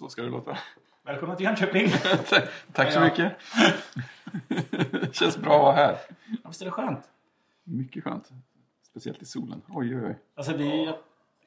Så 0.00 0.08
ska 0.08 0.22
det 0.22 0.28
låta. 0.28 0.58
Välkomna 1.02 1.36
till 1.36 1.46
Jönköping! 1.46 1.88
Tack 2.72 2.92
så 2.92 3.00
mycket. 3.00 3.32
Det 4.90 5.14
känns 5.16 5.38
bra 5.38 5.54
att 5.54 5.62
vara 5.62 5.74
här. 5.74 5.98
Ja, 6.42 6.48
visst 6.48 6.60
är 6.60 6.64
det 6.64 6.70
skönt? 6.70 7.08
Mycket 7.64 8.04
skönt. 8.04 8.30
Speciellt 8.82 9.22
i 9.22 9.24
solen. 9.24 9.62
Oj, 9.68 9.96
oj, 9.96 10.06
oj. 10.06 10.18
Alltså 10.34 10.56
vi... 10.56 10.84
Jag, 10.84 10.96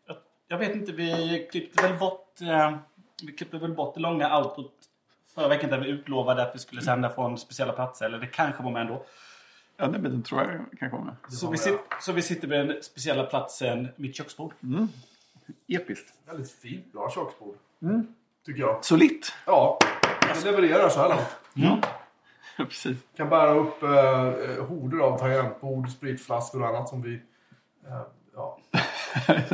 jag, 0.08 0.18
jag 0.48 0.58
vet 0.58 0.76
inte, 0.76 0.92
vi 0.92 1.48
klippte 1.52 1.84
väl 1.88 2.00
bort... 2.00 2.42
Eh, 2.42 2.78
vi 3.24 3.32
klippte 3.32 3.58
väl 3.58 3.74
bort 3.74 3.96
det 3.96 4.02
långa 4.02 4.38
outrot 4.38 4.74
förra 5.36 5.48
veckan 5.48 5.70
där 5.70 5.80
vi 5.80 5.90
utlovade 5.90 6.44
att 6.44 6.56
vi 6.56 6.60
skulle 6.60 6.82
sända 6.82 7.10
från 7.10 7.38
speciella 7.38 7.74
platser. 7.74 8.06
Eller 8.06 8.20
det 8.20 8.28
kanske 8.28 8.64
var 8.64 8.72
med 8.72 8.82
ändå. 8.82 9.06
Ja, 9.78 9.88
nej, 9.88 10.02
men 10.02 10.12
den 10.12 10.24
tror 10.24 10.42
jag 10.42 10.80
kan 10.80 10.90
komma 10.90 11.04
med. 11.04 11.16
Så 11.34 11.52
vi, 11.52 11.58
sit, 11.58 11.80
så 12.02 12.12
vi 12.12 12.22
sitter 12.22 12.48
vid 12.48 12.60
den 12.60 12.84
speciella 12.84 13.24
platsen, 13.24 13.88
mitt 13.96 14.16
köksbord. 14.16 14.54
Episkt. 15.68 16.14
Väldigt 16.26 16.52
fint, 16.52 16.94
bra 16.94 17.12
köksbord. 17.12 17.56
Mm. 17.82 18.16
Tycker 18.46 18.62
jag. 18.62 18.86
Solitt. 18.86 19.34
Ja, 19.46 19.80
det 20.44 20.52
levererar 20.52 20.90
så 20.90 21.00
här 21.00 21.10
långt. 21.10 21.36
Ja, 21.54 21.78
precis. 22.66 22.98
Kan 23.18 23.30
bära 23.30 23.54
upp 23.54 23.84
eh, 23.84 24.66
horder 24.66 24.98
av 24.98 25.20
tangentbord, 25.20 25.90
spritflaskor 25.90 26.62
och 26.62 26.68
annat 26.68 26.90
som 26.90 27.02
vi... 27.02 27.14
Eh, 27.14 28.02
ja, 28.36 28.60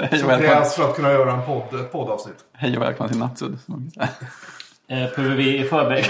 som 0.19 0.29
krävs 0.29 0.75
för 0.75 0.89
att 0.89 0.95
kunna 0.95 1.11
göra 1.11 1.33
en 1.33 1.45
podd, 1.45 1.79
ett 1.79 1.91
poddavsnitt. 1.91 2.45
hej 2.53 2.77
och 2.77 2.83
välkomna 2.83 3.09
till 3.09 3.19
Nattsudd. 3.19 3.59
Eh, 4.91 5.15
behöver 5.15 5.35
vi 5.35 5.57
i 5.57 5.63
förväg... 5.63 6.05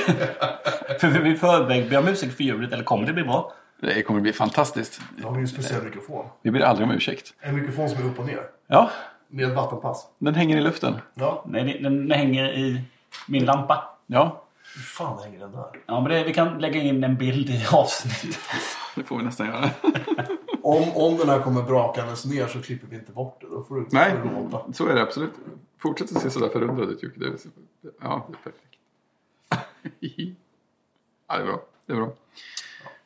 i 1.33 1.35
förväg 1.37 1.89
be 1.89 1.97
om 1.97 2.07
ursäkt 2.07 2.37
för 2.37 2.43
ljudet 2.43 2.73
eller 2.73 2.83
kommer 2.83 3.07
det 3.07 3.13
bli 3.13 3.23
bra? 3.23 3.53
Det 3.81 4.03
kommer 4.03 4.21
bli 4.21 4.33
fantastiskt. 4.33 5.01
Då 5.17 5.27
har 5.27 5.35
vi 5.35 5.41
en 5.41 5.47
speciell 5.47 5.83
mikrofon. 5.83 6.25
Vi 6.41 6.51
ber 6.51 6.59
aldrig 6.59 6.87
om 6.89 6.95
ursäkt. 6.95 7.33
En 7.39 7.55
mikrofon 7.55 7.89
som 7.89 8.01
är 8.01 8.11
upp 8.11 8.19
och 8.19 8.25
ner. 8.25 8.43
Ja, 8.67 8.89
Med 9.31 9.49
vattenpass. 9.55 10.07
den 10.17 10.35
hänger 10.35 10.57
i 10.57 10.61
luften. 10.61 10.95
Ja, 11.13 11.43
Nej, 11.47 11.79
den, 11.83 12.07
den 12.07 12.11
hänger 12.11 12.53
i 12.53 12.81
min 13.27 13.45
lampa. 13.45 13.89
Ja, 14.07 14.43
hur 14.75 14.81
fan 14.81 15.23
hänger 15.23 15.39
den 15.39 15.51
där? 15.51 15.65
Ja, 15.85 16.01
men 16.01 16.11
det, 16.11 16.23
vi 16.23 16.33
kan 16.33 16.59
lägga 16.59 16.81
in 16.81 17.03
en 17.03 17.15
bild 17.17 17.49
i 17.49 17.65
avsnittet. 17.71 18.39
det 18.95 19.03
får 19.03 19.17
vi 19.17 19.23
nästan 19.23 19.47
göra. 19.47 19.69
Om, 20.63 20.91
om 20.95 21.17
den 21.17 21.29
här 21.29 21.39
kommer 21.39 21.63
brakandes 21.63 22.25
ner 22.25 22.47
så 22.47 22.61
klipper 22.61 22.87
vi 22.87 22.95
inte 22.95 23.11
bort 23.11 23.41
det. 23.41 23.47
Då 23.47 23.63
får 23.63 23.75
du 23.75 23.85
Nej, 23.91 24.13
låta. 24.51 24.73
så 24.73 24.87
är 24.87 24.95
det 24.95 25.01
absolut. 25.01 25.31
Fortsätt 25.77 26.15
att 26.15 26.21
se 26.21 26.29
sådär 26.29 26.49
förundrad 26.49 26.89
ut 26.89 27.03
Jocke. 27.03 27.19
Ja, 28.01 28.27
det 28.27 28.33
är 28.33 28.51
perfekt. 28.51 28.77
ja, 31.27 31.35
det 31.37 31.41
är 31.41 31.45
bra. 31.45 31.61
Det 31.85 31.93
är 31.93 31.97
bra. 31.97 32.09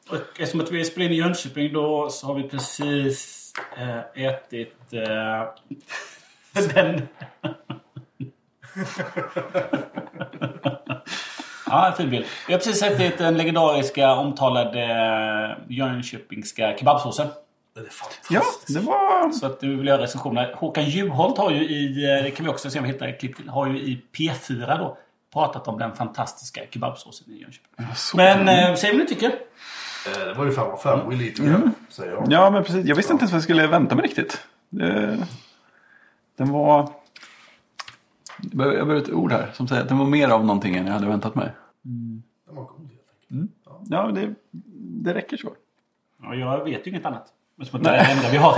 Och 0.09 0.15
eftersom 0.39 0.59
att 0.61 0.71
vi 0.71 0.85
spelar 0.85 1.05
in 1.05 1.11
i 1.11 1.15
Jönköping 1.15 1.73
då 1.73 2.09
så 2.09 2.27
har 2.27 2.33
vi 2.35 2.43
precis 2.43 3.53
eh, 3.77 4.25
ätit 4.25 4.75
eh, 4.93 5.43
den... 6.73 7.07
ja, 11.65 11.87
en 11.87 11.93
fin 11.93 12.09
bild. 12.09 12.25
Vi 12.47 12.53
har 12.53 12.59
precis 12.59 12.83
ätit 12.83 13.17
den 13.17 13.37
legendariska 13.37 14.13
omtalade 14.13 14.81
eh, 14.81 15.51
Jönköpingska 15.67 16.77
kebabsåsen. 16.77 17.27
Den 17.75 17.85
är 17.85 17.89
fantastisk. 17.89 18.31
Ja, 18.31 18.43
det 18.67 18.79
var... 18.79 19.31
Så 19.31 19.45
att 19.45 19.59
du 19.59 19.75
vill 19.75 19.87
göra 19.87 20.01
recensioner. 20.01 20.53
Håkan 20.55 20.85
Juholt 20.85 21.37
har 21.37 21.51
ju 21.51 21.63
i, 21.63 22.17
eh, 22.17 22.23
det 22.23 22.31
kan 22.31 22.45
vi 22.45 22.51
också 22.51 22.69
se 22.69 22.79
om 22.79 22.85
vi 22.85 22.91
hittar 22.91 23.07
ett 23.07 23.19
klipp 23.19 23.35
till, 23.35 23.49
har 23.49 23.67
ju 23.67 23.79
i 23.79 24.01
P4 24.17 24.77
då 24.77 24.97
pratat 25.33 25.67
om 25.67 25.79
den 25.79 25.95
fantastiska 25.95 26.61
kebabsåsen 26.71 27.33
i 27.33 27.41
Jönköping. 27.41 27.87
Men 28.15 28.49
eh, 28.49 28.75
säg 28.75 28.91
vad 28.91 28.99
ni 28.99 29.07
tycker. 29.07 29.31
Det 30.25 30.33
var 30.33 30.45
ju 30.45 30.52
fem 30.52 30.63
av 30.63 30.77
fem. 30.77 31.09
We 31.09 31.15
lead 31.15 31.36
together, 31.36 31.71
säger 31.89 32.11
jag. 32.11 32.25
Ja, 32.30 32.49
men 32.49 32.63
precis. 32.63 32.86
Jag 32.86 32.95
visste 32.95 33.13
inte 33.13 33.23
ens 33.23 33.31
vad 33.31 33.37
jag 33.37 33.43
skulle 33.43 33.67
vänta 33.67 33.95
mig 33.95 34.05
riktigt. 34.05 34.42
Det, 34.69 35.17
den 36.38 36.49
var... 36.52 36.89
Jag 38.42 38.58
behöver 38.58 38.77
jag 38.77 38.88
behöver 38.88 39.04
ett 39.08 39.14
ord 39.14 39.32
här 39.32 39.49
som 39.54 39.67
säger 39.67 39.82
att 39.82 39.88
den 39.89 39.98
var 39.98 40.05
mer 40.05 40.30
av 40.30 40.45
någonting 40.45 40.76
än 40.76 40.86
jag 40.88 40.94
hade 40.94 41.08
väntat 41.08 41.36
mig. 41.36 41.52
Den 41.82 42.23
var 42.55 42.64
god 42.64 42.89
helt 42.89 43.02
enkelt. 43.32 43.89
Ja, 43.89 44.11
det, 44.11 44.33
det 45.04 45.14
räcker 45.14 45.38
så. 45.38 45.49
Ja, 46.23 46.36
jag 46.36 46.64
vet 46.64 46.88
ju 46.88 46.92
inget 46.92 47.05
annat. 47.05 47.27
Men 47.55 47.67
som 47.67 47.77
att 47.80 47.83
det 47.83 47.89
är 47.89 48.05
det 48.05 48.11
enda 48.11 48.30
vi 48.32 48.38
har. 48.38 48.58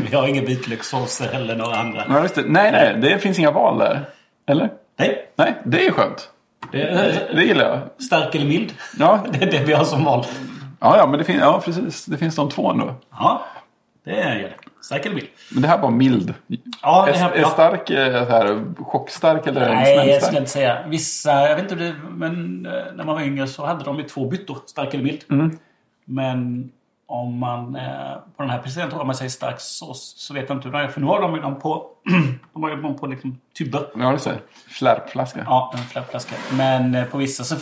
vi 0.10 0.16
har 0.16 0.28
inga 0.28 0.42
vitlökssåser 0.42 1.28
eller 1.34 1.56
några 1.56 1.76
andra. 1.76 2.04
Ja, 2.08 2.22
just 2.22 2.34
det. 2.34 2.42
Nej, 2.46 2.72
nej, 2.72 2.98
det 3.00 3.18
finns 3.18 3.38
inga 3.38 3.50
val 3.50 3.78
där. 3.78 4.08
Eller? 4.46 4.70
Nej. 4.98 5.28
Nej, 5.36 5.54
det 5.64 5.86
är 5.86 5.92
skönt. 5.92 6.30
Det 6.72 6.82
är, 6.82 7.34
Det 7.34 7.44
gillar 7.44 7.68
jag. 7.68 8.02
stark 8.02 8.34
eller 8.34 8.46
mild. 8.46 8.74
Ja, 8.98 9.24
Det 9.32 9.42
är 9.42 9.50
det 9.52 9.64
vi 9.64 9.72
har 9.72 9.84
som 9.84 10.04
val. 10.04 10.24
ja, 10.80 10.96
ja 10.98 11.06
men 11.06 11.18
det, 11.18 11.24
fin- 11.24 11.38
ja, 11.40 11.60
precis. 11.64 12.04
det 12.04 12.16
finns 12.18 12.36
de 12.36 12.48
två 12.48 12.70
ändå. 12.70 12.94
Ja, 13.10 13.42
det 14.04 14.10
gör 14.16 14.34
det. 14.34 14.54
Stark 14.82 15.06
eller 15.06 15.14
mild. 15.14 15.28
Men 15.52 15.62
det 15.62 15.68
här 15.68 15.78
var 15.78 15.90
mild. 15.90 16.34
Ja, 16.82 17.04
det 17.06 17.12
Är, 17.12 17.16
här, 17.16 17.30
är 17.30 17.40
ja. 17.40 17.48
stark 17.48 17.90
eh, 17.90 18.26
så 18.26 18.32
här, 18.32 18.74
chockstark 18.84 19.46
eller 19.46 19.74
Nej, 19.74 20.08
jag 20.08 20.22
skulle 20.22 20.38
inte 20.38 20.50
säga. 20.50 20.78
Vissa, 20.86 21.48
jag 21.48 21.56
vet 21.56 21.72
inte 21.72 21.84
det 21.84 21.94
men 22.10 22.66
eh, 22.66 22.72
när 22.94 23.04
man 23.04 23.14
var 23.14 23.22
yngre 23.22 23.46
så 23.46 23.66
hade 23.66 23.84
de 23.84 23.98
ju 23.98 24.02
två 24.02 24.28
byttor. 24.28 24.58
Stark 24.66 24.94
eller 24.94 25.04
mild. 25.04 25.24
Mm. 25.30 25.58
Men 26.04 26.70
om 27.06 27.38
man 27.38 27.76
eh, 27.76 28.12
på 28.36 28.42
den 28.42 28.50
här 28.50 28.58
presidenten 28.58 28.98
om 29.00 29.06
man 29.06 29.16
säger 29.16 29.30
stark 29.30 29.60
sås 29.60 30.14
så 30.16 30.34
vet 30.34 30.48
jag 30.48 30.58
inte 30.58 30.68
hur 30.68 30.72
det 30.72 30.84
är. 30.84 30.88
För 30.88 31.00
nu 31.00 31.06
har 31.06 31.20
de 31.20 31.34
ju 31.34 31.40
dem 31.40 31.58
på, 31.60 31.86
de 32.52 32.62
har 32.62 32.76
dem 32.76 32.96
på 32.96 33.06
liksom 33.06 33.40
tuber. 33.58 33.86
Ja, 33.94 34.12
det 34.12 34.18
ser. 34.18 34.40
Flärpflaska. 34.68 35.42
Ja, 35.46 35.74
en 35.94 36.04
flaska. 36.04 36.36
Men 36.52 37.06
på 37.10 37.18
vissa 37.18 37.44
så 37.44 37.56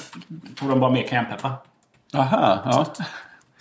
tog 0.55 0.69
de 0.69 0.81
bara 0.81 0.91
mer 0.91 1.03
cayennepeppar. 1.03 1.53
Aha, 2.15 2.59
ja. 2.65 2.87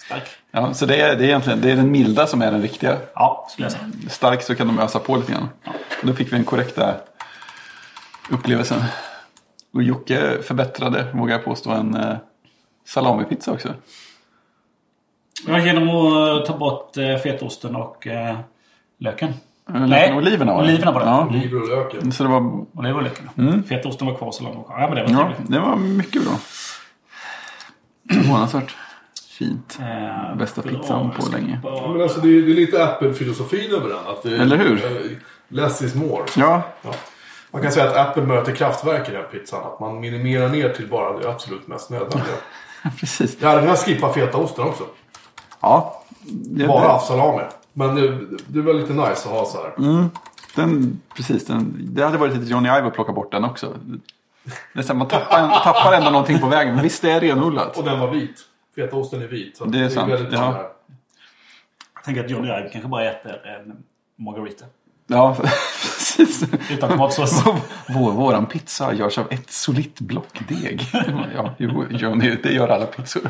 Stark. 0.07 0.23
ja. 0.51 0.73
Så 0.73 0.85
det 0.85 1.01
är, 1.01 1.15
det 1.15 1.23
är 1.23 1.27
egentligen 1.27 1.61
det 1.61 1.71
är 1.71 1.75
den 1.75 1.91
milda 1.91 2.27
som 2.27 2.41
är 2.41 2.51
den 2.51 2.61
riktiga. 2.61 2.97
Ja, 3.13 3.47
skulle 3.49 3.65
jag 3.65 3.71
säga. 3.71 3.85
Stark 4.09 4.41
så 4.41 4.55
kan 4.55 4.67
de 4.67 4.79
ösa 4.79 4.99
på 4.99 5.15
lite 5.15 5.31
grann. 5.31 5.49
Då 6.01 6.13
fick 6.13 6.27
vi 6.27 6.35
den 6.35 6.45
korrekta 6.45 6.93
upplevelsen. 8.29 8.83
Och 9.73 9.83
Jocke 9.83 10.41
förbättrade, 10.43 11.07
vågar 11.13 11.35
jag 11.35 11.45
påstå, 11.45 11.71
en 11.71 11.95
eh, 11.95 12.15
salamipizza 12.85 13.51
också. 13.51 13.73
Ja, 15.47 15.59
genom 15.59 15.89
att 15.89 16.45
ta 16.45 16.57
bort 16.57 16.97
eh, 16.97 17.17
fetaosten 17.17 17.75
och 17.75 18.07
eh, 18.07 18.37
löken. 18.99 19.33
Nej, 19.69 20.13
oliverna 20.13 20.53
var 20.53 20.63
det. 20.63 20.69
oliverna 20.69 20.91
var 20.91 20.99
det. 20.99 21.05
Ja. 21.05 21.27
Oliver 21.27 21.61
och 21.61 21.67
löken. 21.67 22.11
Så 22.11 22.23
det 22.23 22.29
var, 22.29 22.65
Och 22.73 22.83
det 22.83 22.93
var 22.93 23.01
löken. 23.01 23.63
Fetaosten 23.63 24.07
var 24.07 24.15
kvar 24.15 24.31
så 24.31 24.43
långt. 24.43 24.65
Ja, 24.69 24.77
men 24.79 24.95
det 24.95 25.03
var 25.03 25.09
ja, 25.09 25.17
trevligt. 25.27 25.51
det 25.51 25.59
var 25.59 25.75
mycket 25.75 26.23
bra. 26.23 26.33
Förvånansvärt 28.09 28.75
fint. 29.37 29.77
Eh, 29.81 30.35
Bästa 30.37 30.61
bra. 30.61 30.71
pizzan 30.71 31.11
på 31.19 31.31
länge. 31.31 31.59
Ja, 31.63 31.87
Men 31.93 32.01
alltså, 32.01 32.19
det, 32.19 32.27
är, 32.27 32.41
det 32.41 32.51
är 32.51 32.55
lite 32.55 32.83
Apple-filosofin 32.85 33.71
över 33.75 33.89
den. 33.89 33.97
Att 34.07 34.23
det, 34.23 34.37
Eller 34.37 34.57
hur? 34.57 34.85
eh, 34.85 35.11
Less 35.49 35.81
is 35.81 35.95
more. 35.95 36.23
Ja, 36.35 36.61
Ja. 36.81 36.91
Man 37.51 37.61
kan 37.61 37.71
säga 37.71 37.89
att 37.89 37.95
Apple 38.07 38.23
möter 38.23 38.51
kraftverk 38.55 39.09
i 39.09 39.11
den 39.11 39.23
pizzan. 39.31 39.63
Att 39.63 39.79
man 39.79 39.99
minimerar 39.99 40.49
ner 40.49 40.69
till 40.69 40.87
bara 40.87 41.19
det 41.19 41.29
absolut 41.29 41.67
mest 41.67 41.89
nödvändiga. 41.89 42.35
precis. 42.99 43.37
Jag 43.39 43.49
hade 43.49 43.61
kunnat 43.61 43.79
skippa 43.79 44.13
fetaosten 44.13 44.63
också. 44.65 44.83
Ja, 45.61 46.03
det, 46.25 46.67
Bara 46.67 46.87
haft 46.91 47.07
salami. 47.07 47.43
Men 47.73 47.95
det, 47.95 48.19
det 48.47 48.61
var 48.61 48.73
lite 48.73 48.93
nice 48.93 49.11
att 49.11 49.25
ha 49.25 49.45
så 49.45 49.57
här. 49.57 50.09
den, 50.55 51.01
precis, 51.15 51.45
den, 51.45 51.75
det 51.79 52.03
hade 52.03 52.17
varit 52.17 52.33
lite 52.37 52.51
Johnny 52.51 52.69
Ive 52.69 52.87
att 52.87 52.93
plocka 52.93 53.11
bort 53.11 53.31
den 53.31 53.43
också. 53.45 53.73
Det 54.73 54.79
är 54.79 54.83
så 54.83 54.87
här, 54.87 54.95
man 54.99 55.07
tappar, 55.07 55.59
tappar 55.63 55.93
ändå 55.93 56.09
någonting 56.09 56.39
på 56.39 56.47
vägen. 56.47 56.73
Men 56.73 56.83
visst, 56.83 57.01
det 57.01 57.11
är 57.11 57.19
renodlat. 57.19 57.77
Och 57.77 57.83
den 57.83 57.99
var 57.99 58.07
vit. 58.07 58.41
Fetaosten 58.77 59.21
är 59.21 59.27
vit. 59.27 59.57
Så 59.57 59.65
Det 59.65 59.79
är 59.79 59.89
sant, 59.89 60.11
väldigt 60.11 60.33
ja. 60.33 60.71
Jag 61.95 62.03
tänker 62.03 62.23
att 62.23 62.29
Johnny 62.29 62.47
Ive 62.47 62.69
kanske 62.71 62.89
bara 62.89 63.11
äter 63.11 63.45
en 63.45 63.83
margarita. 64.15 64.65
Ja, 65.07 65.37
precis. 65.81 66.43
Utan 66.71 66.89
tomatsås. 66.89 67.43
Vår, 67.89 68.11
våran 68.11 68.45
pizza 68.45 68.93
görs 68.93 69.17
av 69.17 69.27
ett 69.31 69.51
solitt 69.51 69.99
block 69.99 70.39
deg. 70.47 70.81
Ja, 71.35 71.55
jo, 71.57 71.85
Johnny, 71.89 72.37
det 72.43 72.53
gör 72.53 72.67
alla 72.67 72.85
pizzor. 72.85 73.29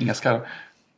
Inga 0.00 0.14
skarv. 0.14 0.40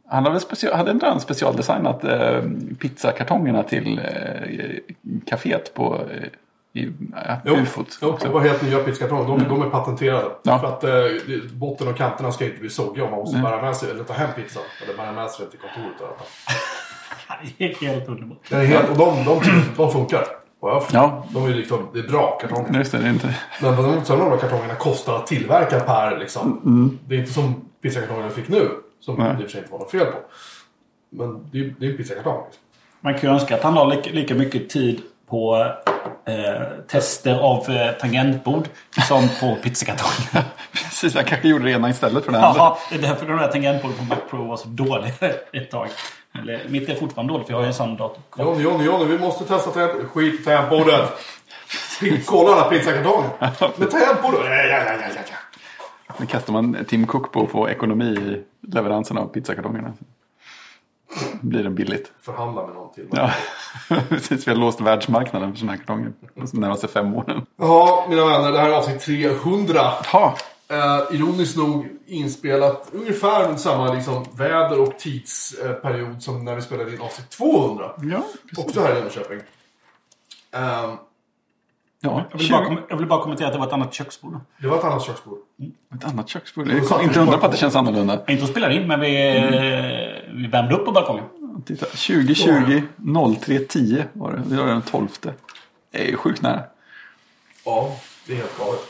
Han 0.06 0.24
hade, 0.24 0.40
special, 0.40 0.74
hade 0.74 0.90
inte 0.90 1.06
han 1.06 1.20
specialdesignat 1.20 2.04
eh, 2.04 2.42
pizzakartongerna 2.78 3.62
till 3.62 3.98
eh, 3.98 4.78
kaféet 5.26 5.74
på 5.74 5.94
eh, 6.10 6.28
i, 6.78 6.92
äh, 7.28 7.34
Jo, 7.44 7.54
ufot? 7.54 7.98
jo, 8.02 8.18
det 8.22 8.28
var 8.28 8.40
helt 8.40 8.62
nya 8.62 8.78
pizzakartonger. 8.78 9.38
De, 9.38 9.48
de 9.48 9.62
är 9.62 9.70
patenterade. 9.70 10.22
Mm. 10.22 10.32
Ja. 10.42 10.58
För 10.58 10.66
att 10.68 10.84
eh, 10.84 10.90
det- 11.26 11.52
botten 11.52 11.88
och 11.88 11.96
kanterna 11.96 12.32
ska 12.32 12.44
inte 12.44 12.60
bli 12.60 12.70
soggiga 12.70 13.04
om 13.04 13.10
man 13.10 13.20
måste 13.20 13.38
bära 13.38 13.62
med 13.62 13.76
sig 13.76 13.90
eller 13.90 14.04
ta 14.04 14.12
hem 14.12 14.30
pizzan. 14.36 14.62
Eller 14.84 14.96
bära 14.96 15.12
med 15.12 15.30
sig 15.30 15.44
den 15.44 15.50
till 15.50 15.60
kontoret. 15.60 16.00
i 16.00 16.04
alla 16.04 16.14
fall. 16.14 16.26
Det 17.58 17.64
är 17.64 17.74
helt 17.74 18.08
underbart. 18.08 18.38
Den 18.50 18.60
är 18.60 18.64
helt, 18.64 18.88
och 18.90 18.96
de, 18.98 19.24
de, 19.24 19.40
de 19.76 19.92
funkar. 19.92 20.24
Jag 20.60 20.82
förstår. 20.82 21.00
Ja. 21.00 21.26
De 21.30 21.44
är 21.44 21.48
liksom, 21.54 21.88
det 21.92 21.98
är 21.98 22.08
bra 22.08 22.38
kartonger. 22.40 22.78
Just 22.78 22.92
det, 22.92 22.98
det 22.98 23.04
är 23.06 23.10
inte... 23.10 23.34
Men 23.62 23.76
vad 23.76 23.84
de, 23.84 24.04
sen 24.04 24.18
de 24.18 24.30
här 24.30 24.36
kartongerna 24.36 24.74
kostar 24.74 25.16
att 25.16 25.26
tillverka 25.26 25.80
per 25.80 26.18
liksom. 26.18 26.98
Det 27.06 27.14
är 27.14 27.18
inte 27.18 27.32
som 27.32 27.54
pizzakartongerna 27.82 28.26
jag 28.26 28.34
fick 28.34 28.48
nu. 28.48 28.70
Som 29.00 29.14
Nej. 29.14 29.26
det 29.26 29.32
i 29.32 29.36
och 29.36 29.40
för 29.42 29.48
sig 29.50 29.58
inte 29.60 29.72
var 29.72 29.78
något 29.78 29.90
fel 29.90 30.06
på. 30.06 30.18
Men 31.10 31.46
det 31.52 31.58
är 31.58 31.74
det 31.80 31.86
är 31.86 31.90
en 31.90 31.96
pizzakartong. 31.96 32.44
Liksom. 32.46 32.62
Man 33.00 33.14
kan 33.14 33.22
ju 33.30 33.34
önska 33.34 33.54
att 33.54 33.62
han 33.62 33.74
har 33.76 33.86
lika, 33.96 34.10
lika 34.10 34.34
mycket 34.34 34.70
tid 34.70 35.02
på 35.28 35.72
eh, 36.26 36.62
tester 36.88 37.34
av 37.38 37.70
eh, 37.70 37.92
tangentbord 37.92 38.68
som 39.08 39.28
på 39.40 39.54
pizzakartonger. 39.62 40.44
Precis, 40.72 41.14
jag 41.14 41.26
kanske 41.26 41.48
gjorde 41.48 41.64
det 41.64 41.70
ena 41.70 41.90
istället 41.90 42.24
för 42.24 42.32
det 42.32 42.38
andra. 42.38 42.58
Ja, 42.58 42.78
det 42.90 42.96
är 42.96 43.02
därför 43.02 43.26
de 43.26 43.36
där 43.38 43.48
tangentborden 43.48 43.98
på 43.98 44.04
Mac 44.04 44.16
Pro 44.30 44.44
var 44.48 44.56
så 44.56 44.68
dåliga 44.68 45.12
ett 45.52 45.70
tag. 45.70 45.88
Eller, 46.42 46.60
mitt 46.68 46.88
är 46.88 46.94
fortfarande 46.94 47.32
dåligt 47.32 47.46
för 47.46 47.52
jag 47.54 47.58
har 47.58 47.64
ju 47.64 47.68
en 47.68 47.74
sån 47.74 47.96
dator. 47.96 48.22
Johnny, 48.38 48.62
Johnny, 48.62 48.84
Johnny, 48.84 49.04
vi 49.04 49.18
måste 49.18 49.44
testa 49.44 49.70
temp- 49.70 50.04
skit 50.08 50.40
i 50.40 50.44
tangentbordet. 50.44 51.10
Kolla 52.26 52.52
alla 52.52 52.64
pizzakartonger. 52.70 53.28
Med 53.40 53.52
då. 54.22 54.30
Ja, 54.44 54.54
ja, 54.54 54.64
ja, 54.66 54.92
ja, 55.00 55.20
ja. 55.30 56.14
Nu 56.16 56.26
kastar 56.26 56.52
man 56.52 56.84
Tim 56.88 57.06
Cook 57.06 57.32
på 57.32 57.42
att 57.42 57.50
få 57.50 57.68
ekonomi 57.68 58.04
i 58.04 58.42
leveransen 58.72 59.18
av 59.18 59.26
pizzakartongerna. 59.26 59.92
Blir 61.40 61.62
det 61.64 61.70
billigt. 61.70 62.12
Förhandla 62.20 62.66
med 62.66 62.74
någon 62.74 62.94
till. 62.94 63.08
Ja, 63.12 63.30
precis. 64.08 64.46
Vi 64.46 64.50
har 64.50 64.58
låst 64.58 64.80
världsmarknaden 64.80 65.52
för 65.52 65.58
sådana 65.58 65.72
här 65.72 65.78
kartonger. 65.78 66.12
De 66.34 66.60
närmaste 66.60 66.88
fem 66.88 67.14
åren. 67.14 67.46
Ja, 67.56 68.06
mina 68.08 68.24
vänner. 68.24 68.52
Det 68.52 68.58
här 68.58 68.68
är 68.70 68.74
avsnitt 68.74 69.00
300. 69.00 69.80
Ha! 70.12 70.36
Eh, 70.70 71.00
ironiskt 71.10 71.56
nog 71.56 71.88
inspelat 72.06 72.88
ungefär 72.92 73.48
med 73.48 73.60
samma 73.60 73.92
liksom, 73.92 74.24
väder 74.32 74.80
och 74.80 74.98
tidsperiod 74.98 76.22
som 76.22 76.44
när 76.44 76.54
vi 76.54 76.62
spelade 76.62 76.94
in 76.94 77.00
avsnitt 77.00 77.30
200. 77.30 77.90
Ja, 78.02 78.22
precis. 78.48 78.64
Också 78.64 78.80
här 78.80 78.96
i 78.96 78.98
Jönköping. 78.98 79.40
Eh, 80.54 80.94
Ja, 82.00 82.24
Jag 82.30 82.38
vill, 82.38 82.50
bara, 82.50 82.64
kom- 82.64 82.80
jag 82.88 82.96
vill 82.96 83.06
bara 83.06 83.22
kommentera 83.22 83.46
att 83.46 83.52
det 83.52 83.58
var 83.58 83.66
ett 83.66 83.72
annat 83.72 83.94
köksbord. 83.94 84.40
det 84.60 84.68
var 84.68 84.78
ett 84.78 84.84
annat 84.84 85.02
köksbord. 85.02 85.38
ett 85.94 86.04
annat 86.04 86.28
köksbord. 86.28 86.66
Det 86.66 86.72
är 86.72 87.02
inte 87.02 87.20
undra 87.20 87.38
på 87.38 87.46
att 87.46 87.52
det 87.52 87.58
känns 87.58 87.76
annorlunda. 87.76 88.20
Inte 88.28 88.44
att 88.44 88.50
spela 88.50 88.72
in, 88.72 88.88
men 88.88 89.00
vi, 89.00 89.36
eh, 89.36 89.42
vi 90.34 90.46
värmde 90.46 90.74
upp 90.74 90.84
på 90.84 90.92
balkongen. 90.92 91.24
Titta, 91.66 91.86
2020 91.86 92.82
03 93.40 93.58
10 93.58 94.04
var 94.12 94.32
det. 94.32 94.42
Det 94.46 94.56
var 94.56 94.66
den 94.66 94.82
12. 94.82 95.08
Det 95.90 96.02
är 96.02 96.06
ju 96.10 96.16
sjukt 96.16 96.42
nära. 96.42 96.62
Ja, 97.64 97.96
det 98.26 98.32
är 98.32 98.36
helt 98.36 98.58
galet. 98.58 98.80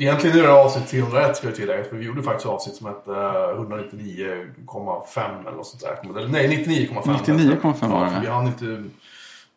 Egentligen 0.00 0.38
är 0.38 0.42
det 0.42 0.52
avsnitt 0.52 0.86
301 0.88 1.36
ska 1.36 1.46
jag 1.46 1.56
tillägga. 1.56 1.84
För 1.84 1.96
vi 1.96 2.04
gjorde 2.06 2.22
faktiskt 2.22 2.46
avsnitt 2.46 2.76
som 2.76 2.86
hette 2.86 3.10
eh, 3.10 3.16
199,5 3.16 5.40
eller 5.40 5.50
något 5.56 5.66
sånt 5.66 5.82
där. 5.82 6.18
Eller 6.18 6.28
nej, 6.28 6.64
99,5. 6.66 7.18
99,5 7.24 7.88
var 7.90 8.04
det. 8.04 8.18
Vi 8.20 8.26
hann 8.26 8.46
inte... 8.46 8.84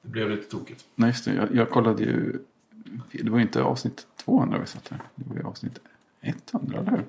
Det 0.01 0.09
blev 0.09 0.29
lite 0.29 0.51
tokigt. 0.51 0.85
Nej, 0.95 1.09
just 1.09 1.25
det. 1.25 1.33
Jag, 1.33 1.55
jag 1.55 1.69
kollade 1.69 2.03
ju. 2.03 2.39
Det 3.11 3.29
var 3.29 3.37
ju 3.37 3.43
inte 3.43 3.63
avsnitt 3.63 4.07
200 4.25 4.57
vi 4.59 4.65
satt 4.67 4.87
här. 4.89 4.99
Det 5.15 5.29
var 5.29 5.35
ju 5.35 5.43
avsnitt 5.47 5.79
100, 6.51 6.79
eller 6.79 6.91
hur? 6.91 7.05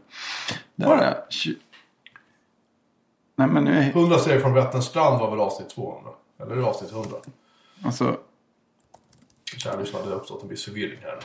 Där 0.76 0.86
Var 0.88 0.96
det? 0.96 1.02
är 1.02 1.06
jag. 1.14 1.28
Tju- 1.30 1.56
Nej, 3.36 3.48
men 3.48 3.64
nu 3.64 3.72
är 3.78 3.90
100 3.90 4.18
steg 4.18 4.40
från 4.42 4.54
Vätterns 4.54 4.84
strand 4.84 5.20
var 5.20 5.30
väl 5.30 5.40
avsnitt 5.40 5.68
200? 5.70 6.10
Eller 6.40 6.52
är 6.52 6.56
det 6.56 6.64
avsnitt 6.64 6.92
100? 6.92 7.08
alltså. 7.84 8.16
Kära 9.56 9.80
lyssnare, 9.80 10.02
det 10.04 10.08
har 10.10 10.16
uppstått 10.16 10.42
en 10.42 10.48
viss 10.48 10.64
förvirring 10.64 10.98
här. 11.02 11.18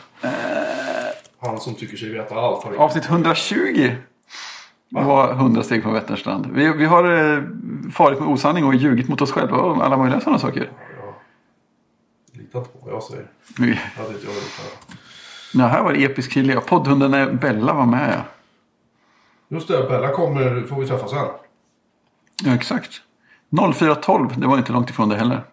Han 1.40 1.60
som 1.60 1.76
tycker 1.76 1.98
sig 1.98 2.10
veta 2.10 2.36
allt 2.36 2.64
har 2.64 2.76
Avsnitt 2.76 3.06
120 3.06 3.92
var 4.90 5.32
100 5.32 5.64
steg 5.64 5.84
från 5.84 5.94
Vätternstrand. 5.94 6.48
Vi, 6.54 6.74
vi 6.74 6.86
har 6.86 7.04
eh, 7.38 7.44
farit 7.94 8.20
med 8.20 8.30
osanning 8.30 8.66
och 8.66 8.76
ljugit 8.76 9.08
mot 9.08 9.22
oss 9.22 9.32
själva 9.32 9.58
och 9.58 9.86
alla 9.86 9.98
möjliga 9.98 10.20
sådana 10.22 10.40
saker. 10.40 10.72
Lita 12.60 12.70
på 12.72 12.86
vad 12.86 12.94
jag 12.94 13.04
säger. 13.04 13.28
Vi, 13.58 13.66
Det 13.70 13.76
hade 14.02 14.14
inte 14.14 14.26
jag 14.26 14.34
velat 14.34 14.50
höra. 14.50 14.98
ja, 15.54 15.68
här 15.68 15.84
var 15.84 15.94
det 15.94 16.04
episk 16.04 16.32
killiga. 16.32 16.62
Poddhunden 16.62 17.14
är 17.14 17.32
Bella 17.32 17.74
var 17.74 17.86
med. 17.86 18.14
Ja, 18.18 18.24
Just 19.56 19.68
det, 19.68 19.84
Bella 19.90 20.12
kommer, 20.12 20.64
får 20.68 20.82
vi 20.82 20.88
träffa 20.88 21.08
sen. 21.08 21.26
ja 22.44 22.56
exakt. 22.56 23.02
0412, 23.76 24.40
det 24.40 24.48
var 24.48 24.58
inte 24.58 24.72
långt 24.72 24.90
ifrån 24.90 25.10
det 25.10 25.16
heller. 25.16 25.44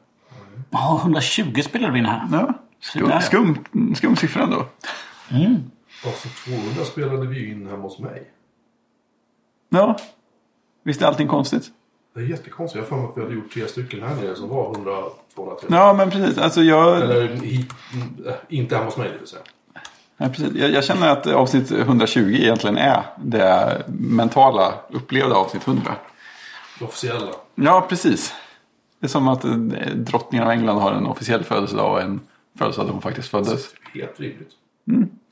Ja, 0.71 0.99
120 1.03 1.61
spelade 1.63 1.93
vi 1.93 1.99
in 1.99 2.07
här. 2.07 2.29
Ja, 2.33 2.53
skum, 2.81 3.11
skum, 3.21 3.95
skum 3.95 4.17
siffra 4.17 4.43
ändå. 4.43 4.67
Avsnitt 6.07 6.35
200 6.45 6.85
spelade 6.85 7.27
vi 7.27 7.51
in 7.51 7.67
hemma 7.69 7.83
hos 7.83 7.99
mig. 7.99 8.31
Ja, 9.69 9.99
visst 10.83 11.03
är 11.03 11.07
allting 11.07 11.29
konstigt? 11.29 11.71
Det 12.15 12.21
är 12.21 12.25
jättekonstigt. 12.25 12.77
Jag 12.77 12.83
har 12.83 12.89
för 12.89 12.97
mig 12.97 13.11
att 13.11 13.17
vi 13.17 13.23
hade 13.23 13.35
gjort 13.35 13.53
tre 13.53 13.69
stycken 13.69 14.03
här 14.03 14.15
nere 14.15 14.37
som 14.37 14.49
var 14.49 14.71
100 14.75 15.03
200 15.35 15.57
Ja, 15.69 15.93
men 15.93 16.11
precis. 16.11 16.39
Alltså 16.39 16.63
jag, 16.63 17.03
Eller 17.03 17.25
mm, 17.25 17.45
äh, 18.27 18.35
inte 18.49 18.75
hemma 18.77 18.87
hos 18.87 18.97
mig, 18.97 19.11
det 19.13 19.19
vill 19.19 19.27
säga. 19.29 19.43
ja, 20.17 20.29
precis. 20.29 20.53
Jag, 20.55 20.71
jag 20.71 20.85
känner 20.85 21.09
att 21.09 21.27
avsnitt 21.27 21.71
120 21.73 22.19
egentligen 22.21 22.77
är 22.77 23.03
det 23.17 23.83
mentala 23.89 24.75
upplevda 24.91 25.35
avsnitt 25.35 25.67
100. 25.69 25.95
Det 26.79 26.85
officiella. 26.85 27.33
Ja, 27.55 27.87
precis. 27.89 28.35
Det 29.01 29.07
är 29.07 29.09
som 29.09 29.29
att 29.29 29.45
eh, 29.45 29.53
drottningen 29.95 30.47
av 30.47 30.53
England 30.53 30.79
har 30.79 30.93
en 30.93 31.07
officiell 31.07 31.45
födelsedag 31.45 31.93
och 31.93 32.03
en 32.03 32.21
födelsedag 32.59 32.87
då 32.87 32.93
hon 32.93 33.03
faktiskt 33.03 33.29
föddes. 33.29 33.75
Helt 33.95 34.21
rimligt. 34.21 34.51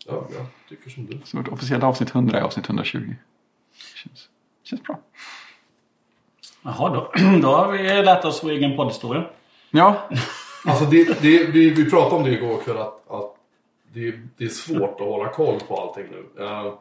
Ja, 0.06 0.26
jag 0.36 0.46
tycker 0.68 0.90
som 0.90 1.06
du. 1.06 1.20
Så 1.24 1.36
vårt 1.36 1.48
officiella 1.48 1.86
avsnitt 1.86 2.14
100 2.14 2.38
är 2.38 2.42
avsnitt 2.42 2.66
120. 2.66 3.14
Känns, 3.94 4.28
känns 4.64 4.82
bra. 4.82 4.98
Jaha, 6.62 6.94
då, 6.94 7.10
då 7.42 7.48
har 7.48 7.72
vi 7.72 8.02
lärt 8.02 8.24
oss 8.24 8.44
vår 8.44 8.50
egen 8.50 8.76
poddhistoria. 8.76 9.24
Ja, 9.70 9.96
Alltså 10.64 10.84
det, 10.84 11.22
det, 11.22 11.46
vi, 11.46 11.70
vi 11.70 11.90
pratade 11.90 12.16
om 12.16 12.24
det 12.24 12.30
igår 12.30 12.58
kväll 12.64 12.76
att, 12.76 13.10
att 13.10 13.34
det, 13.92 14.14
det 14.36 14.44
är 14.44 14.48
svårt 14.48 15.00
att 15.00 15.06
hålla 15.06 15.28
koll 15.28 15.60
på 15.68 15.76
allting 15.76 16.06
nu. 16.10 16.44
Eh, 16.44 16.72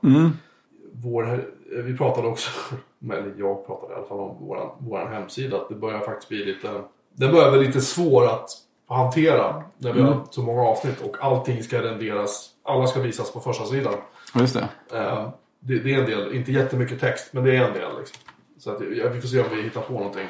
vår, 0.94 1.46
vi 1.84 1.98
pratade 1.98 2.28
också, 2.28 2.50
eller 3.12 3.34
jag 3.38 3.68
pratade 3.68 3.94
i 3.94 3.96
alla 3.96 4.06
fall 4.06 4.20
om 4.20 4.38
vår, 4.80 5.06
hemsida, 5.06 5.58
att 5.58 5.70
det 5.70 5.76
börjar 5.76 6.00
faktiskt 6.00 6.30
bli 6.30 6.46
lite, 6.46 6.82
den 7.14 7.32
börjar 7.32 7.52
bli 7.52 7.68
lite 7.68 7.82
svår 7.82 8.26
att 8.26 8.50
hantera 8.88 9.64
när 9.78 9.94
vi 9.94 10.02
har 10.02 10.24
så 10.30 10.42
många 10.42 10.62
avsnitt 10.62 11.02
och 11.02 11.18
allting 11.20 11.64
ska 11.64 11.82
renderas, 11.82 12.50
alla 12.64 12.88
ska 12.88 13.00
visas 13.00 13.34
på 13.34 13.40
första 13.40 13.66
sidan. 13.66 13.94
just 14.36 14.54
det. 14.54 14.98
Eh, 14.98 15.30
det, 15.60 15.80
det 15.80 15.94
är 15.94 16.00
en 16.00 16.06
del, 16.06 16.36
inte 16.36 16.52
jättemycket 16.52 17.00
text, 17.00 17.34
men 17.34 17.44
det 17.44 17.56
är 17.56 17.68
en 17.68 17.74
del. 17.74 17.98
Liksom. 18.00 18.18
Så 18.64 18.72
att, 18.72 18.82
ja, 18.98 19.10
vi 19.10 19.22
får 19.22 19.28
se 19.28 19.40
om 19.40 19.46
vi 19.56 19.62
hittar 19.62 19.82
på 19.82 19.94
någonting. 19.94 20.28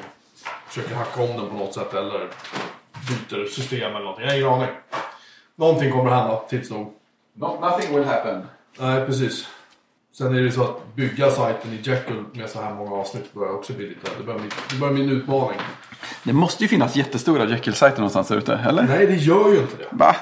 Försöker 0.66 0.94
hacka 0.94 1.22
om 1.22 1.28
den 1.28 1.48
på 1.48 1.56
något 1.56 1.74
sätt 1.74 1.94
eller 1.94 2.28
byter 3.08 3.46
system 3.46 3.90
eller 3.90 4.04
någonting. 4.04 4.24
Jag 4.24 4.32
har 4.32 4.36
ingen 4.36 4.52
aning. 4.52 4.68
Någonting 5.56 5.92
kommer 5.92 6.10
hända 6.10 6.42
tids 6.48 6.70
nog. 6.70 6.92
nothing 7.34 7.94
will 7.94 8.04
happen. 8.04 8.46
Nej, 8.78 9.06
precis. 9.06 9.48
Sen 10.12 10.36
är 10.36 10.40
det 10.40 10.52
så 10.52 10.62
att 10.62 10.94
bygga 10.94 11.30
sajten 11.30 11.72
i 11.72 11.76
Jekyll 11.82 12.24
med 12.32 12.50
så 12.50 12.60
här 12.60 12.74
många 12.74 12.96
avsnitt 12.96 13.34
börjar 13.34 13.52
också 13.52 13.72
bli 13.72 13.88
lite... 13.88 14.10
Det 14.18 14.24
börjar 14.24 14.40
bli, 14.40 14.48
det 14.70 14.76
börjar 14.76 14.94
bli 14.94 15.02
en 15.02 15.10
utmaning. 15.10 15.60
Det 16.24 16.32
måste 16.32 16.64
ju 16.64 16.68
finnas 16.68 16.96
jättestora 16.96 17.44
Jekyll-sajter 17.44 17.96
någonstans 17.96 18.28
där 18.28 18.36
ute, 18.36 18.54
eller? 18.54 18.82
Nej, 18.82 19.06
det 19.06 19.16
gör 19.16 19.52
ju 19.52 19.58
inte 19.58 19.76
det. 19.76 19.88
Va? 19.90 20.16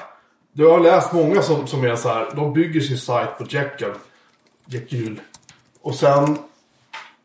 Du 0.53 0.67
har 0.67 0.79
läst 0.79 1.13
många 1.13 1.41
som, 1.41 1.67
som 1.67 1.83
är 1.83 1.95
så 1.95 2.09
här, 2.09 2.31
de 2.35 2.53
bygger 2.53 2.81
sin 2.81 2.97
sajt 2.97 3.37
på 3.37 3.45
Jekyll. 3.49 3.93
Jekyll. 4.65 5.21
Och 5.81 5.95
sen 5.95 6.37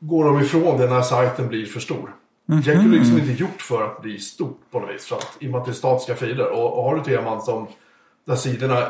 går 0.00 0.24
de 0.24 0.40
ifrån 0.40 0.78
det 0.78 0.90
när 0.90 1.02
sajten 1.02 1.48
blir 1.48 1.66
för 1.66 1.80
stor. 1.80 2.14
Jekyll 2.46 2.94
är 2.94 2.98
liksom 2.98 3.18
inte 3.18 3.32
gjort 3.42 3.62
för 3.62 3.84
att 3.84 4.02
bli 4.02 4.18
stort 4.18 4.60
på 4.70 4.80
något 4.80 4.94
vis. 4.94 5.06
För 5.06 5.16
att, 5.16 5.36
I 5.40 5.46
och 5.46 5.50
med 5.50 5.60
att 5.60 5.64
det 5.64 5.70
är 5.70 5.74
statiska 5.74 6.14
filer. 6.14 6.52
Och, 6.52 6.78
och 6.78 6.84
har 6.84 6.96
du 6.96 7.02
teman 7.02 7.42
som 7.42 7.66
där 8.24 8.36
sidorna 8.36 8.86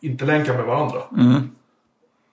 inte 0.00 0.24
länkar 0.24 0.54
med 0.54 0.66
varandra. 0.66 1.00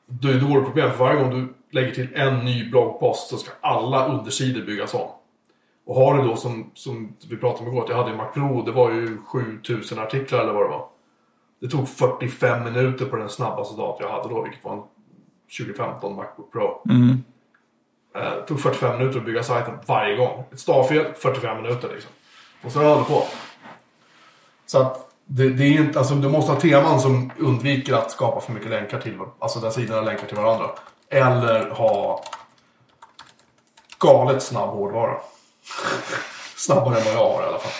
Då 0.06 0.28
är 0.28 0.34
det 0.34 0.40
då 0.40 0.64
problem. 0.64 0.92
För 0.92 0.98
varje 0.98 1.22
gång 1.22 1.32
du 1.32 1.54
lägger 1.72 1.92
till 1.92 2.08
en 2.16 2.46
ny 2.46 2.70
bloggpost 2.70 3.30
så 3.30 3.38
ska 3.38 3.52
alla 3.62 4.08
undersidor 4.08 4.62
byggas 4.62 4.94
om. 4.94 5.10
Och 5.86 5.96
har 5.96 6.18
du 6.18 6.28
då 6.28 6.36
som, 6.36 6.72
som 6.74 7.14
vi 7.30 7.38
pratade 7.38 7.64
om 7.64 7.74
igår, 7.74 7.84
att 7.84 7.90
jag 7.90 7.98
hade 7.98 8.12
en 8.12 8.18
Mac 8.18 8.32
Pro, 8.34 8.62
det 8.62 8.72
var 8.72 8.92
ju 8.92 9.18
7000 9.18 10.00
artiklar 10.00 10.40
eller 10.40 10.54
vad 10.54 10.64
det 10.64 10.70
var. 10.70 10.88
Det 11.62 11.68
tog 11.68 11.90
45 11.90 12.64
minuter 12.64 13.06
på 13.06 13.16
den 13.16 13.30
snabbaste 13.30 13.82
datorn 13.82 14.08
jag 14.08 14.18
hade 14.18 14.30
då, 14.30 14.44
vilket 14.44 14.64
var 14.64 14.74
en 14.74 14.84
2015 15.60 16.16
Macbook 16.16 16.52
Pro. 16.52 16.82
Eh, 18.18 18.32
Det 18.36 18.42
tog 18.48 18.60
45 18.60 18.98
minuter 18.98 19.20
att 19.20 19.26
bygga 19.26 19.44
sajten 19.44 19.80
varje 19.86 20.16
gång. 20.16 20.44
Ett 20.52 20.60
stavfel, 20.60 21.14
45 21.14 21.62
minuter 21.62 21.90
liksom. 21.94 22.12
Och 22.64 22.72
så 22.72 22.80
höll 22.80 22.98
det 22.98 23.04
på. 23.04 23.24
Så 24.66 24.82
att 24.82 25.12
det, 25.26 25.50
det 25.50 25.64
är 25.64 25.82
inte, 25.82 26.00
alltså 26.00 26.16
du 26.16 26.30
måste 26.30 26.52
ha 26.52 26.60
teman 26.60 27.00
som 27.00 27.32
undviker 27.38 27.94
att 27.94 28.12
skapa 28.12 28.42
för 28.42 28.54
mycket 28.54 28.70
länkar 28.70 29.02
till, 29.02 29.20
alltså 29.40 29.60
där 29.60 29.70
sidorna 29.70 30.02
länkar 30.02 30.28
till 30.28 30.38
varandra. 30.38 30.70
Eller 31.10 31.70
ha 31.70 32.24
galet 34.00 34.44
snabb 34.44 34.70
hårdvara. 34.70 35.18
Snabbare 36.56 36.98
än 37.00 37.06
vad 37.06 37.14
jag 37.14 37.34
har 37.34 37.44
i 37.44 37.46
alla 37.46 37.60
fall. 37.60 37.72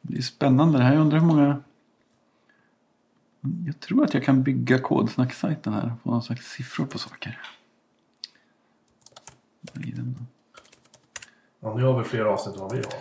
Det 0.00 0.18
är 0.18 0.22
spännande 0.22 0.78
det 0.78 0.84
här. 0.84 0.92
Jag 0.94 1.00
undrar 1.00 1.18
hur 1.18 1.26
många... 1.26 1.62
Jag 3.66 3.80
tror 3.80 4.04
att 4.04 4.14
jag 4.14 4.24
kan 4.24 4.42
bygga 4.42 4.78
kodsnacksajten 4.78 5.72
här. 5.72 5.92
Få 6.04 6.10
någon 6.10 6.22
slags 6.22 6.46
siffror 6.52 6.86
på 6.86 6.98
saker. 6.98 7.40
Vad 9.72 9.84
är 9.84 9.92
den 9.92 10.14
då? 10.18 10.24
Ja, 11.55 11.55
ni 11.74 11.82
har 11.82 11.96
väl 11.96 12.04
fler 12.04 12.24
avsnitt 12.24 12.54
än 12.54 12.62
vad 12.62 12.72
vi 12.72 12.78
har? 12.78 12.92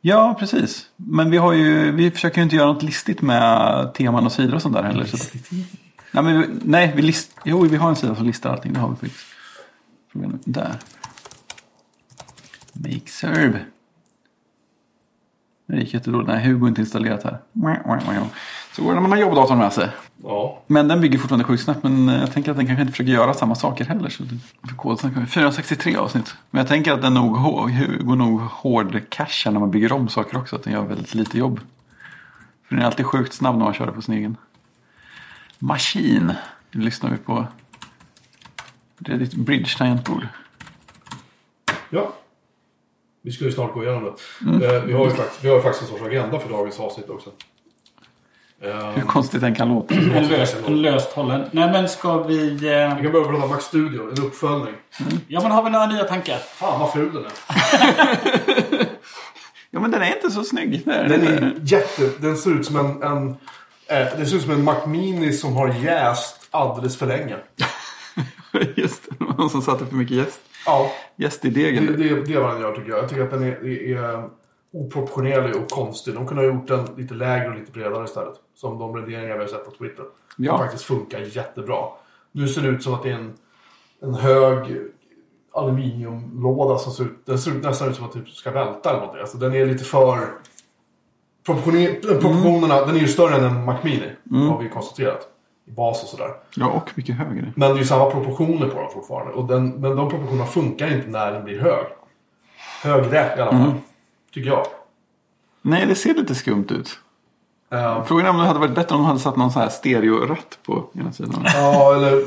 Ja, 0.00 0.36
precis. 0.38 0.90
Men 0.96 1.30
vi, 1.30 1.36
har 1.36 1.52
ju, 1.52 1.92
vi 1.92 2.10
försöker 2.10 2.36
ju 2.36 2.42
inte 2.42 2.56
göra 2.56 2.72
något 2.72 2.82
listigt 2.82 3.22
med 3.22 3.94
teman 3.94 4.26
och 4.26 4.32
sidor 4.32 4.54
och 4.54 4.62
sånt 4.62 4.74
där 4.74 4.82
heller. 4.82 5.04
Så, 5.04 5.16
nej, 6.12 6.24
men 6.24 6.40
vi, 6.40 6.46
nej 6.64 6.92
vi, 6.96 7.02
list, 7.02 7.36
jo, 7.44 7.60
vi 7.60 7.76
har 7.76 7.88
en 7.88 7.96
sida 7.96 8.14
som 8.14 8.26
listar 8.26 8.50
allting. 8.50 8.72
Det 8.72 8.80
har 8.80 8.88
vi 8.88 8.96
faktiskt. 8.96 9.26
Där. 10.44 10.76
Make 12.72 13.06
serve. 13.06 13.58
Det 15.66 15.76
gick 15.76 15.94
jättedåligt. 15.94 16.28
Nej, 16.28 16.46
Hugo 16.46 16.64
är 16.64 16.68
inte 16.68 16.80
installerat 16.80 17.22
här. 17.22 17.38
Så 18.72 18.82
går 18.82 18.88
det 18.88 18.94
när 18.94 19.00
man 19.00 19.10
har 19.10 19.18
jobbdatorn 19.18 19.58
med 19.58 19.72
sig. 19.72 19.88
Ja. 20.22 20.62
Men 20.66 20.88
den 20.88 21.00
bygger 21.00 21.18
fortfarande 21.18 21.44
sjukt 21.44 21.62
snabbt. 21.62 21.82
Men 21.82 22.08
eh, 22.08 22.20
jag 22.20 22.32
tänker 22.32 22.50
att 22.50 22.56
den 22.56 22.66
kanske 22.66 22.80
inte 22.80 22.92
försöker 22.92 23.12
göra 23.12 23.34
samma 23.34 23.54
saker 23.54 23.84
heller. 23.84 24.08
Så 24.08 24.24
för 24.68 24.76
kodsnack 24.76 25.14
har 25.14 25.20
vi 25.20 25.26
463 25.26 25.96
avsnitt. 25.96 26.34
Men 26.50 26.58
jag 26.58 26.68
tänker 26.68 26.92
att 26.92 27.02
den 27.02 27.14
nog 27.14 27.32
går 28.04 28.16
nog 28.16 28.40
hård 28.40 29.02
cache 29.08 29.50
när 29.50 29.60
man 29.60 29.70
bygger 29.70 29.92
om 29.92 30.08
saker 30.08 30.38
också. 30.38 30.56
Att 30.56 30.62
den 30.62 30.72
gör 30.72 30.82
väldigt 30.82 31.14
lite 31.14 31.38
jobb. 31.38 31.60
För 32.68 32.74
den 32.74 32.84
är 32.84 32.86
alltid 32.86 33.06
sjukt 33.06 33.32
snabb 33.32 33.56
när 33.56 33.64
man 33.64 33.74
kör 33.74 33.86
det 33.86 33.92
på 33.92 34.02
sin 34.02 34.14
egen. 34.14 34.36
Machine. 35.58 36.34
Nu 36.72 36.80
lyssnar 36.80 37.10
vi 37.10 37.16
på 37.16 37.46
Reddit 38.98 39.34
Bridge 39.34 39.78
tangentbord. 39.78 40.26
Ja. 41.90 42.12
Vi 43.22 43.32
ska 43.32 43.44
ju 43.44 43.52
snart 43.52 43.74
gå 43.74 43.82
igenom 43.82 44.04
det. 44.04 44.14
Mm. 44.50 44.62
Eh, 44.62 44.82
vi, 44.82 44.92
har 44.92 45.04
ju 45.04 45.10
faktiskt, 45.10 45.44
vi 45.44 45.48
har 45.48 45.56
ju 45.56 45.62
faktiskt 45.62 45.82
en 45.82 45.98
sorts 45.98 46.02
agenda 46.02 46.38
för 46.38 46.48
dagens 46.48 46.80
avsnitt 46.80 47.10
också. 47.10 47.30
Eh, 48.62 48.90
Hur 48.90 49.02
konstigt 49.02 49.40
den 49.40 49.54
kan 49.54 49.68
låta. 49.68 49.94
En 49.94 50.28
löst, 50.28 50.56
en 50.66 50.82
löst 50.82 51.12
hållen. 51.12 51.44
Nej 51.50 51.72
men 51.72 51.88
ska 51.88 52.22
vi... 52.22 52.48
Eh... 52.50 52.96
vi 52.96 53.02
kan 53.02 53.12
börja 53.12 53.26
prata 53.28 53.46
Max 53.46 53.64
Studio, 53.64 54.10
en 54.16 54.24
uppföljning. 54.24 54.74
Ja 55.28 55.40
men 55.42 55.50
har 55.52 55.62
vi 55.62 55.70
några 55.70 55.86
nya 55.86 56.04
tankar? 56.04 56.38
Fan 56.38 56.80
vad 56.80 56.92
ful 56.92 57.12
den 57.14 57.24
är. 57.24 57.30
Ja 59.72 59.80
men 59.80 59.90
den 59.90 60.02
är 60.02 60.14
inte 60.16 60.30
så 60.30 60.44
snygg. 60.44 60.82
Det 60.84 60.92
Den 60.92 61.08
den 61.08 61.26
är 61.44 61.54
jätte... 61.62 62.10
Den 62.18 62.36
ser 62.36 62.50
ut 62.50 62.66
som 62.66 62.76
en... 62.76 63.02
en 63.02 63.28
eh, 63.86 64.18
det 64.18 64.26
ser 64.26 64.36
ut 64.36 64.42
som 64.42 64.50
en 64.52 64.64
Mac 64.64 64.86
Mini 64.86 65.32
som 65.32 65.56
har 65.56 65.68
jäst 65.68 66.48
alldeles 66.50 66.96
för 66.98 67.06
länge. 67.06 67.36
Just 68.76 69.02
det, 69.08 69.16
det 69.18 69.24
någon 69.38 69.50
som 69.50 69.62
satte 69.62 69.86
för 69.86 69.94
mycket 69.96 70.16
jäst. 70.16 70.40
Ja, 70.66 70.90
Jäst 71.16 71.44
i 71.44 71.50
det, 71.50 71.62
degen. 71.62 71.86
det, 71.86 72.24
det 72.24 72.34
är 72.34 72.40
vad 72.40 72.52
den 72.52 72.60
gör 72.60 72.72
tycker 72.76 72.90
jag. 72.90 72.98
Jag 72.98 73.08
tycker 73.08 73.22
att 73.22 73.30
den 73.30 73.42
är, 73.42 73.66
är, 73.66 73.96
är 73.96 74.28
oproportionerlig 74.72 75.56
och 75.56 75.70
konstig. 75.70 76.14
De 76.14 76.26
kunde 76.26 76.42
ha 76.42 76.52
gjort 76.52 76.68
den 76.68 76.88
lite 76.96 77.14
lägre 77.14 77.48
och 77.48 77.54
lite 77.54 77.72
bredare 77.72 78.04
istället. 78.04 78.34
Som 78.54 78.78
de 78.78 78.96
redigeringar 78.96 79.34
vi 79.34 79.40
har 79.40 79.48
sett 79.48 79.64
på 79.64 79.70
Twitter. 79.70 80.04
Ja. 80.36 80.52
De 80.52 80.58
faktiskt 80.58 80.84
funkar 80.84 81.18
jättebra. 81.18 81.84
Nu 82.32 82.48
ser 82.48 82.62
det 82.62 82.68
ut 82.68 82.82
som 82.82 82.94
att 82.94 83.02
det 83.02 83.10
är 83.10 83.14
en, 83.14 83.32
en 84.02 84.14
hög 84.14 84.76
aluminiumlåda 85.52 86.78
som 86.78 86.92
ser 86.92 87.04
ut, 87.04 87.26
den 87.26 87.38
ser 87.38 87.50
ut 87.50 87.64
nästan 87.64 87.88
ut 87.88 87.96
som 87.96 88.04
att 88.04 88.12
det 88.12 88.18
typ 88.18 88.28
ska 88.28 88.50
välta 88.50 88.90
eller 88.90 89.00
något. 89.00 89.16
Alltså 89.20 89.38
den 89.38 89.54
är 89.54 89.66
lite 89.66 89.84
för... 89.84 90.18
Proportioner, 91.46 92.00
proportionerna, 92.00 92.86
den 92.86 92.96
är 92.96 93.00
ju 93.00 93.08
större 93.08 93.34
än 93.36 93.44
en 93.44 93.64
Mac 93.64 93.76
Mini. 93.82 94.10
Har 94.48 94.62
vi 94.62 94.68
konstaterat. 94.68 95.28
I 95.66 95.70
bas 95.70 96.02
och 96.02 96.08
sådär. 96.08 96.30
Ja, 96.56 96.70
och 96.70 96.90
mycket 96.94 97.16
högre. 97.16 97.52
Men 97.56 97.68
det 97.70 97.76
är 97.76 97.78
ju 97.78 97.84
samma 97.84 98.10
proportioner 98.10 98.68
på 98.68 98.80
den 98.80 98.90
fortfarande. 98.90 99.32
Och 99.32 99.46
den, 99.46 99.68
men 99.68 99.96
de 99.96 100.10
proportionerna 100.10 100.46
funkar 100.46 100.96
inte 100.96 101.08
när 101.08 101.32
den 101.32 101.44
blir 101.44 101.60
hög. 101.60 101.86
Högre 102.82 103.34
i 103.38 103.40
alla 103.40 103.50
fall. 103.50 103.72
Tycker 104.34 104.50
jag. 104.50 104.66
Nej, 105.62 105.86
det 105.86 105.94
ser 105.94 106.14
lite 106.14 106.34
skumt 106.34 106.66
ut. 106.70 106.98
Eh, 107.72 108.04
Frågan 108.04 108.26
är 108.26 108.30
om 108.30 108.36
det 108.38 108.44
hade 108.46 108.58
varit 108.58 108.74
bättre 108.74 108.94
om 108.94 109.00
de 109.00 109.06
hade 109.06 109.20
satt 109.20 109.36
någon 109.36 109.50
så 109.52 109.58
här 109.58 109.68
stereoratt 109.68 110.58
på 110.66 110.84
ena 110.94 111.12
sidan. 111.12 111.42
ja, 111.44 111.94
eller 111.94 112.24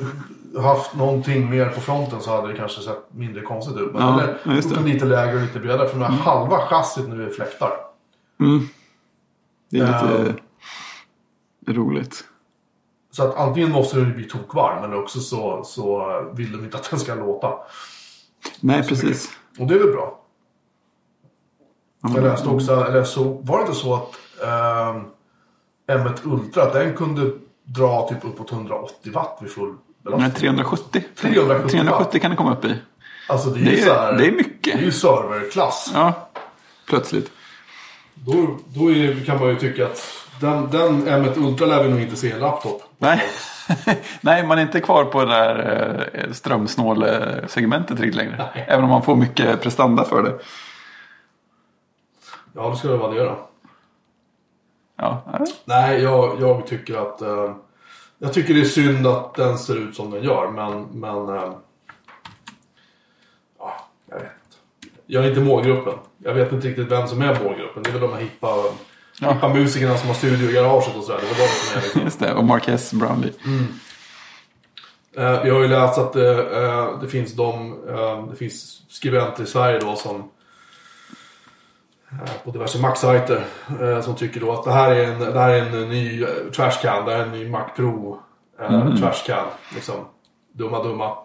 haft 0.62 0.96
någonting 0.96 1.50
mer 1.50 1.70
på 1.70 1.82
fronten 1.82 2.22
så 2.22 2.36
hade 2.36 2.48
det 2.52 2.58
kanske 2.58 2.82
sett 2.82 3.06
mindre 3.12 3.42
konstigt 3.42 3.78
ut. 3.78 3.94
Men 3.94 4.02
Ja, 4.02 4.22
eller 4.46 4.84
lite 4.84 5.06
lägre 5.06 5.36
och 5.36 5.42
lite 5.42 5.60
bredare. 5.60 5.88
För 5.90 6.00
den 6.00 6.12
här 6.12 6.18
halva 6.18 6.60
chassit 6.60 7.08
nu 7.10 7.26
är 7.26 7.30
fläktar. 7.30 7.72
Det 9.70 9.80
är 9.80 10.26
lite 10.26 10.36
roligt. 11.80 12.24
Så 13.12 13.24
att 13.24 13.36
antingen 13.38 13.72
måste 13.72 13.98
den 13.98 14.14
bli 14.14 14.24
tokvarm 14.24 14.84
eller 14.84 15.02
också 15.02 15.20
så, 15.20 15.64
så 15.64 16.06
vill 16.34 16.52
de 16.52 16.64
inte 16.64 16.78
att 16.78 16.90
den 16.90 17.00
ska 17.00 17.16
låta. 17.16 17.54
Nej, 18.60 18.88
precis. 18.88 19.30
Och 19.60 19.68
det 19.68 19.74
är 19.76 19.80
väl 19.80 19.92
bra. 19.92 20.20
Ja, 22.04 22.10
Jag 22.10 22.22
men- 22.22 22.24
läste 22.32 22.50
också, 22.50 22.86
eller 22.86 23.04
så, 23.04 23.24
var 23.24 23.58
det 23.58 23.62
inte 23.62 23.76
så 23.76 23.94
att 23.94 24.12
ehm, 24.44 25.04
M1 26.00 26.18
Ultra, 26.24 26.64
att 26.64 26.74
den 26.74 26.94
kunde 26.94 27.32
dra 27.66 28.08
typ 28.10 28.26
uppåt 28.26 28.52
180 28.52 29.12
watt 29.14 29.38
vid 29.42 29.52
full 29.52 29.74
belastning? 30.04 30.30
Nej, 30.32 30.40
370. 30.40 31.04
370 31.16 31.70
370 31.70 32.20
kan 32.22 32.32
det 32.32 32.38
komma 32.38 32.54
upp 32.54 32.66
i. 32.66 32.76
Alltså 33.30 33.50
det 33.50 33.60
är, 33.60 33.64
Det 33.66 33.72
ju 33.72 33.78
är- 33.82 33.86
så 33.86 33.94
här, 33.94 34.14
det 34.14 34.28
är 34.28 34.32
mycket. 34.32 34.74
Det 34.74 34.80
är 34.82 34.86
ju 34.86 34.92
serverklass. 34.92 35.92
Ja, 35.94 36.14
plötsligt. 36.90 37.32
Då, 38.16 38.58
då 38.68 38.92
är, 38.92 39.26
kan 39.26 39.40
man 39.40 39.50
ju 39.50 39.56
tycka 39.56 39.86
att 39.86 40.02
den, 40.42 40.70
den 40.72 41.08
M1 41.08 41.48
Ultra 41.48 41.66
lär 41.68 41.84
vi 41.84 41.90
nog 41.90 42.02
inte 42.02 42.16
se 42.16 42.28
i 42.28 42.32
en 42.32 42.40
laptop. 42.40 42.84
Nej. 42.98 43.22
Nej, 44.22 44.48
man 44.48 44.58
är 44.58 44.62
inte 44.62 44.80
kvar 44.80 45.06
på 45.06 45.26
det 45.26 45.32
där 45.32 46.10
eh, 46.14 46.32
strömsnål-segmentet 46.32 48.00
riktigt 48.00 48.16
längre. 48.16 48.46
Även 48.68 48.84
om 48.84 48.90
man 48.90 49.02
får 49.04 49.16
mycket 49.16 49.62
prestanda 49.62 50.04
för 50.04 50.24
det. 50.24 50.34
Ja, 52.54 52.70
det 52.70 52.76
ska 52.76 52.88
det 52.88 52.98
vara 52.98 53.14
det 53.14 53.24
då. 53.24 53.50
Ja. 54.98 55.24
Nej, 55.66 56.02
jag, 56.02 56.42
jag 56.42 56.68
tycker 56.68 56.98
att... 56.98 57.22
Eh, 57.22 57.56
jag 58.18 58.34
tycker 58.34 58.54
det 58.54 58.62
är 58.62 58.66
synd 58.66 59.08
att 59.08 59.36
den 59.36 59.58
ser 59.58 59.76
ut 59.76 59.96
som 59.96 60.12
den 60.12 60.24
gör, 60.24 60.48
men... 60.52 60.82
men 60.92 61.36
eh, 61.36 61.54
ja, 63.60 63.74
jag 64.10 64.16
vet 64.16 64.24
inte. 64.24 64.58
Jag 65.06 65.26
är 65.26 65.30
inte 65.30 65.42
målgruppen. 65.42 65.94
Jag 66.18 66.34
vet 66.34 66.52
inte 66.52 66.68
riktigt 66.68 66.92
vem 66.92 67.08
som 67.08 67.22
är 67.22 67.44
målgruppen. 67.44 67.84
Det 67.84 67.90
är 67.90 67.92
väl 67.94 68.02
de 68.02 68.14
här 68.14 68.20
hippa, 68.22 68.48
Ja. 69.22 69.32
hippa 69.34 69.50
musikerna 69.54 69.98
som 69.98 70.08
har 70.08 70.16
studio 70.16 70.50
i 70.50 70.54
garaget 70.54 70.96
och 70.96 71.04
sådär. 71.04 71.20
Det 71.22 71.28
är 71.28 71.48
de 71.48 71.48
som 71.48 71.78
är 71.78 71.82
liksom. 71.84 72.02
just 72.06 72.20
det. 72.20 72.34
Och 72.34 72.44
Marquez 72.44 72.94
Brownlee. 72.94 73.34
Eh, 75.18 75.44
vi 75.44 75.50
har 75.50 75.60
ju 75.62 75.68
läst 75.68 75.98
att 75.98 76.16
eh, 76.16 76.24
eh, 76.40 77.00
det 77.02 77.08
finns 77.08 77.34
de, 77.34 77.78
eh, 77.90 78.28
det 78.30 78.36
finns 78.36 78.82
skribenter 78.90 79.44
i 79.44 79.46
Sverige 79.46 79.80
då 79.80 79.96
som 79.96 80.30
på 82.44 82.52
diverse 82.52 82.82
Mac-sajter 82.82 83.44
som 84.02 84.16
tycker 84.16 84.40
då 84.40 84.52
att 84.52 84.64
det 84.64 84.72
här 84.72 84.92
är 84.92 85.04
en, 85.04 85.20
det 85.20 85.40
här 85.40 85.50
är 85.50 85.62
en 85.62 85.90
ny 85.90 86.24
eh, 86.24 86.30
trashcan, 86.56 87.06
det 87.06 87.12
här 87.12 87.20
är 87.20 87.26
en 87.26 87.32
ny 87.32 87.50
Mac 87.50 87.66
Pro 87.76 88.20
eh, 88.60 88.96
trashcan. 88.96 89.48
Liksom. 89.76 89.96
Dumma 90.52 90.84
dumma. 90.84 91.18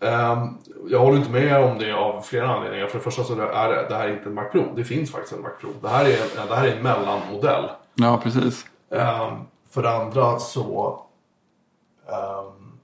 Eh, 0.00 0.44
jag 0.88 0.98
håller 0.98 1.18
inte 1.18 1.30
med 1.30 1.64
om 1.64 1.78
det 1.78 1.92
av 1.92 2.20
flera 2.20 2.48
anledningar. 2.48 2.86
För 2.86 2.98
det 2.98 3.04
första 3.04 3.24
så 3.24 3.32
är 3.32 3.68
det, 3.68 3.86
det 3.88 3.94
här 3.94 4.08
är 4.08 4.12
inte 4.12 4.28
en 4.28 4.34
Mac 4.34 4.44
Pro. 4.44 4.72
Det 4.76 4.84
finns 4.84 5.12
faktiskt 5.12 5.34
en 5.34 5.42
Mac 5.42 5.50
Pro. 5.60 5.70
Det 5.82 5.88
här 5.88 6.04
är, 6.04 6.46
det 6.48 6.54
här 6.54 6.66
är 6.66 6.76
en 6.76 6.82
mellanmodell. 6.82 7.64
Ja, 7.94 8.20
precis. 8.22 8.66
Ehm, 8.90 9.34
för 9.70 9.82
det 9.82 9.90
andra 9.90 10.38
så... 10.38 11.02
ehm, 12.08 12.78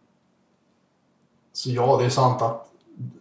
så 1.52 1.70
ja, 1.70 1.96
det 1.98 2.04
är 2.04 2.08
sant 2.08 2.42
att 2.42 2.69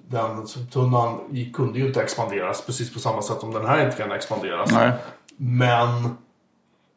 den 0.10 0.46
tunnan 0.72 1.20
i- 1.32 1.52
kunde 1.52 1.80
ju 1.80 1.88
inte 1.88 2.02
expanderas 2.02 2.66
precis 2.66 2.94
på 2.94 3.00
samma 3.00 3.22
sätt 3.22 3.40
som 3.40 3.54
den 3.54 3.66
här 3.68 3.86
inte 3.86 3.98
kan 3.98 4.12
expanderas. 4.12 4.72
Nej. 4.72 4.92
Men 5.38 6.06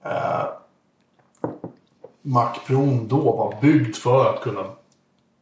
eh, 0.04 0.44
Mac 2.22 2.52
Pro 2.66 2.98
då 3.06 3.36
var 3.36 3.60
byggd 3.60 3.96
för 3.96 4.34
att 4.34 4.40
kunna 4.40 4.64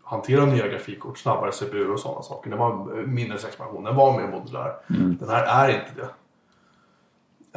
hantera 0.05 0.45
nya 0.47 0.69
grafikkort, 0.69 1.19
snabbare 1.19 1.53
CPU 1.53 1.89
och 1.93 2.01
sådana 2.01 2.23
saker. 2.23 2.51
Den 2.51 2.59
var 2.59 3.03
minnesexpansion, 3.07 3.85
den 3.85 3.97
var 3.97 4.21
mer 4.21 4.29
modulär. 4.29 4.73
Den 5.21 5.29
här 5.29 5.45
är 5.67 5.69
inte 5.69 5.91
det. 5.97 6.09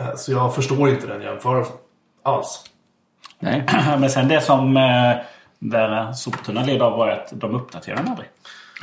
Eh, 0.02 0.16
så 0.16 0.32
jag 0.32 0.56
förstår 0.56 0.90
inte 0.90 1.08
den 1.08 1.22
jämförelsen 1.22 1.76
alls. 2.24 2.64
Nej. 3.40 3.66
Men 4.00 4.10
sen 4.10 4.28
det 4.28 4.42
som 4.42 4.78
eh, 4.78 5.16
där 5.60 6.12
soptunnan 6.14 6.66
led 6.66 6.82
av 6.82 6.98
var 6.98 7.08
att 7.10 7.28
de 7.32 7.56
uppdaterade 7.56 8.02
den 8.02 8.12
aldrig. 8.12 8.30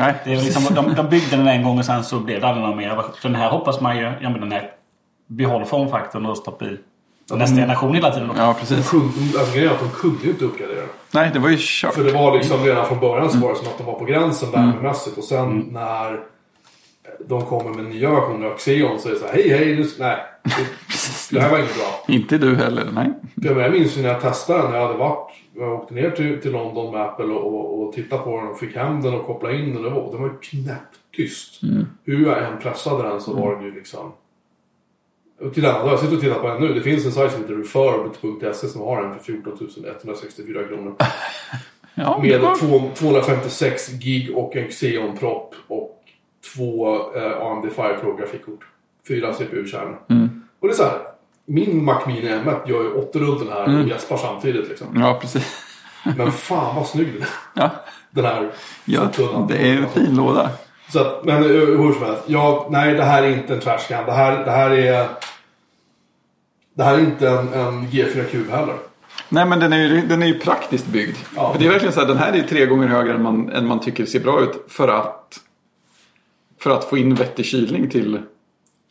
Nej. 0.00 0.14
Det 0.24 0.32
är 0.32 0.36
liksom, 0.36 0.74
de, 0.74 0.94
de 0.94 1.08
byggde 1.08 1.36
den 1.36 1.48
en 1.48 1.62
gång 1.62 1.78
och 1.78 1.84
sen 1.84 2.04
så 2.04 2.18
blev 2.20 2.40
det 2.40 2.46
aldrig 2.46 2.66
någon 2.66 2.76
mer. 2.76 3.04
Den 3.22 3.34
här 3.34 3.50
hoppas 3.50 3.80
man 3.80 3.96
ju, 3.96 4.02
ja 4.02 4.30
men 4.30 4.40
den 4.40 4.52
här 4.52 4.70
behåll 5.26 5.64
formfaktorn 5.64 6.26
och 6.26 6.36
stoppa 6.36 6.64
i 6.64 6.78
nästa 7.34 7.56
generation 7.56 7.94
hela 7.94 8.10
tiden. 8.10 8.28
Då. 8.28 8.34
Ja, 8.36 8.56
precis. 8.60 8.78
alltså, 8.78 9.54
grejen 9.54 9.70
är 9.70 9.74
att 9.74 9.80
de 9.80 9.90
kunde 9.90 10.24
ju 10.24 10.30
inte 10.30 10.44
uppgradera. 10.44 10.84
Nej, 11.10 11.30
det 11.32 11.38
var 11.38 11.48
ju 11.48 11.56
kört. 11.60 11.94
För 11.94 12.04
det 12.04 12.12
var 12.12 12.36
liksom 12.36 12.64
redan 12.64 12.86
från 12.86 13.00
början 13.00 13.30
så 13.30 13.38
var 13.38 13.50
det 13.50 13.56
som 13.56 13.66
att 13.66 13.78
de 13.78 13.84
var 13.84 13.98
på 13.98 14.04
gränsen 14.04 14.50
värmemässigt. 14.50 15.18
Och 15.18 15.24
sen 15.24 15.68
när 15.70 16.20
de 17.28 17.42
kommer 17.42 17.70
med 17.70 17.84
nya 17.84 18.10
versioner 18.10 18.46
av 18.46 18.56
Xeon 18.56 18.98
så 18.98 19.08
är 19.08 19.12
det 19.12 19.18
så 19.18 19.26
här, 19.26 19.32
hej 19.34 19.48
hej, 19.48 19.76
nu, 19.76 19.88
nej. 19.98 20.16
Det, 20.42 20.50
det 21.34 21.40
här 21.40 21.50
var 21.50 21.58
inget 21.58 21.76
bra. 21.76 22.04
Inte 22.08 22.38
du 22.38 22.56
heller. 22.56 22.86
Nej. 22.92 23.12
Jag 23.34 23.72
minns 23.72 23.98
ju 23.98 24.02
när 24.02 24.08
jag 24.08 24.20
testade 24.20 24.62
den, 24.62 24.70
när 24.70 24.78
jag 24.78 24.86
hade 24.86 24.98
varit, 24.98 25.30
jag 25.60 25.72
åkte 25.74 25.94
ner 25.94 26.10
till, 26.10 26.40
till 26.40 26.52
London 26.52 26.92
med 26.92 27.00
Apple 27.02 27.24
och, 27.26 27.54
och, 27.54 27.82
och 27.86 27.92
tittade 27.92 28.22
på 28.22 28.36
den 28.36 28.48
och 28.48 28.58
fick 28.58 28.76
hem 28.76 29.02
den 29.02 29.14
och 29.14 29.26
kopplade 29.26 29.56
in 29.58 29.74
den. 29.74 29.76
Och 29.76 29.82
det 29.84 29.90
var, 30.00 30.10
den 30.12 30.20
var 30.22 30.28
ju 30.28 30.38
knäpptyst. 30.40 31.60
Hur 32.04 32.26
jag 32.26 32.44
än 32.44 32.58
pressade 32.58 33.08
den 33.08 33.20
så 33.20 33.34
var 33.34 33.54
den 33.54 33.64
ju 33.64 33.74
liksom... 33.74 34.12
Och 35.40 35.54
till 35.54 35.62
denna 35.62 35.78
dag, 35.78 35.88
jag 35.92 35.98
sitter 36.00 36.14
och 36.16 36.20
tittar 36.22 36.38
på 36.40 36.48
den 36.48 36.60
nu. 36.60 36.74
Det 36.74 36.80
finns 36.80 37.06
en 37.06 37.12
sajt 37.12 37.32
som 37.32 37.40
heter 37.42 37.54
refurbed.se 37.54 38.68
som 38.68 38.80
har 38.80 39.02
den 39.02 39.14
för 39.14 39.20
14 39.24 39.58
164 40.00 40.64
kronor. 40.64 40.94
Ja, 41.94 42.18
Med 42.22 42.40
var... 42.40 42.54
två- 42.56 42.90
256 42.94 43.88
gig 43.92 44.36
och 44.36 44.56
en 44.56 44.68
Xeon-propp 44.68 45.54
och 45.68 46.00
två 46.56 46.96
eh, 47.14 47.40
AMD 47.46 47.72
Fire 47.72 47.96
Pro 48.00 48.16
grafikkort. 48.16 48.64
Fyra 49.08 49.32
CPU-kärnor. 49.32 49.98
Och 50.60 50.68
det 50.68 50.72
är 50.74 50.76
så 50.76 50.82
här. 50.82 50.98
Min 51.46 51.84
Mac 51.84 52.06
Mini 52.06 52.28
M1 52.28 52.68
gör 52.68 52.82
ju 52.82 52.92
80 52.92 53.18
runt 53.18 53.38
den 53.38 53.48
här 53.48 53.80
och 53.82 53.88
gäspar 53.88 54.16
samtidigt 54.16 54.68
liksom. 54.68 54.86
Ja, 55.00 55.18
precis. 55.20 55.62
Men 56.16 56.32
fan 56.32 56.76
vad 56.76 56.86
snygg 56.86 57.12
den 57.12 57.22
är. 57.22 57.28
Ja, 57.54 57.70
Den 58.10 58.24
här 58.24 58.50
ja 58.84 59.08
tunnan. 59.08 59.46
det 59.48 59.56
är 59.56 59.76
en 59.76 59.88
fin 59.88 60.16
låda. 60.16 60.50
Så 60.92 61.00
att, 61.00 61.24
men 61.24 61.36
eh, 61.36 61.48
hur 61.50 61.92
som 61.92 62.02
helst. 62.02 62.22
Ja, 62.26 62.66
nej, 62.70 62.94
det 62.94 63.04
här 63.04 63.22
är 63.22 63.30
inte 63.30 63.54
en 63.54 63.60
trashcan. 63.60 64.06
Det 64.06 64.12
här, 64.12 64.44
det 64.44 64.50
här 64.50 64.70
är... 64.70 65.08
Det 66.74 66.84
här 66.84 66.94
är 66.94 67.00
inte 67.00 67.28
en, 67.28 67.52
en 67.52 67.86
G4 67.88 68.24
Cube 68.24 68.52
heller. 68.52 68.74
Nej, 69.28 69.46
men 69.46 69.60
den 69.60 69.72
är 69.72 69.78
ju, 69.78 70.06
den 70.06 70.22
är 70.22 70.26
ju 70.26 70.38
praktiskt 70.38 70.86
byggd. 70.86 71.16
Ja. 71.36 71.52
För 71.52 71.58
det 71.60 71.66
är 71.66 71.70
verkligen 71.70 71.92
så 71.94 72.00
här, 72.00 72.06
den 72.06 72.18
här 72.18 72.32
är 72.32 72.42
tre 72.42 72.66
gånger 72.66 72.88
högre 72.88 73.14
än 73.14 73.22
man, 73.22 73.50
än 73.52 73.66
man 73.66 73.80
tycker 73.80 74.06
ser 74.06 74.20
bra 74.20 74.40
ut. 74.40 74.64
För 74.68 74.88
att, 74.88 75.40
för 76.60 76.70
att 76.70 76.84
få 76.84 76.98
in 76.98 77.14
vettig 77.14 77.44
kylning 77.46 77.90
till 77.90 78.22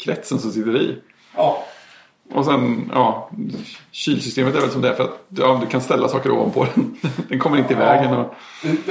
kretsen 0.03 0.39
som 0.39 0.51
sitter 0.51 0.81
i. 0.81 0.95
Ja. 1.35 1.65
Och 2.33 2.45
sen, 2.45 2.91
ja, 2.93 3.29
kylsystemet 3.91 4.55
är 4.55 4.61
väl 4.61 4.69
som 4.69 4.81
det 4.81 4.89
är 4.89 4.93
för 4.93 5.03
att 5.03 5.21
ja, 5.29 5.57
du 5.61 5.67
kan 5.67 5.81
ställa 5.81 6.07
saker 6.07 6.31
ovanpå 6.31 6.67
den. 6.75 6.95
Den 7.29 7.39
kommer 7.39 7.57
inte 7.57 7.73
i 7.73 7.75
vägen. 7.75 8.13
Och, 8.13 8.33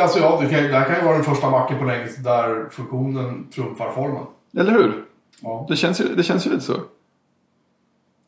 Alltså 0.01 0.19
ja, 0.19 0.39
det, 0.43 0.49
kan, 0.49 0.63
det 0.63 0.79
här 0.79 0.85
kan 0.85 0.97
ju 0.97 1.03
vara 1.03 1.15
den 1.15 1.25
första 1.25 1.51
macken 1.51 1.79
på 1.79 1.85
länge 1.85 2.07
där 2.19 2.69
funktionen 2.71 3.47
trumfar 3.55 3.91
formen. 3.93 4.27
eller 4.59 4.73
hur? 4.73 5.05
Ja. 5.41 5.67
Det 5.69 5.77
känns, 5.77 6.01
ju, 6.01 6.15
det 6.15 6.23
känns 6.23 6.47
ju 6.47 6.51
lite 6.51 6.63
så. 6.65 6.77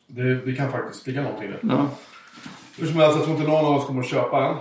Det, 0.06 0.34
det 0.34 0.52
kan 0.52 0.72
faktiskt 0.72 1.06
ligga 1.06 1.22
någonting 1.22 1.48
i 1.48 1.52
det. 1.52 1.58
Ja. 1.62 1.86
Hur 2.78 2.86
som 2.86 2.96
helst, 2.96 3.16
jag 3.16 3.24
tror 3.24 3.36
inte 3.36 3.50
någon 3.50 3.66
av 3.66 3.76
oss 3.76 3.86
kommer 3.86 4.00
att 4.00 4.08
köpa 4.08 4.46
en. 4.46 4.56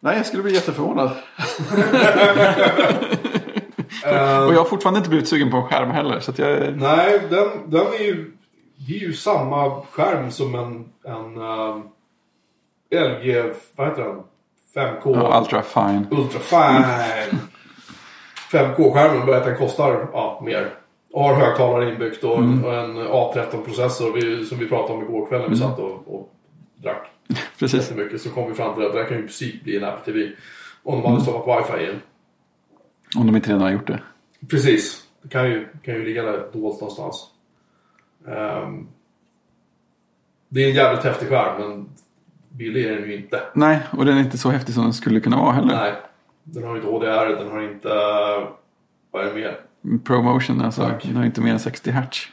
Nej, 0.00 0.16
jag 0.16 0.26
skulle 0.26 0.42
bli 0.42 0.54
jätteförvånad. 0.54 1.10
Eh, 4.04 4.42
Och 4.46 4.54
jag 4.54 4.58
har 4.58 4.64
fortfarande 4.64 4.98
inte 4.98 5.10
blivit 5.10 5.28
sugen 5.28 5.50
på 5.50 5.56
en 5.56 5.62
skärm 5.62 5.90
heller. 5.90 6.20
Så 6.20 6.32
jag, 6.36 6.76
nej, 6.76 7.20
den, 7.30 7.48
den 7.66 7.86
är 7.86 8.04
ju... 8.04 8.32
Det 8.86 8.94
är 8.94 8.98
ju 9.00 9.12
samma 9.12 9.80
skärm 9.82 10.30
som 10.30 10.54
en, 10.54 10.88
en 11.04 11.36
eh, 11.36 11.76
LG... 13.08 13.52
Vad 13.76 13.88
heter 13.88 14.04
den? 14.04 14.22
5K. 14.74 15.00
ja, 15.16 15.38
ultra 15.40 15.62
fine. 15.62 16.06
Ultra 16.10 16.40
fine. 16.40 16.84
5K-skärmen 18.50 19.26
bara 19.26 19.36
att 19.36 19.44
den 19.44 19.56
kostar 19.56 20.06
ja, 20.12 20.40
mer. 20.44 20.74
Och 21.12 21.24
har 21.24 21.34
högtalare 21.34 21.92
inbyggt 21.92 22.24
och, 22.24 22.38
en- 22.38 22.64
och 22.64 22.74
en 22.74 22.98
A13-processor 22.98 24.12
vi, 24.12 24.44
som 24.44 24.58
vi 24.58 24.68
pratade 24.68 24.94
om 24.98 25.02
igår 25.04 25.26
kväll 25.26 25.40
när 25.40 25.48
vi 25.48 25.56
satt 25.56 25.78
och, 25.78 26.14
och 26.14 26.34
drack 26.76 27.10
Precis. 27.58 27.90
jättemycket. 27.90 28.20
Så 28.20 28.30
kom 28.30 28.48
vi 28.48 28.54
fram 28.54 28.74
till 28.74 28.86
att 28.86 28.92
det 28.92 28.98
här 28.98 29.08
kan 29.08 29.16
ju 29.16 29.22
i 29.22 29.26
princip 29.26 29.64
bli 29.64 29.76
en 29.76 29.84
Apple 29.84 30.12
TV. 30.12 30.32
Om 30.82 31.02
de 31.02 31.10
hade 31.10 31.22
stoppat 31.22 31.70
wifi 31.70 31.84
in. 31.84 32.00
Om 33.16 33.26
de 33.26 33.36
inte 33.36 33.48
redan 33.48 33.62
har 33.62 33.70
gjort 33.70 33.86
det. 33.86 34.00
Precis. 34.50 35.02
Det 35.22 35.28
kan 35.28 35.46
ju, 35.50 35.68
kan 35.84 35.94
ju 35.94 36.04
ligga 36.04 36.22
där 36.22 36.38
dolt 36.52 36.80
någonstans. 36.80 37.26
Ehm, 38.26 38.88
det 40.48 40.64
är 40.64 40.68
en 40.68 40.74
jävligt 40.74 41.04
häftig 41.04 41.28
skärm 41.28 41.60
men 41.60 41.88
billig 42.48 42.86
är 42.86 42.96
den 42.96 43.08
ju 43.10 43.16
inte. 43.16 43.42
Nej, 43.54 43.80
och 43.90 44.04
den 44.04 44.16
är 44.16 44.20
inte 44.20 44.38
så 44.38 44.50
häftig 44.50 44.74
som 44.74 44.84
den 44.84 44.92
skulle 44.92 45.20
kunna 45.20 45.36
vara 45.36 45.52
heller. 45.52 45.76
Nej. 45.76 45.94
Den 46.44 46.64
har 46.64 46.76
inte 46.76 46.88
HDR, 46.88 47.36
den 47.36 47.50
har 47.50 47.62
inte... 47.62 47.88
Vad 49.10 49.26
är 49.26 49.34
det 49.34 49.34
mer? 49.34 49.60
Promotion, 50.04 50.60
alltså. 50.60 50.82
Tack. 50.82 51.02
Den 51.04 51.16
har 51.16 51.24
inte 51.24 51.40
mer 51.40 51.52
än 51.52 51.58
60 51.58 51.90
hertz. 51.90 52.28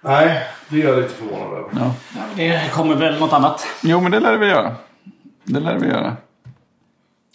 Nej, 0.00 0.42
det 0.68 0.82
är 0.82 0.88
jag 0.88 0.96
lite 0.96 1.14
förvånad 1.14 1.58
över. 1.58 1.70
Ja. 1.74 1.94
Det 2.36 2.72
kommer 2.72 2.94
väl 2.94 3.20
något 3.20 3.32
annat. 3.32 3.66
Jo, 3.82 4.00
men 4.00 4.12
det 4.12 4.20
lär 4.20 4.38
vi 4.38 4.46
göra. 4.46 4.74
Det 5.44 5.60
lär 5.60 5.78
vi 5.78 5.86
göra. 5.86 6.16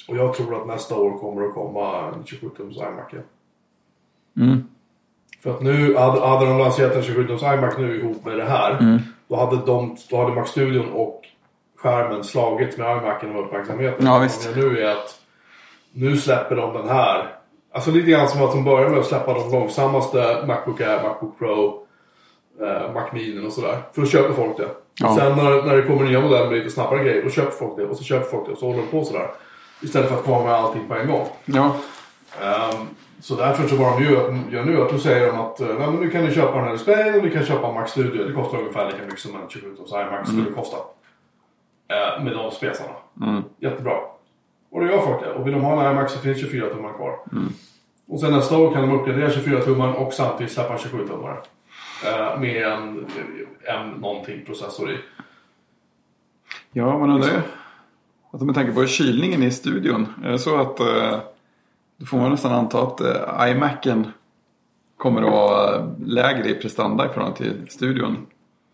Och 0.08 0.17
jag 0.17 0.34
tror 0.34 0.62
att 0.62 0.67
nästa 0.67 0.96
år 0.96 1.20
kommer 1.20 1.46
att 1.46 1.53
komma 1.53 2.08
en 2.08 2.24
27-tums 2.24 2.75
iMac. 2.77 3.24
Mm. 4.38 4.67
För 5.43 5.50
att 5.50 5.62
nu, 5.62 5.95
hade, 5.95 6.27
hade 6.27 6.45
de 6.45 6.57
lanserat 6.57 6.95
en 6.95 7.01
27-tums 7.01 7.53
iMac 7.53 7.77
nu 7.77 8.00
ihop 8.00 8.25
med 8.25 8.38
det 8.38 8.45
här. 8.45 8.77
Mm. 8.79 9.00
Då 9.27 9.36
hade, 9.36 9.65
de, 9.65 9.98
då 10.10 10.17
hade 10.17 10.36
Mac-studion 10.36 10.91
och 10.91 11.21
skärmen 11.77 12.24
slagits 12.24 12.77
med 12.77 12.98
iMacen 12.98 13.29
om 13.29 13.45
uppmärksamheten. 13.45 14.05
Ja, 14.05 14.19
visst. 14.19 14.45
gör 14.45 14.55
nu 14.55 14.81
är 14.81 14.91
att 14.91 15.15
nu 15.93 16.17
släpper 16.17 16.55
de 16.55 16.74
den 16.74 16.89
här. 16.89 17.36
Alltså 17.74 17.91
lite 17.91 18.12
grann 18.12 18.27
som 18.27 18.43
att 18.43 18.51
de 18.51 18.63
börjar 18.63 18.89
med 18.89 19.00
att 19.00 19.05
släppa 19.05 19.33
de 19.33 19.51
långsammaste 19.51 20.43
Macbook 20.48 20.81
Air, 20.81 21.03
Macbook 21.03 21.39
Pro, 21.39 21.86
eh, 22.62 22.93
Mac 22.93 23.05
Mini 23.13 23.48
och 23.48 23.53
sådär. 23.53 23.77
För 23.93 24.01
då 24.01 24.07
köper 24.07 24.33
folk 24.33 24.57
det. 24.57 24.69
Ja. 25.00 25.10
Och 25.10 25.15
sen 25.15 25.38
när, 25.38 25.63
när 25.63 25.75
det 25.75 25.83
kommer 25.83 26.05
nya 26.05 26.21
modeller 26.21 26.50
med 26.50 26.57
lite 26.57 26.69
snabbare 26.69 27.03
grejer, 27.03 27.24
då 27.24 27.29
köper 27.29 27.51
folk 27.51 27.77
det. 27.77 27.86
Och 27.86 27.98
så 27.98 28.03
köper 28.03 28.29
folk 28.29 28.45
det 28.45 28.51
och 28.51 28.57
så 28.57 28.65
håller 28.65 28.79
de 28.79 28.88
på 28.88 29.05
sådär. 29.05 29.27
Istället 29.81 30.09
för 30.09 30.15
att 30.15 30.24
komma 30.24 30.44
med 30.44 30.53
allting 30.53 30.87
på 30.87 30.96
en 30.96 31.07
gång. 31.07 31.27
Ja, 31.46 31.75
Ehm, 32.39 32.87
så 33.22 33.36
därför 33.36 33.68
så 33.68 33.75
vad 33.75 34.00
de 34.00 34.05
gör, 34.05 34.40
gör 34.51 34.66
nu 34.66 34.81
att 34.81 34.92
nu 34.92 35.00
säger 35.00 35.27
de 35.27 35.40
att 35.40 35.60
eh, 35.60 35.68
Nej, 35.79 35.92
nu 35.92 36.10
kan 36.10 36.25
ni 36.25 36.31
köpa 36.31 36.55
den 36.55 36.66
här 36.66 36.72
displayen 36.72 37.16
och 37.16 37.24
ni 37.24 37.31
kan 37.31 37.46
köpa 37.46 37.72
Mac 37.72 37.88
Studio. 37.88 38.27
Det 38.27 38.34
kostar 38.34 38.57
ungefär 38.57 38.86
lika 38.86 39.03
mycket 39.03 39.20
som 39.20 39.36
en 39.36 39.48
27-tums 39.48 40.07
iMac 40.07 40.27
skulle 40.27 40.51
kosta. 40.51 40.77
Eh, 41.88 42.24
med 42.24 42.34
de 42.34 42.51
spesarna. 42.51 42.94
Mm. 43.22 43.44
Jättebra. 43.60 43.94
Och 44.72 44.81
då 44.81 44.88
gör 44.88 45.01
folk 45.01 45.24
det. 45.24 45.34
Och 45.34 45.48
vill 45.48 45.53
de 45.53 45.62
ha 45.62 45.86
en 45.86 45.92
iMac 45.92 46.12
så 46.12 46.20
finns 46.20 46.40
24 46.40 46.70
tummar 46.70 46.94
kvar. 46.94 47.20
Och 48.07 48.20
sen 48.20 48.31
nästa 48.31 48.57
år 48.57 48.74
kan 48.74 48.81
de 48.81 49.00
uppgradera 49.00 49.29
24 49.29 49.62
tummar 49.62 49.94
och 49.94 50.14
samtidigt 50.14 50.53
släppa 50.53 50.74
en 50.74 50.79
27 50.79 51.07
tummare. 51.07 51.38
Eh, 52.05 52.40
med 52.40 52.64
en, 52.64 53.05
en 53.64 53.90
någonting 53.90 54.46
processor 54.46 54.92
i. 54.92 54.98
ja 56.72 56.98
man 56.98 57.10
undrar 57.10 57.29
ju. 57.29 57.42
Alltså 58.31 58.46
med 58.46 58.55
tanke 58.55 58.72
på 58.72 58.86
kylningen 58.86 59.44
i 59.44 59.51
studion. 59.51 60.07
Är 60.24 60.31
det 60.31 60.40
så 60.40 60.57
att 60.57 60.79
eh, 60.79 61.20
då 62.01 62.05
får 62.07 62.18
man 62.18 62.31
nästan 62.31 62.51
anta 62.51 62.81
att 62.81 63.01
eh, 63.01 63.51
iMacen 63.51 64.11
kommer 64.98 65.22
att 65.22 65.31
vara 65.31 65.75
eh, 65.75 65.85
lägre 66.05 66.50
i 66.50 66.53
prestanda 66.55 67.05
i 67.05 67.07
förhållande 67.07 67.37
till 67.37 67.68
studion. 67.70 68.27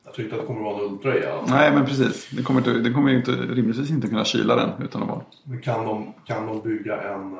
Jag 0.05 0.13
tyckte 0.13 0.35
att 0.35 0.41
det 0.41 0.47
kommer 0.47 0.59
att 0.69 0.75
vara 0.75 0.85
en 0.85 0.91
Ultra 0.91 1.17
i 1.17 1.25
alltså. 1.27 1.55
Nej, 1.55 1.71
men 1.71 1.85
precis. 1.85 2.29
Den 2.29 2.43
kommer, 2.43 2.59
inte, 2.59 2.71
den 2.73 2.93
kommer 2.93 3.09
ju 3.11 3.17
inte, 3.17 3.31
rimligtvis 3.31 3.89
inte 3.89 4.07
kunna 4.07 4.25
kyla 4.25 4.55
den 4.55 4.69
utan 4.83 5.01
att 5.03 5.09
vara... 5.09 5.21
Men 5.43 5.61
kan 5.61 5.85
de, 5.85 6.13
kan 6.25 6.45
de 6.47 6.61
bygga 6.61 7.01
en... 7.01 7.33
eh, 7.33 7.39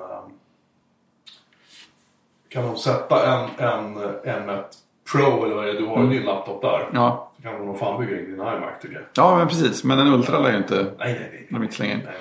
Kan 2.50 2.64
de 2.66 2.78
sätta 2.78 3.34
en, 3.34 3.50
en 3.58 3.98
M1 4.24 4.64
Pro 5.12 5.46
eller 5.46 5.56
vad 5.56 5.64
det 5.66 5.70
är, 5.72 5.74
du 5.74 5.86
har 5.86 6.04
ju 6.04 6.10
din 6.10 6.24
laptop 6.26 6.62
där. 6.62 6.90
Ja, 6.94 7.32
Så 7.36 7.42
kan 7.42 7.54
de 7.54 7.66
nog 7.66 7.80
fan 7.80 8.00
bygga 8.06 8.20
in 8.20 8.26
din 8.26 8.34
iMac 8.36 8.82
tycker 8.82 8.96
jag. 8.96 9.04
ja 9.16 9.38
men 9.38 9.48
precis. 9.48 9.84
Men 9.84 10.00
en 10.00 10.08
Ultra 10.08 10.40
lär 10.40 10.52
ju 10.52 10.58
inte... 10.58 10.76
Nej, 10.76 10.94
nej, 11.00 11.30
nej. 11.34 11.48
De 11.50 11.64
inte 11.64 11.76
slänga 11.76 11.94
in. 11.94 12.02
nej. 12.06 12.14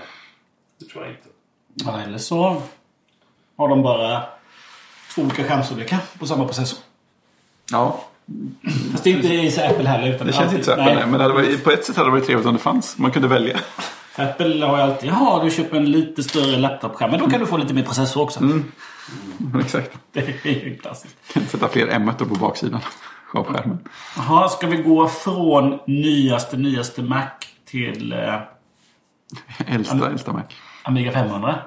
Det 0.81 0.85
tror 0.87 1.05
jag 1.05 1.13
inte. 1.13 1.29
Ja, 1.75 2.01
eller 2.01 2.19
så 2.19 2.63
har 3.57 3.69
de 3.69 3.83
bara 3.83 4.23
två 5.15 5.23
olika 5.23 5.45
skärmstorlekar 5.45 5.99
på 6.19 6.27
samma 6.27 6.45
processor. 6.45 6.79
Ja, 7.71 8.01
Fast 8.93 9.05
det 9.05 9.11
är 9.11 9.15
inte 9.17 9.29
i 9.29 9.67
Apple 9.67 9.89
heller. 9.89 10.15
Utan 10.15 10.27
det 10.27 10.33
känns 10.33 10.45
alltid- 10.45 10.59
inte 10.59 10.65
så 10.65 10.73
öppet. 10.73 10.95
nej. 10.95 11.07
Men 11.07 11.33
varit, 11.35 11.65
på 11.65 11.71
ett 11.71 11.85
sätt 11.85 11.97
hade 11.97 12.09
det 12.09 12.13
varit 12.13 12.27
trevligt 12.27 12.47
om 12.47 12.53
det 12.53 12.59
fanns. 12.59 12.99
Man 12.99 13.11
kunde 13.11 13.29
välja. 13.29 13.59
Apple 14.17 14.67
har 14.67 14.77
ju 14.77 14.83
alltid, 14.83 15.11
jaha 15.11 15.45
du 15.45 15.51
köper 15.51 15.77
en 15.77 15.91
lite 15.91 16.23
större 16.23 16.57
laptopskärm. 16.57 17.11
Men 17.11 17.21
då 17.21 17.31
kan 17.31 17.41
du 17.41 17.47
få 17.47 17.57
lite 17.57 17.75
mer 17.75 17.83
processor 17.83 18.23
också. 18.23 18.41
Exakt. 19.61 19.99
Det 20.13 20.21
är 20.45 20.65
ju 20.65 20.79
klassiskt. 20.79 21.17
Sätta 21.49 21.69
fler 21.69 21.87
m 21.89 22.13
på 22.19 22.25
baksidan 22.25 22.81
av 23.35 23.45
skärmen. 23.45 23.79
Jaha, 24.17 24.49
ska 24.49 24.67
vi 24.67 24.77
gå 24.77 25.09
från 25.09 25.79
nyaste, 25.87 26.57
nyaste 26.57 27.03
Mac 27.03 27.27
till 27.65 28.13
eh, 28.13 28.41
Äldsta, 29.67 30.11
äldsta 30.11 30.33
Mac. 30.33 30.43
Amiga 30.83 31.13
500? 31.13 31.59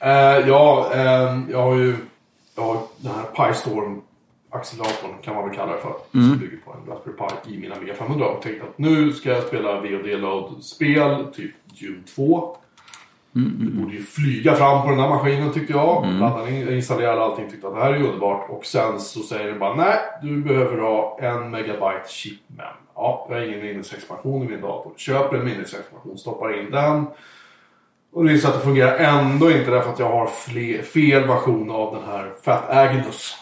Eh, 0.00 0.48
ja, 0.48 0.90
eh, 0.94 1.40
jag 1.50 1.62
har 1.62 1.74
ju 1.74 1.96
jag 2.56 2.62
har 2.62 2.82
den 2.96 3.12
här 3.12 3.24
PyStorm 3.24 4.02
acceleratorn 4.50 5.22
kan 5.22 5.34
man 5.34 5.48
väl 5.48 5.56
kalla 5.56 5.72
det 5.72 5.78
för. 5.78 5.94
Som 6.10 6.38
bygger 6.38 6.56
på 6.56 6.72
en 6.72 6.92
Raspberry 6.92 7.16
Pi 7.44 7.54
i 7.54 7.58
min 7.58 7.72
Amiga 7.72 7.94
500. 7.94 8.26
Och 8.26 8.42
tänkte 8.42 8.64
att 8.64 8.78
nu 8.78 9.12
ska 9.12 9.28
jag 9.28 9.42
spela 9.42 9.80
VOD-load-spel, 9.80 11.26
typ 11.34 11.54
Dune 11.80 12.02
2. 12.14 12.56
Det 13.32 13.70
borde 13.70 13.94
ju 13.94 14.02
flyga 14.02 14.54
fram 14.54 14.82
på 14.82 14.90
den 14.90 15.00
här 15.00 15.08
maskinen 15.08 15.52
tyckte 15.52 15.72
jag. 15.72 16.04
Mm. 16.04 16.20
Laddade 16.20 16.50
in, 16.50 16.68
installerade 16.68 17.22
allting, 17.22 17.50
tyckte 17.50 17.68
att 17.68 17.74
det 17.74 17.80
här 17.80 17.92
är 17.92 18.02
underbart. 18.02 18.50
Och 18.50 18.64
sen 18.66 19.00
så 19.00 19.20
säger 19.20 19.46
den 19.46 19.58
bara 19.58 19.74
nej, 19.74 19.98
du 20.22 20.42
behöver 20.42 20.78
ha 20.78 21.18
en 21.20 21.50
megabyte 21.50 22.08
chipmem. 22.08 22.66
Ja, 22.94 23.26
jag 23.28 23.36
har 23.36 23.42
ingen 23.42 23.60
minnesexpansion 23.60 24.42
i 24.42 24.48
min 24.48 24.60
dator. 24.60 24.92
Köper 24.96 25.36
en 25.36 25.44
minnesexpansion, 25.44 26.18
stoppar 26.18 26.60
in 26.60 26.70
den. 26.70 27.06
Och 28.16 28.24
det 28.24 28.32
visar 28.32 28.48
att 28.48 28.54
det 28.54 28.60
fungerar 28.60 28.96
ändå 28.96 29.50
inte 29.50 29.70
därför 29.70 29.92
att 29.92 29.98
jag 29.98 30.10
har 30.10 30.26
fler, 30.26 30.82
fel 30.82 31.26
version 31.26 31.70
av 31.70 31.94
den 31.94 32.04
här 32.04 32.32
Fat 32.42 32.70
Agnus. 32.70 33.36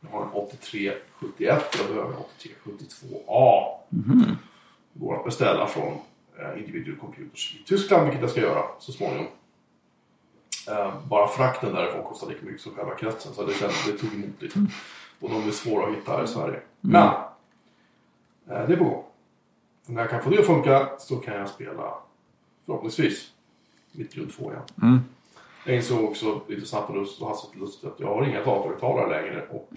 Jag 0.00 0.10
har 0.10 0.22
en 0.22 0.30
8371 0.32 0.98
jag 1.38 1.86
behöver 1.88 2.10
en 2.10 2.16
8372A. 2.64 3.64
Går 4.94 5.18
att 5.18 5.24
beställa 5.24 5.66
från 5.66 5.92
eh, 6.38 6.58
Individual 6.58 6.98
Computers 6.98 7.56
i 7.60 7.64
Tyskland, 7.64 8.02
vilket 8.02 8.20
jag 8.20 8.30
ska 8.30 8.40
göra 8.40 8.62
så 8.78 8.92
småningom. 8.92 9.26
Eh, 10.68 10.94
bara 11.08 11.28
frakten 11.28 11.74
därifrån 11.74 12.04
kostar 12.04 12.28
lika 12.28 12.46
mycket 12.46 12.60
som 12.60 12.74
själva 12.74 12.94
kretsen, 12.94 13.34
så 13.34 13.46
det, 13.46 13.54
känns, 13.54 13.86
det 13.86 13.98
tog 13.98 14.14
emot 14.14 14.42
lite. 14.42 14.58
Och 15.20 15.30
de 15.30 15.48
är 15.48 15.50
svåra 15.50 15.86
att 15.86 15.96
hitta 15.96 16.12
här 16.12 16.24
i 16.24 16.26
Sverige. 16.26 16.60
Men, 16.80 17.02
eh, 17.02 18.66
det 18.66 18.72
är 18.72 18.76
på 18.76 18.84
gång. 18.84 19.04
När 19.86 20.02
jag 20.02 20.10
kan 20.10 20.22
få 20.22 20.30
det 20.30 20.38
att 20.38 20.46
funka 20.46 20.88
så 20.98 21.16
kan 21.16 21.34
jag 21.34 21.48
spela, 21.48 21.94
förhoppningsvis, 22.66 23.32
mitt 23.92 24.14
Dune 24.14 24.28
2 24.32 24.50
igen. 24.50 24.62
Mm. 24.82 25.00
Jag 25.66 25.76
insåg 25.76 26.04
också 26.04 26.40
lite 26.48 26.66
snabbt 26.66 26.90
och 26.90 26.96
lust- 26.96 27.22
hastigt 27.22 27.60
lustigt 27.60 27.90
att 27.90 28.00
jag 28.00 28.06
har 28.14 28.24
inga 28.24 28.38
datorhögtalare 28.44 29.22
längre. 29.22 29.46
Och 29.50 29.70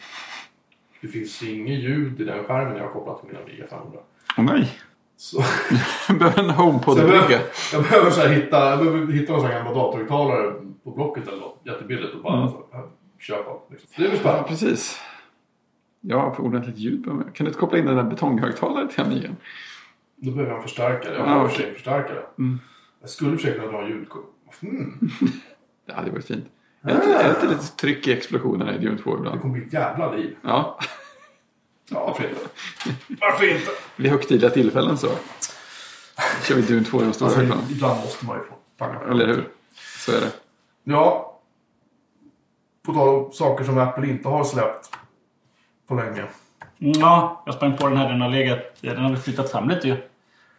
det 1.01 1.07
finns 1.07 1.43
inget 1.43 1.79
ljud 1.79 2.21
i 2.21 2.23
den 2.23 2.43
skärmen 2.43 2.77
jag 2.77 2.83
har 2.83 2.91
kopplat 2.91 3.19
till 3.19 3.27
min 3.33 3.41
Amiga 3.43 3.67
500. 3.67 3.99
Åh 4.37 4.43
nej. 4.45 4.71
Så, 5.17 5.37
Behöver 6.13 6.39
en 6.39 6.79
så 6.83 6.89
jag, 6.89 7.07
behöver, 7.09 7.39
jag 7.73 7.83
behöver 7.83 8.11
så 8.11 8.21
här 8.21 8.29
hitta, 8.29 8.69
jag 8.69 8.79
behöver 8.79 9.13
hitta 9.13 9.31
några 9.33 9.41
sådana 9.47 9.63
gamla 9.63 9.81
datorhögtalare 9.81 10.53
på 10.83 10.91
Blocket 10.91 11.27
eller 11.27 11.37
något. 11.37 11.61
Jättebilligt 11.63 12.13
och 12.15 12.21
bara 12.21 12.47
så, 12.49 12.65
här, 12.71 12.83
köpa. 13.19 13.51
Liksom. 13.69 13.89
Det 13.95 14.01
blir 14.01 14.11
Ja, 14.11 14.17
spännande. 14.19 14.47
precis. 14.47 14.99
Ja, 16.01 16.33
för 16.35 16.43
ordentligt 16.43 16.77
ljud. 16.77 17.05
Kan 17.05 17.23
du 17.37 17.45
inte 17.45 17.59
koppla 17.59 17.77
in 17.77 17.85
den 17.85 17.95
där 17.95 18.03
betonghögtalaren 18.03 18.87
till 18.87 19.01
Amigan? 19.01 19.35
Då 20.15 20.31
behöver 20.31 20.51
jag 20.51 20.57
en 20.57 20.63
förstärkare. 20.63 21.13
Jag 21.17 21.27
Ja, 21.27 21.29
har 21.29 21.47
för 21.47 21.55
sig 21.55 21.67
en 21.69 21.73
förstärkare. 21.73 22.23
Mm. 22.39 22.59
Jag 23.05 23.09
skulle 23.09 23.37
försöka 23.37 23.67
dra 23.67 23.81
en 23.81 23.87
ljudkort. 23.87 24.33
Mm, 24.61 24.99
Ja, 25.85 26.01
det 26.05 26.11
var 26.11 26.19
fint. 26.19 26.45
Är 26.81 26.87
det, 26.87 26.93
inte, 26.93 27.13
är 27.15 27.23
det 27.23 27.29
inte 27.29 27.47
lite 27.47 27.67
tryck 27.67 28.07
i 28.07 28.13
explosionerna 28.13 28.75
i 28.75 28.77
Dune 28.77 28.97
2 28.97 29.11
det 29.13 29.17
ibland? 29.19 29.41
kommer 29.41 29.53
bli 29.53 29.65
ett 29.67 29.73
jävla 29.73 30.11
liv. 30.11 30.35
Ja. 30.41 30.79
Ja, 31.89 32.05
varför 32.07 32.23
inte? 32.29 32.41
Varför 33.21 33.51
inte? 33.55 33.71
Vid 33.95 34.11
högtidliga 34.11 34.49
tillfällen 34.51 34.97
så 34.97 35.07
kör 36.47 36.55
vi 36.55 36.61
Dune 36.61 36.83
2 36.85 37.01
i 37.01 37.05
de 37.05 37.13
stora 37.13 37.27
Alltså, 37.27 37.39
högtalarna. 37.41 37.67
ibland 37.71 37.99
måste 38.01 38.25
man 38.25 38.37
ju 38.37 38.43
få 38.43 38.53
panga 38.77 38.99
på. 38.99 39.05
Eller 39.11 39.27
hur? 39.27 39.47
Så 40.05 40.11
är 40.11 40.21
det. 40.21 40.31
Ja. 40.83 41.31
På 42.85 42.93
tal 42.93 43.09
om 43.25 43.31
saker 43.31 43.63
som 43.65 43.77
Apple 43.77 44.07
inte 44.07 44.27
har 44.29 44.43
släppt 44.43 44.89
på 45.87 45.95
länge. 45.95 46.25
Ja, 46.77 47.43
jag 47.45 47.55
sprang 47.55 47.77
på 47.77 47.87
den 47.87 47.97
här. 47.97 48.09
Den 48.11 48.21
har 48.21 48.29
legat... 48.29 48.59
Den 48.81 48.97
har 48.97 49.15
flyttat 49.15 49.51
fram 49.51 49.69
lite 49.69 49.87
ju. 49.87 49.95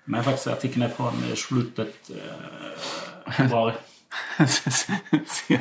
Men 0.09 0.25
faktiskt 0.25 0.47
artikeln 0.47 0.83
är 0.83 0.89
från 0.89 1.13
slutet 1.37 2.11
eh, 2.11 3.33
februari. 3.33 3.73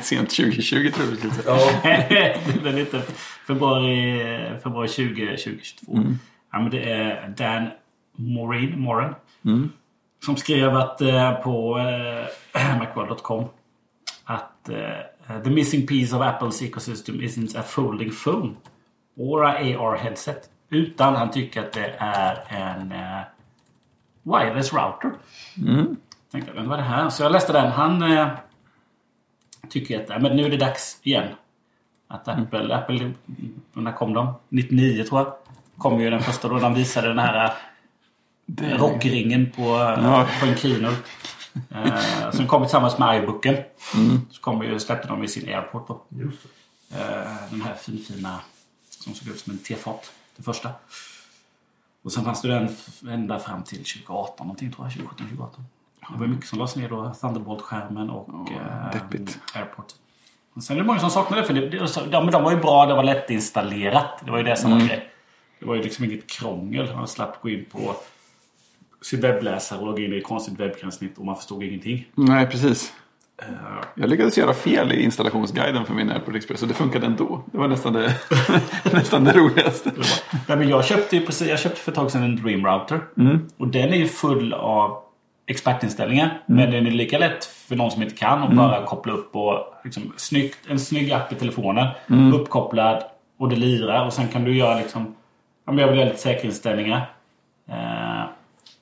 Sent 0.02 0.30
2020 0.30 0.90
tror 0.90 1.08
jag 1.22 1.32
säga. 1.34 1.42
Ja, 1.46 1.70
det 2.62 2.68
är 2.68 2.72
lite 2.72 3.02
februari, 3.46 4.20
februari 4.62 4.88
20, 4.88 5.36
2022. 5.36 5.98
Ja, 6.52 6.60
men 6.60 6.70
det 6.70 6.90
är 6.90 7.34
Dan 7.36 7.68
Morin, 8.16 8.80
Morin 8.80 9.14
som 10.26 10.36
skrev 10.36 10.76
att 10.76 11.00
eh, 11.00 11.32
på 11.32 11.78
eh, 11.78 12.76
Macworld.com 12.78 13.44
att 14.24 14.68
eh, 14.68 15.42
the 15.44 15.50
missing 15.50 15.86
piece 15.86 16.16
of 16.16 16.22
Apples 16.22 16.62
ecosystem 16.62 17.20
isn't 17.20 17.58
a 17.58 17.62
folding 17.62 18.10
phone 18.10 18.54
or 19.16 19.44
a 19.44 19.76
AR 19.78 19.96
headset. 19.96 20.50
Utan 20.68 21.14
han 21.14 21.30
tycker 21.30 21.60
att 21.60 21.72
det 21.72 21.94
är 21.98 22.44
en 22.48 22.92
eh, 22.92 23.20
wireless 24.26 24.72
router. 24.72 25.12
Tänkte, 26.32 26.52
men 26.54 26.68
vad 26.68 26.78
är 26.78 26.82
det 26.82 26.88
här? 26.88 27.10
Så 27.10 27.22
jag 27.22 27.32
läste 27.32 27.52
den. 27.52 27.72
Han 27.72 28.02
eh, 28.02 28.28
tycker 29.70 30.14
att 30.14 30.22
men 30.22 30.36
nu 30.36 30.44
är 30.44 30.50
det 30.50 30.56
dags 30.56 30.98
igen. 31.02 31.34
Att 32.08 32.28
Apple, 32.28 32.74
Apple, 32.76 33.12
när 33.72 33.92
kom 33.92 34.14
de? 34.14 34.34
99 34.48 35.04
tror 35.04 35.20
jag. 35.20 35.32
Kom 35.78 36.00
ju 36.00 36.10
den 36.10 36.20
första 36.22 36.48
då 36.48 36.58
de 36.58 36.74
visade 36.74 37.08
den 37.08 37.18
här 37.18 37.52
eh, 38.62 38.78
rockringen 38.78 39.50
på, 39.56 39.62
Ja. 40.02 40.26
på 40.40 40.46
en 40.46 40.56
keynote. 40.56 40.96
Eh, 41.70 42.30
som 42.30 42.46
kom 42.46 42.62
tillsammans 42.62 42.98
med 42.98 43.22
iBooken. 43.22 43.56
Så 44.30 44.40
kom 44.40 44.62
ju, 44.62 44.78
släppte 44.78 45.08
de 45.08 45.24
i 45.24 45.28
sin 45.28 45.48
airport 45.48 45.88
då. 45.88 46.02
Eh, 46.94 47.50
den 47.50 47.60
här 47.62 47.74
finfina 47.74 48.40
som 48.90 49.14
såg 49.14 49.28
ut 49.28 49.38
som 49.40 49.52
en 49.52 49.58
tefat. 49.58 50.12
Det 50.36 50.42
första. 50.42 50.70
Och 52.06 52.12
sen 52.12 52.24
fanns 52.24 52.42
det 52.42 52.48
den 52.48 52.68
ända 53.08 53.38
fram 53.38 53.62
till 53.62 53.78
2018 53.78 54.46
någonting 54.46 54.72
tror 54.72 54.86
jag. 54.86 54.92
2017, 54.92 55.26
2018. 55.26 55.64
Det 56.12 56.18
var 56.20 56.26
mycket 56.26 56.46
som 56.46 56.58
lades 56.58 56.76
ner 56.76 56.88
då. 56.88 57.12
Thunderbolt-skärmen 57.20 58.10
och 58.10 58.28
Ja, 58.28 58.90
eh. 58.92 59.00
Airport. 59.54 59.86
Och 60.54 60.62
sen 60.62 60.76
är 60.76 60.80
det 60.80 60.86
många 60.86 60.98
som 60.98 61.10
saknar 61.10 61.38
det. 61.38 61.44
För 61.44 61.54
det, 61.54 61.68
det, 61.68 62.20
men 62.20 62.30
de 62.32 62.42
var 62.42 62.50
ju 62.50 62.56
bra. 62.56 62.86
Det 62.86 62.94
var 62.94 63.02
lättinstallerat. 63.02 64.22
Det 64.24 64.30
var 64.30 64.38
ju 64.38 64.44
det 64.44 64.56
som 64.56 64.70
var 64.70 64.78
grej. 64.78 65.10
Det 65.58 65.66
var 65.66 65.74
ju 65.74 65.82
liksom 65.82 66.04
inget 66.04 66.30
krångel. 66.30 66.94
Man 66.94 67.08
slapp 67.08 67.42
gå 67.42 67.48
in 67.48 67.64
på 67.64 67.96
sin 69.02 69.20
webbläsare 69.20 69.78
och 69.78 69.86
logga 69.86 70.04
in 70.04 70.12
i 70.12 70.18
ett 70.18 70.24
konstigt 70.24 70.60
webbgränssnitt 70.60 71.18
och 71.18 71.24
man 71.24 71.36
förstod 71.36 71.62
ingenting. 71.62 72.06
Nej, 72.14 72.46
precis. 72.46 72.92
Eh, 73.42 73.48
Jag 73.94 74.10
lyckades 74.10 74.38
göra 74.38 74.54
fel 74.54 74.92
i 74.92 75.02
installationsguiden 75.02 75.84
för 75.84 75.94
min 75.94 76.10
AirPod 76.10 76.36
Express 76.36 76.62
och 76.62 76.68
det 76.68 76.74
funkade 76.74 77.06
ändå. 77.06 77.42
Det 77.52 77.58
var 77.58 77.68
nästan 77.68 77.92
det, 77.92 78.14
nästan 78.92 79.24
det 79.24 79.32
roligaste. 79.32 79.90
Nej, 80.48 80.58
men 80.58 80.68
jag 80.68 80.84
köpte 80.84 81.20
precis, 81.20 81.48
jag 81.48 81.58
köpte 81.58 81.80
för 81.80 81.92
ett 81.92 81.96
tag 81.96 82.10
sedan 82.10 82.22
en 82.22 82.36
Dream 82.36 82.66
Router. 82.66 83.00
Och 83.56 83.68
den 83.68 83.88
är 83.92 83.96
ju 83.96 84.06
full 84.08 84.52
av 84.52 84.98
expertinställningar. 85.46 86.42
Men 86.46 86.70
den 86.70 86.86
är 86.86 86.90
lika 86.90 87.18
lätt 87.18 87.44
för 87.44 87.76
någon 87.76 87.90
som 87.90 88.02
inte 88.02 88.14
kan 88.14 88.42
att 88.42 88.52
bara 88.56 88.84
koppla 88.86 89.12
upp 89.12 89.36
och 89.36 89.58
liksom, 89.84 90.12
snyggt, 90.16 90.58
en 90.68 90.78
snygg 90.80 91.12
app 91.12 91.32
i 91.32 91.34
telefonen. 91.34 91.86
Uppkopplad 92.34 93.02
och 93.38 93.48
det 93.48 93.56
lirar. 93.56 94.06
Och 94.06 94.12
sen 94.12 94.28
kan 94.28 94.44
du 94.44 94.56
göra 94.56 94.78
liksom, 94.78 95.14
jag 95.66 95.72
vill 95.72 95.96
göra 95.96 96.04
lite 96.08 96.18
säkerhetsinställningar. 96.20 97.10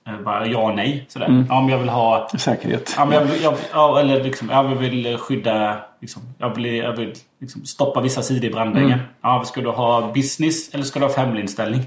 Eh, 0.07 0.15
eh, 0.15 0.21
bara 0.21 0.47
ja 0.47 0.59
och 0.59 0.75
nej. 0.77 1.05
Sådär. 1.09 1.45
Ja, 1.49 1.61
men 1.61 1.69
jag 1.71 1.79
vill 1.79 1.89
ha 1.89 2.29
Säkerhet. 2.39 2.95
Ja, 2.99 3.05
men 3.05 3.15
jag, 3.15 3.25
vill- 3.25 3.43
jag, 3.43 3.55
ja, 3.73 4.01
eller 4.01 4.25
liksom, 4.25 4.51
jag 4.51 4.65
vill 4.65 5.17
skydda... 5.19 5.77
Liksom, 6.01 6.23
jag 6.39 6.55
vill, 6.55 6.65
jag 6.75 6.93
vill 6.97 7.13
liksom 7.41 7.65
stoppa 7.65 8.01
vissa 8.01 8.23
sidor 8.23 8.45
i 8.45 8.51
brandväggen. 8.51 8.99
Ja, 9.23 9.43
ska 9.45 9.61
du 9.61 9.71
ha 9.71 10.13
business 10.15 10.75
eller 10.75 10.85
ska 10.85 10.99
du 11.01 11.05
ha 11.07 11.13
family-inställning? 11.13 11.81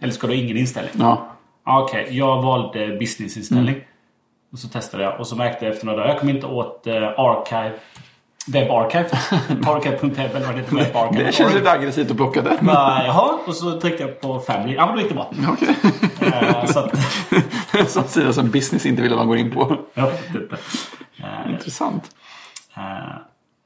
Eller 0.00 0.12
ska 0.12 0.26
du 0.26 0.32
ha 0.32 0.40
ingen 0.42 0.56
inställning? 0.56 0.92
Ja. 0.98 1.26
Ja, 1.66 1.82
Okej, 1.82 2.06
jag 2.10 2.42
valde 2.42 2.96
business-inställning. 2.98 3.76
Och 4.52 4.58
så 4.58 4.68
testade 4.68 5.02
jag 5.04 5.20
och 5.20 5.26
så 5.26 5.36
märkte 5.36 5.64
jag 5.64 5.72
efter 5.74 5.86
några 5.86 5.98
dagar, 5.98 6.08
jag 6.10 6.20
kom 6.20 6.28
inte 6.28 6.46
åt 6.46 6.86
uh, 6.86 6.94
Archive. 7.16 7.72
Web 8.52 8.70
Archive. 8.70 9.08
Archive.web 9.66 10.30
eller 10.36 10.46
vad 10.46 10.54
det 10.54 10.60
heter. 10.60 10.76
Web 10.76 10.96
Archive. 10.96 11.24
Det 11.24 11.32
känns 11.32 11.54
lite 11.54 11.70
aggressivt 11.70 12.10
att 12.10 12.16
plocka 12.16 12.42
den. 12.42 12.66
Bara, 12.66 13.06
Jaha, 13.06 13.38
och 13.46 13.54
så 13.54 13.80
tryckte 13.80 14.02
jag 14.02 14.20
på 14.20 14.40
family. 14.40 14.74
Ja, 14.74 14.86
men 14.86 14.94
då 14.94 15.00
gick 15.00 15.08
det 15.10 15.14
bra. 15.14 15.30
Okej. 15.48 15.76
Eh, 16.20 16.64
så 16.66 16.78
att, 16.78 16.98
Som 17.90 18.04
sida 18.04 18.32
som 18.32 18.50
business 18.50 18.86
inte 18.86 19.02
vill 19.02 19.12
att 19.12 19.18
man 19.18 19.28
går 19.28 19.36
in 19.36 19.50
på. 19.50 19.76
jag 19.94 20.06
vet 20.06 20.34
inte. 20.34 20.56
Eh, 21.18 21.52
Intressant. 21.52 22.04
Eh, 22.76 22.82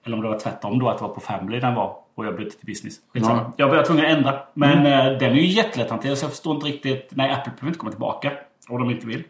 eller 0.07 0.17
om 0.17 0.23
det 0.23 0.29
var 0.29 0.39
tvärtom 0.39 0.79
då, 0.79 0.89
att 0.89 0.99
det 0.99 1.05
var 1.05 1.15
på 1.15 1.21
Family 1.21 1.61
den 1.61 1.75
var 1.75 1.97
och 2.17 2.27
jag 2.27 2.37
bytte 2.37 2.57
till 2.57 2.67
Business. 2.67 2.95
Skitsamma. 3.13 3.41
Ja. 3.41 3.53
Jag 3.57 3.69
var 3.69 3.83
tvungen 3.83 4.05
att 4.05 4.11
ändra. 4.11 4.41
Men 4.55 4.87
eh, 4.87 5.19
den 5.19 5.31
är 5.31 5.35
ju 5.35 5.47
jättelätt 5.47 5.91
hanterad 5.91 6.19
så 6.19 6.25
jag 6.25 6.31
förstår 6.31 6.55
inte 6.55 6.67
riktigt. 6.67 7.09
Nej, 7.11 7.31
Apple 7.31 7.53
behöver 7.53 7.69
inte 7.69 7.79
komma 7.79 7.91
tillbaka. 7.91 8.33
Om 8.69 8.79
de 8.79 8.91
inte 8.91 9.07
vill. 9.07 9.25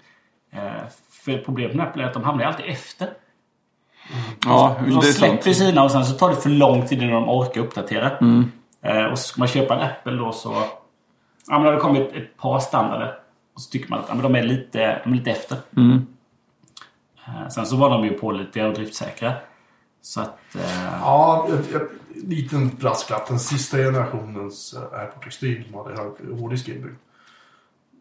För 1.24 1.38
problemet 1.44 1.74
med 1.76 1.86
Apple 1.86 2.02
är 2.02 2.06
att 2.06 2.14
de 2.14 2.24
hamnar 2.24 2.44
alltid 2.44 2.66
efter. 2.68 3.08
Ja, 4.44 4.76
De 4.86 4.94
det 4.94 5.02
släpper 5.02 5.52
sina 5.52 5.82
och 5.84 5.90
sen 5.90 6.04
så 6.04 6.14
tar 6.14 6.30
det 6.30 6.36
för 6.36 6.50
lång 6.50 6.86
tid 6.86 7.02
innan 7.02 7.12
de 7.22 7.28
orkar 7.28 7.60
uppdatera. 7.60 8.10
Eh, 8.82 9.04
och 9.04 9.18
så 9.18 9.24
ska 9.24 9.40
man 9.40 9.48
köpa 9.48 9.74
en 9.74 9.80
Apple 9.80 10.12
då 10.12 10.32
så... 10.32 10.54
Ja, 11.48 11.58
men 11.58 11.62
det 11.62 11.70
har 11.70 11.80
kommit 11.80 12.12
ett 12.12 12.36
par 12.36 12.60
standarder. 12.60 13.14
Och 13.54 13.60
så 13.60 13.70
tycker 13.70 13.90
man 13.90 13.98
att 13.98 14.04
ja, 14.08 14.14
men 14.14 14.22
de, 14.22 14.34
är 14.34 14.42
lite, 14.42 15.00
de 15.04 15.12
är 15.12 15.16
lite 15.16 15.30
efter. 15.30 15.56
Eh, 17.26 17.48
sen 17.48 17.66
så 17.66 17.76
var 17.76 17.90
de 17.90 18.04
ju 18.04 18.12
pålitliga 18.18 18.66
och 18.66 18.74
driftsäkra. 18.74 19.32
Så 20.02 20.20
att... 20.20 20.38
Eh, 20.54 20.60
Ja, 21.00 21.48
ett, 21.48 21.74
ett, 21.74 21.90
liten 22.24 22.68
brasklapp. 22.68 23.28
Den 23.28 23.38
sista 23.40 23.76
generationens 23.76 24.74
AirPod 24.92 25.26
Extreme 25.26 25.64
som 25.70 25.74
hade 25.78 26.36
hårddisk 26.40 26.68
inbyggd. 26.68 26.96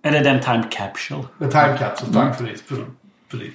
Eller 0.03 0.23
den 0.23 0.41
Time 0.41 0.63
Capsule. 0.71 1.23
Med 1.37 1.51
time 1.51 1.77
capsule, 1.77 2.13
tack 2.13 2.37
för 2.37 2.43
det. 2.43 2.85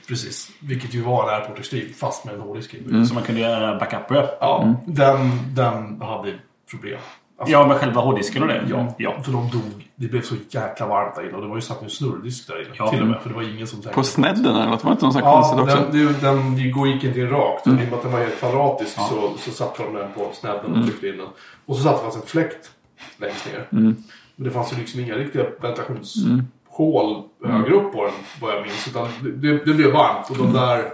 Precis. 0.09 0.51
Vilket 0.61 0.95
ju 0.95 1.03
var 1.03 1.29
en 1.29 1.35
AirPod 1.35 1.59
Extreme 1.59 1.89
fast 1.89 2.25
med 2.25 2.35
en 2.35 2.41
hårddisk 2.41 2.75
inbyggd. 2.75 3.07
Som 3.07 3.15
man 3.15 3.25
kunde 3.25 3.41
göra 3.41 3.79
backup 3.79 4.09
på. 4.09 4.15
Ja, 4.41 4.75
den, 4.87 5.31
den 5.55 6.01
hade 6.03 6.33
problem. 6.71 6.99
Alltså, 7.39 7.53
Ja, 7.53 7.67
med 7.67 7.77
själva 7.77 8.01
hårddisken 8.01 8.43
och 8.43 8.49
det? 8.49 8.65
Ja, 8.71 8.95
ja. 8.99 9.23
för 9.23 9.33
de 9.33 9.51
dog. 9.51 9.89
Det 9.97 10.09
blev 10.09 10.23
så 10.23 10.35
jäkla 10.51 10.87
varmt 10.87 11.15
där 11.17 11.23
inne 11.29 11.35
och 11.37 11.43
det 11.43 11.49
var 11.49 11.55
ju 11.57 11.61
satt 11.61 11.83
en 11.83 11.91
snurrdisk 11.91 12.47
där 12.49 12.61
inne. 12.63 12.71
Ja. 12.79 12.91
Till 12.91 13.01
och 13.01 13.07
med, 13.07 13.21
för 13.23 13.29
det 13.29 13.35
var 13.35 13.43
ingen 13.43 13.67
som 13.67 13.79
tänkte. 13.83 13.95
På 13.95 14.03
snedden 14.05 14.57
eller 14.57 14.67
något? 14.67 14.85
Var 14.85 14.91
det 14.91 14.95
inte 14.95 15.05
något 15.05 15.13
sånt 15.15 15.25
här 15.25 15.33
Ja, 15.33 15.41
konstigt 15.43 15.61
också? 15.61 15.93
den, 15.93 16.13
den, 16.21 16.57
den 16.57 16.73
går- 16.73 16.89
gick 16.89 17.05
inte 17.05 17.21
in 17.21 17.29
rakt. 17.29 17.67
Mm. 17.67 17.79
I 17.79 17.83
och 17.85 17.89
med 17.89 17.95
att 17.97 18.03
den 18.03 18.13
var 18.13 18.19
helt 18.21 18.39
kvadratisk 18.39 18.93
så, 18.95 19.33
så 19.39 19.51
satte 19.51 19.83
de 19.83 19.95
den 19.95 20.13
på 20.13 20.31
snedden 20.35 20.75
och 20.77 20.87
tryckte 20.87 21.09
in 21.09 21.17
den. 21.17 21.27
Och 21.67 21.77
så 21.77 21.83
satte 21.83 21.97
det 21.97 22.03
fanns 22.03 22.17
en 22.17 22.23
fläkt 22.23 22.71
längst 23.17 23.47
ner. 23.47 23.67
Men 23.71 24.05
det 24.37 24.51
fanns 24.51 24.73
ju 24.73 24.77
liksom 24.77 25.01
inga 25.01 25.15
riktiga 25.15 25.45
ventilationshål 26.79 27.23
högre 27.45 27.75
upp 27.75 27.93
på 27.93 28.05
den 28.05 28.13
vad 28.41 28.55
jag 28.55 28.63
minns. 28.63 28.89
Utan 28.89 29.09
det, 29.23 29.65
det, 29.65 29.75
blev 29.75 29.93
varmt 29.93 30.31
och 30.31 30.37
de 30.37 30.53
där... 30.53 30.93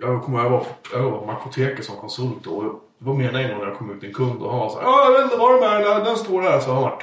Jag 0.00 0.22
kommer 0.22 0.38
ihåg 0.38 0.46
jag 0.46 0.50
var, 0.50 0.66
jag 0.92 1.02
var 1.02 1.18
på 1.18 1.26
Makoteket 1.26 1.84
som 1.84 1.96
konsult 1.96 2.46
och 2.46 2.64
det 2.64 2.70
var 2.98 3.14
mer 3.14 3.28
än 3.28 3.36
en 3.36 3.48
gång 3.48 3.58
när 3.58 3.66
jag 3.66 3.78
kom 3.78 3.90
ut 3.90 4.00
till 4.00 4.08
en 4.08 4.14
kund 4.14 4.42
och 4.42 4.50
han 4.50 4.60
var 4.60 4.68
så 4.68 4.76
här, 4.78 4.84
Ja, 4.84 5.04
jag 5.04 5.12
vet 5.12 5.24
inte 5.24 5.36
var 5.36 5.60
de 5.60 5.66
är, 5.66 5.94
den, 5.94 6.04
den 6.04 6.16
står 6.16 6.42
där. 6.42 6.60
Så 6.60 6.72
han 6.72 6.82
var 6.82 6.98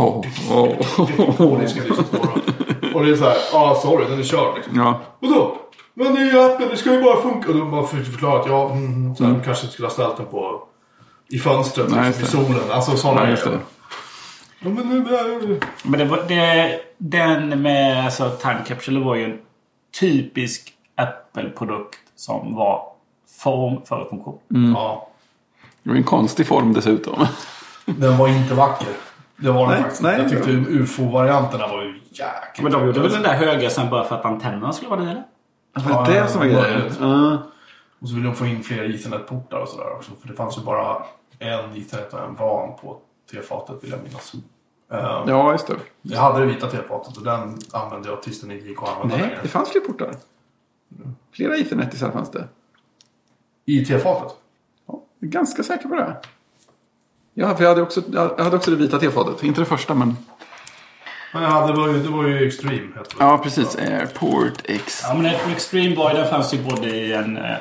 och, 0.00 0.24
och 2.94 3.04
det 3.04 3.10
är 3.10 3.16
så 3.16 3.24
här, 3.24 3.36
ja 3.52 3.80
sorry 3.82 4.04
den 4.08 4.18
är 4.18 4.22
körd 4.22 4.54
liksom. 4.56 4.76
Ja. 4.76 5.00
Vadå? 5.20 5.56
Men 5.94 6.14
det 6.14 6.20
är 6.20 6.24
ju 6.24 6.40
Apple, 6.40 6.66
det 6.70 6.76
ska 6.76 6.92
ju 6.92 7.02
bara 7.02 7.22
funka. 7.22 7.48
Och 7.48 7.58
de 7.58 7.70
bara 7.70 7.86
förklara 7.86 8.40
att 8.40 8.46
ja, 8.48 8.70
mm, 8.70 9.16
så 9.16 9.24
här, 9.24 9.40
kanske 9.44 9.64
inte 9.64 9.72
skulle 9.72 9.88
ha 9.88 9.92
ställt 9.92 10.16
den 10.16 10.26
på 10.26 10.62
i 11.28 11.38
fönstret 11.38 11.90
Nej, 11.90 12.06
liksom, 12.06 12.24
i 12.24 12.46
solen. 12.46 12.70
Alltså 12.70 12.96
sådana. 12.96 13.30
Ja, 13.30 13.50
men 14.60 15.04
där... 15.04 15.98
Det 15.98 16.04
var, 16.04 16.24
det, 16.28 16.80
den 16.98 17.62
med 17.62 18.04
alltså, 18.04 18.30
Time 18.30 18.60
Capsule 18.66 19.00
var 19.00 19.14
ju 19.14 19.24
en 19.24 19.38
typisk 20.00 20.72
Apple-produkt 20.94 21.98
som 22.16 22.54
var 22.54 22.82
form 23.42 23.82
före 23.84 24.08
funktion. 24.10 24.38
Ja, 24.74 25.08
Det 25.82 25.90
var 25.90 25.96
en 25.96 26.04
konstig 26.04 26.46
form 26.46 26.72
dessutom. 26.72 27.26
den 27.86 28.18
var 28.18 28.28
inte 28.28 28.54
vacker. 28.54 28.88
Det 29.36 29.50
var 29.50 29.60
den 29.60 29.68
Nej, 29.70 29.80
faktiskt. 29.82 30.02
nej, 30.02 30.20
jag 30.20 30.30
tyckte 30.30 30.50
UFO-varianterna 30.50 31.66
var 31.68 31.82
ju 31.82 31.94
jäkligt 32.10 32.62
Men 32.62 32.72
de 32.72 32.86
gjorde 32.86 33.00
väl 33.00 33.12
den 33.12 33.22
där 33.22 33.34
höga 33.34 33.70
sen 33.70 33.90
bara 33.90 34.04
för 34.04 34.16
att 34.16 34.24
antennerna 34.24 34.72
skulle 34.72 34.90
vara 34.90 35.00
det 35.00 35.10
eller? 35.10 35.24
Var 35.94 36.06
det 36.06 36.12
det 36.20 36.28
som 36.28 36.38
var 36.40 36.46
Ja, 36.46 36.62
grejen? 36.62 36.92
Ja. 37.00 37.38
Och 38.00 38.08
så 38.08 38.14
ville 38.14 38.26
de 38.26 38.34
få 38.36 38.46
in 38.46 38.62
fler 38.62 38.94
Ethernet-portar 38.94 39.58
och 39.58 39.68
sådär 39.68 39.92
också. 39.96 40.10
För 40.20 40.28
det 40.28 40.34
fanns 40.34 40.58
ju 40.58 40.62
bara 40.62 41.02
en 41.38 41.76
Ethernet 41.76 42.12
och 42.14 42.24
en 42.24 42.34
van 42.34 42.76
på 42.82 42.96
T-fatet 43.30 43.84
vill 43.84 43.90
jag 43.90 44.02
minnas. 44.02 44.32
Ehm, 44.92 45.28
Ja, 45.28 45.52
just 45.52 45.66
det. 45.66 45.76
Jag 46.02 46.20
hade 46.20 46.38
det 46.40 46.46
vita 46.46 46.66
T-fatet 46.70 47.16
och 47.16 47.24
den 47.24 47.58
använde 47.72 48.08
jag 48.08 48.22
tills 48.22 48.40
den 48.40 48.50
inte 48.50 48.66
gick 48.68 48.82
att 48.82 48.88
använda 48.88 49.16
Nej, 49.16 49.26
längre. 49.26 49.38
det 49.42 49.48
fanns 49.48 49.68
fler 49.70 49.80
portar. 49.80 50.14
Flera 51.32 51.56
Ethernetisar 51.56 52.10
fanns 52.10 52.30
det. 52.30 52.48
I 53.64 53.84
T-fatet? 53.84 54.32
Ja, 54.86 55.02
jag 55.18 55.28
är 55.28 55.32
ganska 55.32 55.62
säker 55.62 55.88
på 55.88 55.94
det. 55.94 56.16
Ja, 57.34 57.56
för 57.56 57.62
jag 57.64 57.70
hade 57.70 57.82
också, 57.82 58.02
jag 58.12 58.38
hade 58.38 58.56
också 58.56 58.70
det 58.70 58.76
vita 58.76 58.98
tefatet. 58.98 59.42
Inte 59.44 59.60
det 59.60 59.64
första, 59.64 59.94
men... 59.94 60.16
Men 61.34 61.42
ja, 61.42 61.66
det 61.66 61.72
var 61.72 61.88
ju, 61.88 62.02
det 62.02 62.08
var 62.08 62.24
ju 62.26 62.46
Extreme. 62.46 62.88
Ja, 63.18 63.38
precis. 63.38 63.76
Airport 63.76 64.52
X. 64.64 65.00
Ja, 65.08 65.14
men 65.14 65.26
Extreme 65.52 65.96
Boy 65.96 66.14
den 66.14 66.28
fanns 66.30 66.54
ju 66.54 66.62
både 66.64 66.88
i 66.96 67.12
en... 67.12 67.36
eh, 67.36 67.56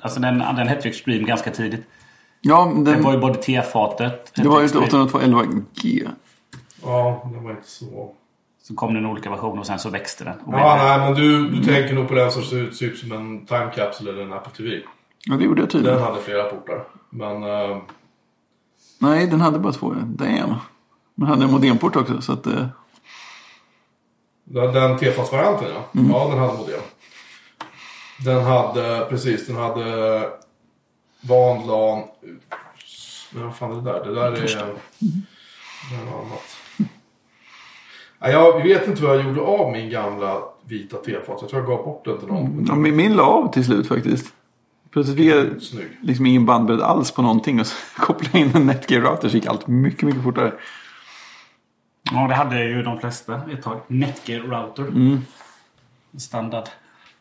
Alltså 0.00 0.20
den, 0.20 0.38
den 0.38 0.68
hette 0.68 0.88
ju 0.88 0.90
Extreme 0.94 1.24
ganska 1.24 1.50
tidigt. 1.50 1.86
Ja, 2.40 2.66
men 2.74 2.84
Det 2.84 2.90
den, 2.92 3.02
var 3.02 3.12
ju 3.12 3.18
både 3.18 3.34
T-fatet. 3.42 4.32
det 4.36 4.48
var 4.48 4.60
ju 4.60 4.66
hette 4.66 4.78
inte 4.78 4.96
Extreme. 5.04 5.42
802.11G. 5.42 6.08
Ja, 6.82 7.30
det 7.34 7.40
var 7.40 7.50
inte 7.50 7.68
så... 7.70 8.12
Så 8.62 8.74
kom 8.74 8.92
det 8.94 8.98
en 9.00 9.06
olika 9.06 9.30
version 9.30 9.58
och 9.58 9.66
sen 9.66 9.78
så 9.78 9.90
växte 9.90 10.24
den. 10.24 10.34
Ja, 10.46 10.50
blev- 10.50 10.60
nej, 10.62 10.98
men 10.98 11.14
du, 11.14 11.48
du 11.50 11.64
tänker 11.64 11.94
nog 11.94 12.08
på 12.08 12.14
den 12.14 12.32
som 12.32 12.42
ser 12.42 12.56
ut 12.56 12.78
typ 12.78 12.96
som 12.96 13.12
en 13.12 13.46
time 13.46 13.70
capsule 13.74 14.10
eller 14.10 14.22
en 14.22 14.32
Apple 14.32 14.52
TV. 14.52 14.80
Ja, 15.26 15.34
det 15.36 15.44
gjorde 15.44 15.62
jag 15.62 15.70
tydligen. 15.70 15.98
Den 15.98 16.06
hade 16.06 16.20
flera 16.22 16.44
portar. 16.44 16.84
Men... 17.10 17.42
eh, 17.42 17.78
Nej, 18.98 19.26
den 19.26 19.40
hade 19.40 19.58
bara 19.58 19.72
två. 19.72 19.94
Damn. 20.04 20.54
Men 21.14 21.28
hade 21.28 21.44
en 21.44 21.50
modemport 21.52 21.96
också, 21.96 22.20
så 22.20 22.32
att... 22.32 22.46
Eh, 22.46 22.66
Den, 24.44 24.72
den 24.72 24.98
Tefas-varianten 24.98 25.68
ja. 25.74 26.00
Ja, 26.12 26.28
den 26.30 26.38
hade 26.38 26.52
modem. 26.58 26.80
Den 28.24 28.44
hade, 28.44 29.06
precis, 29.10 29.46
den 29.46 29.56
hade 29.56 30.20
van 31.20 31.66
LAN. 31.66 32.04
Men 33.30 33.44
vad 33.44 33.56
fan 33.56 33.70
är 33.72 33.76
det 33.76 33.92
där? 33.92 34.04
Det 34.04 34.14
där 34.14 34.32
är... 34.32 34.36
Det 35.90 35.96
är 35.96 36.04
något 36.04 36.24
annat. 36.24 36.56
Ja, 38.18 38.28
jag 38.28 38.62
vet 38.62 38.88
inte 38.88 39.02
vad 39.02 39.16
jag 39.16 39.24
gjorde 39.24 39.40
av 39.40 39.72
min 39.72 39.90
gamla 39.90 40.42
vita 40.64 40.96
tefat. 40.96 41.38
Jag 41.40 41.50
tror 41.50 41.62
jag 41.62 41.66
gav 41.66 41.84
bort 41.84 42.04
den 42.04 42.18
till 42.18 42.28
någon. 42.28 42.64
ja, 42.68 42.74
min, 42.74 42.96
min 42.96 43.16
la 43.16 43.22
av 43.22 43.52
till 43.52 43.64
slut 43.64 43.88
faktiskt. 43.88 44.32
Plötsligt 44.90 45.16
fick 45.16 45.30
jag 45.30 45.46
liksom 46.02 46.26
ingen 46.26 46.46
bandbredd 46.46 46.80
alls 46.80 47.10
på 47.10 47.22
någonting. 47.22 47.60
Och 47.60 47.66
så 47.66 47.76
kopplade 48.00 48.38
jag 48.38 48.48
in 48.48 48.56
en 48.56 48.66
Netgear-router 48.70 49.28
så 49.28 49.36
gick 49.36 49.46
allt 49.46 49.66
mycket, 49.66 50.02
mycket 50.02 50.22
fortare. 50.22 50.52
Ja, 52.12 52.26
det 52.28 52.34
hade 52.34 52.64
ju 52.64 52.82
de 52.82 53.00
flesta 53.00 53.40
ett 53.52 53.62
tag. 53.62 53.80
Netgear 53.86 54.40
router. 54.40 54.82
Mm. 54.82 55.20
Standard. 56.18 56.68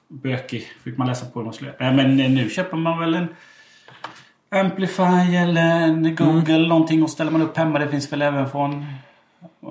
Bökig. 0.08 0.68
Fick 0.84 0.98
man 0.98 1.08
läsa 1.08 1.26
på 1.26 1.40
hur 1.40 1.46
man 1.46 1.54
skulle 1.54 1.74
göra. 1.80 1.92
Men 1.92 2.18
nu 2.18 2.50
köper 2.50 2.78
man 2.78 3.00
väl 3.00 3.14
en 3.14 3.28
Amplify 4.56 5.36
eller 5.36 5.88
Google. 6.16 6.68
Någonting 6.68 7.04
och 7.04 7.10
ställer 7.10 7.32
man 7.32 7.42
upp 7.42 7.58
hemma. 7.58 7.80
Det 7.80 7.88
finns 7.88 8.12
väl 8.14 8.22
även 8.22 8.50
från 8.50 8.86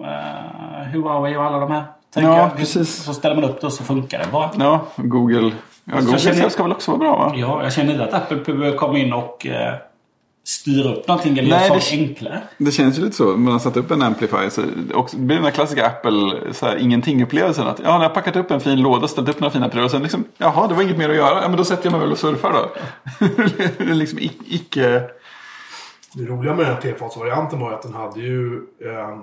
eh, 0.04 0.86
Huawei 0.92 1.36
och 1.36 1.44
alla 1.44 1.58
de 1.58 1.70
här. 1.70 1.84
tänker 2.14 2.30
Ja, 2.30 2.38
jag. 2.38 2.56
precis. 2.56 3.02
Så 3.04 3.14
ställer 3.14 3.34
man 3.34 3.44
upp 3.44 3.60
det 3.60 3.66
och 3.66 3.72
så 3.72 3.84
funkar 3.84 4.18
det 4.18 4.26
bara. 4.32 4.50
Ja, 4.58 4.80
Google. 4.96 5.52
Ja, 5.84 5.94
Google 6.00 6.18
känner- 6.18 6.48
ska 6.48 6.62
väl 6.62 6.72
också 6.72 6.90
vara 6.90 6.98
bra 6.98 7.16
va? 7.16 7.32
Ja, 7.36 7.62
jag 7.62 7.72
känner 7.72 7.92
inte 7.92 8.04
att 8.16 8.32
Apple 8.32 8.72
komma 8.72 8.98
in 8.98 9.12
och 9.12 9.46
eh, 9.46 9.74
styra 10.44 10.94
upp 10.94 11.08
någonting 11.08 11.38
eller 11.38 11.48
Nej, 11.56 11.66
göra 11.66 11.74
det- 11.74 11.80
saker 11.80 11.96
enklare. 11.98 12.42
Det 12.58 12.72
känns 12.72 12.98
ju 12.98 13.02
lite 13.02 13.16
så. 13.16 13.24
Man 13.36 13.52
har 13.52 13.58
satt 13.58 13.76
upp 13.76 13.90
en 13.90 14.02
amplifier. 14.02 14.48
Så 14.50 14.60
det 14.88 14.94
också- 14.94 15.16
det 15.16 15.22
blir 15.22 15.36
den 15.36 15.44
där 15.44 15.50
klassiska 15.50 15.86
Apple 15.86 16.32
så 16.52 16.66
här, 16.66 16.76
ingenting-upplevelsen. 16.76 17.66
Att 17.66 17.78
ja, 17.78 17.84
när 17.84 17.92
jag 17.92 18.08
har 18.08 18.14
packat 18.14 18.36
upp 18.36 18.50
en 18.50 18.60
fin 18.60 18.80
låda, 18.82 19.08
ställt 19.08 19.28
upp 19.28 19.40
några 19.40 19.52
fina 19.52 19.68
prylar 19.68 19.84
och 19.84 19.90
sen 19.90 20.02
liksom, 20.02 20.24
jaha, 20.38 20.68
det 20.68 20.74
var 20.74 20.82
inget 20.82 20.98
mer 20.98 21.10
att 21.10 21.16
göra. 21.16 21.42
Ja, 21.42 21.48
men 21.48 21.56
då 21.56 21.64
sätter 21.64 21.84
jag 21.84 21.92
mig 21.92 22.00
väl 22.00 22.12
och 22.12 22.18
surfar 22.18 22.52
då. 22.52 22.70
det 23.78 23.90
är 23.90 23.94
liksom 23.94 24.18
ic- 24.18 24.42
icke... 24.48 25.02
Det 26.12 26.24
roliga 26.24 26.54
med 26.54 26.66
den 26.66 26.74
här 26.74 26.80
tefatsvarianten 26.82 27.60
var 27.60 27.70
ju 27.70 27.74
att 27.76 27.82
den 27.82 27.94
hade 27.94 28.20
ju 28.20 28.56
eh, 28.56 29.18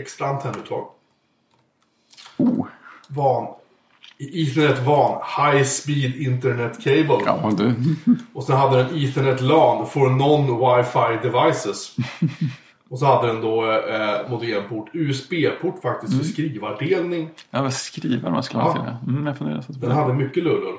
extra 0.00 0.26
antennuttag. 0.26 0.86
Oh. 2.36 2.66
Van. 3.08 3.46
Ethernet 4.20 4.86
van. 4.86 5.22
High 5.36 5.64
speed 5.64 6.16
internet 6.16 6.80
cable. 6.84 7.18
Ja, 7.26 7.50
du. 7.58 7.74
Och 8.32 8.44
sen 8.44 8.56
hade 8.56 8.76
den 8.82 8.96
Ethernet 8.98 9.40
LAN 9.40 9.86
for 9.86 10.08
non-wifi 10.08 11.22
devices. 11.22 11.96
Och 12.90 12.98
så 12.98 13.06
hade 13.06 13.26
den 13.26 13.40
då 13.40 13.72
eh, 13.72 14.30
modemport, 14.30 14.90
USB-port 14.92 15.82
faktiskt 15.82 16.18
för 16.18 16.24
skrivardelning. 16.24 17.30
Ja, 17.50 17.62
vad 17.62 17.74
skriver 17.74 18.30
man 18.30 18.42
skulle 18.42 18.62
ha 18.62 18.72
till 18.72 18.82
det. 18.82 18.96
Mm, 19.06 19.26
jag 19.26 19.38
funderar 19.38 19.60
så 19.60 19.72
på 19.72 19.78
Den 19.78 19.90
hade 19.90 20.14
mycket 20.14 20.42
lullull. 20.42 20.76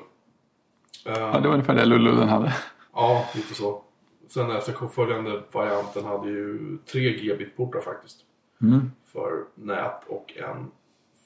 Eh, 1.06 1.14
Ja, 1.20 1.40
det 1.40 1.48
var 1.48 1.54
ungefär 1.54 1.76
det 1.76 1.86
Lulu 1.86 2.16
den 2.16 2.30
hade. 2.30 2.54
Ja, 2.94 3.26
lite 3.36 3.54
så. 3.56 3.82
Sen 4.30 4.52
efterföljande 4.52 5.42
varianten 5.52 6.06
hade 6.06 6.30
ju 6.30 6.78
tre 6.92 7.02
gigabit-portar 7.02 7.80
faktiskt. 7.82 8.18
Mm. 8.62 8.92
För 9.06 9.32
nät 9.56 10.02
och 10.08 10.34
en 10.38 10.68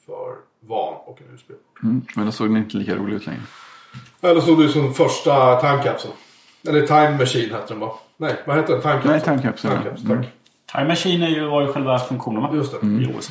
för 0.06 0.36
van 0.68 0.94
och 1.06 1.18
en 1.20 1.34
USB-port. 1.34 1.82
Mm. 1.82 2.02
Men 2.16 2.26
då 2.26 2.32
såg 2.32 2.48
den 2.48 2.56
inte 2.56 2.76
lika 2.76 2.94
rolig 2.94 3.14
ut 3.16 3.26
längre. 3.26 3.40
Eller 4.22 4.40
så 4.40 4.54
du 4.54 4.68
som 4.68 4.94
första 4.94 5.60
Time 5.60 5.82
Capsule. 5.82 6.14
Eller 6.68 6.86
Time 6.86 7.10
Machine 7.18 7.54
hette 7.54 7.72
den 7.74 7.80
va? 7.80 7.92
Nej, 8.16 8.34
vad 8.46 8.56
heter 8.56 8.72
den? 8.72 8.82
Time 8.82 8.94
Capsule? 8.94 9.12
Nej, 9.12 9.20
Time 9.24 9.42
Capsule, 9.42 9.72
Time. 9.76 9.90
Capsule, 9.90 10.16
tack. 10.16 10.26
Time 10.72 10.88
Machine 10.88 11.22
är 11.22 11.28
ju, 11.28 11.44
var 11.46 11.62
ju 11.62 11.72
själva 11.72 11.98
funktionen 11.98 12.42
va? 12.42 12.50
Just 12.54 12.72
det. 12.72 12.78
OS. 13.18 13.30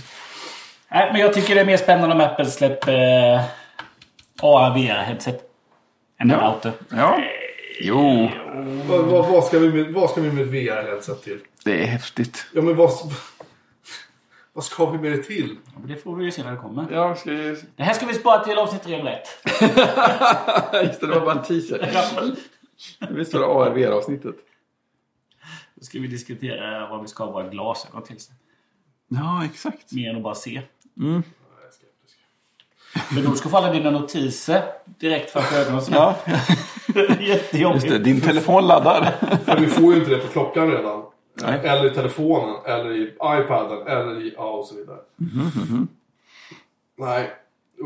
Nej, 0.91 1.09
men 1.11 1.21
jag 1.21 1.33
tycker 1.33 1.55
det 1.55 1.61
är 1.61 1.65
mer 1.65 1.77
spännande 1.77 2.15
om 2.15 2.21
Apple 2.21 2.45
släpper 2.45 2.93
eh, 3.35 3.41
AR-VR-headset. 4.41 5.39
Än 6.19 6.31
en 6.31 6.37
Ja. 6.39 6.47
router. 6.53 6.71
Ja. 6.89 7.19
Jo, 7.81 8.29
Vad, 8.89 8.99
vad, 9.05 9.27
vad, 9.29 9.43
ska 9.43 9.59
vi 9.59 9.69
med, 9.73 9.93
vad 9.93 10.09
ska 10.09 10.21
vi 10.21 10.31
med 10.31 10.45
VR-headset 10.47 11.23
till? 11.23 11.39
det 11.65 11.83
är 11.83 11.85
häftigt. 11.85 12.45
Ja, 12.53 12.61
men 12.61 12.75
vad, 12.75 12.89
vad 14.53 14.63
ska 14.63 14.85
vi 14.89 14.97
med 14.97 15.11
det 15.11 15.23
till? 15.23 15.57
Det 15.85 15.95
får 15.95 16.15
vi 16.15 16.25
ju 16.25 16.31
se 16.31 16.43
när 16.43 16.51
det 16.51 16.57
kommer. 16.57 16.87
Ja, 16.91 17.15
ska 17.15 17.33
jag... 17.33 17.57
Det 17.75 17.83
här 17.83 17.93
ska 17.93 18.05
vi 18.05 18.13
spara 18.13 18.43
till 18.43 18.57
avsnitt 18.57 18.83
301. 18.83 19.21
Just 20.83 21.01
det, 21.01 21.07
det 21.07 21.19
var 21.19 21.25
bara 21.25 21.31
en 21.39 21.43
teaser. 21.43 22.35
Visst 23.09 23.33
var 23.33 23.41
det 23.41 23.47
ARVR-avsnittet? 23.47 24.35
Då 25.75 25.85
ska 25.85 25.99
vi 25.99 26.07
diskutera 26.07 26.87
vad 26.89 27.01
vi 27.01 27.07
ska 27.07 27.23
ha 27.23 27.31
våra 27.31 27.47
glasögon 27.49 28.03
till. 28.03 28.17
Ja, 29.07 29.45
exakt. 29.45 29.91
Mer 29.91 30.09
än 30.09 30.15
att 30.17 30.23
bara 30.23 30.35
se. 30.35 30.61
Skeptisk. 31.71 32.17
Men 33.15 33.25
då 33.25 33.35
ska 33.35 33.49
få 33.49 33.57
alla 33.57 33.73
dina 33.73 33.91
notiser 33.91 34.63
direkt 34.85 35.31
framför 35.31 35.55
ögonen. 35.61 35.81
Ja, 35.91 36.15
Jättejobbigt. 37.19 37.83
just 37.83 37.97
det. 37.97 37.99
Din 38.03 38.21
telefon 38.21 38.67
laddar. 38.67 39.11
För 39.45 39.59
vi 39.59 39.67
får 39.67 39.93
ju 39.93 39.99
inte 39.99 40.09
det 40.11 40.17
på 40.17 40.27
klockan 40.27 40.71
redan. 40.71 41.03
Nej. 41.33 41.59
Eller 41.63 41.91
i 41.91 41.95
telefonen, 41.95 42.55
eller 42.65 42.91
i 42.91 43.03
iPaden, 43.23 43.87
eller 43.87 44.21
i... 44.21 44.33
Ja, 44.37 44.49
och 44.51 44.65
så 44.65 44.75
vidare. 44.75 44.97
Nej, 46.97 47.31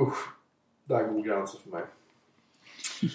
usch. 0.02 0.18
Där 0.86 1.04
går 1.04 1.24
gränsen 1.24 1.60
för 1.64 1.70
mig. 1.70 1.84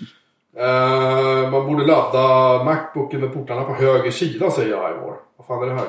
Eh, 0.56 1.50
man 1.50 1.66
borde 1.66 1.86
ladda 1.86 2.64
Macbooken 2.64 3.20
med 3.20 3.32
portarna 3.34 3.64
på 3.64 3.74
höger 3.74 4.10
sida, 4.10 4.50
säger 4.50 4.68
Ivor. 4.96 5.16
Vad 5.36 5.46
fan 5.46 5.62
är 5.62 5.66
det 5.66 5.74
här? 5.74 5.88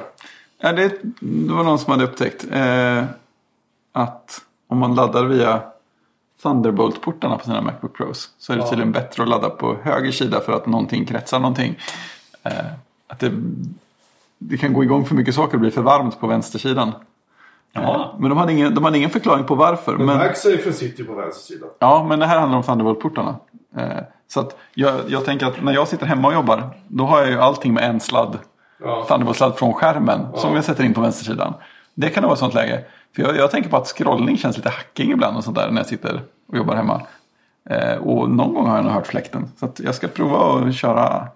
Ja, 0.57 0.71
det, 0.73 0.87
det 1.21 1.53
var 1.53 1.63
någon 1.63 1.79
som 1.79 1.91
hade 1.91 2.03
upptäckt 2.03 2.45
eh, 2.51 3.03
att 3.91 4.41
om 4.67 4.77
man 4.77 4.95
laddar 4.95 5.25
via 5.25 5.61
Thunderbolt-portarna 6.41 7.37
på 7.37 7.43
sina 7.45 7.61
Macbook 7.61 7.97
Pros 7.97 8.29
så 8.37 8.53
är 8.53 8.57
det 8.57 8.63
Ja. 8.63 8.69
tydligen 8.69 8.91
bättre 8.91 9.23
att 9.23 9.29
ladda 9.29 9.49
på 9.49 9.75
höger 9.83 10.11
sida 10.11 10.39
för 10.41 10.53
att 10.53 10.65
någonting 10.65 11.05
kretsar 11.05 11.39
någonting. 11.39 11.79
Eh, 12.43 12.65
att 13.07 13.19
det, 13.19 13.31
det 14.49 14.57
kan 14.57 14.73
gå 14.73 14.83
igång 14.83 15.05
för 15.05 15.15
mycket 15.15 15.35
saker 15.35 15.53
och 15.53 15.59
bli 15.61 15.71
för 15.71 15.81
varmt 15.81 16.19
på 16.19 16.27
vänstersidan. 16.27 16.91
Ja. 17.73 18.15
Men 18.19 18.29
de 18.29 18.37
hade, 18.37 18.53
ingen, 18.53 18.75
de 18.75 18.83
hade 18.83 18.97
ingen 18.97 19.09
förklaring 19.09 19.45
på 19.45 19.55
varför. 19.55 19.97
Men 19.97 20.05
Men, 20.05 20.17
MagSafen 20.17 20.73
sitter 20.73 20.99
ju 20.99 21.05
på 21.05 21.13
vänster 21.13 21.53
sida. 21.53 21.65
ja, 21.79 22.05
men 22.09 22.19
det 22.19 22.25
här 22.25 22.39
handlar 22.39 22.57
om 22.57 22.63
Thunderbolt-portarna. 22.63 23.35
Eh, 23.77 23.87
så 24.27 24.39
att 24.39 24.57
jag, 24.73 24.95
jag 25.07 25.25
tänker 25.25 25.45
att 25.45 25.63
när 25.63 25.73
jag 25.73 25.87
sitter 25.87 26.05
hemma 26.05 26.27
och 26.27 26.33
jobbar 26.33 26.69
då 26.87 27.05
har 27.05 27.19
jag 27.19 27.29
ju 27.29 27.39
allting 27.39 27.73
med 27.73 27.83
en 27.89 27.99
sladd 27.99 28.37
Ja. 28.83 29.05
Thunderbolt-sladd 29.07 29.55
från 29.55 29.73
skärmen 29.73 30.27
som 30.35 30.55
jag 30.55 30.63
sätter 30.63 30.83
in 30.83 30.93
på 30.93 31.01
vänstersidan. 31.01 31.53
Det 31.93 32.09
kan 32.09 32.23
vara 32.23 32.33
ett 32.33 32.39
sånt 32.39 32.53
läge. 32.53 32.83
För 33.15 33.21
jag, 33.21 33.37
jag 33.37 33.51
tänker 33.51 33.69
på 33.69 33.77
att 33.77 33.87
scrollning 33.87 34.37
känns 34.37 34.57
lite 34.57 34.69
hacking 34.69 35.11
ibland 35.11 35.37
och 35.37 35.43
sånt 35.43 35.57
där 35.57 35.71
när 35.71 35.77
jag 35.79 35.85
sitter 35.87 36.21
och 36.47 36.57
jobbar 36.57 36.75
hemma. 36.75 37.01
Eh, 37.69 37.95
och 37.95 38.29
någon 38.29 38.53
gång 38.53 38.67
har 38.67 38.75
jag 38.75 38.85
nog 38.85 38.93
hört 38.93 39.07
fläkten. 39.07 39.51
Så 39.59 39.65
att 39.65 39.79
jag 39.79 39.95
ska 39.95 40.07
prova 40.07 40.67
att 40.67 40.75
köra, 40.75 41.27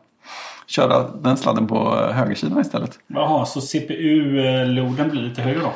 köra 0.67 1.03
den 1.03 1.38
sladden 1.38 1.67
på 1.67 1.75
eh, 1.75 2.12
högersidan 2.12 2.62
istället. 2.62 2.99
Jaha, 3.08 3.45
så 3.45 3.62
CPU-loaden 3.62 5.10
blir 5.10 5.21
lite 5.21 5.41
högre 5.41 5.60
då? 5.60 5.73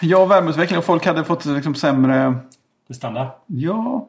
Ja, 0.00 0.26
värmeutveckling 0.26 0.78
och 0.78 0.84
folk 0.84 1.06
hade 1.06 1.24
fått 1.24 1.44
liksom 1.44 1.74
sämre... 1.74 2.34
Standard. 2.90 3.28
Ja. 3.46 4.08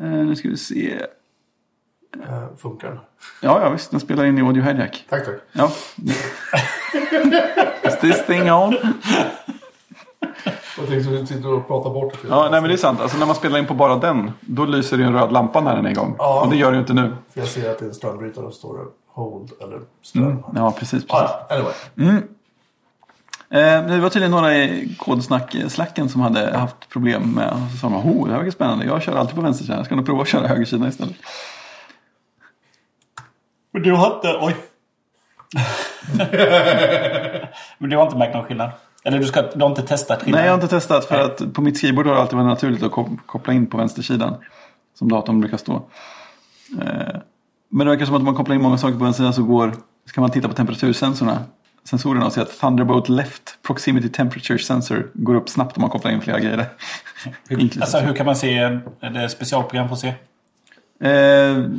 Eh, 0.00 0.08
nu 0.08 0.36
ska 0.36 0.48
vi 0.48 0.56
se. 0.56 1.06
Eh, 2.28 2.56
funkar 2.56 2.88
den? 2.88 2.98
Ja, 3.40 3.62
ja 3.62 3.70
visst. 3.70 3.90
Den 3.90 4.00
spelar 4.00 4.24
in 4.24 4.38
i 4.38 4.42
Audio 4.42 4.62
Hijack. 4.62 5.06
Tack, 5.08 5.24
tack. 5.24 5.34
Ja. 5.52 5.72
Is 7.88 7.98
this 8.00 8.26
thing 8.26 8.50
on? 8.50 8.76
Jag 10.82 10.90
tänkte 10.90 11.14
att 11.14 11.20
du 11.20 11.26
sitter 11.26 11.52
och 11.52 11.66
pratar 11.66 11.90
bort 11.90 12.12
det. 12.22 12.28
Ja, 12.28 12.48
nej 12.50 12.60
men 12.60 12.68
det 12.68 12.74
är 12.74 12.76
sant. 12.76 13.00
Alltså 13.00 13.18
när 13.18 13.26
man 13.26 13.34
spelar 13.34 13.58
in 13.58 13.66
på 13.66 13.74
bara 13.74 13.96
den, 13.96 14.30
då 14.40 14.64
lyser 14.64 14.98
det 14.98 15.04
en 15.04 15.12
röd 15.12 15.32
lampa 15.32 15.60
när 15.60 15.76
den 15.76 15.86
är 15.86 15.90
igång. 15.90 16.14
Ja. 16.18 16.42
Och 16.44 16.50
det 16.50 16.56
gör 16.56 16.70
det 16.70 16.74
ju 16.74 16.80
inte 16.80 16.94
nu. 16.94 17.16
För 17.32 17.40
jag 17.40 17.48
ser 17.48 17.70
att 17.70 17.78
det 17.78 17.84
är 17.84 17.88
en 17.88 17.94
strömbrytare 17.94 18.44
och 18.44 18.54
står 18.54 18.78
det 18.78 18.84
hold 19.06 19.50
eller 19.60 19.80
ström. 20.02 20.44
Ja, 20.54 20.70
precis. 20.70 21.06
precis. 21.06 21.10
Ah, 21.10 21.46
anyway. 21.50 22.22
Eh, 23.50 23.86
det 23.86 23.98
var 23.98 24.08
tydligen 24.08 24.30
några 24.30 24.54
i 24.54 24.96
kodsnack-slacken 24.98 26.08
som 26.08 26.20
hade 26.20 26.58
haft 26.58 26.88
problem 26.88 27.22
med 27.22 27.50
och 27.50 27.70
så 27.70 27.76
sa 27.76 27.88
de, 27.88 27.96
oh, 27.96 28.26
det 28.26 28.32
här 28.32 28.38
verkar 28.38 28.50
spännande. 28.50 28.84
Jag 28.84 29.02
kör 29.02 29.16
alltid 29.16 29.34
på 29.36 29.40
vänstersidan. 29.40 29.76
Jag 29.76 29.86
ska 29.86 29.94
nog 29.94 30.06
prova 30.06 30.22
att 30.22 30.28
köra 30.28 30.46
högersidan 30.46 30.88
istället. 30.88 31.16
Men 33.72 33.82
du 33.82 33.92
har 33.92 34.14
inte... 34.14 34.38
Oj! 34.40 34.56
Men 37.78 37.90
du 37.90 37.96
har 37.96 38.04
inte 38.04 38.16
märkt 38.16 38.34
någon 38.34 38.44
skillnad? 38.44 38.70
Eller 39.04 39.18
du, 39.18 39.24
ska, 39.24 39.42
du 39.42 39.60
har 39.60 39.70
inte 39.70 39.82
testat 39.82 40.22
skillnaden? 40.22 40.40
Nej, 40.42 40.46
jag 40.46 40.52
har 40.56 40.62
inte 40.62 40.76
testat 40.76 41.04
för 41.04 41.20
att 41.24 41.52
på 41.54 41.60
mitt 41.62 41.76
skrivbord 41.78 42.06
har 42.06 42.14
det 42.14 42.20
alltid 42.20 42.36
varit 42.38 42.48
naturligt 42.48 42.82
att 42.82 42.92
kop- 42.92 43.18
koppla 43.26 43.52
in 43.52 43.66
på 43.66 43.76
vänstersidan. 43.76 44.34
Som 44.98 45.08
datorn 45.08 45.40
brukar 45.40 45.56
stå. 45.56 45.74
Eh, 46.82 47.16
Men 47.68 47.86
det 47.86 47.92
verkar 47.92 48.06
som 48.06 48.14
att 48.14 48.18
om 48.20 48.24
man 48.24 48.34
kopplar 48.34 48.54
in 48.56 48.62
många 48.62 48.78
saker 48.78 48.98
på 48.98 49.04
vänster 49.04 49.32
så 49.32 49.42
går, 49.42 49.72
så 50.06 50.12
kan 50.14 50.22
man 50.22 50.30
titta 50.30 50.48
på 50.48 50.54
temperatursensorerna. 50.54 51.38
Sensorerna 51.84 52.26
och 52.26 52.32
se 52.32 52.40
att 52.40 52.58
Thunderbolt 52.60 53.08
Left 53.08 53.58
Proximity 53.66 54.08
Temperature 54.08 54.58
Sensor 54.58 55.10
går 55.14 55.34
upp 55.34 55.48
snabbt 55.48 55.76
om 55.76 55.80
man 55.80 55.90
kopplar 55.90 56.10
in 56.12 56.20
flera 56.20 56.38
grejer. 56.40 56.66
Inklusive- 57.50 57.80
Alltså 57.80 57.98
hur 57.98 58.14
kan 58.14 58.26
man 58.26 58.36
se? 58.36 58.78
Det 59.00 59.28
specialprogram 59.28 59.88
för 59.88 59.94
att 59.94 60.00
se? 60.00 60.08
Eh, 61.00 61.10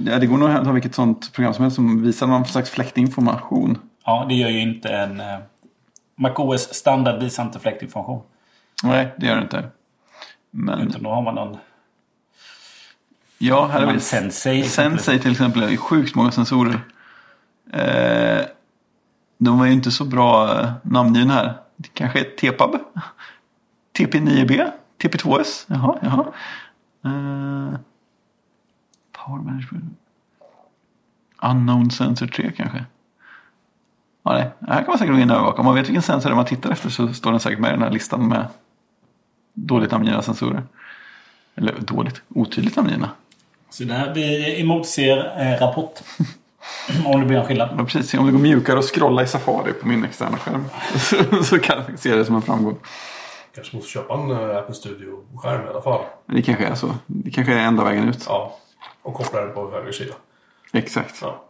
ja, 0.06 0.20
det 0.20 0.26
går 0.26 0.38
nog 0.38 0.50
att 0.50 0.66
ha 0.66 0.74
vilket 0.74 0.96
sånt 0.96 1.34
program 1.34 1.54
som 1.54 1.64
helst 1.64 1.76
som 1.76 2.04
visar 2.04 2.28
någon 2.28 2.46
slags 2.46 2.70
fläktinformation. 2.70 3.78
Ja, 4.06 4.26
det 4.30 4.36
gör 4.36 4.50
ju 4.50 4.62
inte 4.62 4.90
en... 4.90 5.22
MacOS 6.16 6.74
standard 6.74 7.20
visar 7.20 7.44
inte 7.44 7.60
fläktinformation. 7.60 8.22
Nej, 8.84 9.14
det 9.18 9.26
gör 9.26 9.36
det 9.36 9.42
inte. 9.42 9.70
Men 10.52 10.80
Utan 10.80 11.04
då 11.04 11.10
har 11.10 11.22
man 11.22 11.36
någon... 11.36 11.58
ja, 13.38 13.68
här 13.68 13.82
är 13.82 13.86
Man 13.86 13.94
vi. 13.96 14.02
Sensei. 14.02 14.64
Sensei 14.64 15.20
till 15.20 15.32
exempel 15.32 15.64
är 15.64 15.70
ju 15.70 15.78
sjukt 15.78 16.16
många 16.16 16.32
sensorer. 16.32 16.80
Eh, 17.74 18.46
de 19.38 19.60
var 19.60 19.66
ju 19.66 19.74
inte 19.74 19.92
så 19.92 20.06
bra 20.06 20.60
eh, 20.60 20.72
namngivna 20.84 21.34
här. 21.34 21.54
Det 21.76 21.90
kanske 21.94 22.20
är 22.20 22.24
TPAB? 22.24 22.76
TP9B? 23.98 24.72
TP2S? 25.02 25.66
Jaha, 25.68 25.98
jaha. 26.02 26.26
Eh, 27.06 27.80
power 29.12 29.42
Management. 29.44 29.98
Unknown 31.42 31.92
Sensor 31.92 32.28
3 32.28 32.52
kanske. 32.52 32.86
Ja, 34.24 34.34
nej. 34.34 34.50
Här 34.68 34.78
kan 34.78 34.88
man 34.88 34.98
säkert 34.98 35.16
gå 35.16 35.22
in 35.22 35.30
och 35.30 35.36
övervaka. 35.36 35.60
Om 35.60 35.66
man 35.66 35.76
vet 35.76 35.88
vilken 35.88 36.02
sensor 36.02 36.30
det 36.30 36.34
är 36.34 36.36
man 36.36 36.46
tittar 36.46 36.72
efter 36.72 36.90
så 36.90 37.14
står 37.14 37.32
den 37.32 37.40
säkert 37.40 37.60
med 37.60 37.70
i 37.70 37.74
den 37.74 37.82
här 37.82 37.92
listan 37.92 38.28
med 38.28 38.46
dåligt 39.54 39.92
namngivna 39.92 40.22
sensorer. 40.22 40.64
Eller 41.56 41.74
dåligt, 41.80 42.22
otydligt 42.30 42.76
namngivna. 42.76 43.10
Så 43.70 43.84
där, 43.84 44.14
vi 44.14 44.62
emotser 44.62 45.42
eh, 45.42 45.60
rapport. 45.60 46.00
Om 47.06 47.20
det 47.20 47.28
blir 47.28 47.38
en 47.38 47.46
skillnad. 47.46 47.70
Ja, 47.78 47.86
precis. 47.86 48.14
Om 48.14 48.26
det 48.26 48.32
går 48.32 48.40
mjukare 48.40 48.80
att 48.80 48.86
scrolla 48.86 49.24
i 49.24 49.28
Safari 49.28 49.74
på 49.74 49.88
min 49.88 50.06
externa 50.06 50.38
skärm 50.38 50.66
så, 51.00 51.44
så 51.44 51.60
kan 51.60 51.84
jag 51.88 52.00
se 52.00 52.16
det 52.16 52.26
som 52.26 52.36
en 52.36 52.42
framgång. 52.42 52.78
Kanske 53.56 53.76
måste 53.76 53.92
köpa 53.92 54.14
en 54.14 54.32
uh, 54.32 54.58
Apple 54.58 54.76
Studio-skärm 54.76 55.66
i 55.66 55.70
alla 55.70 55.82
fall. 55.82 56.02
Men 56.26 56.36
Det 56.36 56.42
kanske 56.42 56.66
är 56.66 56.76
så. 56.76 56.96
Det 57.08 57.32
kanske 57.32 57.54
är 57.54 57.60
enda 57.60 57.84
vägen 57.84 58.10
ut. 58.10 58.26
Ja. 58.28 58.58
Och 59.02 59.14
koppla 59.14 59.42
den 59.42 59.54
på 59.54 59.72
höger 59.72 59.92
sida. 59.92 60.14
Exakt. 60.74 61.16
Ja. 61.22 61.44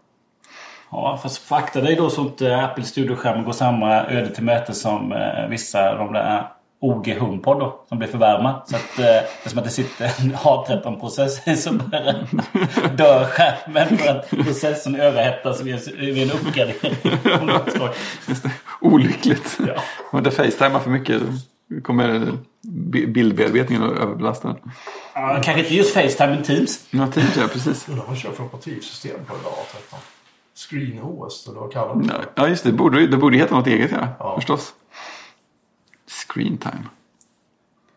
Ja, 0.96 1.20
fast 1.24 1.38
fakta 1.38 1.82
dig 1.82 1.96
då 1.96 2.10
så 2.10 2.22
att 2.28 2.42
eh, 2.42 2.64
Apple 2.64 2.84
Studio-skärmen 2.84 3.44
går 3.46 3.52
samma 3.54 3.92
öde 4.06 4.30
till 4.36 4.44
möte 4.44 4.74
som 4.74 5.12
eh, 5.12 5.48
vissa 5.50 5.92
av 5.92 5.98
de 5.98 6.14
där 6.14 6.48
OG 6.80 7.08
HomePod 7.20 7.60
då, 7.60 7.80
som 7.90 7.98
blir 7.98 8.08
för 8.08 8.18
varma. 8.18 8.62
Så 8.66 8.76
att 8.76 9.00
eh, 9.00 9.06
det 9.06 9.28
är 9.46 9.50
som 9.50 9.60
att 9.60 9.66
det 9.66 9.72
sitter 9.72 10.06
en 10.06 10.36
A13-process 10.36 11.64
som 11.64 11.78
bara 11.78 12.14
dör 12.98 13.26
skärmen 13.26 13.98
för 13.98 14.10
att 14.12 14.30
processorn 14.30 14.96
överhettas 14.96 15.62
vid 15.62 16.18
en 16.18 16.32
uppgradering. 16.32 16.96
Det. 17.04 18.52
Olyckligt. 18.82 19.58
Ja. 19.68 19.74
Om 20.12 20.24
det 20.24 20.32
facetimar 20.32 20.80
för 20.80 20.90
mycket 20.90 21.22
kommer 21.84 22.28
bi- 22.62 23.08
bildbearbetningen 23.08 23.84
att 23.84 23.98
överbelasta 23.98 24.48
den. 24.48 24.58
Ja, 25.16 25.40
kanske 25.44 25.60
inte 25.62 25.76
just 25.76 25.94
Facetime 25.94 26.30
men 26.30 26.44
Teams. 26.44 26.86
Ja, 26.90 27.08
Teams 27.08 27.38
ja, 27.38 27.48
precis. 27.54 27.90
Undrar 27.90 28.02
vad 28.02 28.10
man 28.10 28.18
kör 28.18 28.32
för 28.32 28.44
operativsystem 28.44 29.26
på 29.28 29.36
idag. 29.42 29.54
A13. 29.54 29.96
Screen 30.56 31.00
OS 31.04 31.48
eller 31.48 31.60
vad 31.60 31.72
kallar 31.74 31.96
man 31.96 32.08
det? 32.08 32.26
Ja, 32.36 32.48
just 32.48 32.64
det. 32.64 32.70
Det 32.72 32.78
borde, 32.78 33.08
det 33.08 33.18
borde 33.18 33.38
heta 33.38 33.56
något 33.56 33.68
eget 33.68 33.92
ja. 33.92 34.08
Ja. 34.20 34.36
Förstås. 34.36 34.74
Screen 36.28 36.58
time. 36.58 36.84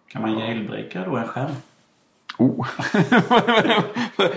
Kan 0.08 0.22
man 0.22 0.38
jailbreaka 0.38 1.04
då 1.04 1.16
en 1.16 1.28
skärm? 1.28 1.50
Oh. 2.38 2.66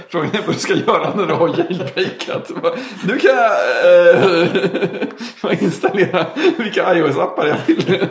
Frågan 0.10 0.32
är 0.36 0.45
vad 0.45 0.55
du 0.55 0.60
ska 0.60 0.73
göra 0.75 1.15
när 1.15 1.25
du 1.27 1.34
har 1.34 1.47
jailbreakat. 1.47 2.51
Nu 3.08 3.17
kan 3.17 3.32
jag 3.36 3.51
eh, 5.51 5.63
installera 5.63 6.25
vilka 6.58 6.93
iOS-appar 6.95 7.45
jag 7.47 7.58
vill. 7.67 8.08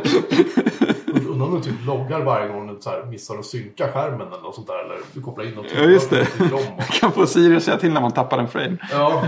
Undrar 1.28 1.46
om 1.46 1.54
du 1.54 1.60
typ 1.60 1.86
loggar 1.86 2.20
varje 2.20 2.48
gång 2.48 2.66
du 2.74 2.80
så 2.80 2.90
här 2.90 3.04
missar 3.04 3.38
att 3.38 3.46
synka 3.46 3.92
skärmen 3.92 4.26
eller 4.28 4.42
något 4.42 4.54
sånt 4.54 4.66
där. 4.66 4.84
Eller 4.84 4.96
du 5.12 5.22
kopplar 5.22 5.44
in 5.44 5.54
något. 5.54 5.66
Ja, 5.76 5.82
just 5.82 6.10
det. 6.10 6.20
och- 6.52 6.84
kan 7.00 7.12
få 7.12 7.26
Siri 7.26 7.56
att 7.56 7.62
säga 7.62 7.76
till 7.76 7.92
när 7.92 8.00
man 8.00 8.12
tappar 8.12 8.38
en 8.38 8.48
frame. 8.48 8.76
Ja. 8.92 9.24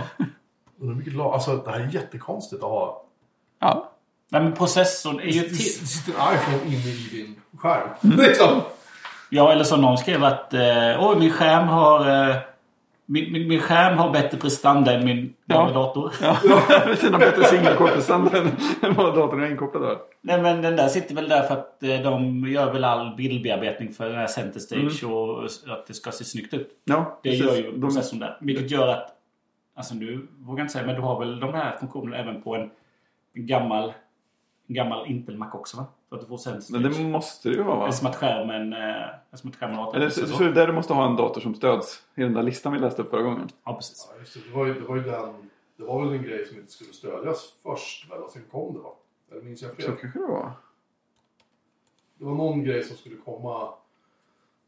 Undrar 0.80 0.94
hur 0.94 0.98
mycket 0.98 1.14
lag... 1.16 1.34
Alltså 1.34 1.56
det 1.56 1.70
här 1.70 1.80
är 1.80 1.88
jättekonstigt 1.94 2.62
att 2.62 2.68
ha. 2.70 3.04
Ja, 3.60 3.90
Nej 4.32 4.42
men 4.42 4.52
processorn 4.52 5.20
är 5.20 5.24
ju 5.24 5.40
Det 5.40 5.48
till. 5.48 5.56
sitter 5.88 6.12
en 6.12 6.34
iPhone 6.34 6.64
inne 6.74 6.88
i 6.88 7.08
din 7.12 7.40
skärm. 7.58 7.88
Mm. 8.04 8.18
Liksom. 8.26 8.60
Ja, 9.30 9.52
eller 9.52 9.64
som 9.64 9.80
någon 9.80 9.98
skrev 9.98 10.24
att 10.24 10.54
eh, 10.54 10.60
Oj, 11.08 11.16
min 11.18 11.30
skärm 11.32 11.68
har... 11.68 12.28
Eh, 12.30 12.36
min, 13.06 13.32
min, 13.32 13.48
min 13.48 13.60
skärm 13.60 13.98
har 13.98 14.10
bättre 14.10 14.38
prestanda 14.38 14.92
än 14.92 15.04
min 15.04 15.34
Ja. 15.46 15.70
dator. 15.74 16.12
ja. 16.22 16.36
precis. 16.84 17.10
Har 17.12 17.18
bättre 17.18 17.44
singelkortprestanda 17.44 18.38
än 18.38 18.50
än 18.82 18.94
vad 18.94 19.14
datorn 19.14 19.42
är 19.42 19.50
inkopplad 19.50 19.82
har. 19.84 19.98
Nej, 20.20 20.42
men 20.42 20.62
den 20.62 20.76
där 20.76 20.88
sitter 20.88 21.14
väl 21.14 21.28
där 21.28 21.42
för 21.42 21.54
att 21.54 21.82
eh, 21.82 22.00
de 22.00 22.44
gör 22.48 22.72
väl 22.72 22.84
all 22.84 23.16
bildbearbetning 23.16 23.92
för 23.92 24.08
den 24.08 24.18
här 24.18 24.26
center 24.26 24.60
stage 24.60 25.04
och 25.04 25.44
att 25.44 25.86
det 25.86 25.94
ska 25.94 26.10
se 26.12 26.24
snyggt 26.24 26.54
ut. 26.54 26.68
Ja, 26.84 27.18
Det 27.22 27.30
precis. 27.30 27.44
gör 27.46 27.56
ju 27.56 27.70
De- 27.72 27.80
processorn 27.80 28.18
där. 28.18 28.38
Vilket 28.40 28.70
gör 28.70 28.88
att... 28.88 29.08
Alltså 29.74 29.94
nu 29.94 30.28
vågar 30.38 30.58
jag 30.58 30.64
inte 30.64 30.72
säga, 30.72 30.86
men 30.86 30.94
du 30.94 31.00
har 31.00 31.18
väl 31.20 31.40
de 31.40 31.54
här 31.54 31.76
funktionerna 31.76 32.16
även 32.16 32.42
på 32.42 32.54
en 32.54 32.70
gammal, 33.34 33.92
en 34.66 34.74
gammal 34.74 35.06
Intel 35.06 35.36
Mac 35.38 35.50
också 35.52 35.76
va? 35.76 35.86
Så 36.08 36.14
att 36.14 36.20
du 36.20 36.26
får 36.26 36.36
stage. 36.36 36.62
Men 36.70 36.82
det 36.82 36.98
måste 37.04 37.48
det 37.48 37.54
ju 37.54 37.62
vara 37.62 37.76
va? 37.76 37.92
som 37.92 38.06
att 38.06 38.16
skärmen... 38.16 38.72
Eh, 38.72 38.78
det 38.78 39.20
är 39.30 39.36
som 39.36 39.50
att 39.50 39.56
skärmen 39.56 39.76
har 39.76 39.94
Eller 39.94 40.08
så, 40.08 40.26
så 40.26 40.42
är 40.42 40.48
det 40.48 40.54
där 40.54 40.66
du 40.66 40.72
måste 40.72 40.94
ha 40.94 41.06
en 41.06 41.16
dator 41.16 41.40
som 41.40 41.54
stöds 41.54 42.02
i 42.14 42.22
den 42.22 42.34
där 42.34 42.42
listan 42.42 42.72
vi 42.72 42.78
läste 42.78 43.02
upp 43.02 43.10
förra 43.10 43.22
gången. 43.22 43.48
Ja, 43.64 43.74
precis. 43.74 44.08
Ja, 44.10 44.24
det. 44.34 44.48
Det, 44.48 44.56
var 44.56 44.66
ju, 44.66 44.74
det, 44.74 44.80
var 44.80 44.96
ju 44.96 45.02
den, 45.02 45.50
det 45.76 45.84
var 45.84 46.04
väl 46.04 46.14
en 46.14 46.22
grej 46.22 46.46
som 46.46 46.58
inte 46.58 46.72
skulle 46.72 46.92
stödjas 46.92 47.54
först 47.62 48.10
väl? 48.10 48.18
Och 48.22 48.30
sen 48.30 48.42
kom 48.50 48.74
det 48.74 48.80
va? 48.80 48.90
Eller 49.30 49.42
minns 49.42 49.62
jag 49.62 49.76
fel? 49.76 49.84
Så 49.84 49.92
kanske 49.92 50.18
det 50.18 50.26
var. 50.26 50.52
Det 52.18 52.24
var 52.24 52.34
någon 52.34 52.64
grej 52.64 52.82
som 52.82 52.96
skulle 52.96 53.16
komma 53.16 53.68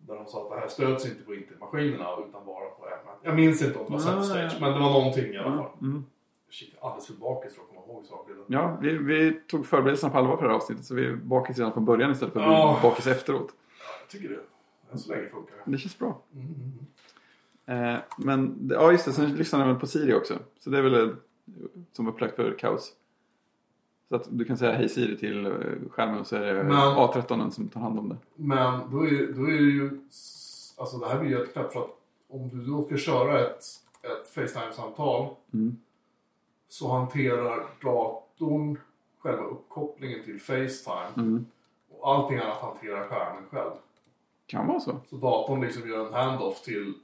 där 0.07 0.15
de 0.15 0.27
sa 0.27 0.43
att 0.43 0.51
det 0.51 0.61
här 0.61 0.69
stöds 0.69 1.07
inte 1.07 1.23
på 1.23 1.35
Intel-maskinerna 1.35 2.07
utan 2.29 2.47
bara 2.47 2.65
på 2.71 2.85
M1. 2.85 3.15
Jag 3.23 3.35
minns 3.37 3.63
inte 3.63 3.79
om 3.79 3.85
det 3.85 3.93
var. 3.93 3.99
Center 3.99 4.23
Stage, 4.23 4.61
men 4.61 4.73
det 4.73 4.79
var 4.79 4.91
någonting 4.93 5.25
i 5.35 5.39
alla 5.39 5.57
fall. 5.57 5.71
Mm. 5.81 6.05
Jag 6.49 6.69
är 6.69 6.87
alldeles 6.87 7.07
för 7.07 7.15
bakis 7.15 7.55
för 7.55 7.63
att 7.63 7.69
komma 7.69 7.81
ihåg 7.87 8.07
saker. 8.07 8.35
Ja, 8.47 8.79
vi, 8.81 8.99
vi 8.99 9.41
tog 9.49 9.67
förberedelserna 9.67 10.13
på 10.13 10.19
allvar 10.19 10.37
för 10.37 10.43
det 10.43 10.49
här 10.49 10.57
avsnittet 10.57 10.85
så 10.85 10.95
vi 10.95 11.07
är 11.07 11.13
bakis 11.17 11.59
redan 11.59 11.73
från 11.73 11.85
början 11.85 12.11
istället 12.13 12.33
för 12.33 12.41
att 12.41 12.47
Ja. 12.47 12.79
bli 12.81 12.89
bakis 12.91 13.07
efteråt. 13.07 13.49
Ja, 13.79 13.85
jag 14.01 14.09
tycker 14.09 14.29
det. 14.29 14.41
Än 14.93 14.99
så 14.99 15.13
länge 15.13 15.29
funkar 15.29 15.55
det. 15.65 15.71
Det 15.73 15.79
känns 15.79 15.99
bra. 15.99 16.19
Mm, 16.35 16.47
mm, 16.47 16.57
mm. 17.67 17.95
Eh, 17.95 18.01
men 18.17 18.69
ja, 18.73 18.93
just 18.93 19.05
det. 19.05 19.13
Sen 19.13 19.35
lyssnar 19.35 19.59
den 19.61 19.69
väl 19.69 19.79
på 19.79 19.87
Siri 19.87 20.15
också. 20.15 20.39
Så 20.61 20.71
det 20.71 20.79
är 20.79 20.83
väl 20.83 20.95
eh, 20.95 21.15
som 21.93 22.09
upplagt 22.09 22.37
för 22.37 22.59
kaos. 22.59 22.93
Så 24.13 24.17
att 24.17 24.27
du 24.31 24.45
kan 24.45 24.57
säga 24.57 24.73
hej 24.73 24.89
Siri 24.89 25.17
till 25.19 25.47
eh, 25.47 25.53
skärmen 25.91 26.21
och 26.21 26.27
så 26.27 26.37
är 26.37 26.55
det 26.55 26.65
Men- 26.65 26.73
A13 26.77 27.51
som 27.51 27.69
tar 27.69 27.81
hand 27.81 27.99
om 27.99 28.09
det. 28.09 28.17
Men 28.37 28.81
då 28.91 29.07
är, 29.07 29.33
då 29.33 29.45
är 29.45 29.51
det 29.53 29.57
ju... 29.63 30.01
Alltså 30.79 30.99
det 30.99 31.09
här 31.09 31.21
blir 31.21 31.31
ju 31.31 31.39
jätteknäppt 31.39 31.73
för 31.73 31.81
att 31.81 31.91
om 32.29 32.49
du 32.49 32.65
då 32.65 32.85
ska 32.85 32.97
köra 32.97 33.41
ett, 33.41 33.65
ett 34.03 34.29
Facetime-samtal 34.35 35.29
Mm. 35.55 35.77
så 36.69 36.93
hanterar 36.93 37.67
datorn 37.83 38.79
själva 39.19 39.43
uppkopplingen 39.43 40.25
till 40.25 40.41
Facetime 40.41 41.09
Mm. 41.17 41.47
och 41.99 42.09
allting 42.15 42.39
annat 42.39 42.57
hanterar 42.61 43.09
skärmen 43.09 43.43
själv. 43.51 43.71
Kan 44.47 44.67
vara 44.67 44.81
så. 44.81 44.97
Så 45.11 45.17
datorn 45.17 45.61
liksom 45.61 45.89
gör 45.89 46.07
en 46.07 46.13
handoff 46.15 46.63
till 46.63 46.95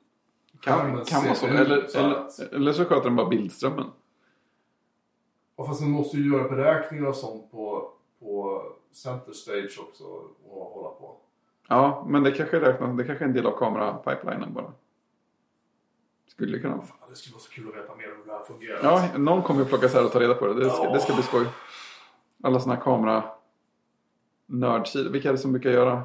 Kan, 0.60 1.04
kan 1.04 1.24
vara 1.24 1.34
så. 1.34 1.46
Eller, 1.46 1.86
så 1.86 1.98
eller, 1.98 2.54
eller 2.54 2.72
så 2.72 2.84
sköter 2.84 3.04
den 3.04 3.16
bara 3.16 3.28
bildströmmen. 3.28 3.86
Och 5.58 5.66
fast 5.66 5.80
den 5.80 5.90
måste 5.90 6.16
ju 6.16 6.32
göra 6.32 6.48
beräkningar 6.48 7.06
och 7.06 7.16
sånt 7.16 7.50
på, 7.50 7.90
på 8.20 8.62
center 8.92 9.32
stage 9.32 9.78
också 9.80 10.04
och 10.50 10.64
hålla 10.64 10.88
på. 10.88 11.16
Ja, 11.68 12.04
men 12.08 12.22
det 12.22 12.32
kanske, 12.32 12.60
räknas, 12.60 12.96
det 12.96 13.04
kanske 13.04 13.24
är 13.24 13.28
en 13.28 13.34
del 13.34 13.46
av 13.46 13.58
kamerapipelinen 13.58 14.54
bara. 14.54 14.72
Skulle 16.26 16.58
kunna. 16.58 16.80
Fan, 16.82 16.96
det 17.08 17.14
skulle 17.14 17.32
vara 17.34 17.42
så 17.42 17.50
kul 17.50 17.68
att 17.68 17.74
veta 17.76 17.94
mer 17.94 18.12
om 18.12 18.16
hur 18.18 18.24
det 18.26 18.32
här 18.32 18.44
fungerar. 18.44 18.80
Ja, 18.82 19.18
någon 19.18 19.42
kommer 19.42 19.60
ju 19.60 19.66
plocka 19.66 19.88
här 19.88 20.04
och 20.04 20.12
ta 20.12 20.20
reda 20.20 20.34
på 20.34 20.46
det. 20.46 20.54
Det 20.54 20.70
ska, 20.70 20.84
Ja. 20.84 20.92
det 20.92 21.00
ska 21.00 21.14
bli 21.14 21.22
skoj. 21.22 21.46
Alla 22.42 22.60
såna 22.60 22.74
här 22.74 22.82
kamera 22.82 23.24
nördsidor. 24.46 25.10
Vilka 25.10 25.28
är 25.28 25.32
det 25.32 25.38
som 25.38 25.52
brukar 25.52 25.70
göra? 25.70 26.02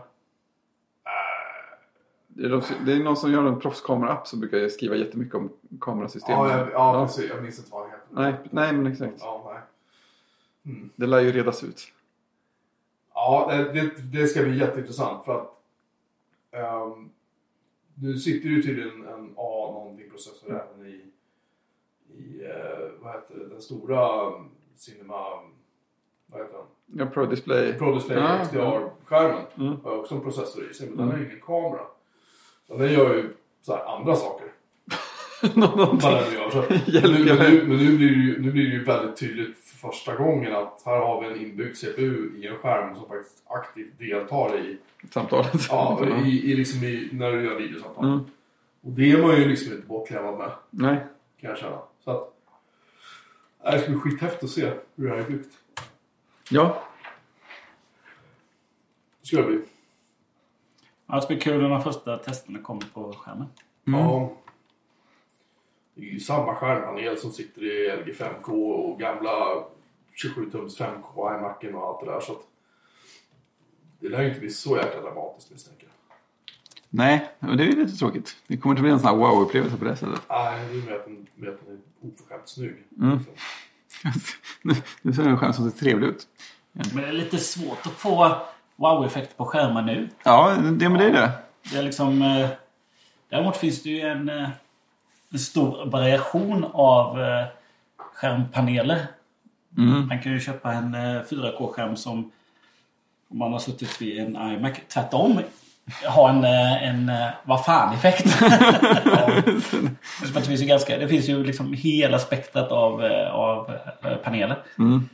Det 2.36 2.46
är, 2.46 2.50
de, 2.50 2.62
det 2.86 2.94
är 2.94 3.04
någon 3.04 3.18
som 3.18 3.32
gör 3.32 3.44
en 3.46 3.60
proffskamera-app 3.60 4.28
som 4.28 4.40
brukar 4.40 4.70
skriva 4.70 4.96
jättemycket 4.96 5.36
om 5.36 5.50
kamerasystem. 5.82 6.36
Ja, 6.36 6.58
jag, 6.58 6.72
ja, 6.72 7.06
precis. 7.06 7.30
Jag 7.30 7.44
minns 7.44 7.58
inte 7.60 7.72
vad 7.72 7.82
han 7.82 7.92
heter. 7.92 8.06
Nej, 8.10 8.36
nej, 8.52 8.74
men 8.74 8.92
exakt. 8.92 9.14
Ja, 9.20 9.42
nej. 10.64 10.90
Det 10.96 11.06
lär 11.06 11.20
ju 11.20 11.32
redas 11.32 11.64
ut. 11.64 11.92
Ja, 13.14 13.52
det, 13.74 13.92
det, 14.12 14.28
ska 14.28 14.44
bli 14.44 14.60
jätteintressant 14.60 15.26
för 15.26 15.42
att 15.42 15.60
ehm, 16.52 17.10
nu 17.96 18.18
sitter 18.18 18.50
ju 18.50 18.62
tydligen 18.62 19.08
en 19.08 19.34
A 19.38 19.72
någonting 19.74 20.10
processor 20.10 20.50
även 20.50 20.88
i, 20.88 21.02
i 22.18 22.46
eh, 22.46 22.90
vad 23.02 23.14
heter 23.14 23.36
det, 23.36 23.48
den 23.48 23.62
stora 23.62 24.32
Cinema... 24.76 25.16
Vad 26.26 26.42
heter 26.42 26.58
den? 26.58 26.66
Ja, 27.00 27.06
Pro 27.06 27.26
Display. 27.26 27.74
Pro 27.74 27.94
Display 27.94 28.18
Ja, 28.18 28.44
XDR-skärmen. 28.46 29.46
Mm. 29.58 29.82
Har 29.84 29.98
också 29.98 30.16
en 30.16 30.22
processor 30.22 30.72
i 30.72 30.74
sig, 30.74 30.90
men 30.90 30.98
den 30.98 31.08
har 31.08 31.18
ingen 31.18 31.42
kamera. 31.42 31.86
Den 32.68 32.94
gör 32.94 33.16
ju 33.16 33.34
så 33.62 33.76
här 33.76 33.86
andra 33.86 34.16
saker. 34.16 34.43
Någonting. 35.56 36.10
Gör. 36.10 37.02
Men 37.02 37.12
nu, 37.12 37.68
men 37.68 37.78
nu 37.78 37.98
blir, 37.98 38.10
det 38.10 38.16
ju, 38.16 38.42
nu 38.42 38.52
blir 38.52 38.64
det 38.64 38.74
ju 38.74 38.84
väldigt 38.84 39.18
tydligt 39.18 39.58
för 39.58 39.78
första 39.90 40.16
gången 40.16 40.56
att 40.56 40.82
här 40.86 40.98
har 40.98 41.22
vi 41.22 41.28
en 41.28 41.42
inbyggd 41.42 41.78
CPU 41.78 42.32
i 42.38 42.48
en 42.48 42.58
skärm 42.58 42.96
som 42.96 43.08
faktiskt 43.08 43.44
aktivt 43.48 44.00
deltar 44.00 44.60
i, 44.60 44.78
Samtalet. 45.12 45.68
ja, 45.70 46.06
i, 46.26 46.52
i, 46.52 46.56
liksom 46.56 46.84
i 46.84 47.10
när 47.12 47.32
du 47.32 47.44
gör 47.46 47.56
videosamtal. 47.56 48.06
Mm. 48.06 48.20
Och 48.82 48.92
det 48.92 49.12
är 49.12 49.22
man 49.22 49.36
ju 49.36 49.48
liksom 49.48 49.74
inte 49.74 49.88
bortklävad 49.88 50.38
med, 50.38 50.52
Nej. 50.70 50.98
kan 51.42 51.50
jag 51.50 51.60
känna. 51.60 51.80
Så 52.04 52.12
att, 52.12 52.34
det 53.72 53.80
ska 53.80 53.92
bli 53.92 54.00
skithäftigt 54.00 54.44
att 54.44 54.50
se 54.50 54.72
hur 54.96 55.08
det 55.08 55.10
här 55.10 55.18
är 55.18 55.30
byggt. 55.30 55.54
Ja. 56.50 56.84
Det 59.22 59.28
ska 59.28 59.38
det 59.38 59.44
bli. 59.44 59.60
Ja, 61.08 61.20
det 61.20 61.28
blir 61.28 61.40
kul 61.40 61.62
när 61.62 61.70
de 61.70 61.84
första 61.84 62.18
testerna 62.18 62.60
kommer 62.60 62.82
på 62.94 63.14
skärmen. 63.14 63.48
Ja. 63.84 64.34
Det 65.96 66.02
är 66.02 66.14
ju 66.14 66.20
samma 66.20 66.56
skärmpanel 66.56 67.18
som 67.18 67.32
sitter 67.32 67.62
i 67.64 67.96
LG 67.98 68.14
5K 68.14 68.72
och 68.74 69.00
gamla 69.00 69.64
27-tums 70.24 70.78
5K 70.82 71.38
iMacen 71.38 71.76
och 71.76 71.88
allt 71.88 72.06
det 72.06 72.12
där. 72.12 72.20
Så 72.20 72.32
att 72.32 72.42
det 74.00 74.10
lär 74.10 74.22
ju 74.22 74.28
inte 74.28 74.40
bli 74.40 74.50
så 74.50 74.78
jäkla 74.78 75.02
dramatiskt 75.02 75.52
misstänker 75.52 75.84
jag. 75.84 75.94
Nej, 76.90 77.30
och 77.40 77.58
det 77.58 77.64
är 77.64 77.68
ju 77.68 77.86
lite 77.86 77.98
tråkigt. 77.98 78.36
Det 78.48 78.58
kommer 78.58 78.74
inte 78.74 78.82
bli 78.82 78.92
en 78.92 79.00
sån 79.00 79.08
här 79.10 79.16
wow-upplevelse 79.16 79.78
på 79.78 79.86
det 79.86 79.96
sättet. 79.96 80.22
Nej, 80.30 80.68
det 80.72 80.78
är 80.78 80.86
med 80.86 80.96
att 80.96 81.06
den, 81.06 81.28
med 81.36 81.50
att 81.50 81.66
den 81.66 81.76
är 81.76 82.08
oförskämt 82.14 82.50
snygg. 82.50 82.76
Mm. 83.02 83.20
Nu- 84.62 84.74
Nu 85.02 85.14
ser 85.14 85.24
den 85.24 85.32
en 85.32 85.38
skärm 85.38 85.54
som 85.54 85.72
ser 85.72 85.80
trevlig 85.80 86.08
ut. 86.08 86.28
Men 86.72 87.04
det 87.04 87.08
är 87.08 87.12
lite 87.14 87.38
svårt 87.38 87.86
att 87.86 87.92
få 87.92 88.36
wow-effekt 88.76 89.38
på 89.38 89.46
skärmar 89.46 89.82
nu. 89.82 90.10
Ja, 90.24 90.56
det, 90.56 90.90
men 90.90 91.00
det 91.00 91.06
är 91.06 91.12
det. 91.12 91.32
Det 91.72 91.78
är 91.78 91.84
liksom... 91.84 92.22
Eh, 92.22 92.50
däremot 93.30 93.58
finns 93.58 93.84
det 93.84 93.90
ju 93.90 94.02
en, 94.02 94.30
eh, 94.30 94.44
en 94.44 94.50
stor 95.40 95.86
variation 95.86 96.66
av 96.74 97.22
eh, 97.22 97.46
skärmpaneler. 97.98 99.08
Mm. 99.78 100.08
Man 100.08 100.22
kan 100.22 100.32
ju 100.32 100.40
köpa 100.40 100.74
en 100.74 100.94
eh, 100.96 101.22
4K-skärm 101.22 101.96
som 101.96 102.32
om 103.30 103.38
man 103.38 103.52
har 103.52 103.60
suttit 103.60 104.02
vid 104.02 104.20
en 104.20 104.36
iMac 104.36 104.74
tvärtom 104.94 105.40
har 106.06 106.30
en, 106.30 106.44
eh, 106.44 106.84
en 106.90 107.10
eh, 107.10 107.30
vad 107.44 107.66
fan-effekt. 107.66 108.40
det, 110.34 110.42
finns 110.42 110.62
ju 110.62 110.66
ganska, 110.66 110.98
det 110.98 111.08
finns 111.08 111.30
ju 111.30 111.44
liksom 111.44 111.74
hela 111.74 112.20
spektrat 112.20 112.72
av, 112.72 113.06
eh, 113.06 113.32
av 113.32 113.72
eh, 114.04 114.16
paneler. 114.16 114.58
Mm. 114.80 115.10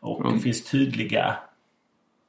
Och 0.00 0.32
det 0.32 0.38
finns 0.38 0.64
tydliga, 0.64 1.36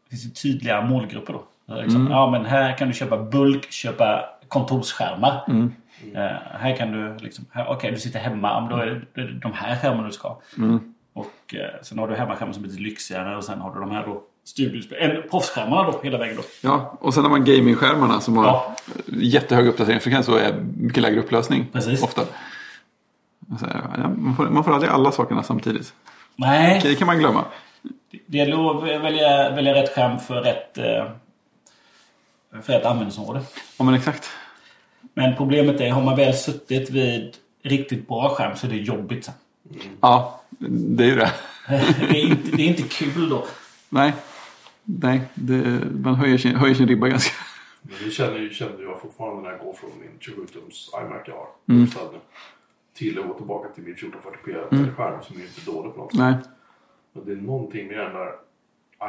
det 0.10 0.16
finns 0.18 0.42
tydliga 0.42 0.82
målgrupper 0.82 1.34
då. 1.34 1.44
Liksom, 1.76 2.08
Ja 2.12 2.32
men 2.32 2.46
här 2.46 2.78
kan 2.78 2.88
du 2.88 2.94
köpa 2.94 3.18
bulk, 3.18 3.72
köpa 3.72 4.26
kontorsskärmar. 4.48 5.44
Mm. 5.48 5.74
Eh, 6.16 6.22
här 6.60 6.76
kan 6.78 6.92
du 6.92 7.18
liksom, 7.18 7.46
okej 7.68 7.92
du 7.92 7.98
sitter 8.00 8.20
hemma, 8.20 8.60
men 8.62 8.70
då 8.70 8.76
är 8.76 8.86
det, 9.16 9.22
är 9.22 9.28
de 9.42 9.54
här 9.54 9.76
skärmarna 9.76 10.08
du 10.08 10.12
ska 10.14 10.28
ha. 10.28 10.42
Mm. 10.58 10.94
Och 11.14 11.56
eh, 11.56 11.82
sen 11.82 12.00
har 12.00 12.08
du 12.08 12.16
hemmaskärmar 12.16 12.54
som 12.54 12.64
är 12.64 12.68
lite 12.68 12.82
lyxigare 12.82 13.38
och 13.38 13.44
sen 13.44 13.60
har 13.62 13.74
du 13.74 13.80
de 13.80 13.92
här 13.92 14.06
då 14.06 14.24
studiospel, 14.44 15.22
proffsskärmarna 15.32 15.84
då 15.92 16.00
hela 16.04 16.18
vägen 16.18 16.36
då. 16.36 16.44
Ja, 16.62 16.98
och 17.02 17.14
sen 17.14 17.24
har 17.24 17.30
man 17.30 17.46
gamingskärmarna 17.46 18.20
som 18.22 18.38
har 18.38 18.46
Ja. 18.46 18.76
jättehög 19.06 19.68
uppdateringsfrekvens 19.68 20.28
och 20.30 20.40
är 20.40 20.54
mycket 20.78 21.04
lägre 21.04 21.20
upplösning. 21.20 21.66
Precis. 21.74 22.04
Ofta. 22.04 22.22
Så, 23.60 23.66
ja, 23.98 24.08
man, 24.18 24.36
får, 24.36 24.46
man 24.50 24.64
får 24.64 24.74
aldrig 24.74 24.92
alla 24.92 25.12
sakerna 25.12 25.44
samtidigt. 25.44 25.94
Nej, 26.36 26.80
Det 26.84 26.96
kan 26.96 27.08
man 27.08 27.20
glömma. 27.20 27.46
det 28.26 28.38
gäller 28.38 28.78
att 28.78 28.84
välja, 29.04 29.50
välja 29.50 29.74
rätt 29.74 29.96
skärm 29.96 30.20
för 30.20 30.42
rätt, 30.42 30.78
eh, 30.78 31.06
för 32.62 32.74
rätt 32.74 32.86
användningsområde. 32.86 33.42
Ja, 33.80 33.86
men 33.86 33.94
exakt. 33.94 34.30
Men 35.14 35.36
problemet 35.36 35.82
är, 35.82 35.90
har 35.92 36.04
man 36.04 36.16
väl 36.16 36.34
suttit 36.34 36.90
vid 36.90 37.38
riktigt 37.64 38.08
bra 38.08 38.30
skärm 38.30 38.56
så 38.56 38.68
är 38.68 38.72
det 38.72 38.78
jobbigt 38.78 39.26
sen. 39.26 39.34
Ja, 40.02 40.42
det 40.60 41.04
är 41.04 41.08
ju 41.08 41.16
det. 41.16 41.32
det, 42.00 42.20
är 42.22 42.26
inte, 42.30 42.56
det 42.58 42.64
är 42.64 42.68
inte 42.68 42.84
kul 42.84 43.30
då. 43.30 43.46
Nej, 43.90 44.14
Nej 44.84 45.22
det, 45.34 45.80
man 46.04 46.16
höjer 46.16 46.38
sin, 46.38 46.56
höjer 46.56 46.76
sin 46.76 46.88
ribba 46.88 47.08
ganska. 47.08 47.34
Men 47.82 47.94
det 48.06 48.12
känner, 48.12 48.40
ju- 48.40 48.50
kände 48.54 48.84
jag 48.84 49.02
fortfarande 49.02 49.42
när 49.42 49.50
jag 49.50 49.60
går 49.60 49.74
från 49.74 49.90
min 50.00 50.10
27-tums 50.20 50.90
iMac 51.06 51.22
jag 51.28 51.34
har. 51.36 51.48
Mm. 51.70 51.88
Till 52.94 53.20
att 53.20 53.28
gå 53.28 53.34
tillbaka 53.34 53.70
till 53.70 53.84
min 53.84 53.96
1440p 53.96 54.96
skärm 54.96 55.24
som 55.24 55.36
är 55.38 55.42
inte 55.42 55.72
dålig 55.72 55.94
på 55.94 56.00
något 56.02 56.12
sätt. 56.12 56.20
Nej. 56.20 56.34
Men 57.14 57.26
det 57.26 57.32
är 57.32 57.36
någonting 57.36 57.88
med 57.88 57.98
den 57.98 58.14
där 58.14 58.32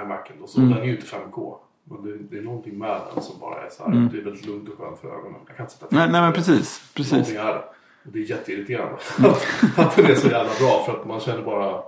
iMacen. 0.02 0.36
Då, 0.40 0.46
så 0.46 0.60
Mm. 0.60 0.70
Den 0.72 0.82
är 0.82 0.86
ju 0.86 0.90
inte 0.96 1.06
5K. 1.06 1.56
Men 1.84 2.02
det, 2.04 2.18
det 2.30 2.38
är 2.38 2.42
någonting 2.42 2.78
med 2.78 3.00
den 3.14 3.22
som 3.22 3.38
bara 3.40 3.66
är 3.66 3.70
så 3.70 3.84
här. 3.84 3.92
Mm. 3.92 4.08
Det 4.12 4.18
är 4.18 4.22
väldigt 4.22 4.46
lugnt 4.46 4.68
och 4.68 4.78
skönt 4.78 5.00
för 5.00 5.08
ögonen. 5.08 5.40
Jag 5.46 5.56
kan 5.56 5.66
inte 5.66 5.72
sätta 5.76 5.86
Nej, 5.90 6.08
nej 6.12 6.20
men 6.20 6.32
precis. 6.32 6.90
precis. 6.94 7.12
Någonting 7.12 7.36
är 7.36 7.46
det. 7.46 7.64
Och 8.04 8.12
det 8.12 8.18
är 8.18 8.22
jätteirriterande. 8.22 8.94
att, 9.18 9.46
att 9.78 9.96
den 9.96 10.06
är 10.06 10.14
så 10.14 10.28
jävla 10.28 10.52
bra. 10.60 10.82
För 10.86 11.00
att 11.00 11.06
man 11.06 11.20
känner 11.20 11.42
bara... 11.42 11.82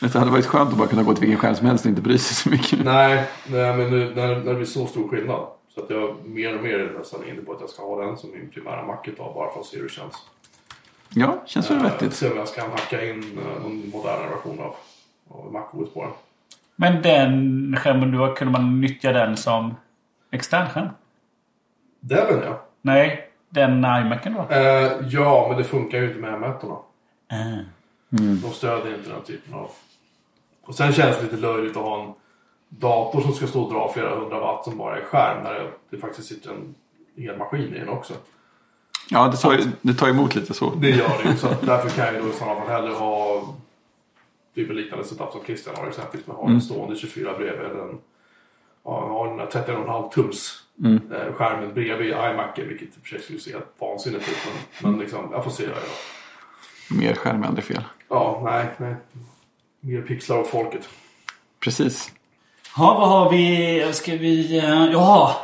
Det 0.00 0.14
hade 0.14 0.30
varit 0.30 0.46
skönt 0.46 0.70
att 0.70 0.78
bara 0.78 0.88
kunna 0.88 1.02
gå 1.02 1.12
till 1.14 1.20
vilken 1.20 1.38
skärm 1.38 1.54
som 1.54 1.66
helst 1.66 1.84
och 1.84 1.88
inte 1.88 2.02
bry 2.02 2.18
sig 2.18 2.36
så 2.36 2.50
mycket. 2.50 2.84
Nej, 2.84 3.26
nej 3.46 3.76
men 3.76 3.90
nu, 3.90 4.14
när, 4.14 4.28
när 4.28 4.44
det 4.44 4.54
blir 4.54 4.64
så 4.64 4.86
stor 4.86 5.08
skillnad. 5.08 5.46
Så 5.74 5.80
att 5.80 5.90
jag 5.90 6.16
mer 6.24 6.56
och 6.56 6.62
mer 6.62 6.78
är 6.78 6.98
nästan 6.98 7.28
inne 7.28 7.42
på 7.42 7.52
att 7.52 7.60
jag 7.60 7.70
ska 7.70 7.82
ha 7.82 8.04
den 8.04 8.16
som 8.16 8.30
min 8.30 8.50
primära 8.50 8.86
Mac 8.86 8.98
ett 9.04 9.16
tag. 9.16 9.34
Bara 9.34 9.52
för 9.52 9.60
att 9.60 9.66
se 9.66 9.76
hur 9.76 9.84
det 9.84 9.90
känns. 9.90 10.14
Ja, 11.08 11.42
känns 11.46 11.70
väl 11.70 11.76
Eh, 11.76 11.82
vettigt. 11.82 12.14
Se 12.14 12.30
om 12.30 12.36
jag 12.36 12.48
ska 12.48 12.62
hacka 12.62 13.04
in 13.04 13.38
eh, 13.38 13.62
någon 13.62 13.90
modernare 13.90 14.28
version 14.28 14.60
av, 14.60 14.74
av 15.28 15.52
MacOS 15.52 15.94
på 15.94 16.02
den. 16.02 16.12
Men 16.80 17.02
den 17.02 17.76
skärmen 17.76 18.10
du 18.10 18.18
har, 18.18 18.36
kunde 18.36 18.52
man 18.52 18.80
nyttja 18.80 19.12
den 19.12 19.36
som 19.36 19.74
externskärm? 20.30 20.88
Den 22.00 22.42
ja. 22.44 22.62
Nej, 22.82 23.30
den 23.48 23.72
iMacen 23.78 24.34
då? 24.34 24.54
Eh, 24.54 24.92
ja, 25.08 25.46
men 25.48 25.58
det 25.58 25.64
funkar 25.64 25.98
ju 25.98 26.06
inte 26.08 26.18
med 26.20 26.30
M1-orna. 26.34 26.76
Ah. 27.28 27.64
De 28.42 28.50
stödjer 28.52 28.94
inte 28.94 29.10
den 29.10 29.22
typen 29.22 29.54
av... 29.54 29.70
Och 30.64 30.74
sen 30.74 30.92
känns 30.92 31.16
det 31.16 31.22
lite 31.22 31.36
löjligt 31.36 31.76
att 31.76 31.82
ha 31.82 32.04
en 32.04 32.12
dator 32.68 33.20
som 33.20 33.32
ska 33.32 33.46
stå 33.46 33.62
och 33.62 33.72
dra 33.72 33.92
flera 33.92 34.14
hundra 34.16 34.40
watt 34.40 34.64
som 34.64 34.78
bara 34.78 34.96
är 34.98 35.02
skärm 35.04 35.42
när 35.44 35.54
det, 35.54 35.66
det 35.90 35.96
faktiskt 35.98 36.28
sitter 36.28 36.50
en 36.50 36.74
elmaskin 37.28 37.74
i 37.74 37.78
den 37.78 37.88
också. 37.88 38.12
Ja, 39.10 39.28
det 39.28 39.36
tar, 39.36 39.52
ju- 39.52 39.70
det 39.82 39.94
tar 39.94 40.08
emot 40.08 40.34
lite 40.34 40.54
så. 40.54 40.70
Det 40.74 40.90
gör 40.90 41.22
det 41.24 41.30
ju. 41.30 41.36
Så 41.36 41.48
därför 41.62 41.88
kan 41.90 42.04
jag 42.04 42.14
ju 42.14 42.20
då 42.22 42.28
i 42.28 42.32
sådana 42.32 42.60
fall 42.60 42.68
hellre 42.68 42.92
ha 42.92 43.42
typ 44.54 44.70
en 44.70 44.76
liknande 44.76 45.04
setup 45.04 45.32
som 45.32 45.44
Christian 45.44 45.74
har 45.78 45.88
exempelvis. 45.88 46.26
Med 46.26 46.36
ha 46.36 46.48
en 46.48 46.60
stående 46.60 46.96
24 46.96 47.32
bredvid. 47.38 47.66
Eller 47.66 47.80
en, 47.82 47.98
ja, 48.84 48.90
ha 49.08 49.26
den 49.26 49.36
där 49.36 49.46
31,5 49.46 50.10
tums 50.12 50.62
eh, 50.84 51.32
skärmen 51.34 51.74
bredvid 51.74 52.08
iMacen. 52.08 52.68
Vilket 52.68 52.88
i 52.88 52.90
och 52.90 53.02
för 53.02 53.08
sig 53.08 53.20
skulle 53.22 53.38
se 53.40 53.52
helt 53.52 53.66
vansinnigt 53.78 54.28
ut. 54.28 54.36
Men, 54.82 54.90
men 54.90 55.00
liksom, 55.00 55.28
jag 55.32 55.44
får 55.44 55.50
se 55.50 55.62
gör. 55.62 55.74
Mer 56.90 57.14
skärm 57.14 57.42
är 57.42 57.46
aldrig 57.46 57.64
fel. 57.64 57.82
Ja, 58.08 58.40
nej, 58.44 58.66
nej. 58.76 58.94
Mer 59.80 60.02
pixlar 60.02 60.38
åt 60.38 60.46
folket. 60.48 60.88
Precis. 61.60 62.12
Ja, 62.76 62.96
vad 62.98 63.08
har 63.08 63.30
vi? 63.30 63.92
Ska 63.92 64.12
vi... 64.12 64.58
eh, 64.58 64.84
Ja! 64.92 65.36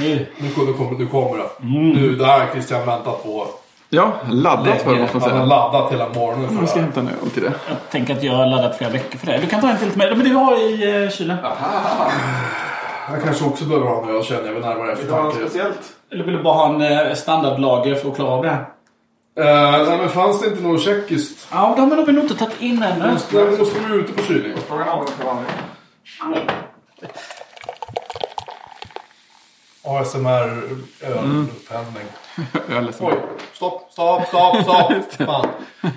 Nu. 0.00 0.26
Nu 0.38 0.50
kommer, 0.50 0.66
nu 0.72 0.76
kommer, 0.78 0.98
nu 0.98 1.06
kommer 1.06 1.38
det. 1.38 1.50
Nu, 1.60 2.16
det 2.16 2.26
här 2.26 2.46
har 2.46 2.52
Christian 2.52 2.86
väntat 2.86 3.22
på 3.22 3.46
Ja, 3.94 4.12
laddat 4.30 4.82
för 4.82 4.94
måste 4.94 5.16
man 5.16 5.22
Han 5.22 5.30
har 5.30 5.38
säga. 5.38 5.44
laddat 5.44 5.92
hela 5.92 6.08
morgonen 6.08 6.48
Jag 6.54 6.62
det 6.62 6.66
ska 6.66 6.80
hämta 6.80 7.00
en 7.00 7.08
öl 7.08 7.30
till 7.30 7.42
det. 7.42 7.52
Jag 7.68 7.76
tänker 7.90 8.14
att 8.14 8.22
jag 8.22 8.32
har 8.32 8.46
laddat 8.46 8.76
flera 8.78 8.90
veckor 8.90 9.18
för 9.18 9.26
det. 9.26 9.38
Du 9.38 9.46
kan 9.46 9.60
ta 9.60 9.68
en 9.70 9.78
till 9.78 9.90
med. 9.94 10.16
Men 10.16 10.26
du 10.26 10.34
har 10.34 10.56
i 10.56 11.04
eh, 11.04 11.10
kylen. 11.10 11.36
Jag 13.12 13.22
kanske 13.24 13.44
också 13.44 13.64
behöver 13.64 13.86
ha 13.86 14.02
en 14.02 14.08
öl 14.16 14.24
känner 14.24 14.46
jag 14.46 14.52
vid 14.52 14.62
närmare 14.62 14.92
eftertanke. 14.92 15.36
speciellt? 15.36 15.80
Eller 16.12 16.24
vill 16.24 16.34
du 16.34 16.42
bara 16.42 16.54
ha 16.54 16.74
en 16.74 17.08
eh, 17.08 17.14
standardlager 17.14 17.94
för 17.94 18.08
att 18.10 18.16
klara 18.16 18.30
av 18.30 18.42
det 18.42 18.50
här? 18.50 18.64
Uh, 19.40 19.88
nej 19.88 19.98
men 19.98 20.08
fanns 20.08 20.40
det 20.40 20.46
inte 20.46 20.62
något 20.62 20.82
tjeckiskt? 20.82 21.48
Ja, 21.52 21.74
de 21.76 21.90
har 21.90 22.06
vi 22.06 22.12
nog 22.12 22.24
inte 22.24 22.34
tagit 22.34 22.60
in 22.60 22.82
ännu. 22.82 23.12
Måste, 23.12 23.36
nej, 23.36 23.58
måste 23.58 23.80
vara 23.80 23.94
ute 23.94 24.12
på 24.12 24.22
kylning. 24.22 24.52
Frågan 24.68 24.88
är 24.88 24.92
om 24.92 25.04
det 25.04 25.12
ska 25.12 25.24
vara 25.24 25.36
med. 29.84 29.96
ASMR 29.96 30.62
ölupphällning. 31.00 32.06
Jag 32.68 32.76
är 32.78 32.82
ledsen. 32.82 33.06
Oj, 33.06 33.14
stopp, 33.52 33.88
stopp, 33.92 34.26
stopp, 34.26 34.62
stopp. 34.62 34.92
Fan. 35.26 35.48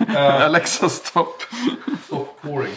Uh, 0.09 0.45
Alexa, 0.45 0.89
stopp. 0.89 1.43
stopp 2.05 2.41
pouring. 2.41 2.73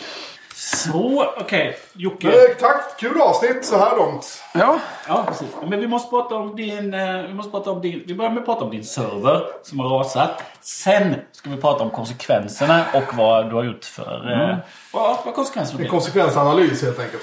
Så, 0.55 1.33
okej. 1.41 1.79
Jocke. 1.93 2.29
Eh, 2.29 2.57
tack, 2.61 2.99
kul 3.01 3.21
avsnitt 3.21 3.65
så 3.65 3.79
här 3.79 3.97
långt. 3.97 4.43
Ja, 4.55 4.79
Ja, 5.09 5.25
precis. 5.29 5.49
Men 5.67 5.81
vi 5.81 5.87
måste 5.87 6.11
prata 6.11 6.35
om 6.35 6.57
din... 6.57 6.95
eh, 6.95 7.23
Vi, 7.23 7.35
måste 7.35 7.51
prata 7.51 7.71
om 7.71 7.81
din 7.81 8.03
vi 8.07 8.15
börjar 8.15 8.31
med 8.31 8.39
att 8.41 8.47
prata 8.47 8.65
om 8.65 8.71
din 8.71 8.85
server 8.85 9.43
som 9.63 9.81
har 9.81 9.89
rasat. 9.99 10.43
Sen 10.61 11.15
ska 11.33 11.51
vi 11.51 11.57
prata 11.57 11.85
om 11.85 11.91
konsekvenserna 11.91 12.85
och 12.95 13.15
vad 13.17 13.51
du 13.51 13.55
har 13.57 13.65
gjort 13.65 13.85
för... 13.85 14.33
eh, 14.51 14.57
Vad, 14.93 15.17
vad 15.25 15.35
konsekvenserna 15.35 15.77
En 15.77 15.81
blir. 15.83 15.91
konsekvensanalys 15.91 16.83
helt 16.83 16.99
enkelt. 16.99 17.23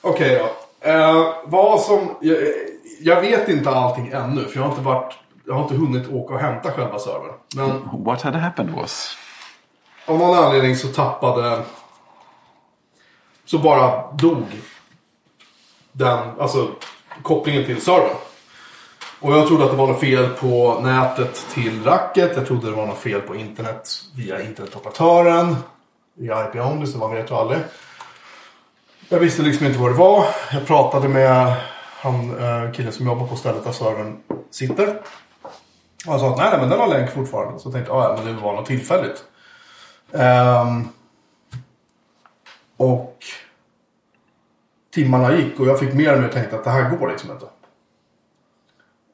Okej 0.00 0.38
då. 0.38 0.65
Eh, 0.86 1.34
vad 1.44 1.80
som... 1.80 2.16
Jag, 2.20 2.38
jag 3.00 3.20
vet 3.20 3.48
inte 3.48 3.70
allting 3.70 4.08
ännu 4.08 4.44
för 4.44 4.56
jag 4.56 4.62
har 4.62 4.70
inte 4.70 4.84
varit... 4.84 5.14
Jag 5.46 5.54
har 5.54 5.62
inte 5.62 5.74
hunnit 5.74 6.10
åka 6.10 6.34
och 6.34 6.40
hämta 6.40 6.72
själva 6.72 6.98
servern. 6.98 7.32
Men 7.56 8.04
what 8.04 8.22
had 8.22 8.34
happened 8.34 8.74
was. 8.74 9.16
av 10.06 10.18
någon 10.18 10.38
anledning 10.38 10.76
så 10.76 10.88
tappade... 10.88 11.62
Så 13.44 13.58
bara 13.58 14.12
dog 14.12 14.44
den, 15.92 16.40
alltså 16.40 16.68
kopplingen 17.22 17.64
till 17.64 17.80
servern. 17.80 18.16
Och 19.20 19.32
jag 19.32 19.46
trodde 19.46 19.64
att 19.64 19.70
det 19.70 19.76
var 19.76 19.86
något 19.86 20.00
fel 20.00 20.28
på 20.28 20.80
nätet 20.82 21.46
till 21.54 21.84
racket. 21.84 22.36
Jag 22.36 22.46
trodde 22.46 22.70
det 22.70 22.76
var 22.76 22.86
något 22.86 22.98
fel 22.98 23.20
på 23.20 23.34
internet 23.36 23.88
via 24.16 24.42
internetoperatören. 24.42 25.56
Via 26.14 26.48
IP 26.48 26.54
only, 26.54 26.86
så 26.86 26.98
man 26.98 27.14
vet 27.14 27.30
ju 27.30 27.34
aldrig. 27.34 27.58
Jag 29.08 29.18
visste 29.18 29.42
liksom 29.42 29.66
inte 29.66 29.78
vad 29.78 29.90
det 29.90 29.96
var. 29.96 30.26
Jag 30.52 30.66
pratade 30.66 31.08
med 31.08 31.56
han, 31.90 32.38
eh, 32.38 32.72
killen 32.72 32.92
som 32.92 33.06
jobbar 33.06 33.26
på 33.26 33.36
stället 33.36 33.64
där 33.64 33.72
servern 33.72 34.16
sitter. 34.50 34.88
Och 36.06 36.12
han 36.12 36.20
sa 36.20 36.30
att 36.30 36.38
nej, 36.38 36.58
men 36.58 36.68
den 36.68 36.80
har 36.80 36.88
länk 36.88 37.10
fortfarande. 37.10 37.58
Så 37.58 37.66
jag 37.66 37.72
tänkte 37.72 37.92
ja 37.92 38.14
men 38.16 38.34
det 38.34 38.42
var 38.42 38.52
något 38.52 38.66
tillfälligt. 38.66 39.24
Ehm, 40.12 40.88
och 42.76 43.18
timmarna 44.94 45.36
gick 45.36 45.60
och 45.60 45.66
jag 45.66 45.78
fick 45.78 45.94
mer 45.94 46.14
och 46.14 46.20
mer 46.20 46.28
tänkt 46.28 46.52
att 46.52 46.64
det 46.64 46.70
här 46.70 46.96
går 46.96 47.08
liksom 47.08 47.30
inte. 47.30 47.46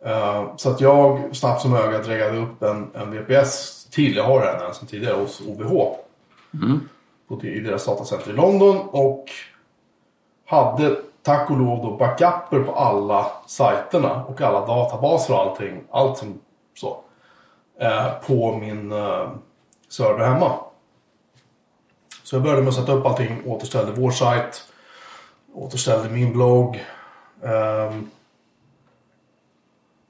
Ehm, 0.04 0.46
så 0.56 0.70
att 0.70 0.80
jag 0.80 1.36
snabbt 1.36 1.62
som 1.62 1.74
ögat 1.74 2.08
reggade 2.08 2.38
upp 2.38 2.62
en, 2.62 2.90
en 2.94 3.10
VPS 3.10 3.84
till. 3.90 4.16
Jag 4.16 4.24
har 4.24 4.46
en 4.46 4.74
sen 4.74 4.88
tidigare 4.88 5.14
hos 5.14 5.40
OVH. 5.40 5.96
På, 7.28 7.42
I 7.42 7.60
deras 7.60 7.86
datacenter 7.86 8.30
i 8.30 8.34
London. 8.34 8.76
Och 8.78 9.30
hade 10.52 10.96
tack 11.22 11.50
och 11.50 11.58
lov 11.58 11.82
då 11.82 11.96
backuper 11.96 12.62
på 12.62 12.72
alla 12.72 13.26
sajterna 13.46 14.24
och 14.24 14.40
alla 14.40 14.66
databaser 14.66 15.34
och 15.34 15.40
allting. 15.40 15.84
Allt 15.90 16.18
som 16.18 16.40
så. 16.74 16.96
Eh, 17.80 18.12
på 18.26 18.56
min 18.56 18.92
eh, 18.92 19.30
server 19.88 20.26
hemma. 20.26 20.52
Så 22.22 22.36
jag 22.36 22.42
började 22.42 22.62
med 22.62 22.68
att 22.68 22.74
sätta 22.74 22.92
upp 22.92 23.06
allting, 23.06 23.42
återställde 23.46 23.92
vår 23.92 24.10
sajt, 24.10 24.64
återställde 25.54 26.08
min 26.08 26.32
blogg. 26.32 26.84
Eh, 27.42 27.92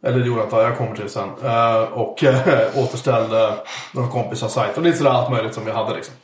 eller 0.04 0.18
det 0.18 0.26
gjorde 0.26 0.40
jag 0.40 0.46
inte, 0.46 0.56
jag 0.56 0.78
kommer 0.78 0.94
till 0.94 1.04
det 1.04 1.10
sen. 1.10 1.30
Eh, 1.44 1.82
och 1.82 2.24
eh, 2.24 2.78
återställde 2.84 3.54
några 3.94 4.08
kompisars 4.08 4.50
sajt 4.50 4.76
och 4.76 4.82
lite 4.82 4.98
sådär 4.98 5.10
allt 5.10 5.30
möjligt 5.30 5.54
som 5.54 5.66
jag 5.66 5.74
hade 5.74 5.94
liksom. 5.94 6.14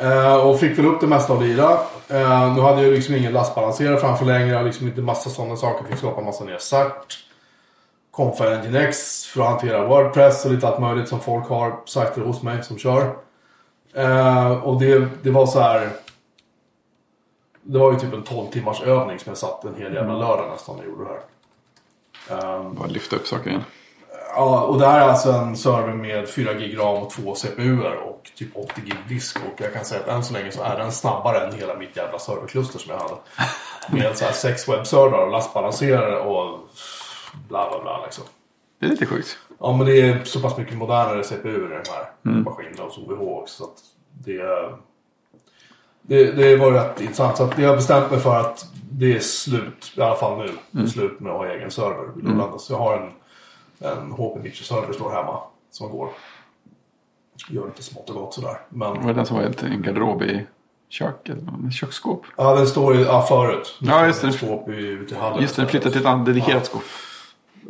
Eh, 0.00 0.36
och 0.36 0.60
fick 0.60 0.78
väl 0.78 0.86
upp 0.86 1.00
det 1.00 1.06
mesta 1.06 1.32
av 1.32 1.42
Lira. 1.42 1.72
Eh, 2.08 2.54
nu 2.54 2.60
hade 2.60 2.82
jag 2.82 2.92
liksom 2.92 3.14
ingen 3.14 3.32
lastbalanserare 3.32 3.96
framför 3.96 4.24
längre. 4.24 4.62
Liksom 4.62 4.86
inte 4.86 5.00
massa 5.00 5.30
sådana 5.30 5.56
saker. 5.56 5.84
Fick 5.84 5.98
skapa 5.98 6.20
massa 6.20 6.44
nya 6.44 6.58
cert. 6.58 7.18
Confa 8.10 8.54
Engine 8.54 8.80
X 8.80 9.26
för 9.26 9.40
att 9.40 9.46
hantera 9.46 9.86
Wordpress 9.86 10.44
och 10.44 10.50
lite 10.50 10.68
allt 10.68 10.80
möjligt 10.80 11.08
som 11.08 11.20
folk 11.20 11.48
har 11.48 11.80
sajter 11.84 12.20
hos 12.20 12.42
mig 12.42 12.62
som 12.62 12.78
kör. 12.78 13.16
Eh, 13.94 14.52
och 14.52 14.80
det, 14.80 15.08
det 15.22 15.30
var 15.30 15.46
så 15.46 15.60
här. 15.60 15.90
Det 17.62 17.78
var 17.78 17.92
ju 17.92 17.98
typ 17.98 18.14
en 18.14 18.22
12 18.22 18.50
timmars 18.50 18.82
övning 18.82 19.18
som 19.18 19.30
jag 19.30 19.38
satt 19.38 19.64
en 19.64 19.74
hel 19.74 19.94
jävla 19.94 20.18
lördag 20.18 20.50
nästan 20.50 20.78
och 20.78 20.84
gjorde 20.84 21.04
det 21.04 21.10
här. 21.10 22.56
Um, 22.56 22.74
Bara 22.74 22.86
lyfta 22.86 23.16
upp 23.16 23.26
saker 23.26 23.50
igen. 23.50 23.64
Ja, 24.38 24.62
och 24.62 24.78
det 24.78 24.86
här 24.86 25.00
är 25.00 25.08
alltså 25.08 25.32
en 25.32 25.56
server 25.56 25.92
med 25.92 26.28
4 26.28 26.54
gig 26.54 26.78
RAM 26.78 27.02
och 27.02 27.10
2 27.10 27.34
CPUer 27.34 27.96
och 27.96 28.30
typ 28.34 28.56
80 28.56 28.80
gig 28.80 28.96
disk. 29.08 29.36
Och 29.36 29.60
jag 29.60 29.72
kan 29.72 29.84
säga 29.84 30.00
att 30.00 30.08
än 30.08 30.24
så 30.24 30.32
länge 30.32 30.52
så 30.52 30.62
är 30.62 30.78
den 30.78 30.92
snabbare 30.92 31.46
än 31.46 31.54
hela 31.54 31.74
mitt 31.74 31.96
jävla 31.96 32.18
serverkluster 32.18 32.78
som 32.78 32.90
jag 32.90 32.98
hade. 32.98 33.14
Med 33.90 34.18
så 34.18 34.24
här 34.24 34.32
sex 34.32 34.68
webbservrar 34.68 35.26
och 35.26 35.32
lastbalanserare 35.32 36.20
och 36.20 36.58
bla 37.48 37.70
bla 37.70 37.82
bla 37.82 38.04
liksom. 38.04 38.24
Det 38.80 38.86
är 38.86 38.90
lite 38.90 39.06
sjukt. 39.06 39.38
Ja, 39.60 39.76
men 39.76 39.86
det 39.86 40.00
är 40.00 40.24
så 40.24 40.40
pass 40.40 40.56
mycket 40.56 40.76
modernare 40.76 41.22
CPUer 41.24 41.66
i 41.66 41.74
den 41.74 41.82
här 41.88 42.42
maskinen 42.42 42.78
hos 42.78 42.98
OVH 42.98 43.22
också. 43.22 43.64
Så 43.64 43.70
det, 44.24 44.42
det, 46.02 46.32
det 46.32 46.56
var 46.56 46.72
rätt 46.72 47.00
intressant. 47.00 47.36
Så 47.36 47.44
att 47.44 47.58
jag 47.58 47.68
har 47.68 47.76
bestämt 47.76 48.10
mig 48.10 48.20
för 48.20 48.40
att 48.40 48.66
det 48.90 49.16
är 49.16 49.20
slut, 49.20 49.92
i 49.96 50.00
alla 50.00 50.16
fall 50.16 50.38
nu, 50.38 50.82
är 50.82 50.86
slut 50.86 51.20
med 51.20 51.32
att 51.32 51.38
ha 51.38 51.46
egen 51.46 51.70
server. 51.70 52.58
Så 52.58 52.72
jag 52.72 52.78
har 52.78 52.96
en, 52.96 53.10
en 53.80 54.12
HP 54.12 54.36
Mitcher-server 54.42 54.92
står 54.92 55.10
hemma 55.10 55.40
som 55.70 55.90
går. 55.90 56.08
Gör 57.50 57.66
lite 57.66 57.82
smått 57.82 58.10
och 58.10 58.16
gott 58.16 58.34
sådär. 58.34 58.60
Men 58.68 58.94
Det 58.94 59.06
var 59.06 59.12
den 59.14 59.26
som 59.26 59.36
var 59.36 59.44
ett- 59.44 59.62
en 59.62 59.82
garderob 59.82 60.22
i. 60.22 60.46
En 61.64 61.70
köksskåp. 61.70 62.22
ja, 62.36 62.54
den 62.54 62.66
står 62.66 62.94
ju 62.94 63.00
ja, 63.02 63.22
förut. 63.22 63.76
Nu 63.80 63.88
Ja, 63.90 64.06
just 64.06 64.22
det. 64.22 64.32
skåp 64.32 64.68
i- 64.68 64.72
ute 64.72 65.14
i 65.14 65.18
hallen. 65.18 65.42
Just 65.42 65.56
det, 65.56 65.62
den 65.62 65.68
flyttade 65.70 65.90
till 65.92 66.00
ett 66.00 66.06
annat 66.06 66.26
dedikerat 66.26 66.66
skåp. 66.66 66.82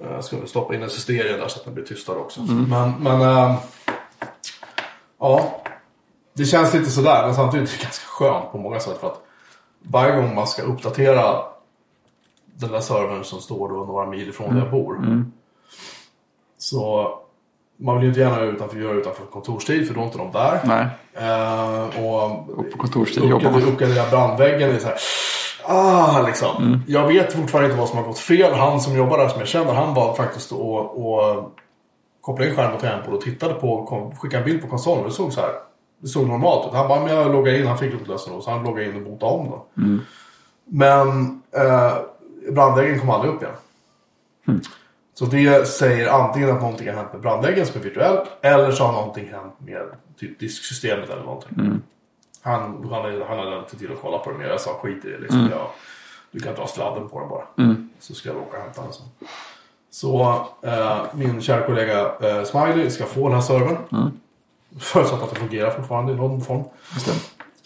Jag 0.02 0.24
ska 0.24 0.36
väl 0.36 0.48
stoppa 0.48 0.74
in 0.74 0.82
en 0.82 0.90
cysteria 0.90 1.36
där 1.36 1.48
så 1.48 1.58
att 1.58 1.64
den 1.64 1.74
blir 1.74 1.84
tystare 1.84 2.18
också. 2.18 2.40
Mm. 2.40 2.64
Men, 2.70 2.92
men 3.00 3.20
ehm, 3.20 3.54
ja. 5.18 5.62
Det 6.34 6.44
känns 6.44 6.74
lite 6.74 6.90
sådär 6.90 7.22
men 7.26 7.34
samtidigt 7.34 7.68
är 7.74 7.78
det 7.78 7.82
ganska 7.82 8.06
skönt 8.06 8.52
på 8.52 8.58
många 8.58 8.80
sätt. 8.80 8.98
För 9.00 9.06
att 9.06 9.20
varje 9.82 10.16
gång 10.16 10.34
man 10.34 10.46
ska 10.46 10.62
uppdatera 10.62 11.42
den 12.54 12.72
där 12.72 12.80
servern 12.80 13.24
som 13.24 13.40
står 13.40 13.68
då 13.68 13.74
några 13.84 14.06
mil 14.06 14.28
ifrån 14.28 14.54
där 14.54 14.62
jag 14.62 14.70
bor. 14.70 14.96
Mm. 14.96 15.32
Så 16.58 17.10
man 17.76 17.94
vill 17.94 18.02
ju 18.02 18.08
inte 18.08 18.20
gärna 18.20 18.40
utanför, 18.40 18.78
göra 18.78 18.92
utanför 18.92 19.24
kontorstid 19.24 19.86
för 19.86 19.94
då 19.94 20.00
är 20.00 20.04
inte 20.04 20.18
de 20.18 20.32
där. 20.32 20.60
Nej, 20.64 20.86
Eh, 21.20 22.04
och 22.04 22.24
och 22.58 22.70
på 22.72 22.78
kontorstid 22.78 23.24
jobbar 23.24 23.50
man. 23.50 23.62
uppgradera 23.62 24.10
brandväggen. 24.10 24.70
Är 24.70 24.78
så 24.78 24.86
här, 24.86 24.96
ah, 25.64 26.22
liksom. 26.26 26.64
Mm. 26.64 26.80
Jag 26.86 27.06
vet 27.06 27.32
fortfarande 27.32 27.66
inte 27.70 27.80
vad 27.80 27.88
som 27.88 27.98
har 27.98 28.04
gått 28.04 28.18
fel. 28.18 28.54
Han 28.54 28.80
som 28.80 28.96
jobbar 28.96 29.18
där 29.18 29.28
som 29.28 29.38
jag 29.38 29.48
känner, 29.48 29.72
han 29.72 29.94
var 29.94 30.14
faktiskt 30.14 30.52
och, 30.52 31.06
och 31.06 31.52
kopplade 32.20 32.50
in 32.50 32.56
skärmen 32.56 32.72
mot 32.72 32.80
tangentbord 32.80 33.14
och 33.14 33.20
tittade 33.20 33.54
på, 33.54 33.86
kom, 33.86 34.16
skickade 34.16 34.42
en 34.42 34.44
bild 34.50 34.62
på 34.62 34.68
konsolen. 34.68 35.04
Det 35.04 35.10
såg 35.10 35.32
så 35.32 35.40
här, 35.40 35.50
det 36.02 36.08
såg 36.08 36.26
normalt 36.28 36.66
ut. 36.68 36.74
Han 36.74 36.88
bara, 36.88 37.00
men 37.00 37.16
jag 37.16 37.32
loggade 37.32 37.58
in, 37.58 37.66
han 37.66 37.78
fick 37.78 37.94
ett 37.94 38.08
lösenord 38.08 38.42
så 38.42 38.50
han 38.50 38.64
loggade 38.64 38.88
in 38.88 38.96
och 38.96 39.02
botade 39.10 39.32
om 39.32 39.46
då. 39.50 39.64
Mm. 39.82 40.00
Men 40.64 41.08
eh, 41.56 41.94
brandväggen 42.52 43.00
kom 43.00 43.10
aldrig 43.10 43.34
upp 43.34 43.42
igen. 43.42 43.54
Mm. 44.48 44.60
Så 45.18 45.24
det 45.24 45.68
säger 45.68 46.08
antingen 46.08 46.50
att 46.50 46.60
någonting 46.60 46.88
har 46.88 46.94
hänt 46.94 47.12
med 47.12 47.22
brandväggen 47.22 47.66
som 47.66 47.80
är 47.80 47.84
virtuell 47.84 48.26
eller 48.40 48.70
så 48.70 48.84
har 48.84 48.92
någonting 48.92 49.28
hänt 49.32 49.54
med 49.58 49.82
typ 50.16 50.40
disksystemet 50.40 51.10
eller 51.10 51.22
någonting. 51.22 51.58
Mm. 51.58 51.82
Han, 52.42 52.88
han, 52.90 53.22
han 53.28 53.38
hade 53.38 53.58
inte 53.58 53.76
tid 53.76 53.90
att 53.90 54.00
kolla 54.02 54.18
på 54.18 54.30
det 54.30 54.38
mer. 54.38 54.46
Jag 54.46 54.60
sa 54.60 54.70
skit 54.82 55.04
i 55.04 55.10
det. 55.10 55.18
Liksom. 55.18 55.48
Jag, 55.50 55.66
du 56.30 56.40
kan 56.40 56.54
dra 56.54 56.66
sladden 56.66 57.08
på 57.08 57.20
den 57.20 57.28
bara. 57.28 57.44
Mm. 57.58 57.90
Så 57.98 58.14
ska 58.14 58.28
jag 58.28 58.38
åka 58.38 58.56
och 58.56 58.62
hämta 58.62 58.82
den 58.82 58.92
sen. 58.92 59.06
Så 59.90 60.46
eh, 60.62 60.98
min 61.12 61.42
kära 61.42 61.66
kollega 61.66 62.12
eh, 62.20 62.44
Smiley 62.44 62.90
ska 62.90 63.04
få 63.04 63.28
den 63.28 63.34
här 63.34 63.40
servern. 63.40 63.76
Mm. 63.92 64.10
Förutsatt 64.78 65.22
att 65.22 65.30
det 65.30 65.40
fungerar 65.40 65.70
fortfarande 65.70 66.12
i 66.12 66.16
någon 66.16 66.40
form. 66.40 66.64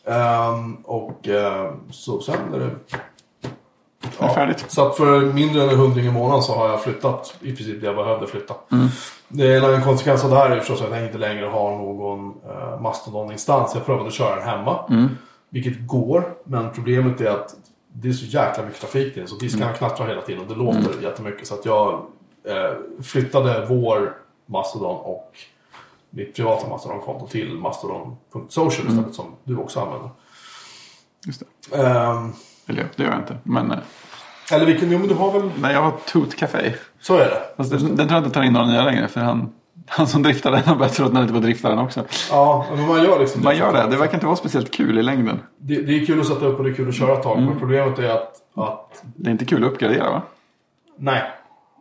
Ehm, 0.05 0.75
och 0.75 1.29
eh, 1.29 1.75
så 1.91 2.21
sen 2.21 2.55
är 2.55 2.59
det... 2.59 2.71
Det 4.23 4.31
är 4.31 4.35
färdigt. 4.35 4.65
Så 4.69 4.87
att 4.87 4.97
för 4.97 5.21
mindre 5.21 5.63
än 5.63 5.69
en 5.69 5.77
hundring 5.77 6.07
i 6.07 6.11
månaden 6.11 6.43
så 6.43 6.55
har 6.55 6.69
jag 6.69 6.83
flyttat 6.83 7.35
i 7.41 7.57
princip 7.57 7.81
det 7.81 7.87
jag 7.87 7.97
behövde 7.97 8.27
flytta. 8.27 8.55
Det 9.29 9.47
är 9.47 9.73
en 9.75 9.83
konsekvens 9.83 10.25
av 10.25 10.31
det 10.31 10.37
här 10.37 10.51
är 10.51 10.59
förstås 10.59 10.83
att 10.83 10.91
jag 10.91 11.05
inte 11.05 11.19
längre 11.19 11.47
har 11.47 11.71
någon 11.71 12.27
uh, 12.29 12.81
Mastodon-instans. 12.81 13.75
Jag 13.75 13.87
prövade 13.87 14.07
att 14.07 14.15
köra 14.15 14.37
den 14.37 14.49
hemma. 14.49 15.09
Vilket 15.51 15.87
går, 15.87 16.35
men 16.45 16.71
problemet 16.71 17.21
är 17.21 17.31
att 17.31 17.55
det 17.93 18.09
är 18.09 18.13
så 18.13 18.27
jäkla 18.27 18.65
mycket 18.65 18.81
trafik 18.81 19.13
till 19.13 19.23
den. 19.23 19.29
Så 19.29 19.37
diskarna 19.37 19.73
knattrar 19.73 20.09
hela 20.09 20.21
tiden 20.21 20.43
och 20.43 20.49
det 20.49 20.55
låter 20.55 21.03
jättemycket. 21.03 21.47
Så 21.47 21.55
att 21.55 21.65
jag 21.65 21.93
eh, 22.49 23.03
flyttade 23.03 23.67
vår 23.69 24.17
Mastodon 24.47 24.97
och 24.97 25.33
mitt 26.11 26.37
privata 26.37 26.69
Mastodon-konto 26.69 27.27
till 27.27 27.55
mastodon.social 27.55 28.87
istället 28.89 29.15
som 29.15 29.25
du 29.45 29.57
också 29.57 29.81
använder. 29.81 30.11
Just 31.27 31.43
det. 31.71 31.77
Ehm, 31.77 32.33
Eller 32.67 32.89
det 32.97 33.03
gör 33.03 33.11
jag 33.11 33.21
inte. 33.21 33.37
Men 33.43 33.71
eh, 33.71 33.79
eller 34.53 34.67
vilken, 34.67 34.91
jo 34.93 34.99
men 34.99 35.09
du 35.09 35.15
har 35.15 35.33
väl, 35.41 35.51
nej, 35.61 35.73
jag 35.73 35.83
har 35.83 35.93
Toot 36.07 36.37
Café. 36.37 36.73
så 37.01 37.15
är 37.17 37.25
det. 37.25 37.43
Fast 37.57 37.71
den, 37.71 37.81
den 37.81 37.97
tror 37.97 38.11
jag 38.11 38.19
inte 38.21 38.31
tar 38.35 38.43
in 38.43 38.53
några 38.53 38.67
nya 38.67 38.85
längre. 38.85 39.09
För 39.09 39.21
han, 39.21 39.53
han 39.87 40.07
som 40.07 40.23
driftar 40.23 40.51
den 40.51 40.63
har 40.65 40.75
börjat 40.77 40.95
tro 40.95 41.07
att 41.07 41.13
han 41.13 41.23
inte 41.23 41.35
får 41.35 41.41
drifta 41.41 41.69
den 41.69 41.79
också. 41.79 42.05
Ja, 42.31 42.67
men 42.77 42.87
man 42.87 43.05
gör 43.05 43.19
liksom 43.21 43.43
Man 43.45 43.57
gör 43.57 43.73
det. 43.73 43.87
Det 43.91 43.97
verkar 43.97 44.15
inte 44.15 44.27
vara 44.27 44.37
speciellt 44.37 44.71
kul 44.71 44.99
i 44.99 45.03
längden. 45.03 45.41
det. 45.59 45.81
Det 45.83 45.93
är 46.01 46.07
kul 46.07 46.21
att 46.21 46.27
sätta 46.27 46.47
upp 46.47 46.59
och 46.59 46.65
det 46.65 46.71
är 46.71 46.75
kul 46.75 46.89
att 46.89 46.95
köra 46.95 47.13
ett 47.13 47.23
tag. 47.23 47.43
Men 47.43 47.59
problemet 47.59 47.99
är 47.99 48.09
att, 48.09 48.33
att 48.57 49.03
Det 49.17 49.31
är 49.31 49.33
inte 49.33 49.45
kul 49.45 49.65
att 49.65 49.73
uppgradera 49.73 50.11
va? 50.11 50.23
nej. 50.99 51.23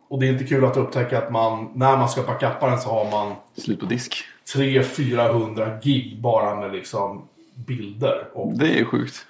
Och 0.09 0.19
det 0.19 0.27
är 0.27 0.31
inte 0.31 0.43
kul 0.43 0.65
att 0.65 0.77
upptäcka 0.77 1.17
att 1.17 1.31
man, 1.31 1.69
när 1.75 1.97
man 1.97 2.09
ska 2.09 2.21
backuppa 2.23 2.69
den 2.69 2.79
så 2.79 2.89
har 2.89 3.11
man 3.11 3.35
Slut 3.57 3.79
på 3.79 3.85
disk. 3.85 4.15
300-400 4.55 5.79
gig 5.83 6.21
bara 6.21 6.55
med 6.55 6.71
liksom 6.71 7.21
bilder. 7.55 8.27
Och 8.33 8.53
Det 8.57 8.79
är 8.79 8.85
sjukt. 8.85 9.25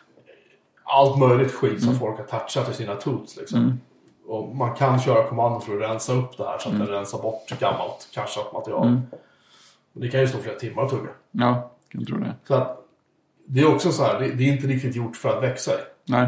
Allt 0.91 1.19
möjligt 1.19 1.51
skit 1.51 1.83
som 1.83 1.95
folk 1.95 2.17
har 2.17 2.39
touchat 2.39 2.69
i 2.69 2.73
sina 2.73 2.95
tools. 2.95 3.37
Liksom. 3.37 3.79
Och 4.25 4.55
man 4.55 4.75
kan 4.75 4.99
köra 4.99 5.27
kommandon 5.27 5.61
för 5.61 5.75
att 5.75 5.89
rensa 5.89 6.13
upp 6.13 6.37
det 6.37 6.43
här 6.43 6.57
så 6.57 6.69
att 6.69 6.77
den 6.77 6.87
rensar 6.87 7.21
bort 7.21 7.59
gammalt 7.59 8.09
cashat 8.13 8.53
material. 8.53 9.01
Men 9.93 10.01
det 10.01 10.09
kan 10.09 10.19
ju 10.19 10.27
stå 10.27 10.37
flera 10.37 10.59
timmar 10.59 10.83
och 10.83 10.89
tugga. 10.89 11.09
Ja, 11.31 11.71
kan 11.89 12.05
tro 12.05 12.17
det. 12.17 12.35
Så 12.47 12.55
att 12.55 12.77
det 13.45 13.61
är 13.61 13.75
också 13.75 13.91
så 13.91 14.03
här, 14.03 14.19
det, 14.19 14.31
det 14.31 14.43
är 14.43 14.53
inte 14.53 14.67
riktigt 14.67 14.95
gjort 14.95 15.15
för 15.15 15.37
att 15.37 15.43
växa 15.43 15.71
i. 15.71 15.83
Nej. 16.05 16.27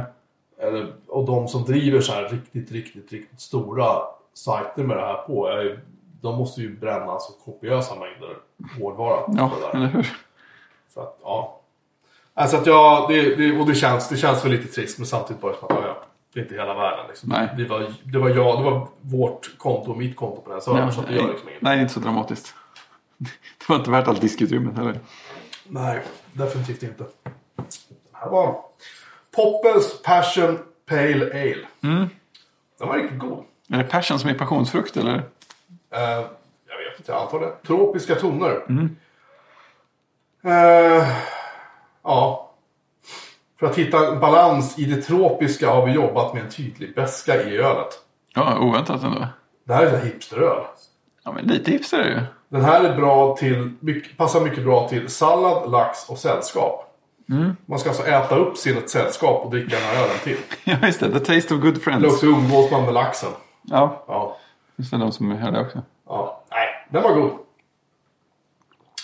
Eller, 0.57 0.93
och 1.07 1.25
de 1.25 1.47
som 1.47 1.63
driver 1.63 2.01
så 2.01 2.13
här 2.13 2.29
riktigt, 2.29 2.71
riktigt, 2.71 3.11
riktigt 3.11 3.41
stora 3.41 3.85
sajter 4.33 4.83
med 4.83 4.97
det 4.97 5.05
här 5.05 5.15
på, 5.27 5.47
är, 5.47 5.79
de 6.21 6.37
måste 6.37 6.61
ju 6.61 6.77
bränna 6.77 7.19
så 7.19 7.33
kopiösa 7.45 7.95
mängder 7.95 8.37
hårdvara. 8.79 9.19
Ja, 9.27 9.51
eller 9.73 9.87
hur? 9.87 10.17
Så 10.93 11.01
att, 11.01 11.19
ja. 11.23 11.59
Alltså 12.33 12.57
att 12.57 12.65
jag, 12.65 13.09
det, 13.09 13.35
det, 13.35 13.59
och 13.59 13.67
det 13.67 13.75
känns, 13.75 14.09
det 14.09 14.17
känns 14.17 14.45
väl 14.45 14.51
lite 14.51 14.67
trist 14.73 14.97
men 14.97 15.07
samtidigt 15.07 15.41
bara 15.41 15.53
som 15.53 15.67
att 15.77 15.83
ja, 15.83 16.03
det 16.33 16.39
är 16.39 16.43
inte 16.43 16.55
hela 16.55 16.73
världen. 16.73 17.05
Liksom. 17.07 17.29
Nej. 17.29 17.49
Det, 17.57 17.65
var, 17.65 17.93
det 18.03 18.19
var 18.19 18.29
jag, 18.29 18.59
det 18.59 18.63
var 18.63 18.87
vårt 19.01 19.57
konto 19.57 19.91
och 19.91 19.97
mitt 19.97 20.15
konto 20.15 20.41
på 20.41 20.49
den 20.49 20.53
här 20.53 20.59
servern. 20.61 20.91
så 20.91 21.01
att 21.01 21.07
det 21.07 21.13
gör 21.13 21.27
liksom 21.27 21.49
inget. 21.49 21.61
nej, 21.61 21.81
inte 21.81 21.93
så 21.93 21.99
dramatiskt. 21.99 22.55
Det 23.57 23.69
var 23.69 23.75
inte 23.75 23.91
värt 23.91 24.07
allt 24.07 24.21
diskututrymmet 24.21 24.77
heller. 24.77 24.99
Nej, 25.67 26.01
definitivt 26.33 26.83
inte. 26.83 27.03
Den 27.23 27.73
här 28.11 28.29
var 28.29 28.61
Poppels 29.35 30.01
Passion 30.01 30.59
Pale 30.85 31.25
Ale. 31.31 31.67
Mm. 31.83 32.09
Den 32.79 32.87
var 32.87 32.95
riktigt 32.95 33.19
god. 33.19 33.43
Är 33.69 33.77
det 33.77 33.83
passion 33.83 34.19
som 34.19 34.29
är 34.29 34.33
passionsfrukt 34.33 34.97
eller? 34.97 35.15
Eh, 35.15 35.21
jag 35.99 36.77
vet 36.77 36.99
inte, 36.99 37.11
jag 37.11 37.21
antar 37.21 37.39
det. 37.39 37.51
Tropiska 37.67 38.15
toner. 38.15 38.61
Mm. 38.69 38.95
Eh, 40.43 41.07
ja. 42.03 42.49
För 43.59 43.65
att 43.65 43.75
hitta 43.77 44.07
en 44.07 44.19
balans 44.19 44.79
i 44.79 44.85
det 44.85 45.01
tropiska 45.01 45.69
har 45.71 45.85
vi 45.85 45.91
jobbat 45.91 46.33
med 46.33 46.43
en 46.43 46.49
tydlig 46.49 46.95
beska 46.95 47.43
i 47.43 47.57
ölet. 47.57 47.87
Ja, 48.35 48.59
oväntat 48.59 49.03
ändå. 49.03 49.27
Det 49.67 49.73
här 49.73 49.85
är 49.85 49.93
en 49.99 50.05
hipsteröl. 50.05 50.63
Ja, 51.23 51.31
men 51.31 51.45
lite 51.45 51.71
hipster 51.71 51.99
är 51.99 52.03
det 52.03 52.09
ju. 52.09 52.19
Den 52.49 52.61
här 52.65 52.83
är 52.83 52.95
bra 52.95 53.35
till, 53.37 53.71
passar 54.17 54.41
mycket 54.41 54.63
bra 54.63 54.87
till 54.89 55.09
sallad, 55.09 55.71
lax 55.71 56.09
och 56.09 56.17
sällskap. 56.17 56.89
Mm. 57.29 57.55
Man 57.65 57.79
ska 57.79 57.89
alltså 57.89 58.05
äta 58.07 58.35
upp 58.35 58.57
sitt 58.57 58.89
sällskap 58.89 59.45
och 59.45 59.51
dricka 59.51 59.75
den 59.75 59.85
här 59.85 60.03
ölen 60.03 60.17
till. 60.23 60.37
Ja, 60.63 60.77
just 60.87 60.99
det. 60.99 61.11
The 61.11 61.19
taste 61.19 61.55
of 61.55 61.61
good 61.61 61.67
Eller 61.73 61.79
friends. 61.79 62.05
också 62.13 62.25
umgås 62.25 62.71
man 62.71 62.85
med 62.85 62.93
laxen. 62.93 63.29
Ja, 63.61 64.03
Ja. 64.07 64.37
just 64.75 64.91
det. 64.91 64.97
De 64.97 65.11
som 65.11 65.31
hör 65.31 65.51
det 65.51 65.61
också. 65.61 65.81
ja. 66.07 66.43
Nej, 66.51 66.67
den 66.89 67.03
var 67.03 67.13
god. 67.13 67.31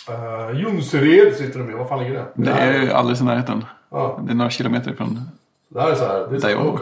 Uh, 0.10 0.62
Jonsered 0.62 1.36
sitter 1.36 1.60
de 1.60 1.66
med. 1.66 1.76
Vad 1.76 1.88
fan 1.90 2.00
ligger 2.00 2.14
det? 2.14 2.26
Det 2.34 2.52
är 2.52 2.94
alldeles 2.94 3.22
i 3.22 3.24
närheten. 3.24 3.66
Ja. 3.90 4.20
Det 4.26 4.32
är 4.32 4.36
några 4.36 4.50
kilometer 4.52 4.92
ifrån. 4.92 5.30
Det 5.68 5.82
här 5.82 5.92
är 5.92 5.96
så 5.96 6.06
här. 6.06 6.28
Det 6.30 6.36
är 6.36 6.40
Där 6.40 6.50
jag 6.50 6.64
bor. 6.64 6.80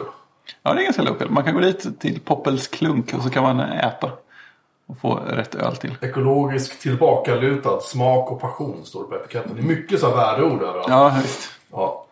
Ja, 0.64 0.74
det 0.74 0.82
är 0.82 0.84
ganska 0.84 1.02
local. 1.02 1.30
Man 1.30 1.44
kan 1.44 1.54
gå 1.54 1.60
dit 1.60 2.00
till 2.00 2.20
Poppels 2.20 2.68
klunk 2.68 3.14
och 3.14 3.22
så 3.24 3.30
kan 3.30 3.44
man 3.44 3.60
äta. 3.60 4.12
Och 4.86 4.98
få 5.00 5.16
rätt 5.16 5.56
öl 5.56 5.76
till. 5.76 5.96
Ekologisk 6.02 6.80
tillbakalutad 6.80 7.80
smak 7.82 8.32
och 8.32 8.42
passion 8.42 8.86
står 8.86 9.04
det 9.04 9.10
på 9.10 9.16
etiketten. 9.16 9.52
Det 9.56 9.62
är 9.62 9.66
mycket 9.66 10.00
så 10.00 10.10
här 10.10 10.16
värdeord 10.16 10.62
överallt. 10.62 10.88
Ja, 10.90 11.14
visst. 11.22 11.50
Ja. 11.72 12.06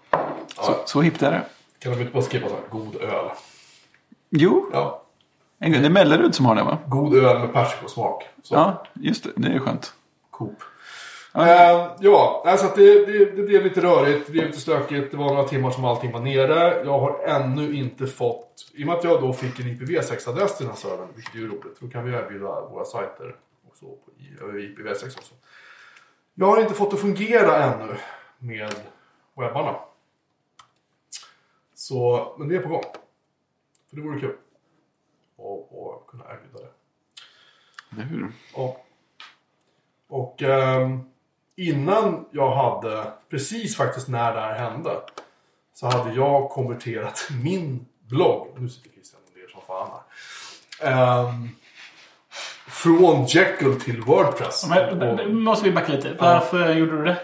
Så, 0.61 0.75
så 0.85 1.01
hippt 1.01 1.21
är 1.23 1.31
det. 1.31 1.41
Kan 1.79 1.91
de 1.93 1.99
inte 2.01 2.13
bara 2.13 2.23
skriva 2.23 2.47
så 2.47 2.53
här, 2.53 2.63
god 2.69 2.95
öl? 2.95 3.29
Jo, 4.29 4.69
Ja. 4.73 5.01
en 5.59 5.71
gång. 5.71 5.81
Det 5.81 5.87
är 5.87 5.89
Mellerud 5.89 6.35
som 6.35 6.45
har 6.45 6.55
det 6.55 6.63
va? 6.63 6.77
God 6.87 7.15
öl 7.15 7.39
med 7.39 7.53
persikosmak. 7.53 8.23
Ja, 8.49 8.83
just 8.93 9.23
det. 9.23 9.29
Det 9.35 9.47
är 9.55 9.59
skönt. 9.59 9.93
Coop. 10.31 10.63
Ja. 11.35 11.97
Ja, 11.99 12.43
alltså 12.45 12.65
att 12.65 12.75
det, 12.75 13.05
det, 13.05 13.25
det 13.25 13.43
blev 13.43 13.63
lite 13.63 13.81
rörigt, 13.81 14.25
det 14.25 14.31
blev 14.31 14.45
lite 14.45 14.59
stökigt. 14.59 15.11
Det 15.11 15.17
var 15.17 15.25
några 15.33 15.47
timmar 15.47 15.71
som 15.71 15.85
allting 15.85 16.11
var 16.11 16.19
nere. 16.19 16.83
Jag 16.85 16.99
har 16.99 17.23
ännu 17.23 17.73
inte 17.75 18.07
fått, 18.07 18.71
i 18.73 18.83
och 18.83 18.87
med 18.87 18.95
att 18.95 19.03
jag 19.03 19.21
då 19.21 19.33
fick 19.33 19.59
en 19.59 19.65
IPv6-adress 19.65 20.57
till 20.57 20.65
den 20.65 20.73
här 20.75 20.81
servern, 20.81 21.07
vilket 21.15 21.35
är 21.35 21.39
ju 21.39 21.47
roligt. 21.47 21.79
Då 21.79 21.87
kan 21.89 22.05
vi 22.05 22.13
erbjuda 22.13 22.61
våra 22.61 22.85
sajter 22.85 23.35
också 23.67 23.85
på 23.85 24.11
i- 24.17 24.37
över 24.43 24.53
IPv6 24.59 25.05
också. 25.17 25.33
Jag 26.33 26.47
har 26.47 26.61
inte 26.61 26.73
fått 26.73 26.91
det 26.91 26.97
fungera 26.97 27.63
ännu 27.63 27.95
med 28.39 28.75
webbarna. 29.35 29.75
Så, 31.73 32.35
men 32.39 32.47
det 32.47 32.55
är 32.55 32.59
på 32.61 32.69
gång. 32.69 32.83
För 33.89 33.95
det 33.95 34.01
vore 34.01 34.19
kul. 34.19 34.35
Och, 35.35 35.87
och 35.87 36.07
kunna 36.07 36.23
erbjuda 36.23 36.59
det. 36.59 36.71
Eller 37.91 38.03
hur? 38.03 38.31
Ja. 38.55 38.77
Och 40.07 40.41
ehm, 40.43 40.99
innan 41.57 42.25
jag 42.31 42.55
hade, 42.55 43.03
precis 43.29 43.77
faktiskt 43.77 44.07
när 44.07 44.33
det 44.33 44.41
här 44.41 44.53
hände, 44.53 44.91
så 45.73 45.87
hade 45.87 46.13
jag 46.13 46.49
konverterat 46.49 47.27
min 47.43 47.85
blogg, 48.09 48.47
nu 48.57 48.69
sitter 48.69 48.89
Christian 48.89 49.21
och 49.31 49.37
ler 49.37 49.47
som 49.47 49.61
fan 49.67 49.89
här, 49.91 51.27
ehm, 51.29 51.49
från 52.67 53.25
Jekyll 53.25 53.79
till 53.81 54.01
Wordpress. 54.01 54.65
Men, 54.69 55.15
nu 55.15 55.33
måste 55.33 55.69
vi 55.69 55.75
backa 55.75 55.91
lite. 55.91 56.15
Varför 56.19 56.73
gjorde 56.73 56.97
du 56.97 57.03
det? 57.03 57.17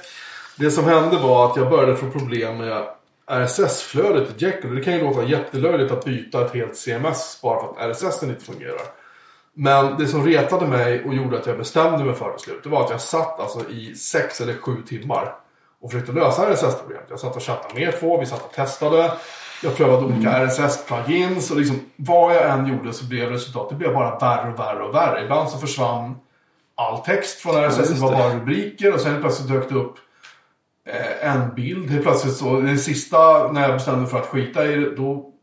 det 0.58 0.72
som 0.72 0.86
hände 0.86 1.18
var 1.18 1.52
att 1.52 1.58
jag 1.58 1.70
började 1.70 1.96
få 1.96 2.10
problem 2.10 2.58
med 2.58 2.88
RSS-flödet 3.26 4.42
i 4.42 4.46
Jekyll. 4.46 4.76
Det 4.76 4.84
kan 4.84 4.94
ju 4.94 5.02
låta 5.02 5.24
jättelöjligt 5.24 5.92
att 5.92 6.06
byta 6.06 6.46
ett 6.46 6.54
helt 6.54 6.78
CMS 6.78 7.40
bara 7.42 7.60
för 7.60 7.70
att 7.70 7.92
RSS 7.92 8.24
inte 8.24 8.46
fungerar. 8.46 9.01
Men 9.54 9.98
det 9.98 10.08
som 10.08 10.26
retade 10.26 10.68
mig 10.68 11.04
och 11.06 11.14
gjorde 11.14 11.40
att 11.40 11.46
jag 11.46 11.58
bestämde 11.58 12.06
mig 12.06 12.16
för 12.16 12.32
det 12.32 12.40
slut, 12.40 12.64
det 12.64 12.70
var 12.70 12.84
att 12.84 12.90
jag 12.90 13.02
satt 13.02 13.40
alltså 13.40 13.70
i 13.70 13.96
sex 13.96 14.42
eller 14.42 14.54
sju 14.54 14.76
timmar 14.88 15.36
och 15.82 15.92
försökte 15.92 16.12
lösa 16.12 16.54
RSS-problemet. 16.54 17.06
Jag 17.10 17.20
satt 17.20 17.36
och 17.36 17.44
chattade 17.44 17.74
med 17.74 17.84
er 17.84 17.92
två, 18.00 18.20
vi 18.20 18.26
satt 18.26 18.46
och 18.46 18.54
testade. 18.54 19.12
Jag 19.64 19.78
prövade 19.78 20.06
olika 20.06 20.46
RSS-plugins 20.46 21.52
och 21.52 21.58
liksom 21.58 21.80
vad 21.96 22.36
jag 22.36 22.50
än 22.50 22.68
gjorde 22.68 22.94
så 22.94 23.06
blev 23.06 23.30
resultatet 23.30 23.70
det 23.70 23.76
blev 23.76 23.94
bara 23.94 24.18
värre 24.20 24.54
och 24.54 24.60
värre 24.60 24.84
och 24.84 24.96
värre. 24.96 25.24
Ibland 25.24 25.50
så 25.50 25.58
försvann 25.58 26.16
all 26.76 26.98
text 26.98 27.40
från 27.40 27.56
RSS, 27.56 27.90
det 27.90 28.02
var 28.02 28.12
det. 28.12 28.18
bara 28.18 28.36
rubriker 28.36 28.94
och 28.94 29.02
sen 29.02 29.22
plötsligt 29.22 29.50
dök 29.50 29.70
det 29.70 29.76
upp 29.76 29.96
eh, 30.88 31.32
en 31.32 31.56
bild. 31.56 31.90
Helt 31.90 32.04
plötsligt 32.04 32.36
så, 32.36 32.60
det 32.60 32.78
sista 32.78 33.52
när 33.52 33.62
jag 33.62 33.74
bestämde 33.74 34.08
för 34.08 34.20
att 34.20 34.26
skita 34.26 34.66
i 34.66 34.76
det, 34.76 34.96
då 34.96 35.34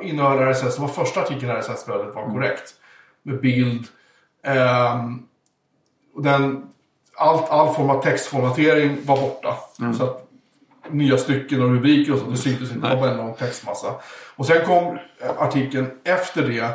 innehöll 0.00 0.52
RSS, 0.52 0.76
det 0.76 0.82
var 0.82 0.88
första 0.88 1.20
artikeln 1.20 1.50
i 1.50 1.54
RSS-flödet 1.54 2.14
var 2.14 2.30
korrekt. 2.30 2.74
Med 3.22 3.40
bild. 3.40 3.86
Ehm, 4.44 5.22
och 6.14 6.22
den, 6.22 6.68
allt, 7.16 7.50
all 7.50 7.74
form 7.74 7.90
av 7.90 8.02
textformatering 8.02 8.96
var 9.04 9.20
borta. 9.20 9.54
Så 9.96 10.04
att 10.04 10.28
nya 10.90 11.18
stycken 11.18 11.62
och 11.62 11.70
rubriker 11.70 12.12
och 12.12 12.18
så, 12.18 12.30
det 12.30 12.36
syntes 12.36 12.72
inte. 12.72 12.88
Det 12.88 12.94
var 12.94 13.00
bara 13.00 13.10
en 13.10 13.16
lång 13.16 13.34
textmassa. 13.34 13.94
Och 14.36 14.46
sen 14.46 14.66
kom 14.66 14.98
eh, 15.20 15.42
artikeln 15.42 15.90
efter 16.04 16.42
det. 16.42 16.74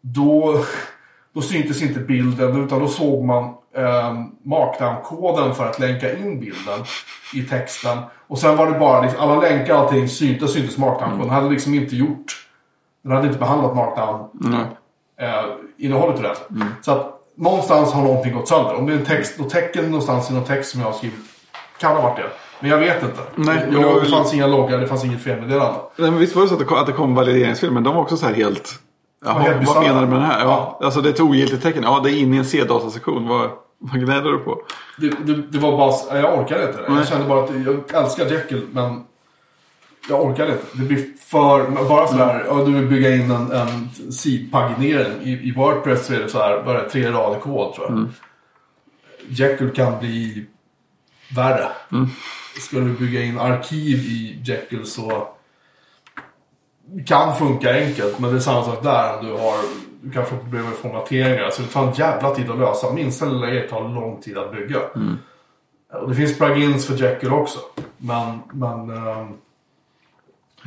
Då, 0.00 0.64
då 1.32 1.42
syntes 1.42 1.82
inte 1.82 2.00
bilden 2.00 2.64
utan 2.64 2.78
då 2.78 2.88
såg 2.88 3.24
man 3.24 3.44
eh, 3.76 4.14
markdown-koden 4.42 5.54
för 5.54 5.70
att 5.70 5.78
länka 5.78 6.18
in 6.18 6.40
bilden 6.40 6.84
i 7.34 7.42
texten. 7.42 7.98
Och 8.26 8.38
sen 8.38 8.56
var 8.56 8.72
det 8.72 8.78
bara, 8.78 9.02
liksom, 9.02 9.20
alla 9.20 9.40
länkar 9.40 9.74
och 9.74 9.80
allting 9.80 10.08
syntes, 10.08 10.52
syntes 10.52 10.78
markdown-koden. 10.78 11.18
Den 11.18 11.30
hade 11.30 11.50
liksom 11.50 11.74
inte 11.74 11.96
gjort, 11.96 12.48
den 13.02 13.12
hade 13.12 13.26
inte 13.26 13.38
behandlat 13.38 13.76
markdown 13.76 14.30
Nej. 14.32 14.66
Eh, 15.20 15.44
innehållet 15.78 16.20
rätt. 16.24 16.48
Så 16.82 16.92
att 16.92 17.20
någonstans 17.36 17.92
har 17.92 18.02
någonting 18.02 18.32
gått 18.34 18.48
sönder. 18.48 18.74
Om 18.74 18.86
det 18.86 18.92
är 18.92 18.98
en 18.98 19.04
text, 19.04 19.38
något 19.38 19.50
tecken 19.50 19.84
någonstans 19.84 20.30
i 20.30 20.34
någon 20.34 20.44
text 20.44 20.70
som 20.70 20.80
jag 20.80 20.88
har 20.88 20.94
skrivit. 20.94 21.18
Kan 21.80 21.96
ha 21.96 22.02
varit 22.02 22.16
det. 22.16 22.30
Men 22.60 22.70
jag 22.70 22.78
vet 22.78 23.02
inte. 23.02 23.20
Nej, 23.34 23.66
jag, 23.72 23.82
det 23.94 24.00
väl- 24.00 24.10
fanns 24.10 24.34
inga 24.34 24.46
loggar, 24.46 24.78
det 24.78 24.86
fanns 24.86 25.04
inget 25.04 25.22
felmeddelande. 25.22 25.78
Nej, 25.96 26.10
men 26.10 26.20
visst 26.20 26.34
var 26.36 26.42
det 26.42 26.48
så 26.48 26.54
att 26.54 26.60
det 26.60 26.66
kom, 26.66 26.78
att 26.78 26.86
det 26.86 26.92
kom 26.92 27.14
valideringsfel, 27.14 27.70
men 27.70 27.82
de 27.82 27.94
var 27.94 28.02
också 28.02 28.16
så 28.16 28.26
här 28.26 28.34
helt... 28.34 28.70
Jaha, 29.24 29.38
helt 29.38 29.68
vad 29.68 29.82
menar 29.82 30.00
du 30.00 30.06
med 30.06 30.18
det 30.20 30.24
här? 30.26 30.40
Ja, 30.40 30.76
Ja. 30.80 30.86
Alltså 30.86 31.00
det 31.00 31.08
är 31.08 31.12
ett 31.12 31.20
ogiltigt 31.20 31.62
tecken. 31.62 31.82
Ja, 31.82 32.00
det 32.04 32.10
är 32.10 32.16
inne 32.18 32.36
i 32.36 32.38
en 32.38 32.44
C-datasektion. 32.44 33.28
Vad, 33.28 33.50
vad 33.78 34.00
gnäller 34.00 34.30
du 34.32 34.38
på? 34.38 34.58
Det, 34.98 35.08
det, 35.08 35.34
det 35.42 35.58
var 35.58 35.76
bara, 35.76 36.20
jag 36.20 36.38
orkade 36.38 36.66
inte. 36.66 36.78
Nej. 36.88 36.98
Jag 36.98 37.08
kände 37.08 37.28
bara 37.28 37.44
att 37.44 37.50
jag 37.66 38.02
älskar 38.04 38.26
Jekyll, 38.26 38.66
men 38.72 39.02
jag 40.08 40.24
orkade 40.24 40.52
inte. 40.52 40.64
Det 40.72 40.84
blir 40.84 41.06
för, 41.20 41.70
bara 41.88 42.06
sådär, 42.06 42.44
ja, 42.48 42.64
du 42.64 42.72
vill 42.72 42.86
bygga 42.86 43.14
in 43.14 43.30
en, 43.30 43.52
en 43.52 43.90
sidpaginering. 44.12 45.22
I, 45.22 45.48
I 45.48 45.52
Wordpress 45.56 46.06
så 46.06 46.14
är 46.14 46.18
det 46.18 46.28
så 46.28 46.38
här, 46.38 46.62
bara 46.62 46.88
tre 46.88 47.10
rader 47.10 47.40
kod 47.40 47.74
tror 47.74 47.90
jag. 47.90 48.08
Jekyll 49.28 49.70
kan 49.70 49.98
bli 49.98 50.46
värre. 51.36 51.68
Ska 52.60 52.76
du 52.76 52.92
bygga 52.92 53.22
in 53.22 53.38
arkiv 53.38 53.98
i 53.98 54.40
Jekyll 54.44 54.86
så 54.86 55.28
kan 57.06 57.36
funka 57.36 57.74
enkelt, 57.74 58.18
men 58.18 58.30
det 58.30 58.36
är 58.36 58.40
samma 58.40 58.64
sak 58.64 58.82
där. 58.82 59.18
Om 59.18 59.26
du, 59.26 59.32
har, 59.32 59.56
du 60.02 60.10
kan 60.10 60.26
få 60.26 60.36
problem 60.36 60.64
med 60.64 60.74
formateringar. 60.74 61.50
Så 61.50 61.62
det 61.62 61.68
tar 61.68 61.86
en 61.86 61.94
jävla 61.94 62.34
tid 62.34 62.50
att 62.50 62.58
lösa. 62.58 62.92
Minsta 62.92 63.26
lilla 63.26 63.46
grej 63.46 63.68
tar 63.68 63.88
lång 63.88 64.20
tid 64.20 64.38
att 64.38 64.52
bygga. 64.52 64.80
Och 65.92 66.08
det 66.08 66.14
finns 66.14 66.38
plugins 66.38 66.86
för 66.86 66.94
Jekyll 66.94 67.32
också. 67.32 67.58
Men, 67.98 68.38
men 68.52 68.90
ehm, 68.90 69.28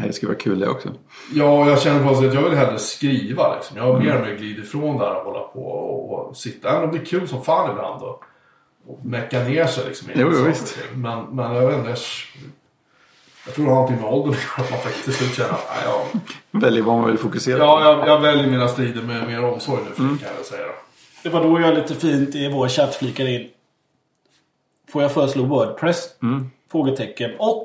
det 0.06 0.14
skulle 0.14 0.28
vara 0.32 0.40
kul 0.40 0.60
det 0.60 0.68
också. 0.70 0.90
ja, 1.34 1.70
jag 1.70 1.82
känner 1.82 2.08
på 2.08 2.16
så 2.16 2.26
att 2.28 2.34
jag 2.34 2.42
vill 2.42 2.58
hellre 2.58 2.80
skriva. 2.80 3.56
Liksom. 3.56 3.78
Jag 3.78 3.84
har 3.84 4.00
mer 4.00 4.16
och 4.16 4.22
mer 4.28 4.36
glidit 4.36 4.66
ifrån 4.66 4.98
där 4.98 5.16
och 5.16 5.24
hålla 5.26 5.40
på 5.40 5.60
och, 5.66 6.28
och 6.30 6.38
sitta. 6.38 6.70
Även 6.70 6.84
om 6.84 6.92
det 6.96 7.02
är 7.02 7.06
kul 7.06 7.28
som 7.28 7.44
fan 7.44 7.72
ibland. 7.72 8.02
Och, 8.04 8.24
och 8.88 9.06
mecka 9.06 9.44
ner 9.44 9.66
sig 9.66 9.86
liksom. 9.88 10.08
Jo, 10.16 10.30
jo, 10.34 10.44
visst. 10.44 10.78
Men, 10.96 11.24
men 11.36 11.56
jag 11.56 11.68
vet 11.68 11.78
inte. 11.78 11.90
Jag, 11.90 11.98
jag 13.46 13.56
tror 13.56 13.66
det 13.66 13.72
har 13.72 13.76
någonting 13.82 14.02
med 14.02 14.14
åldern 14.14 14.30
att 14.34 14.58
göra, 14.58 14.66
att 14.66 14.72
man 14.72 14.80
faktiskt 14.80 15.04
till 15.06 15.14
slut 15.14 15.34
känner 15.36 15.50
att 15.54 15.84
jag, 16.52 16.62
Väljer 16.62 16.84
vad 16.84 16.98
man 16.98 17.08
vill 17.08 17.18
fokusera 17.18 17.58
Ja, 17.58 17.78
på. 17.78 17.84
jag, 17.84 18.08
jag 18.08 18.22
väljer 18.22 18.48
mina 18.48 18.68
strider 18.68 19.02
med 19.02 19.28
mer 19.28 19.44
omsorg 19.46 19.82
nu 19.98 20.04
Mm. 20.04 20.18
kan 20.18 20.28
jag 20.38 20.46
säga. 20.46 20.66
Då. 20.68 20.74
Det 21.24 21.30
var 21.30 21.44
då 21.44 21.60
jag 21.60 21.74
lite 21.76 21.96
fint 21.96 22.36
i 22.36 22.52
vår 22.52 22.68
chatt 22.70 22.96
flikade 22.96 23.32
in. 23.32 23.50
Får 24.92 25.02
jag 25.02 25.12
föreslå 25.14 25.44
Wordpress? 25.44 26.10
Frågetecken. 26.72 27.32
Och 27.40 27.64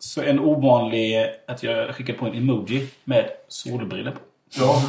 så 0.00 0.22
en 0.22 0.40
ovanlig 0.40 1.26
att 1.48 1.62
jag 1.62 1.94
skickade 1.94 2.18
på 2.18 2.26
en 2.26 2.34
emoji 2.34 2.88
med 3.04 3.30
solbrillor 3.48 4.10
på. 4.10 4.18
Ja, 4.52 4.82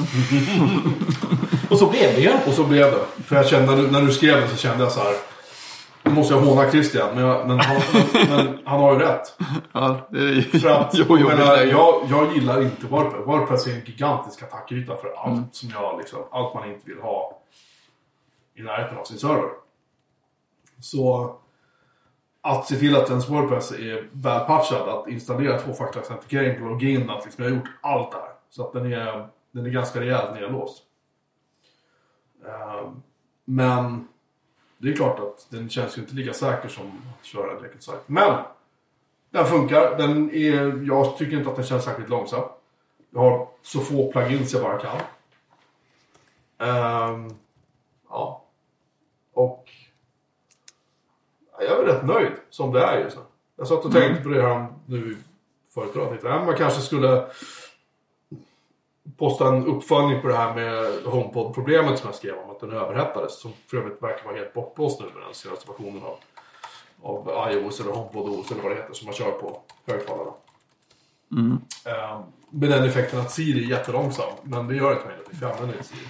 Och 1.70 1.78
så 1.78 1.90
blev 1.90 2.16
det 2.16 2.22
ju. 2.22 2.32
och 2.48 2.54
så 2.54 2.64
blev 2.64 2.92
det. 2.92 3.24
För 3.24 3.36
jag 3.36 3.48
kände, 3.48 3.76
när 3.76 4.02
du, 4.02 4.12
skrev 4.12 4.42
det 4.42 4.48
så 4.48 4.58
kände 4.58 4.84
jag 4.84 4.92
så 4.94 5.00
här. 5.00 5.14
nu 6.04 6.12
måste 6.12 6.34
jag 6.34 6.42
håna 6.42 6.72
Christian, 6.72 7.16
men, 7.16 7.24
jag, 7.24 7.48
men, 7.48 7.60
han, 7.60 7.82
men, 8.30 8.60
han 8.66 8.80
har 8.80 8.94
ju 8.94 9.00
rätt. 9.00 9.38
Ja, 9.72 10.08
det 10.12 10.20
är 10.20 10.24
ju... 10.34 10.42
För 10.42 10.70
att, 10.70 10.90
jo, 10.98 11.06
jo, 11.10 11.18
jag, 11.18 11.28
menar, 11.38 11.58
det 11.58 11.62
är- 11.64 11.68
jag, 11.68 12.04
jag 12.10 12.36
gillar 12.36 12.62
inte 12.62 12.86
WordPress. 12.88 13.28
WordPress 13.28 13.68
är 13.68 13.72
en 13.72 13.82
gigantisk 13.86 14.44
attackyta 14.44 14.96
för 14.96 15.14
allt 15.18 15.56
som 15.56 15.70
jag 15.70 15.98
liksom, 16.00 16.20
allt 16.32 16.54
man 16.54 16.70
inte 16.72 16.88
vill 16.90 17.00
ha 17.02 17.38
i 18.56 18.62
närheten 18.62 18.98
av 18.98 19.04
sin 19.04 19.18
server. 19.20 19.50
Så 20.82 21.36
att 22.42 22.68
se 22.68 22.76
till 22.76 22.96
att 22.96 23.10
ens 23.10 23.30
WordPress 23.30 23.72
är 23.72 24.10
välpatchad, 24.12 24.90
att 24.90 25.08
installera 25.08 25.60
tvåfaktorautentikering 25.60 26.60
på 26.60 26.66
login, 26.66 27.10
att 27.10 27.26
liksom 27.26 27.44
jag 27.44 27.52
har 27.52 27.58
gjort 27.58 27.70
allt 27.82 28.12
det 28.12 28.18
här. 28.18 28.32
Så 28.50 28.68
att 28.68 28.74
den 28.74 28.94
är, 28.94 29.28
den 29.52 29.66
är 29.66 29.70
ganska 29.70 30.00
rejält 30.00 30.34
nedlåst. 30.34 30.84
Ehm, 32.46 33.02
men 33.46 34.08
det 34.78 34.90
är 34.90 34.96
klart 34.96 35.20
att 35.20 35.48
den 35.50 35.70
känns 35.70 35.98
ju 35.98 36.02
inte 36.02 36.16
lika 36.16 36.34
säker 36.34 36.70
som 36.70 37.02
att 37.20 37.26
köra 37.26 37.52
en 37.52 37.62
direkt 37.62 37.84
Site. 37.84 38.02
Men 38.06 38.44
den 39.30 39.46
funkar. 39.46 39.98
Den 39.98 40.32
är, 40.32 40.88
jag 40.88 41.18
tycker 41.18 41.38
inte 41.38 41.50
att 41.50 41.56
den 41.56 41.66
känns 41.66 41.84
särskilt 41.84 42.10
långsam. 42.10 42.44
Jag 43.10 43.20
har 43.20 43.48
så 43.62 43.80
få 43.80 44.12
plugins 44.12 44.54
jag 44.54 44.64
bara 44.64 44.80
kan. 44.80 44.98
Um, 46.58 47.38
ja. 48.10 48.46
Och 49.34 49.70
ja, 51.51 51.51
jag 51.68 51.80
är 51.80 51.84
rätt 51.86 52.06
nöjd 52.06 52.32
som 52.50 52.72
det 52.74 52.84
är 52.84 53.00
just 53.00 53.18
nu. 53.18 53.24
Jag 53.58 53.68
satt 53.68 53.86
och 53.86 53.92
tänkte 53.92 54.24
på 54.24 54.30
det 54.30 54.42
här 54.42 54.68
nu 54.86 55.18
förut. 55.74 55.92
idag. 55.96 56.10
Tänkte, 56.10 56.28
ja, 56.28 56.46
Man 56.46 56.58
kanske 56.58 56.82
skulle 56.82 57.26
posta 59.18 59.48
en 59.48 59.66
uppföljning 59.66 60.22
på 60.22 60.28
det 60.28 60.36
här 60.36 60.56
med 60.56 61.04
HomePod-problemet 61.06 62.00
som 62.00 62.08
jag 62.08 62.16
skrev 62.16 62.38
om. 62.38 62.50
Att 62.50 62.60
den 62.60 62.72
överhettades. 62.72 63.40
Som 63.40 63.54
för 63.68 63.78
övrigt 63.78 64.04
verkar 64.04 64.26
vara 64.26 64.36
helt 64.36 64.54
bortblåst 64.54 65.00
nu 65.00 65.06
med 65.06 65.24
den 65.24 65.34
senaste 65.34 65.68
versionen 65.72 66.02
av, 66.04 67.30
av 67.30 67.52
iOS 67.52 67.80
eller 67.80 67.92
HomePod 67.92 68.30
OS 68.30 68.52
eller 68.52 68.62
vad 68.62 68.72
det 68.72 68.76
heter 68.76 68.94
som 68.94 69.06
man 69.06 69.14
kör 69.16 69.32
på 69.32 69.62
högtalarna. 69.86 70.32
Eh, 71.86 72.22
med 72.50 72.70
den 72.70 72.84
effekten 72.84 73.20
att 73.20 73.32
Siri 73.32 73.64
är 73.64 73.70
jättelångsam. 73.70 74.32
Men 74.44 74.68
det 74.68 74.76
gör 74.76 74.94
inte 74.94 75.06
mig 75.06 75.18
något, 75.18 75.38
för 75.38 75.46
jag 75.46 75.52
använder 75.52 75.76
inte 75.76 75.88
Siri. 75.88 76.08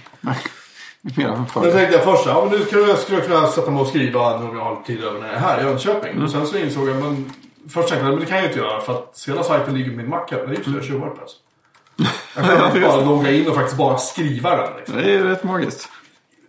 Nej, 1.04 1.14
det 1.16 1.22
är 1.22 1.26
mer 1.26 1.32
än 1.32 1.38
Men 1.38 1.46
förr. 1.46 1.64
då 1.64 1.70
tänkte 1.70 1.94
jag 1.94 2.04
först 2.04 2.26
ja, 2.26 2.46
men 2.50 2.58
nu 2.58 2.64
skulle 2.64 2.82
jag, 2.82 2.98
skulle 2.98 3.18
jag 3.18 3.26
kunna 3.26 3.46
sätta 3.46 3.70
mig 3.70 3.80
och 3.80 3.86
skriva 3.86 4.34
om 4.34 4.56
jag 4.56 4.64
har 4.64 4.82
tid 4.82 5.04
över 5.04 5.20
när 5.20 5.26
jag 5.26 5.36
är 5.36 5.40
här 5.40 5.60
i 5.60 5.64
Jönköping. 5.64 6.22
Och 6.22 6.30
sen 6.30 6.46
så 6.46 6.56
insåg 6.56 6.88
jag, 6.88 6.96
men 6.96 7.32
först 7.68 7.88
tänkte 7.88 8.06
jag, 8.06 8.12
men 8.12 8.20
det 8.20 8.26
kan 8.26 8.36
jag 8.36 8.46
inte 8.46 8.58
göra 8.58 8.80
för 8.80 8.92
att 8.92 9.24
hela 9.28 9.42
sajten 9.42 9.74
ligger 9.74 9.90
på 9.90 9.96
min 9.96 10.08
Mac. 10.08 10.26
Nej, 10.30 10.40
just 10.48 10.64
det, 10.64 10.70
jag 10.70 10.84
kör 10.84 10.94
WordPress. 10.94 11.30
Jag 12.36 12.72
kan 12.72 12.82
bara 12.82 13.04
logga 13.04 13.32
in 13.32 13.48
och 13.48 13.54
faktiskt 13.54 13.78
bara 13.78 13.98
skriva 13.98 14.56
den. 14.56 14.76
Liksom. 14.76 14.96
Det 14.96 15.14
är 15.14 15.22
rätt 15.24 15.44
magiskt. 15.44 15.88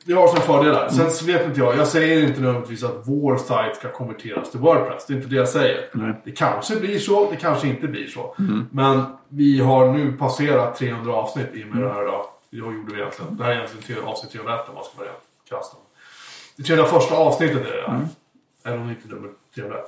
Det 0.06 0.14
har 0.14 0.28
sina 0.28 0.41
fördelar. 0.41 0.89
Sen 0.89 1.12
så 1.12 1.26
vet 1.26 1.45
inte 1.45 1.60
jag, 1.60 1.78
jag 1.78 1.88
säger 1.88 2.28
inte 2.28 2.41
nödvändigtvis 2.41 2.84
att 2.84 3.01
vår 3.06 3.38
sajt 3.38 3.76
ska 3.76 3.91
konverteras 3.91 4.51
till 4.51 4.60
WordPress. 4.60 5.06
Det 5.08 5.14
är 5.14 5.16
inte 5.16 5.28
det 5.30 5.36
jag 5.36 5.47
säger. 5.49 5.89
Nej. 5.93 6.22
Det 6.26 6.32
kanske 6.32 6.76
blir 6.76 6.99
så, 6.99 7.30
det 7.32 7.36
kanske 7.38 7.68
inte 7.68 7.88
blir 7.88 8.08
så. 8.08 8.36
Men 8.72 9.04
vi 9.30 9.60
har 9.60 9.93
nu 9.93 10.12
passerat 10.14 10.76
300 10.78 11.14
avsnitt 11.14 11.49
i 11.54 11.64
och 11.64 11.68
med 11.68 11.84
det 11.84 11.93
här. 11.93 12.06
Då. 12.06 12.26
Det 12.54 12.60
gjorde 12.60 12.93
vi 12.93 12.99
egentligen. 13.01 13.38
Det 13.38 13.43
här 13.43 13.51
är 13.51 13.56
egentligen 13.56 13.84
till 13.84 13.97
avsnitt 13.97 14.32
301 14.32 14.70
om 14.70 14.76
man 14.76 14.84
ska 14.84 14.97
vara 14.97 15.10
krasst. 15.49 15.76
Det 16.56 16.64
301 16.64 17.12
avsnittet 17.12 17.58
är 17.58 17.76
det 17.76 17.91
här. 17.91 18.08
Även 18.66 18.82
om 18.82 18.88
det 18.88 18.93
inte 18.93 19.08
nummer 19.08 19.30
301. 19.56 19.86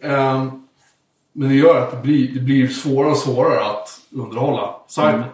Ehm, 0.00 0.66
men 1.32 1.48
det 1.48 1.54
gör 1.54 1.80
att 1.80 1.90
det 1.90 1.96
blir, 1.96 2.34
det 2.34 2.40
blir 2.40 2.68
svårare 2.68 3.10
och 3.10 3.16
svårare 3.16 3.64
att 3.64 4.00
underhålla 4.12 4.74
sajten. 4.86 5.24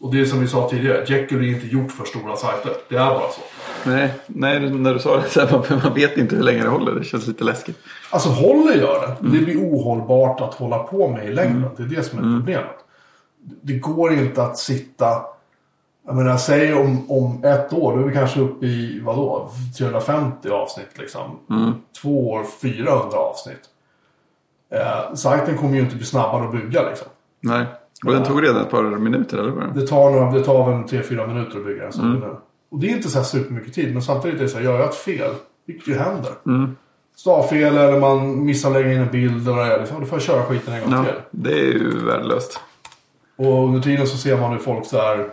Och 0.00 0.14
det 0.14 0.20
är 0.20 0.24
som 0.24 0.40
vi 0.40 0.48
sa 0.48 0.68
tidigare, 0.70 1.04
Jekyll 1.08 1.38
är 1.38 1.42
inte 1.42 1.66
gjort 1.66 1.92
för 1.92 2.04
stora 2.04 2.36
sajter. 2.36 2.72
Det 2.88 2.96
är 2.96 3.10
bara 3.10 3.30
så. 3.30 3.40
Nej, 3.84 4.12
nej, 4.26 4.60
när 4.70 4.94
du 4.94 5.00
sa 5.00 5.16
det 5.16 5.28
så 5.28 5.40
här, 5.40 5.52
man, 5.70 5.80
man 5.84 5.94
vet 5.94 6.16
inte 6.16 6.36
hur 6.36 6.42
länge 6.42 6.62
det 6.62 6.68
håller. 6.68 6.94
Det 6.94 7.04
känns 7.04 7.26
lite 7.26 7.44
läskigt. 7.44 7.78
Alltså 8.10 8.28
håller 8.28 8.74
gör 8.74 9.16
det. 9.20 9.28
Det 9.28 9.44
blir 9.44 9.56
ohållbart 9.56 10.40
att 10.40 10.54
hålla 10.54 10.78
på 10.78 11.08
med 11.08 11.28
i 11.28 11.32
längden. 11.32 11.70
Det 11.76 11.82
är 11.82 11.86
det 11.86 12.02
som 12.02 12.18
är 12.18 12.38
problemet. 12.38 12.76
Det 13.62 13.78
går 13.78 14.12
inte 14.12 14.42
att 14.42 14.58
sitta... 14.58 15.39
Jag 16.10 16.16
menar, 16.16 16.36
säg 16.36 16.74
om, 16.74 17.10
om 17.10 17.44
ett 17.44 17.72
år, 17.72 17.96
då 17.96 18.02
är 18.02 18.06
vi 18.06 18.14
kanske 18.14 18.40
uppe 18.40 18.66
i 18.66 19.00
vadå? 19.04 19.50
350 19.78 20.48
avsnitt 20.50 20.98
liksom. 20.98 21.38
Två 22.02 22.30
år, 22.30 22.44
400 22.62 23.18
avsnitt. 23.18 23.60
Eh, 24.72 25.14
sajten 25.14 25.58
kommer 25.58 25.74
ju 25.74 25.80
inte 25.80 25.96
bli 25.96 26.04
snabbare 26.04 26.44
att 26.44 26.52
bygga 26.52 26.88
liksom. 26.88 27.08
Nej. 27.40 27.66
Och 28.06 28.12
den 28.12 28.24
tog 28.24 28.42
redan 28.42 28.62
ett 28.62 28.70
par 28.70 28.82
minuter, 28.82 29.38
eller 29.38 29.50
vad? 29.50 29.74
Det 29.74 29.86
tar, 29.86 30.10
några, 30.10 30.30
det 30.30 30.44
tar 30.44 30.70
väl 30.70 30.82
3-4 31.02 31.26
minuter 31.26 31.58
att 31.58 31.66
bygga 31.66 31.86
en 31.86 31.92
sån. 31.92 32.12
nu. 32.20 32.36
Och 32.70 32.78
det 32.78 32.86
är 32.86 32.96
inte 32.96 33.08
så 33.08 33.18
här 33.18 33.24
supermycket 33.24 33.74
tid. 33.74 33.92
Men 33.92 34.02
samtidigt 34.02 34.38
är 34.40 34.44
det 34.44 34.48
så 34.50 34.56
här, 34.58 34.64
gör 34.64 34.78
jag 34.78 34.88
ett 34.88 34.94
fel, 34.94 35.30
vilket 35.66 35.88
ju 35.88 35.98
händer. 35.98 36.32
Stavfel 37.16 37.76
eller 37.76 38.00
man 38.00 38.44
missar 38.44 38.70
lägga 38.70 38.92
in 38.92 39.00
en 39.00 39.10
bild 39.10 39.48
eller 39.48 39.56
vad 39.56 39.66
det 39.66 39.74
är. 39.74 39.78
Liksom, 39.78 40.00
då 40.00 40.06
får 40.06 40.16
jag 40.18 40.22
köra 40.22 40.42
skiten 40.44 40.74
en 40.74 40.80
gång 40.80 40.92
Ja, 40.92 41.04
till. 41.04 41.14
det 41.30 41.52
är 41.52 41.64
ju 41.72 42.04
värdelöst. 42.06 42.60
Och 43.36 43.64
under 43.64 43.80
tiden 43.80 44.06
så 44.06 44.16
ser 44.16 44.36
man 44.40 44.50
hur 44.52 44.58
folk 44.58 44.86
så 44.86 44.96
här 45.00 45.30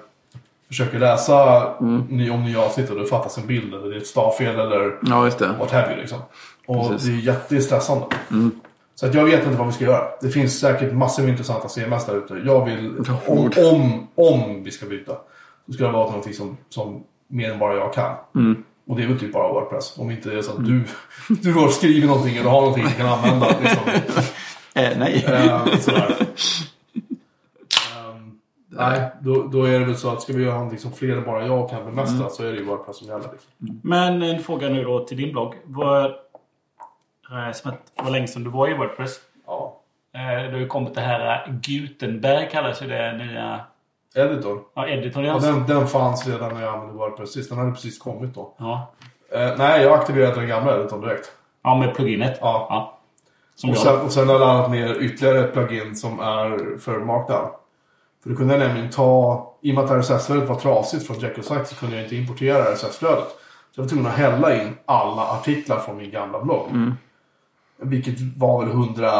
försöker 0.67 0.99
läsa 0.99 1.69
ny, 2.09 2.29
om 2.29 2.43
nya 2.45 2.59
avsnitt 2.61 2.89
och 2.89 2.95
det 2.99 3.05
fattas 3.05 3.37
en 3.37 3.47
bild 3.47 3.73
eller 3.73 3.89
det 3.89 3.95
är 3.95 3.97
ett 3.97 4.07
stavfel 4.07 4.59
eller 4.59 4.97
Ja, 5.01 5.25
just 5.25 5.39
det. 5.39 5.47
what 5.59 5.71
have 5.71 5.91
you 5.91 6.01
liksom. 6.01 6.19
Och 6.67 6.89
Precis. 6.89 7.07
det 7.07 7.13
är 7.13 7.33
jättestressande. 7.33 8.05
Så 8.95 9.05
att 9.05 9.13
jag 9.13 9.23
vet 9.23 9.45
inte 9.45 9.57
vad 9.57 9.67
vi 9.67 9.73
ska 9.73 9.83
göra. 9.85 10.03
Det 10.21 10.29
finns 10.29 10.59
säkert 10.59 10.93
massor 10.93 11.23
med 11.23 11.29
intressanta 11.31 11.67
CMS 11.69 12.05
där 12.05 12.17
ute. 12.17 12.41
Jag 12.45 12.65
vill, 12.65 12.95
om, 13.27 13.51
om, 13.57 14.07
om 14.15 14.63
vi 14.63 14.71
ska 14.71 14.85
byta, 14.85 15.13
så 15.67 15.73
ska 15.73 15.85
det 15.85 15.91
vara 15.91 16.05
någonting 16.05 16.33
som, 16.33 16.57
som 16.69 17.03
mer 17.27 17.51
än 17.51 17.59
bara 17.59 17.75
jag 17.75 17.93
kan. 17.93 18.15
Och 18.89 18.95
det 18.97 19.03
är 19.03 19.07
väl 19.07 19.19
typ 19.19 19.33
bara 19.33 19.53
Wordpress. 19.53 19.97
Om 19.97 20.11
inte 20.11 20.29
det 20.29 20.37
är 20.37 20.41
så 20.41 20.51
att 20.51 20.65
du, 20.65 20.83
du 21.41 21.53
har 21.53 21.67
skrivit 21.69 22.05
någonting 22.09 22.37
eller 22.37 22.49
har 22.49 22.61
någonting 22.61 22.83
du 22.85 22.91
kan 22.91 23.07
använda. 23.07 23.47
Liksom. 23.61 23.81
Eh, 24.73 24.97
nej. 24.97 25.25
Eh, 25.27 25.77
sådär. 25.79 26.15
Nej, 28.69 29.11
då, 29.19 29.43
då 29.43 29.63
är 29.63 29.79
det 29.79 29.85
väl 29.85 29.95
så 29.97 30.09
att 30.09 30.21
ska 30.21 30.33
vi 30.33 30.43
göra 30.43 30.53
någonting 30.53 30.79
som 30.79 30.91
fler 30.91 31.17
än 31.17 31.23
bara 31.23 31.45
jag 31.45 31.69
kan 31.69 31.85
bemästra 31.85 32.29
så 32.29 32.43
är 32.43 32.51
det 32.51 32.57
ju 32.57 32.65
Wordpress 32.65 32.97
som 32.97 33.07
gäller. 33.07 33.29
Liksom. 33.31 33.79
Men 33.83 34.21
en 34.23 34.39
fråga 34.43 34.69
nu 34.69 34.83
då 34.83 35.05
till 35.05 35.17
din 35.17 35.31
blogg. 35.31 35.53
Vad, 35.65 36.05
eh, 36.05 37.51
som 37.53 37.71
att, 37.71 37.79
vad 38.03 38.11
länge 38.11 38.27
sedan 38.27 38.43
du 38.43 38.49
var 38.49 38.67
i 38.69 38.73
Wordpress? 38.73 39.19
Ja. 39.47 39.81
Eh, 40.13 40.43
Det 40.43 40.51
har 40.51 40.57
ju 40.59 40.67
kommit 40.67 40.95
det 40.95 41.01
här 41.01 41.47
eh, 41.47 41.53
Gutenberg 41.53 42.49
kallas 42.51 42.81
ju 42.81 42.87
det 42.87 43.17
nya 43.17 43.59
Editor. 44.15 44.61
ja, 44.73 44.87
editorn. 44.87 45.25
Ja, 45.25 45.33
alltså. 45.33 45.51
den, 45.51 45.65
den 45.67 45.87
fanns 45.87 46.27
redan 46.27 46.53
när 46.53 46.61
jag 46.61 46.73
använde 46.73 46.93
Wordpress 46.93 47.33
sist. 47.33 47.49
Den 47.49 47.57
hade 47.59 47.71
precis 47.71 47.99
kommit 47.99 48.35
då. 48.35 48.53
Ja. 48.57 48.91
Eh, 49.31 49.51
nej, 49.57 49.83
jag 49.83 49.93
aktiverade 49.99 50.35
den 50.39 50.47
gamla 50.47 50.75
editorn 50.79 51.01
direkt. 51.01 51.31
ja, 51.63 51.75
med 51.75 51.95
pluginet. 51.95 52.37
Ja. 52.41 52.93
Som 53.55 53.69
Och 53.69 53.77
sen, 53.77 54.01
och 54.01 54.11
sen 54.11 54.27
har 54.27 54.33
jag 54.35 54.39
laddat 54.39 54.71
ner 54.71 54.95
ytterligare 55.01 55.39
ett 55.39 55.53
plugin 55.53 55.95
som 55.95 56.19
är 56.19 56.77
för 56.79 56.99
Markdown. 56.99 57.49
För 58.23 58.29
då 58.29 58.35
kunde 58.35 58.53
jag 58.53 58.67
nämligen 58.67 58.89
ta, 58.89 59.53
i 59.61 59.71
och 59.71 59.75
med 59.75 59.83
att 59.83 59.91
RSS-flödet 59.91 60.49
var 60.49 60.55
trasigt 60.55 61.07
från 61.07 61.19
Jekyll 61.19 61.43
Site 61.43 61.65
så 61.65 61.75
kunde 61.75 61.95
jag 61.95 62.05
inte 62.05 62.15
importera 62.15 62.63
RSS-flödet. 62.63 63.27
Så 63.71 63.81
jag 63.81 63.83
var 63.83 63.89
tvungen 63.89 64.07
att 64.07 64.13
hälla 64.17 64.61
in 64.61 64.77
alla 64.85 65.21
artiklar 65.21 65.79
från 65.79 65.97
min 65.97 66.11
gamla 66.11 66.41
blogg. 66.41 66.67
Vilket 67.77 68.19
var 68.37 68.65
väl 68.65 68.71
100, 68.71 69.11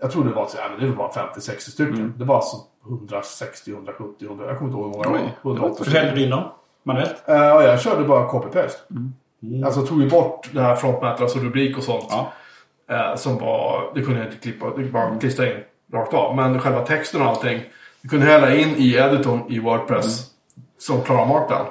jag 0.00 0.10
tror 0.10 0.24
det 0.24 0.30
var, 0.30 0.48
ja, 0.56 0.62
men 0.78 0.90
det 0.90 0.96
var 0.96 1.08
50-60 1.08 1.58
stycken. 1.58 2.14
Det 2.18 2.24
var 2.24 2.36
alltså 2.36 2.56
160, 2.88 3.70
170, 3.70 4.26
100, 4.26 4.46
jag 4.46 4.58
kommer 4.58 4.70
inte 4.70 4.80
ihåg 4.80 4.86
hur 4.86 5.10
många 5.10 5.18
det 5.18 5.24
var. 5.42 5.50
180 5.52 5.84
Hur 5.86 5.92
hällde 5.92 6.14
du 6.14 6.24
in 6.24 6.30
dem? 6.30 6.44
Manuellt? 6.82 7.22
Eh, 7.26 7.34
ja, 7.34 7.62
jag 7.62 7.80
körde 7.80 8.04
bara 8.04 8.28
copy-paste. 8.28 8.78
Alltså 9.64 9.80
jag 9.80 9.88
tog 9.88 10.02
ju 10.02 10.10
bort 10.10 10.50
det 10.52 10.60
här 10.60 10.76
frontmatter, 10.76 11.22
alltså 11.22 11.38
rubrik 11.38 11.78
och 11.78 11.84
sånt. 11.84 12.06
Ja. 12.08 12.32
Eh, 12.90 13.16
som 13.16 13.38
var, 13.38 13.92
det 13.94 14.02
kunde 14.02 14.20
jag 14.20 14.28
inte 14.28 14.38
klippa, 14.38 14.70
det 14.76 14.84
bara 14.84 15.18
klistra 15.18 15.46
in 15.46 15.56
rakt 15.92 16.14
av. 16.14 16.36
Men 16.36 16.60
själva 16.60 16.80
texten 16.80 17.22
och 17.22 17.28
allting, 17.28 17.60
det 18.04 18.08
kunde 18.08 18.26
hälla 18.26 18.54
in 18.54 18.74
i 18.76 18.94
editorn 18.94 19.40
i 19.48 19.58
Wordpress 19.58 20.26
som 20.78 21.02
klarar 21.02 21.26
markdown. 21.26 21.66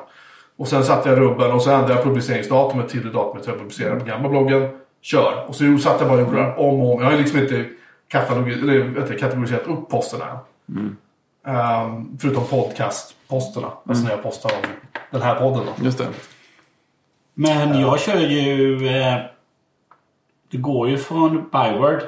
Och 0.57 0.67
sen 0.67 0.83
satte 0.83 1.09
jag 1.09 1.19
rubben 1.19 1.51
och 1.51 1.61
så 1.61 1.71
ändrade 1.71 1.93
jag 1.93 2.03
publiceringsdatumet 2.03 2.89
till 2.89 3.03
det 3.03 3.11
datumet 3.11 3.47
jag 3.47 3.57
publicerade 3.57 3.99
på 3.99 4.05
gamla 4.05 4.29
bloggen. 4.29 4.69
Kör! 5.01 5.45
Och 5.47 5.55
så 5.55 5.77
satt 5.77 5.99
jag 5.99 6.09
bara 6.09 6.21
och 6.21 6.27
gjorde 6.27 6.41
det 6.41 6.55
om 6.55 6.81
och 6.81 6.93
om. 6.93 7.01
Jag 7.01 7.05
har 7.05 7.11
ju 7.11 7.21
liksom 7.21 7.39
inte 7.39 7.55
du, 7.55 9.17
kategoriserat 9.19 9.67
upp 9.67 9.89
posterna 9.89 10.39
än. 10.67 10.97
Ehm, 11.47 12.17
förutom 12.21 12.43
podcastposterna. 12.47 13.71
Alltså 13.87 14.03
när 14.03 14.11
jag 14.11 14.23
postar 14.23 14.51
om 14.55 14.69
den 15.11 15.21
här 15.21 15.35
podden. 15.35 15.65
Då. 15.65 15.85
Just 15.85 15.97
det. 15.97 16.07
Men 17.33 17.79
jag 17.79 17.99
kör 17.99 18.19
ju... 18.19 18.87
Eh, 18.87 19.17
det 20.51 20.57
går 20.57 20.89
ju 20.89 20.97
från 20.97 21.49
Byword 21.51 22.03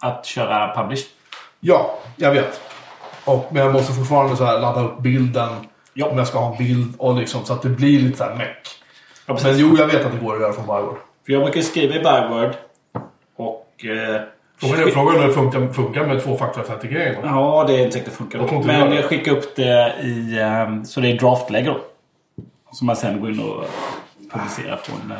att 0.00 0.26
köra 0.26 0.74
publish. 0.74 1.04
Ja, 1.60 1.98
jag 2.16 2.32
vet. 2.32 2.60
Och, 3.28 3.46
men 3.52 3.62
jag 3.62 3.72
måste 3.72 3.92
fortfarande 3.92 4.36
så 4.36 4.44
här 4.44 4.60
ladda 4.60 4.80
upp 4.82 4.98
bilden. 4.98 5.48
Ja. 5.94 6.06
Om 6.06 6.18
jag 6.18 6.26
ska 6.26 6.38
ha 6.38 6.52
en 6.52 6.58
bild 6.58 6.94
och 6.98 7.16
liksom 7.16 7.44
så 7.44 7.52
att 7.52 7.62
det 7.62 7.68
blir 7.68 8.00
lite 8.00 8.18
så 8.18 8.24
här 8.24 8.34
meck. 8.36 8.68
Ja. 9.26 9.38
Men 9.44 9.58
jo, 9.58 9.76
jag 9.78 9.86
vet 9.86 10.06
att 10.06 10.12
det 10.12 10.18
går 10.26 10.34
att 10.34 10.40
göra 10.40 10.52
från 10.52 10.66
Byword. 10.66 10.96
För 11.26 11.32
jag 11.32 11.42
brukar 11.42 11.60
skriva 11.60 11.94
i 11.94 11.98
Byword. 11.98 12.50
Och... 13.36 13.84
Eh, 13.84 14.20
Frågan 14.60 14.80
är, 14.88 14.90
frågan 14.90 15.14
är 15.16 15.20
om 15.20 15.26
det 15.28 15.32
funkar, 15.32 15.72
funkar 15.72 16.06
med 16.06 16.22
tvåfaktorautentikering. 16.22 17.14
Ja, 17.24 17.64
det 17.68 17.74
är 17.76 17.78
inte 17.78 17.92
säkert 17.92 18.10
det 18.10 18.16
funkar. 18.16 18.38
Jag 18.38 18.64
Men 18.66 18.92
jag 18.92 19.04
skickar 19.04 19.32
upp 19.32 19.56
det 19.56 19.94
i... 20.02 20.38
eh, 20.38 20.82
Så 20.82 21.00
det 21.00 21.08
är 21.10 21.18
draftläge 21.18 21.66
då. 21.66 21.80
Som 22.72 22.86
man 22.86 22.96
sen 22.96 23.20
går 23.20 23.30
in 23.30 23.40
och 23.40 23.64
publicerar 24.32 24.76
från... 24.76 25.12
eh, 25.12 25.18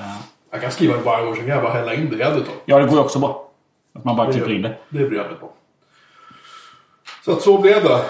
Jag 0.53 0.61
kan 0.61 0.71
skriva 0.71 0.97
varje 1.05 1.27
år, 1.27 1.35
sen 1.35 1.45
kan 1.47 1.55
jag 1.55 1.63
bara 1.63 1.73
hälla 1.73 1.95
in 1.95 2.11
det 2.11 2.17
i. 2.17 2.51
Ja, 2.65 2.79
det 2.79 2.85
går 2.85 2.93
ju 2.95 2.99
också 3.01 3.19
bra. 3.19 3.49
Att 3.95 4.05
man 4.05 4.17
bara 4.17 4.33
klipper 4.33 4.53
in 4.53 4.63
det. 4.63 4.77
Det 4.89 4.99
jag 5.17 5.27
mig 5.27 5.37
på. 5.41 5.51
Så 7.25 7.33
att 7.33 7.43
så 7.43 7.59
blev 7.59 7.85
det. 7.85 8.05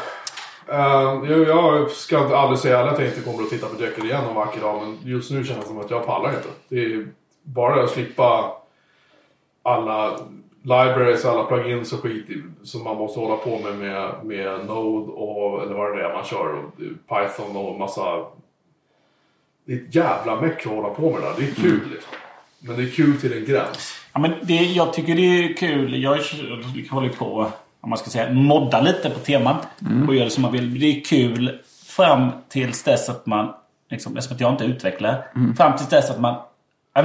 Uh, 0.72 1.30
jag, 1.30 1.48
jag 1.48 1.90
ska 1.90 2.22
inte 2.22 2.36
aldrig 2.36 2.58
säga 2.58 2.80
att 2.80 2.98
jag 2.98 3.08
inte 3.08 3.20
kommer 3.20 3.42
att 3.42 3.50
titta 3.50 3.66
på 3.66 3.82
Jekyll 3.82 4.04
igen 4.04 4.24
någon 4.24 4.34
vacker 4.34 4.60
dag. 4.60 4.82
Men 4.82 5.12
just 5.12 5.30
nu 5.30 5.44
känns 5.44 5.60
det 5.60 5.66
som 5.66 5.80
att 5.80 5.90
jag 5.90 6.06
pallar 6.06 6.28
inte. 6.28 6.48
Det 6.68 6.84
är 6.84 7.08
bara 7.42 7.84
att 7.84 7.90
slippa 7.90 8.52
alla 9.62 10.18
libraries, 10.62 11.24
alla 11.24 11.44
plugins 11.44 11.92
och 11.92 12.00
skit 12.00 12.26
som 12.62 12.84
man 12.84 12.96
måste 12.96 13.20
hålla 13.20 13.36
på 13.36 13.58
med 13.58 13.74
med, 13.78 14.14
med 14.24 14.66
Node 14.66 15.12
och 15.12 15.62
eller 15.62 15.74
vad 15.74 15.96
det 15.96 16.04
är 16.04 16.14
man 16.14 16.24
kör. 16.24 16.54
Och 16.54 16.74
Python 17.08 17.56
och 17.56 17.78
massa... 17.78 18.26
Det 19.64 19.72
är 19.72 19.76
ett 19.76 19.94
jävla 19.94 20.40
meck 20.40 20.66
att 20.66 20.72
hålla 20.72 20.90
på 20.90 21.10
med 21.10 21.22
det 21.22 21.26
där. 21.26 21.34
Det 21.36 21.50
är 21.50 21.54
kul 21.54 21.90
liksom. 21.90 22.12
Men 22.60 22.76
det 22.76 22.82
är 22.82 22.90
kul 22.90 23.20
till 23.20 23.32
en 23.32 23.44
gräns. 23.44 23.94
Ja, 24.12 24.20
men 24.20 24.32
det, 24.42 24.54
jag 24.54 24.92
tycker 24.92 25.14
det 25.14 25.22
är 25.22 25.54
kul. 25.54 26.02
Jag 26.02 26.18
håller 26.90 27.08
på 27.08 27.52
om 27.80 27.90
man 27.90 27.98
ska 27.98 28.10
säga, 28.10 28.32
modda 28.32 28.80
lite 28.80 29.10
på 29.10 29.18
temat. 29.18 29.68
Mm. 29.80 30.08
Och 30.08 30.14
gör 30.14 30.24
det 30.24 30.30
som 30.30 30.42
man 30.42 30.52
vill. 30.52 30.80
Det 30.80 30.86
är 30.86 31.04
kul 31.04 31.58
fram 31.86 32.30
tills 32.48 32.82
dess 32.82 33.08
att 33.08 33.26
man, 33.26 33.52
liksom, 33.90 34.16
eftersom 34.16 34.34
att 34.34 34.40
jag 34.40 34.52
inte 34.52 34.64
utvecklar, 34.64 35.26
mm. 35.36 35.56
fram 35.56 35.76
tills 35.76 35.88
dess 35.88 36.10
att 36.10 36.20
man 36.20 36.34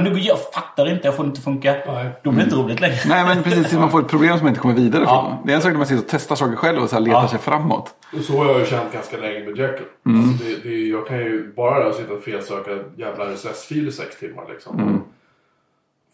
jag 0.00 0.38
fattar 0.54 0.90
inte, 0.90 1.06
jag 1.06 1.16
får 1.16 1.24
det 1.24 1.28
inte 1.28 1.40
funka. 1.40 1.76
Nej. 1.86 2.10
Då 2.22 2.30
blir 2.30 2.40
det 2.40 2.44
inte 2.44 2.56
roligt 2.56 2.80
längre. 2.80 2.96
Nej, 3.06 3.24
men 3.24 3.42
precis. 3.42 3.72
Man 3.72 3.90
får 3.90 4.00
ett 4.00 4.08
problem 4.08 4.36
som 4.36 4.44
man 4.44 4.48
inte 4.48 4.60
kommer 4.60 4.74
vidare 4.74 5.02
ja. 5.06 5.22
från. 5.22 5.46
Det 5.46 5.52
är 5.52 5.56
en 5.56 5.62
sak 5.62 5.70
när 5.70 5.78
man 5.78 5.86
sitter 5.86 6.02
och 6.02 6.08
testar 6.08 6.36
saker 6.36 6.56
själv 6.56 6.82
och 6.82 6.90
så 6.90 6.98
letar 6.98 7.22
ja. 7.22 7.28
sig 7.28 7.38
framåt. 7.38 7.94
Så 8.22 8.38
har 8.38 8.46
jag 8.46 8.60
ju 8.60 8.66
känt 8.66 8.92
ganska 8.92 9.16
länge 9.16 9.38
med 9.38 9.58
Jekyll. 9.58 9.86
Mm. 10.06 10.20
Alltså 10.20 10.44
det, 10.44 10.68
det, 10.68 10.76
jag 10.76 11.06
kan 11.06 11.18
ju 11.18 11.52
bara 11.56 11.92
sitta 11.92 12.12
och 12.12 12.22
felsöka 12.22 12.70
jävla 12.96 13.24
RSS-fil 13.24 13.88
i 13.88 13.92
sex 13.92 14.18
timmar 14.18 14.44
liksom. 14.48 14.80
Mm 14.80 15.00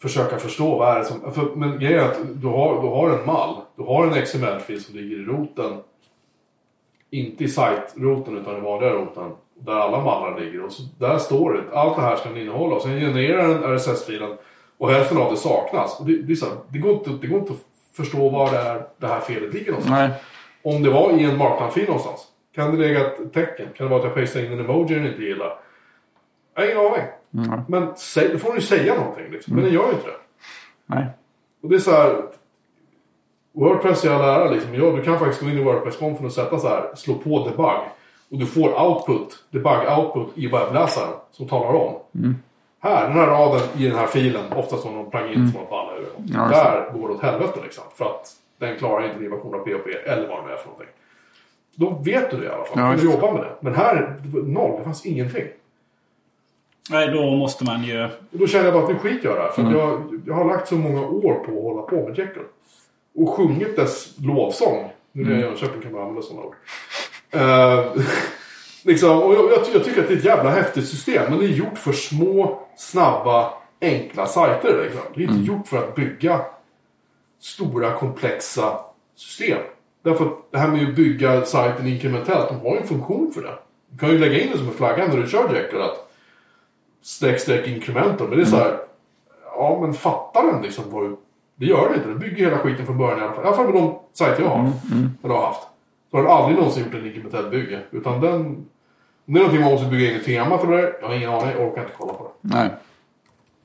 försöka 0.01 0.37
förstå 0.37 0.77
vad 0.77 0.95
är 0.95 0.99
det 0.99 1.05
som... 1.05 1.33
För, 1.33 1.55
men 1.55 1.79
grejen 1.79 1.99
är 1.99 2.05
att 2.05 2.41
du 2.41 2.47
har, 2.47 2.81
du 2.81 2.87
har 2.87 3.09
en 3.09 3.25
mall. 3.25 3.55
Du 3.75 3.83
har 3.83 4.07
en 4.07 4.25
XML-fil 4.25 4.83
som 4.83 4.95
ligger 4.95 5.19
i 5.19 5.23
roten. 5.23 5.77
Inte 7.09 7.43
i 7.43 7.47
site-roten 7.47 8.37
utan 8.37 8.57
i 8.57 8.59
vanliga 8.59 8.89
roten. 8.89 9.31
Där 9.59 9.73
alla 9.73 10.03
mallar 10.03 10.39
ligger. 10.39 10.65
Och 10.65 10.71
så, 10.71 10.83
där 10.99 11.17
står 11.17 11.53
det. 11.53 11.77
Allt 11.77 11.95
det 11.95 12.01
här 12.01 12.15
ska 12.15 12.29
den 12.29 12.37
innehålla. 12.37 12.75
Och 12.75 12.81
sen 12.81 12.99
genererar 12.99 13.47
den 13.47 13.63
RSS-filen. 13.77 14.37
Och 14.77 14.91
hälften 14.91 15.17
av 15.17 15.31
det 15.31 15.37
saknas. 15.37 15.99
Och 15.99 16.05
det, 16.05 16.21
det, 16.21 16.35
så, 16.35 16.45
det, 16.69 16.79
går 16.79 16.93
inte, 16.93 17.09
det 17.09 17.27
går 17.27 17.39
inte 17.39 17.53
att 17.53 17.65
förstå 17.93 18.29
var 18.29 18.51
det, 18.51 18.57
är, 18.57 18.85
det 18.97 19.07
här 19.07 19.19
felet 19.19 19.53
ligger 19.53 19.71
någonstans. 19.71 20.11
Nej. 20.63 20.75
Om 20.75 20.83
det 20.83 20.89
var 20.89 21.11
i 21.11 21.23
en 21.23 21.37
marknadfil 21.37 21.85
någonstans. 21.85 22.27
Kan 22.55 22.71
det 22.71 22.87
ligga 22.87 23.05
ett 23.05 23.33
tecken? 23.33 23.67
Kan 23.77 23.87
det 23.87 23.89
vara 23.89 23.99
att 23.99 24.05
jag 24.05 24.15
pastar 24.15 24.39
in 24.39 24.51
en 24.51 24.59
emoji 24.59 24.95
den 24.95 25.07
inte 25.07 25.23
gillar? 25.23 25.57
Jag 26.65 26.75
har 26.75 26.83
ingen 26.83 26.93
aning. 26.93 27.49
Mm. 27.49 27.61
Men 27.67 27.95
säg, 27.95 28.29
då 28.29 28.37
får 28.37 28.49
den 28.49 28.57
ju 28.57 28.65
säga 28.65 28.95
någonting. 28.95 29.31
Liksom. 29.31 29.55
Men 29.55 29.63
den 29.63 29.73
gör 29.73 29.85
ju 29.85 29.91
inte 29.91 30.07
det. 30.07 30.17
Nej. 30.85 31.05
Och 31.63 31.69
det 31.69 31.75
är 31.75 31.79
så 31.79 31.91
här. 31.91 32.21
Wordpress 33.53 34.05
i 34.05 34.09
all 34.09 34.21
ära 34.21 34.51
liksom. 34.51 34.75
Ja, 34.75 34.91
du 34.91 35.03
kan 35.03 35.19
faktiskt 35.19 35.41
gå 35.41 35.49
in 35.49 35.57
i 35.57 35.63
Wordpress-konfen 35.63 36.25
och 36.25 36.31
sätta 36.31 36.59
så 36.59 36.67
här. 36.67 36.95
Slå 36.95 37.15
på 37.15 37.49
debug. 37.49 37.81
Och 38.31 38.37
du 38.37 38.45
får 38.45 38.81
output, 38.81 39.43
debug 39.49 39.97
output 39.97 40.37
i 40.37 40.47
webbläsaren 40.47 41.13
som 41.31 41.47
talar 41.47 41.73
om. 41.73 41.95
Mm. 42.15 42.35
Här, 42.79 43.07
den 43.07 43.17
här 43.17 43.27
raden 43.27 43.61
i 43.77 43.87
den 43.87 43.97
här 43.97 44.07
filen, 44.07 44.53
oftast 44.55 44.83
som 44.83 44.93
någon 44.93 45.11
plugin 45.11 45.35
mm. 45.35 45.51
som 45.51 45.61
man 45.61 45.69
ballar 45.69 45.99
ur. 45.99 46.07
Ja, 46.17 46.47
där 46.47 46.91
går 46.93 47.07
det 47.07 47.13
åt 47.13 47.21
helvete 47.21 47.59
liksom. 47.63 47.83
För 47.95 48.05
att 48.05 48.35
den 48.59 48.77
klarar 48.77 49.05
inte 49.05 49.19
din 49.19 49.31
version 49.31 49.55
av 49.55 49.59
PHP 49.59 49.89
eller 50.05 50.27
vad 50.27 50.47
det 50.47 50.53
är 50.53 50.57
för 50.57 50.67
någonting. 50.67 50.87
Då 51.75 51.89
vet 51.89 52.31
du 52.31 52.37
det 52.37 52.45
i 52.45 52.49
alla 52.49 52.63
fall. 52.63 52.79
Ja, 52.79 52.95
du 53.01 53.11
jobbar 53.11 53.33
med 53.33 53.41
det. 53.41 53.55
Men 53.59 53.75
här, 53.75 54.15
noll. 54.43 54.77
Det 54.77 54.83
fanns 54.83 55.05
ingenting. 55.05 55.47
Nej, 56.89 57.07
då 57.07 57.35
måste 57.35 57.63
man 57.63 57.83
ju... 57.83 58.09
Då 58.31 58.47
känner 58.47 58.65
jag 58.65 58.73
bara 58.73 58.83
att 58.83 58.89
nu 58.89 58.95
skiter 58.95 59.29
jag 59.29 59.37
det. 59.37 59.51
För 59.53 59.61
mm. 59.61 59.73
jag, 59.73 60.21
jag 60.25 60.33
har 60.33 60.45
lagt 60.45 60.67
så 60.67 60.75
många 60.75 61.01
år 61.01 61.33
på 61.33 61.51
att 61.51 61.63
hålla 61.63 61.81
på 61.81 61.95
med 61.95 62.17
Jekyll. 62.17 62.43
Och 63.15 63.29
sjungit 63.29 63.75
dess 63.75 64.13
lovsång. 64.17 64.91
Nu 65.11 65.23
när 65.23 65.31
jag 65.31 65.39
är 65.39 65.43
i 65.43 65.47
Jönköping 65.47 65.81
kan 65.81 65.91
man 65.91 66.01
använda 66.01 66.21
sådana 66.21 66.45
ord. 66.45 66.55
Uh, 67.35 68.03
liksom, 68.83 69.23
och 69.23 69.33
jag, 69.33 69.51
jag, 69.51 69.59
jag, 69.73 69.83
tycker 69.83 70.01
att 70.01 70.07
det 70.07 70.13
är 70.13 70.17
ett 70.17 70.25
jävla 70.25 70.49
häftigt 70.49 70.87
system. 70.87 71.23
Men 71.29 71.39
det 71.39 71.45
är 71.45 71.49
gjort 71.49 71.77
för 71.77 71.91
små, 71.91 72.59
snabba, 72.77 73.53
enkla 73.81 74.25
sajter. 74.25 74.83
Liksom. 74.83 75.01
Det 75.15 75.19
är 75.19 75.23
inte 75.23 75.33
mm. 75.33 75.45
gjort 75.45 75.67
för 75.67 75.77
att 75.77 75.95
bygga 75.95 76.41
stora, 77.39 77.91
komplexa 77.91 78.79
system. 79.15 79.57
Därför 80.03 80.25
att 80.25 80.51
det 80.51 80.57
här 80.57 80.67
med 80.67 80.89
att 80.89 80.95
bygga 80.95 81.45
sajten 81.45 81.87
inkrementellt, 81.87 82.49
de 82.49 82.59
har 82.59 82.75
ju 82.75 82.81
en 82.81 82.87
funktion 82.87 83.31
för 83.33 83.41
det. 83.41 83.57
Du 83.89 83.97
kan 83.97 84.09
ju 84.09 84.17
lägga 84.17 84.39
in 84.39 84.51
det 84.51 84.57
som 84.57 84.67
en 84.67 84.73
flagga 84.73 85.07
när 85.07 85.17
du 85.17 85.27
kör 85.27 85.55
Jekyll. 85.55 85.81
Att 85.81 86.10
streck, 87.01 87.39
streck 87.39 87.67
inkrementer. 87.67 88.27
Men 88.27 88.37
det 88.37 88.43
är 88.43 88.45
så 88.45 88.55
här, 88.55 88.77
ja 89.45 89.77
men 89.81 89.93
fattar 89.93 90.43
den 90.43 90.61
liksom 90.61 90.83
vad 90.87 91.17
det 91.55 91.65
gör 91.65 91.89
det 91.89 91.95
inte. 91.95 92.07
Den 92.07 92.19
bygger 92.19 92.45
hela 92.45 92.57
skiten 92.57 92.85
från 92.85 92.97
början 92.97 93.19
i 93.19 93.21
alla 93.21 93.33
fall. 93.33 93.43
I 93.43 93.47
alla 93.47 93.55
fall 93.55 93.65
med 93.65 93.73
de 93.73 93.99
sajter 94.13 94.43
jag 94.43 94.49
har. 94.49 94.59
Mm, 94.59 94.71
mm. 94.91 95.09
Eller 95.23 95.35
har 95.35 95.45
haft. 95.45 95.67
Så 96.11 96.17
har 96.17 96.23
den 96.23 96.31
aldrig 96.31 96.57
någonsin 96.57 96.83
gjort 96.83 96.93
en 96.93 97.05
inkrementell 97.05 97.49
bygge. 97.49 97.81
Utan 97.91 98.21
den... 98.21 98.65
Om 99.25 99.33
det 99.33 99.39
är 99.39 99.43
någonting 99.43 99.61
man 99.61 99.71
måste 99.71 99.87
bygga 99.87 100.09
eget 100.09 100.25
tema 100.25 100.57
till 100.57 100.69
det 100.69 100.93
Jag 101.01 101.07
har 101.07 101.15
ingen 101.15 101.29
aning. 101.29 101.51
Jag 101.57 101.67
orkar 101.67 101.81
inte 101.81 101.93
kolla 101.97 102.13
på 102.13 102.23
det. 102.23 102.55
Nej. 102.55 102.69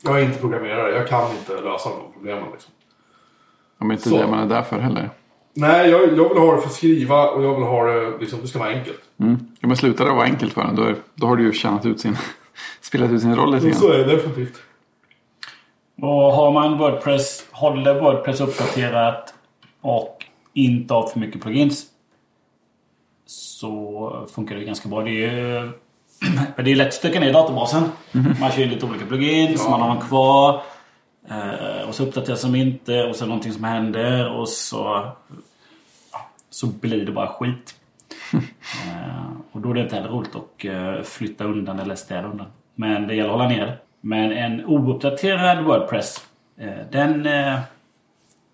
Jag 0.03 0.21
är 0.21 0.25
inte 0.25 0.39
programmerare. 0.39 0.91
Jag 0.91 1.09
kan 1.09 1.31
inte 1.31 1.53
lösa 1.53 1.89
de 1.89 2.13
problemen 2.13 2.45
liksom. 2.53 2.73
Ja, 3.79 3.87
men 3.87 3.97
inte 3.97 4.09
så. 4.09 4.17
det 4.17 4.27
man 4.27 4.39
är 4.39 4.47
där 4.47 4.63
för 4.63 4.79
heller. 4.79 5.11
Nej, 5.55 5.91
jag, 5.91 6.01
jag 6.01 6.29
vill 6.29 6.39
ha 6.39 6.55
det 6.55 6.61
för 6.61 6.69
att 6.69 6.75
skriva 6.75 7.31
och 7.31 7.45
jag 7.45 7.55
vill 7.55 7.65
ha 7.65 7.85
det, 7.85 8.19
liksom, 8.21 8.41
det 8.43 8.49
ska 8.49 8.59
vara 8.59 8.69
enkelt. 8.69 9.01
Mm. 9.21 9.37
Ja, 9.61 9.69
men 9.69 9.77
slutar 9.77 10.05
det 10.05 10.11
vara 10.11 10.25
enkelt 10.25 10.53
för 10.53 10.61
en, 10.61 10.77
då, 10.77 10.93
då 11.15 11.27
har 11.27 11.37
du 11.37 11.43
ju 11.43 11.53
tjänat 11.53 11.87
ut 11.87 12.01
sin 12.01 12.17
spelat 12.81 13.11
ut 13.11 13.23
sin 13.23 13.37
roll 13.37 13.55
lite 13.55 13.69
grann. 13.69 13.81
Så 13.81 13.93
är 13.93 13.99
det 13.99 14.05
definitivt. 14.05 14.63
Och 16.03 16.33
har 16.33 16.53
man 16.53 16.79
Wordpress, 16.79 17.47
håller 17.51 18.01
Wordpress 18.01 18.41
uppdaterat 18.41 19.35
och 19.81 20.25
inte 20.55 20.95
har 20.95 21.07
för 21.07 21.19
mycket 21.19 21.43
plugins 21.43 21.87
så 23.27 24.27
funkar 24.35 24.57
det 24.57 24.65
ganska 24.65 24.89
bra. 24.89 25.03
Det 25.03 25.25
är, 25.25 25.73
det 26.65 26.71
är 26.71 26.77
lätt 26.77 26.89
att 26.89 26.95
stöka 26.95 27.21
ner 27.21 27.33
databasen. 27.33 27.85
Mm 28.13 28.27
-hmm. 28.27 28.41
Man 28.41 28.51
kör 28.51 28.67
lite 28.67 28.87
olika 28.87 29.07
plugins, 29.07 29.63
ja. 29.65 29.71
man 29.71 29.81
har 29.81 29.89
dem 29.89 30.09
kvar. 30.09 30.63
Eh, 31.31 31.89
och 31.89 31.95
så 31.95 32.03
uppdateras 32.03 32.43
de 32.43 32.55
inte 32.55 33.05
och 33.05 33.17
så 33.17 33.25
är 33.25 33.27
det 33.27 33.29
någonting 33.29 33.53
som 33.53 33.65
händer 33.65 34.31
och 34.31 34.49
så, 34.49 35.11
så 36.51 36.67
blir 36.67 37.07
det 37.07 37.13
bara 37.13 37.29
skit. 37.29 37.75
Eh, 38.33 39.31
och 39.53 39.61
då 39.61 39.71
är 39.71 39.75
det 39.75 39.81
inte 39.81 39.95
heller 39.95 40.09
roligt 40.09 40.37
att 40.37 40.65
eh, 40.65 41.03
flytta 41.03 41.45
undan 41.45 41.79
eller 41.79 41.95
städa 41.95 42.29
undan. 42.29 42.47
Men 42.75 43.07
det 43.07 43.15
gäller 43.15 43.31
att 43.31 43.37
hålla 43.37 43.49
ner 43.49 43.67
det. 43.67 43.79
Men 44.01 44.33
en 44.33 44.65
ouppdaterad 44.65 45.65
Wordpress, 45.65 46.27
eh, 46.57 46.87
den, 46.91 47.23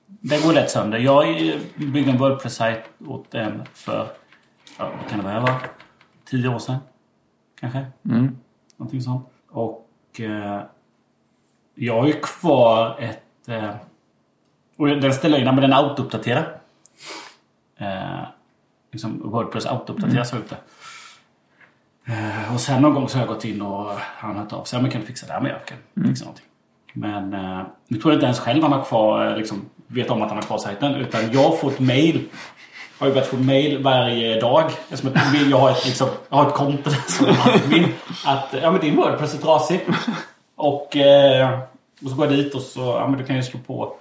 den 0.06 0.42
går 0.42 0.52
lätt 0.52 0.70
sönder. 0.70 0.98
Jag 0.98 1.26
byggde 1.76 2.10
en 2.10 2.18
Wordpress-sajt 2.18 2.82
åt 3.06 3.34
en 3.34 3.62
för, 3.74 4.06
ja, 4.78 4.90
vad 5.00 5.10
kan 5.10 5.18
det 5.18 5.40
vara? 5.40 5.60
Tio 6.24 6.48
år 6.48 6.58
sedan? 6.58 6.76
Kanske? 7.60 7.86
Mm. 8.04 8.38
Någonting 8.76 9.02
sånt. 9.02 9.28
Och 9.50 9.88
jag 11.74 12.00
har 12.00 12.06
ju 12.06 12.12
kvar 12.12 12.96
ett... 13.00 13.48
och 14.76 14.86
den 14.86 15.12
ställer 15.12 15.38
in, 15.38 15.44
men 15.44 15.56
den 15.56 15.72
autouppdaterar 15.72 16.58
liksom 18.92 19.30
Wordpress 19.30 19.66
autouppdateras 19.66 20.32
mm. 20.32 20.44
ute. 20.44 20.56
Eh, 22.06 22.54
och 22.54 22.60
sen 22.60 22.82
någon 22.82 22.94
gång 22.94 23.08
så 23.08 23.18
har 23.18 23.26
jag 23.26 23.34
gått 23.34 23.44
in 23.44 23.62
och 23.62 23.90
han 23.98 24.34
har 24.34 24.42
hört 24.42 24.52
av 24.52 24.64
sig. 24.64 24.76
Ja, 24.76 24.82
men 24.82 24.90
kan 24.90 25.00
du 25.00 25.06
fixa 25.06 25.26
det 25.26 25.32
här? 25.32 25.40
Men 25.40 25.50
jag 25.50 25.64
kan 25.64 25.78
mm. 25.96 26.08
fixa 26.08 26.24
någonting. 26.24 26.46
Men 26.92 27.34
eh, 27.34 27.62
nu 27.88 27.98
tror 27.98 28.12
jag 28.12 28.16
inte 28.16 28.26
ens 28.26 28.40
själv 28.40 28.62
han 28.62 28.72
har 28.72 28.84
kvar, 28.84 29.26
eh, 29.26 29.36
liksom, 29.36 29.64
vet 29.86 30.10
om 30.10 30.22
att 30.22 30.28
han 30.28 30.38
har 30.38 30.42
kvar 30.42 30.58
sajten. 30.58 30.94
Utan 30.94 31.32
jag 31.32 31.60
får 31.60 31.70
ett 31.70 31.80
mail. 31.80 32.28
Har 32.98 33.06
ju 33.06 33.12
börjat 33.12 33.28
få 33.28 33.36
mail 33.36 33.82
varje 33.82 34.40
dag. 34.40 34.70
Eftersom 34.90 35.10
jag 35.50 35.58
har 35.58 35.70
ett, 35.70 35.86
liksom, 35.86 36.08
jag 36.28 36.36
har 36.36 36.48
ett 36.48 36.54
konto 36.54 36.90
som 37.08 37.26
är 37.26 37.68
min. 37.68 37.88
Att 38.24 38.54
ja, 38.62 38.70
men 38.70 38.80
din 38.80 38.96
Wordpress 38.96 39.34
är 39.34 39.38
trasig. 39.38 39.80
Och, 40.56 40.96
eh, 40.96 41.60
och 42.04 42.10
så 42.10 42.16
går 42.16 42.26
jag 42.26 42.34
dit 42.36 42.54
och 42.54 42.62
så 42.62 42.80
ja, 42.80 43.08
men 43.08 43.18
du 43.18 43.24
kan 43.24 43.36
ju 43.36 43.42
slå 43.42 43.60
på 43.66 43.96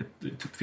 ett 0.00 0.20
typ 0.20 0.56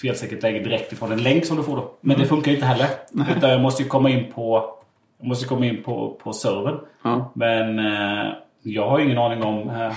felsäkert 0.00 0.42
läge 0.42 0.58
direkt 0.58 0.92
ifrån 0.92 1.12
en 1.12 1.22
länk 1.22 1.46
som 1.46 1.56
du 1.56 1.62
får 1.62 1.76
då. 1.76 1.94
Men 2.00 2.14
mm. 2.14 2.22
det 2.22 2.28
funkar 2.28 2.52
inte 2.52 2.66
heller. 2.66 2.88
Utan 3.36 3.50
jag 3.50 3.60
måste 3.60 3.82
ju 3.82 3.88
komma 3.88 4.10
in 4.10 4.32
på, 4.32 4.74
jag 5.18 5.28
måste 5.28 5.46
komma 5.46 5.66
in 5.66 5.82
på, 5.82 6.20
på 6.22 6.32
servern. 6.32 6.78
Mm. 7.04 7.22
Men 7.34 7.78
eh, 7.78 8.32
jag 8.62 8.90
har 8.90 8.98
ju 8.98 9.04
ingen 9.04 9.18
aning 9.18 9.42
om... 9.42 9.70
Eh, 9.70 9.92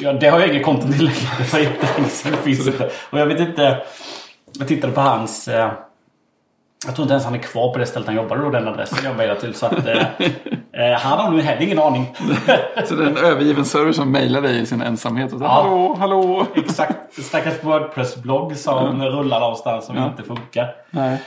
ja, 0.00 0.12
det 0.12 0.28
har 0.28 0.40
jag 0.40 0.48
ingen 0.48 0.62
konto 0.62 0.92
till 0.92 1.04
längre. 1.04 1.18
Det 1.38 1.52
var 1.52 1.60
jättelänge 1.60 2.08
sedan 2.08 2.32
det 2.32 2.38
finns 2.38 2.66
inte. 2.66 2.90
Och 3.10 3.18
jag 3.18 3.26
vet 3.26 3.40
inte... 3.40 3.82
Jag 4.58 4.68
tittade 4.68 4.92
på 4.92 5.00
hans... 5.00 5.48
Eh, 5.48 5.72
jag 6.86 6.94
tror 6.94 7.04
inte 7.04 7.12
ens 7.12 7.24
han 7.24 7.34
är 7.34 7.38
kvar 7.38 7.72
på 7.72 7.78
det 7.78 7.86
stället 7.86 8.06
han 8.06 8.16
jobbade 8.16 8.42
då, 8.42 8.50
den 8.50 8.68
adressen 8.68 8.98
jag 9.04 9.16
mejlade 9.16 9.40
till. 9.40 9.54
Så 9.54 9.66
att, 9.66 9.86
eh, 10.72 10.92
han 10.92 11.18
har 11.18 11.30
nu 11.30 11.40
heller 11.40 11.62
ingen 11.62 11.78
aning. 11.78 12.14
så 12.86 12.94
det 12.94 13.04
är 13.04 13.10
en 13.10 13.16
övergiven 13.16 13.64
server 13.64 13.92
som 13.92 14.12
mejlar 14.12 14.42
dig 14.42 14.60
i 14.60 14.66
sin 14.66 14.82
ensamhet? 14.82 15.32
Och 15.32 15.38
så, 15.38 15.44
ja, 15.44 15.48
hallå, 15.48 15.96
hallå! 15.98 16.46
Exakt. 16.54 17.22
Stackars 17.22 17.64
Wordpress-blogg 17.64 18.56
som 18.56 19.00
ja. 19.00 19.08
rullar 19.08 19.40
någonstans 19.40 19.86
som 19.86 19.96
ja. 19.96 20.06
inte 20.06 20.22
funkar. 20.22 20.74
Nej. 20.90 21.22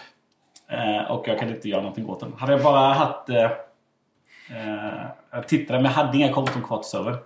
Eh, 0.68 1.12
och 1.12 1.28
jag 1.28 1.39
kan 1.39 1.50
inte 1.50 1.70
göra 1.70 1.82
någonting 1.82 2.10
åt 2.10 2.20
den. 2.20 2.34
Hade 2.38 2.52
jag 2.52 2.64
bara 2.64 2.93
haft... 2.93 3.30
Eh, 3.30 3.43
eh 3.43 3.52
jag 5.32 5.48
tittade 5.48 5.80
men 5.80 5.91
jag 5.91 6.04
hade 6.04 6.18
inga 6.18 6.34
konton 6.34 6.62
kvar 6.62 6.78
till 6.78 6.89
servern. 6.89 7.18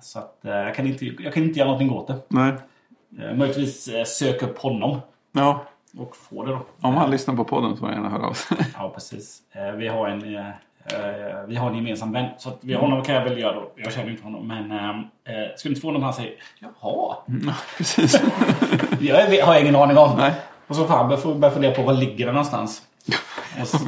Så 0.00 0.18
att 0.18 0.38
jag 0.40 0.74
kan 0.74 0.86
inte, 0.86 1.04
jag 1.06 1.34
kan 1.34 1.42
inte 1.42 1.58
göra 1.58 1.70
någonting 1.70 1.92
åt 1.92 2.06
det. 2.06 2.16
Nej. 2.28 2.52
Eh, 3.20 3.34
Möjligtvis 3.34 3.90
söka 4.06 4.46
upp 4.46 4.58
honom 4.58 5.00
Ja, 5.32 5.64
och 5.98 6.16
få 6.16 6.44
det 6.44 6.52
då. 6.52 6.62
om 6.80 6.94
han 6.94 7.10
lyssnar 7.10 7.36
på 7.36 7.44
podden 7.44 7.70
så 7.70 7.76
får 7.76 7.86
han 7.86 7.94
gärna 7.94 8.08
höra 8.08 8.26
av 8.26 8.32
sig. 8.32 8.56
Ja, 8.74 8.90
precis. 8.94 9.42
Vi 9.76 9.88
har 9.88 10.08
en, 10.08 10.20
eh, 10.92 10.98
eh, 10.98 11.44
vi 11.46 11.56
har 11.56 11.70
en 11.70 11.76
gemensam 11.76 12.12
vän. 12.12 12.26
Så 12.38 12.48
att 12.48 12.58
vi, 12.60 12.74
honom 12.74 13.02
kan 13.04 13.14
jag 13.14 13.24
väl 13.24 13.38
göra 13.38 13.52
då. 13.52 13.70
Jag 13.76 13.92
känner 13.92 14.10
inte 14.10 14.22
honom. 14.24 14.48
Men 14.48 14.70
eh, 14.70 14.88
eh, 14.88 15.48
skulle 15.56 15.72
inte 15.72 15.80
förvåna 15.80 15.96
om 15.96 16.02
han 16.02 16.14
säger 16.14 16.32
Jaha, 16.58 17.16
Ja, 17.26 17.54
precis. 17.76 18.22
jag 19.00 19.44
har 19.44 19.54
jag 19.54 19.60
ingen 19.60 19.76
aning 19.76 19.98
om. 19.98 20.10
Nej. 20.18 20.32
Och 20.66 20.76
så 20.76 20.84
fan 20.84 21.08
börjar 21.08 21.34
börja 21.34 21.54
fundera 21.54 21.72
på 21.74 21.82
var 21.82 21.92
ligger 21.92 22.26
den 22.26 22.34
någonstans. 22.34 22.82
Och 23.60 23.68
så, 23.68 23.78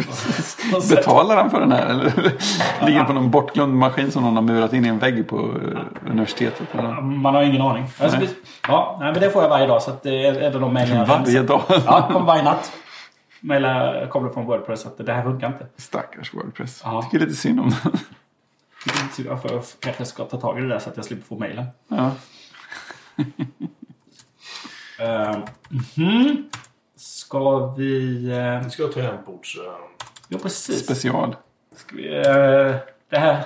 och 0.76 0.82
så, 0.82 0.94
Betalar 0.94 1.36
han 1.36 1.50
för 1.50 1.60
den 1.60 1.72
här? 1.72 1.86
Eller 1.86 2.04
ligger 2.86 2.98
den 2.98 3.06
på 3.06 3.12
någon 3.12 3.30
bortglömd 3.30 3.74
maskin 3.74 4.10
som 4.10 4.22
någon 4.22 4.34
har 4.34 4.42
murat 4.42 4.72
in 4.72 4.84
i 4.84 4.88
en 4.88 4.98
vägg 4.98 5.28
på 5.28 5.36
eh, 5.36 6.10
universitetet? 6.10 6.74
Eller? 6.74 7.00
man 7.00 7.34
har 7.34 7.42
ingen 7.42 7.62
aning. 7.62 7.84
Nej. 8.00 8.28
Ja, 8.68 8.96
men 9.00 9.14
det 9.14 9.30
får 9.30 9.42
jag 9.42 9.48
varje 9.48 9.66
dag. 9.66 9.82
Så 9.82 9.90
att 9.90 10.02
det 10.02 10.26
är 10.26 10.34
är 10.34 10.50
det 10.50 10.58
de 10.58 10.72
mejlen 10.72 10.96
jag 10.98 11.06
Varje 11.06 11.42
dag. 11.42 11.62
Ja, 11.68 12.08
kommer 12.12 12.26
varje 12.26 12.42
natt. 12.42 12.72
Mejlar 13.46 14.06
kommer 14.06 14.30
från 14.30 14.46
Wordpress 14.46 14.80
så 14.80 14.88
att 14.88 15.06
det 15.06 15.12
här 15.12 15.22
funkar 15.22 15.46
inte. 15.46 15.66
Stackars 15.76 16.34
Wordpress. 16.34 16.80
Ja. 16.84 17.02
Tycker 17.02 17.18
lite 17.26 17.36
synd 17.38 17.60
om 17.60 17.70
den. 17.82 17.92
Jag 19.26 19.42
får- 19.42 19.50
jag 19.52 19.62
kanske 19.80 20.04
ska 20.04 20.24
ta 20.24 20.40
tag 20.40 20.58
i 20.58 20.62
det 20.62 20.68
där 20.68 20.78
så 20.78 20.90
att 20.90 20.96
jag 20.96 21.04
slipper 21.04 21.24
få 21.26 21.38
mejlen. 21.38 21.64
Ja. 21.88 22.10
Uh, 25.00 25.38
mhm. 25.96 26.48
Ska 26.96 27.66
vi... 27.66 28.08
Uh, 28.32 28.64
Vi 28.64 28.70
ska 28.70 28.86
ta 28.86 28.92
tangentbords... 28.92 29.56
eh, 29.56 29.62
ja, 30.28 30.38
precis. 30.42 30.84
Special. 30.84 31.36
Ska 31.76 31.96
vi, 31.96 32.16
eh, 32.16 32.74
det 33.10 33.18
här... 33.18 33.44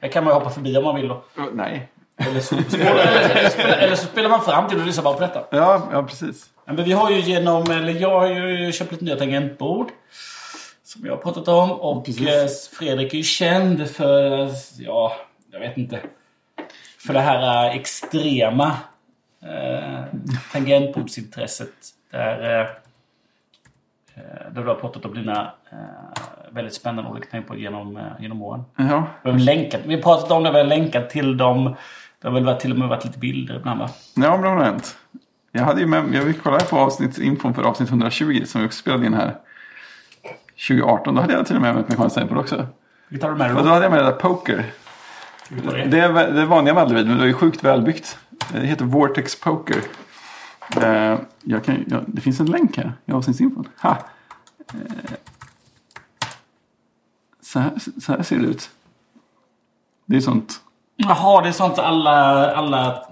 Det 0.00 0.08
kan 0.08 0.24
man 0.24 0.32
ju 0.32 0.38
hoppa 0.38 0.50
förbi 0.50 0.76
om 0.76 0.84
man 0.84 0.94
vill 0.96 1.08
då. 1.08 1.24
Nej. 1.52 1.88
Eller 2.16 2.40
så, 2.40 2.54
eller, 2.56 3.48
spelar- 3.50 3.76
eller 3.76 3.96
så 3.96 4.06
spelar 4.06 4.30
man 4.30 4.40
fram 4.42 4.68
till 4.68 4.80
och 4.80 4.86
lyssnar 4.86 5.04
bara 5.04 5.14
på 5.14 5.20
detta. 5.20 5.44
Ja, 5.50 5.88
ja 5.92 6.02
precis. 6.02 6.50
Men 6.66 6.76
vi 6.84 6.92
har 6.92 7.10
ju 7.10 7.20
genom, 7.20 7.70
eller 7.70 7.92
jag 7.92 8.20
har 8.20 8.26
ju 8.26 8.72
köpt 8.72 8.92
lite 8.92 9.04
nya 9.04 9.16
tangentbord. 9.16 9.88
Som 10.84 11.06
jag 11.06 11.12
har 11.12 11.22
pratat 11.22 11.48
om. 11.48 11.70
Och 11.72 12.04
Precis. 12.06 12.28
eh, 12.28 12.78
Fredrik 12.78 13.12
är 13.14 13.16
ju 13.18 13.22
känd 13.22 13.90
för, 13.90 14.50
ja, 14.78 15.12
jag 15.52 15.60
vet 15.60 15.76
inte. 15.76 16.00
För 17.06 17.14
det 17.14 17.20
här 17.20 17.66
eh, 17.68 17.74
extrema 17.76 18.76
eh, 19.42 20.04
tangentbordsintresset. 20.52 21.70
Där, 22.10 22.60
eh, 22.60 22.66
eh, 24.14 24.52
där 24.52 24.62
du 24.62 24.68
har 24.68 24.74
pratat 24.74 25.04
om 25.04 25.14
dina 25.14 25.52
eh, 25.72 26.22
väldigt 26.50 26.74
spännande 26.74 27.10
olika 27.10 27.30
tangentbord 27.30 27.58
genom, 27.58 27.96
eh, 27.96 28.02
genom 28.20 28.42
åren. 28.42 28.64
Ja, 28.76 29.06
Vi 29.24 29.30
har 29.30 29.38
länkat, 29.38 29.80
vi 29.84 29.94
har 29.94 30.02
pratat 30.02 30.30
om 30.30 30.42
det, 30.42 30.50
vi 30.50 30.58
har 30.58 30.64
länkat 30.64 31.10
till 31.10 31.36
dem. 31.36 31.76
Det 32.22 32.28
har 32.28 32.40
väl 32.40 32.56
till 32.56 32.72
och 32.72 32.78
med 32.78 32.88
varit 32.88 33.04
lite 33.04 33.18
bilder 33.18 33.56
ibland 33.56 33.80
va? 33.80 33.88
ja 34.16 34.30
men 34.30 34.42
det 34.42 34.48
har 34.48 34.64
hänt. 34.64 34.96
Jag 35.56 35.64
hade 35.64 35.80
ju 35.80 35.86
med, 35.86 36.14
jag 36.14 36.42
kollade 36.42 36.64
på 36.64 36.78
avsnittsinfon 36.78 37.54
för 37.54 37.62
avsnitt 37.62 37.88
120 37.88 38.42
som 38.46 38.60
vi 38.60 38.66
också 38.66 38.78
spelade 38.78 39.06
in 39.06 39.14
här. 39.14 39.36
2018, 40.68 41.14
då 41.14 41.20
hade 41.20 41.32
jag 41.32 41.46
till 41.46 41.56
och 41.56 41.62
med 41.62 41.74
med 41.74 41.82
ett 41.82 41.88
mekaniskt 41.88 42.14
tangentbord 42.14 42.38
också. 42.38 42.66
Vilket 43.08 43.24
har 43.24 43.32
du 43.32 43.38
med 43.38 43.46
dig 43.46 43.56
Och 43.56 43.62
då? 43.62 43.68
då 43.68 43.72
hade 43.74 43.84
jag 43.84 43.92
med 43.92 44.00
det 44.00 44.04
där 44.04 44.12
Poker. 44.12 44.72
Det? 45.48 45.84
Det 45.84 46.00
är 46.00 46.32
det 46.32 46.46
vanliga 46.46 46.74
Madrid, 46.74 47.06
men 47.06 47.18
det 47.18 47.24
är 47.24 47.26
ju 47.26 47.34
sjukt 47.34 47.64
välbyggt. 47.64 48.18
Det 48.52 48.66
heter 48.66 48.84
Vortex 48.84 49.40
Poker. 49.40 49.76
Eh, 50.82 51.18
jag 51.42 51.64
kan, 51.64 51.84
ja, 51.86 52.00
det 52.06 52.20
finns 52.20 52.40
en 52.40 52.46
länk 52.46 52.76
här 52.76 52.92
i 53.06 53.12
avsnittsinfon. 53.12 53.68
Ha. 53.82 53.90
Eh, 53.90 54.76
så, 57.42 57.58
här, 57.58 57.72
så 58.00 58.12
här 58.12 58.22
ser 58.22 58.38
det 58.38 58.46
ut. 58.46 58.70
Det 60.06 60.16
är 60.16 60.20
sånt. 60.20 60.60
Jaha, 60.96 61.42
det 61.42 61.48
är 61.48 61.52
sånt 61.52 61.78
alla, 61.78 62.50
alla... 62.54 63.02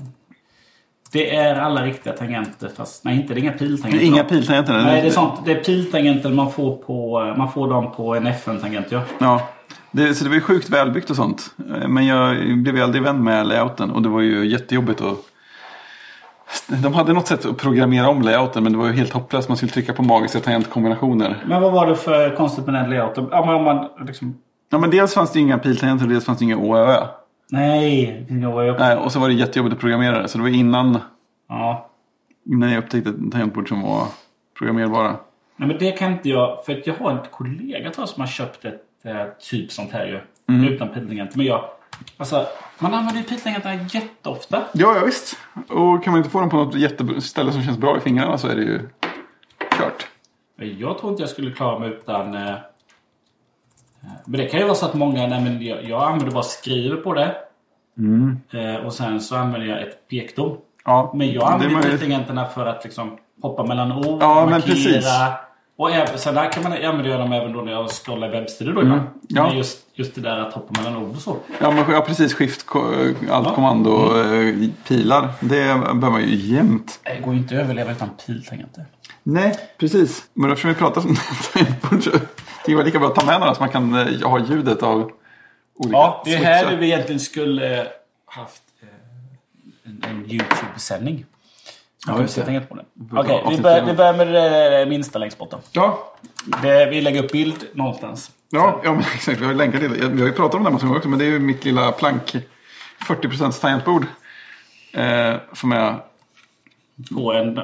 Det 1.13 1.37
är 1.37 1.55
alla 1.61 1.85
riktiga 1.85 2.13
tangenter 2.13 2.71
fast... 2.77 3.05
Nej, 3.05 3.17
inte 3.17 3.35
det 3.35 3.41
är 3.41 3.43
inga 3.43 3.53
Det 3.53 3.59
piltangenter. 3.59 4.05
är 4.05 4.09
inga 4.09 4.25
piltangenter. 4.25 4.73
Nej, 4.73 5.01
det 5.03 5.07
är 5.09 5.11
sånt. 5.11 5.41
Det 5.45 5.53
är 5.53 5.65
piltangenter 5.65 6.31
man 6.31 6.53
får 6.53 6.77
på... 6.77 7.21
Man 7.37 7.53
får 7.53 7.69
dem 7.71 7.93
på 7.97 8.15
en 8.15 8.27
FN-tangent, 8.27 8.87
ja. 8.91 9.01
Ja, 9.19 9.49
det, 9.91 10.15
så 10.15 10.25
det 10.25 10.31
var 10.31 10.35
ju 10.35 10.41
sjukt 10.41 10.71
välbyggt 10.71 11.11
och 11.11 11.17
sånt. 11.17 11.55
Men 11.89 12.07
jag 12.07 12.37
blev 12.59 12.77
ju 12.77 12.83
aldrig 12.83 13.03
vän 13.03 13.25
med 13.25 13.47
layouten 13.47 13.91
och 13.91 14.03
det 14.03 14.09
var 14.09 14.21
ju 14.21 14.47
jättejobbigt 14.47 15.01
att... 15.01 15.17
De 16.83 16.95
hade 16.95 17.13
något 17.13 17.27
sätt 17.27 17.47
att 17.47 17.57
programmera 17.59 18.09
om 18.09 18.23
layouten 18.23 18.63
men 18.63 18.73
det 18.73 18.79
var 18.79 18.87
ju 18.87 18.93
helt 18.93 19.13
hopplöst. 19.13 19.49
Man 19.49 19.57
skulle 19.57 19.73
trycka 19.73 19.93
på 19.93 20.03
magiska 20.03 20.41
tangentkombinationer. 20.41 21.45
Men 21.47 21.63
vad 21.63 21.73
var 21.73 21.87
det 21.87 21.97
för 21.97 22.37
konstigt 22.37 22.67
med 22.67 22.75
den 22.75 22.91
layouten? 22.91 23.29
Ja, 23.31 23.45
men 23.47 23.55
om 23.55 23.65
man 23.65 23.89
liksom... 24.07 24.35
Ja 24.71 24.79
men 24.79 24.91
dels 24.91 25.15
fanns 25.15 25.33
det 25.33 25.41
inga 25.41 25.59
piltangenter 25.59 26.05
och 26.07 26.13
dels 26.13 26.25
fanns 26.25 26.39
det 26.39 26.45
inga 26.45 26.57
å 26.57 26.71
och 26.71 26.79
ö. 26.79 26.97
Nej, 27.53 28.27
ju... 28.29 28.77
Nej, 28.79 28.97
och 28.97 29.13
så 29.13 29.19
var 29.21 29.29
det 29.29 29.35
jättejobbigt 29.35 29.75
att 29.75 29.81
programmera 29.81 30.23
det. 30.23 30.29
Så 30.29 30.39
det 30.39 30.43
var 30.43 30.51
innan, 30.51 30.99
Ja. 31.49 31.91
innan 32.47 32.73
jag 32.73 32.85
upptäckte 32.85 33.11
ett 33.11 33.33
tangentbord 33.33 33.69
som 33.69 33.83
var 33.83 34.07
programmerbara. 34.59 35.17
Nej, 35.57 35.69
men 35.69 35.79
det 35.79 35.93
kan 35.93 36.13
inte 36.13 36.29
jag... 36.29 36.65
För 36.67 36.73
att 36.73 36.87
jag 36.87 36.95
har 36.95 37.11
en 37.11 37.19
kollega 37.31 37.91
tror 37.91 38.03
jag, 38.03 38.09
som 38.09 38.21
har 38.21 38.29
köpt 38.29 38.65
ett 38.65 38.83
eh, 39.05 39.25
typ 39.51 39.73
sånt 39.73 39.93
här 39.93 40.07
ju. 40.07 40.21
Mm. 40.55 40.73
Utan 40.73 40.89
piltangenter. 40.89 41.37
Men 41.37 41.47
jag... 41.47 41.65
Alltså, 42.17 42.47
man 42.79 42.95
använder 42.95 43.21
ju 43.23 43.29
piltangenterna 43.29 43.75
jätteofta. 43.75 44.63
Ja, 44.73 44.97
ja 44.97 45.05
visst. 45.05 45.37
Och 45.69 46.05
kan 46.05 46.11
man 46.13 46.19
inte 46.19 46.31
få 46.31 46.41
dem 46.41 46.51
på 46.51 46.57
något 46.57 46.75
jätteställe 46.75 47.53
som 47.53 47.63
känns 47.63 47.79
bra 47.79 47.97
i 47.97 48.01
fingrarna 48.01 48.39
så 48.39 48.49
är 48.49 48.57
det 48.57 48.63
ju 48.63 48.81
kört. 49.79 50.09
Jag 50.57 50.99
tror 50.99 51.11
inte 51.13 51.23
jag 51.23 51.31
skulle 51.31 51.51
klara 51.51 51.79
mig 51.79 51.89
utan... 51.89 52.35
Eh, 52.35 52.55
men 54.25 54.41
det 54.41 54.47
kan 54.47 54.61
ju 54.61 54.67
vara 54.67 54.75
så 54.75 54.87
att 54.87 54.95
många... 54.95 55.27
Nej, 55.27 55.41
men 55.41 55.63
jag, 55.67 55.85
jag 55.85 56.03
använder 56.03 56.31
bara 56.35 56.43
skriver 56.43 56.97
på 56.97 57.15
det. 57.15 57.35
Eh, 58.53 58.87
och 58.87 58.93
sen 58.93 59.21
så 59.21 59.37
använder 59.37 59.69
jag 59.69 59.83
ett 59.83 60.09
pekdom. 60.09 60.57
Ja, 60.85 61.13
Men 61.15 61.33
jag 61.33 61.53
använder 61.53 61.77
möjligt. 61.81 62.01
tangenterna 62.01 62.47
för 62.47 62.67
att 62.67 62.85
liksom 62.85 63.17
hoppa 63.43 63.65
mellan 63.67 63.93
ord, 63.93 64.23
Ja, 64.23 64.47
markera. 64.47 65.33
Och 65.77 65.91
även, 65.91 66.19
sen 66.19 66.35
där 66.35 66.53
kan 66.53 66.63
man 66.63 66.73
använda 66.73 67.19
dem 67.19 67.33
även 67.33 67.53
då 67.53 67.61
när 67.61 67.73
jag 67.73 67.91
scrollar 67.91 68.29
webbsidor. 68.31 68.73
Då. 68.73 68.81
Mm. 68.81 69.01
Ja. 69.29 69.47
Men 69.49 69.57
just, 69.57 69.79
just 69.95 70.15
det 70.15 70.21
där 70.21 70.39
att 70.39 70.53
hoppa 70.53 70.81
mellan 70.83 71.03
ord 71.03 71.11
och 71.11 71.17
så. 71.23 71.37
Ja, 71.61 71.71
men, 71.71 71.91
ja 71.91 72.01
precis. 72.01 72.35
Skift, 72.35 72.67
ko- 72.67 72.81
allt 73.31 73.47
Ja. 73.49 73.55
kommando, 73.55 74.21
eh, 74.23 74.55
pilar. 74.89 75.29
Det 75.41 75.49
behöver 75.65 76.11
man 76.11 76.23
ju 76.23 76.35
jämt. 76.37 77.01
Det 77.05 77.21
går 77.25 77.35
ju 77.35 77.41
inte 77.41 77.55
att 77.55 77.61
överleva 77.61 77.93
utan 77.93 78.09
piltangenter. 78.27 78.85
Nej, 79.23 79.57
precis. 79.79 80.25
Men 80.35 80.51
eftersom 80.51 80.69
vi 80.69 80.75
pratar 80.75 81.01
om 81.01 81.17
tangentbord 81.53 82.03
så 82.05 82.11
det 82.67 82.75
var 82.75 82.85
lika 82.85 82.99
bra 82.99 83.09
att 83.09 83.15
ta 83.15 83.27
med 83.27 83.41
några 83.41 83.55
så 83.55 83.61
man 83.61 83.69
kan 83.69 83.95
eh, 83.95 84.29
ha 84.29 84.39
ljudet 84.39 84.83
av 84.83 85.11
olika 85.75 85.99
Ja, 85.99 86.23
det 86.25 86.35
är 86.35 86.45
här 86.45 86.77
vi 86.77 86.87
egentligen 86.87 87.21
skulle 87.21 87.81
eh, 87.81 87.87
haft 88.27 88.63
eh, 88.83 88.89
en, 89.91 90.05
en 90.11 90.31
YouTube-sändning. 90.31 91.27
Ja, 92.07 92.21
just 92.21 92.35
det. 92.35 92.43
Okej, 92.43 93.45
vi, 93.51 93.59
börjar, 93.59 93.81
fyra. 93.81 93.87
vi 93.87 93.93
börjar 93.93 94.15
med 94.15 94.29
det 94.29 94.87
minsta 94.87 95.19
längst 95.19 95.39
borta. 95.39 95.59
Ja, 95.73 96.15
Det, 96.63 96.87
vi 96.87 97.01
lägger 97.01 97.25
upp 97.25 97.33
bild 97.33 97.65
någonstans. 97.73 98.31
ja, 98.51 98.81
ja 98.85 98.93
men 98.93 99.01
exakt. 99.15 99.41
Vi 99.41 99.45
har 99.45 99.53
ju 99.53 99.59
länkat 99.59 99.81
till 99.81 100.01
det. 100.01 100.09
Vi 100.09 100.21
har 100.21 100.29
ju 100.29 100.35
pratat 100.35 100.55
om 100.55 100.63
det 100.63 100.71
här 100.71 100.75
massor 100.75 100.97
också. 100.97 101.09
Men 101.09 101.19
det 101.19 101.25
är 101.25 101.31
ju 101.31 101.39
mitt 101.39 101.65
lilla 101.65 101.93
plank 101.93 102.37
40% 103.07 103.61
tangentbord. 103.61 104.07
Eh, 104.93 105.35
som 105.53 105.73
är 105.73 105.97
På 107.15 107.33
en 107.33 107.59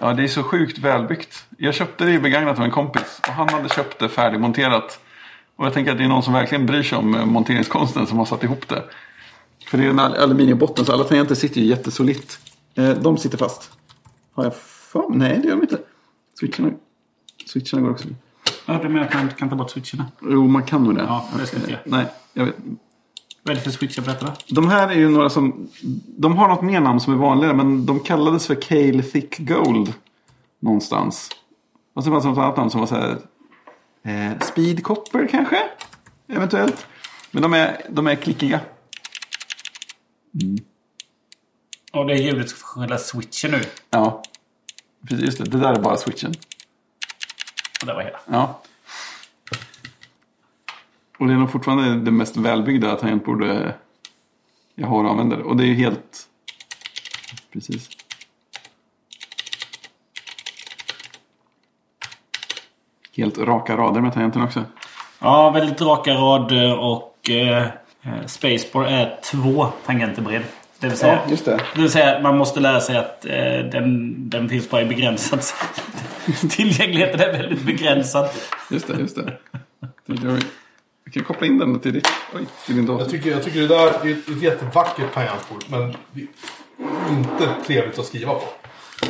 Ja, 0.00 0.12
det 0.12 0.22
är 0.24 0.28
så 0.28 0.42
sjukt 0.42 0.78
välbyggt. 0.78 1.44
Jag 1.58 1.74
köpte 1.74 2.04
det 2.04 2.12
i 2.12 2.18
begagnat 2.18 2.58
av 2.58 2.64
en 2.64 2.70
kompis. 2.70 3.20
Och 3.28 3.32
han 3.34 3.48
hade 3.48 3.68
köpt 3.68 3.98
det 3.98 4.08
färdigmonterat. 4.08 5.00
Och 5.56 5.66
jag 5.66 5.72
tänker 5.74 5.92
att 5.92 5.98
det 5.98 6.04
är 6.04 6.08
någon 6.08 6.22
som 6.22 6.32
verkligen 6.32 6.66
bryr 6.66 6.82
sig 6.82 6.98
om 6.98 7.14
eh, 7.14 7.24
monteringskonsten 7.26 8.06
som 8.06 8.18
har 8.18 8.24
satt 8.24 8.44
ihop 8.44 8.68
det. 8.68 8.84
För 9.66 9.78
det 9.78 9.84
är 9.84 9.90
en 9.90 9.98
al- 9.98 10.14
aluminiumbotten 10.14 10.84
så 10.84 10.92
alla 10.92 11.04
tangenter 11.04 11.34
sitter 11.34 11.60
ju 11.60 11.66
jättesolitt. 11.66 12.38
Eh, 12.74 12.90
de 12.90 13.16
sitter 13.18 13.38
fast. 13.38 13.70
Har 14.32 14.44
jag 14.44 14.54
för 14.56 15.04
Nej, 15.08 15.38
det 15.42 15.48
gör 15.48 15.56
de 15.56 15.62
inte. 15.62 15.78
Switcherna, 16.40 16.70
switcherna 17.46 17.82
går 17.82 17.90
också. 17.90 18.08
Ja, 18.66 18.78
du 18.82 18.88
menar 18.88 19.06
att 19.06 19.14
man 19.14 19.22
inte 19.22 19.34
kan 19.34 19.48
ta 19.48 19.56
bort 19.56 19.70
switcherna? 19.70 20.06
Jo, 20.22 20.46
man 20.48 20.62
kan 20.62 20.84
nog 20.84 20.94
det. 20.96 21.02
Ja, 21.02 21.28
det 21.38 21.46
ska 21.46 21.58
jag 21.60 21.70
göra. 21.70 21.80
Nej, 21.84 22.06
jag 22.32 22.44
vet. 22.44 22.56
Vad 23.42 23.56
är 23.56 23.60
det 23.64 23.70
för 23.70 24.26
då. 24.26 24.32
De 24.48 24.68
här 24.68 24.88
är 24.88 24.94
ju 24.94 25.08
några 25.08 25.30
som... 25.30 25.68
De 26.06 26.36
har 26.36 26.48
något 26.48 26.62
mer 26.62 26.80
namn 26.80 27.00
som 27.00 27.12
är 27.12 27.16
vanligare. 27.16 27.54
Men 27.54 27.86
de 27.86 28.00
kallades 28.00 28.46
för 28.46 28.54
Cale 28.54 29.02
Thick 29.02 29.38
Gold. 29.38 29.94
Någonstans. 30.58 31.30
Och 31.94 32.04
så 32.04 32.10
fanns 32.10 32.24
det 32.24 32.30
något 32.30 32.38
annat 32.38 32.56
namn 32.56 32.70
som 32.70 32.80
var 32.80 32.86
så 32.86 32.94
här... 32.94 33.18
Eh, 34.02 34.38
speed 34.40 34.84
Copper 34.84 35.28
kanske? 35.30 35.62
Eventuellt. 36.28 36.86
Men 37.30 37.42
de 37.42 37.54
är, 37.54 37.82
de 37.88 38.06
är 38.06 38.14
klickiga. 38.14 38.60
Och 41.92 42.06
det 42.06 42.12
är 42.12 42.16
ljudet 42.16 42.52
för 42.52 42.64
själva 42.64 42.98
switchen 42.98 43.50
nu. 43.50 43.60
Ja. 43.90 44.22
Precis, 45.08 45.24
just 45.24 45.38
det. 45.38 45.44
Det 45.44 45.58
där 45.58 45.72
är 45.72 45.80
bara 45.80 45.96
switchen. 45.96 46.34
Och 47.80 47.86
det 47.86 47.94
var 47.94 48.02
hela. 48.02 48.20
Ja. 48.26 48.62
Och 51.20 51.26
det 51.26 51.32
är 51.32 51.36
nog 51.36 51.50
fortfarande 51.50 52.04
det 52.04 52.10
mest 52.10 52.36
välbyggda 52.36 52.94
tangentbord 52.94 53.42
eh, 53.42 53.70
jag 54.74 54.86
har 54.86 55.04
och 55.04 55.10
använder. 55.10 55.42
Och 55.42 55.56
det 55.56 55.64
är 55.64 55.66
ju 55.66 55.74
helt... 55.74 56.28
Precis. 57.52 57.88
Helt 63.16 63.38
raka 63.38 63.76
rader 63.76 64.00
med 64.00 64.14
tangenten 64.14 64.42
också. 64.42 64.64
Ja, 65.18 65.50
väldigt 65.50 65.80
raka 65.80 66.14
rader 66.14 66.78
och... 66.78 67.30
Eh, 67.30 67.66
Eh, 68.02 68.26
Spacebar 68.26 68.84
är 68.84 69.18
två 69.22 69.66
tangenter 69.86 70.22
bred. 70.22 70.42
Det 70.78 70.88
vill 70.88 70.96
säga, 70.96 71.20
just 71.28 71.44
det. 71.44 71.60
det 71.74 71.80
vill 71.80 71.90
säga 71.90 72.20
man 72.20 72.38
måste 72.38 72.60
lära 72.60 72.80
sig 72.80 72.96
att 72.96 73.24
eh, 73.24 73.58
den, 73.72 74.14
den 74.30 74.48
finns 74.48 74.70
bara 74.70 74.82
i 74.82 74.84
begränsat. 74.84 75.54
Tillgängligheten 76.50 77.20
är 77.20 77.32
väldigt 77.32 77.62
begränsad. 77.62 78.28
Just 78.70 78.86
det, 78.86 79.00
just 79.00 79.16
det. 79.16 79.36
Vi 81.10 81.14
kan 81.14 81.24
koppla 81.24 81.46
in 81.46 81.58
den 81.58 81.80
till, 81.80 81.92
ditt, 81.92 82.08
oj, 82.34 82.46
till 82.66 82.76
din 82.76 82.86
dator. 82.86 83.00
Jag 83.00 83.10
tycker, 83.10 83.30
jag 83.30 83.42
tycker 83.44 83.60
det 83.60 83.66
där 83.66 83.86
är 83.86 84.10
ett, 84.12 84.28
ett 84.28 84.42
jättevackert 84.42 85.14
tangentbord. 85.14 85.64
Men 85.70 85.94
det 86.12 86.20
är 86.20 86.26
inte 87.18 87.54
trevligt 87.66 87.98
att 87.98 88.06
skriva 88.06 88.34
på. 88.34 88.42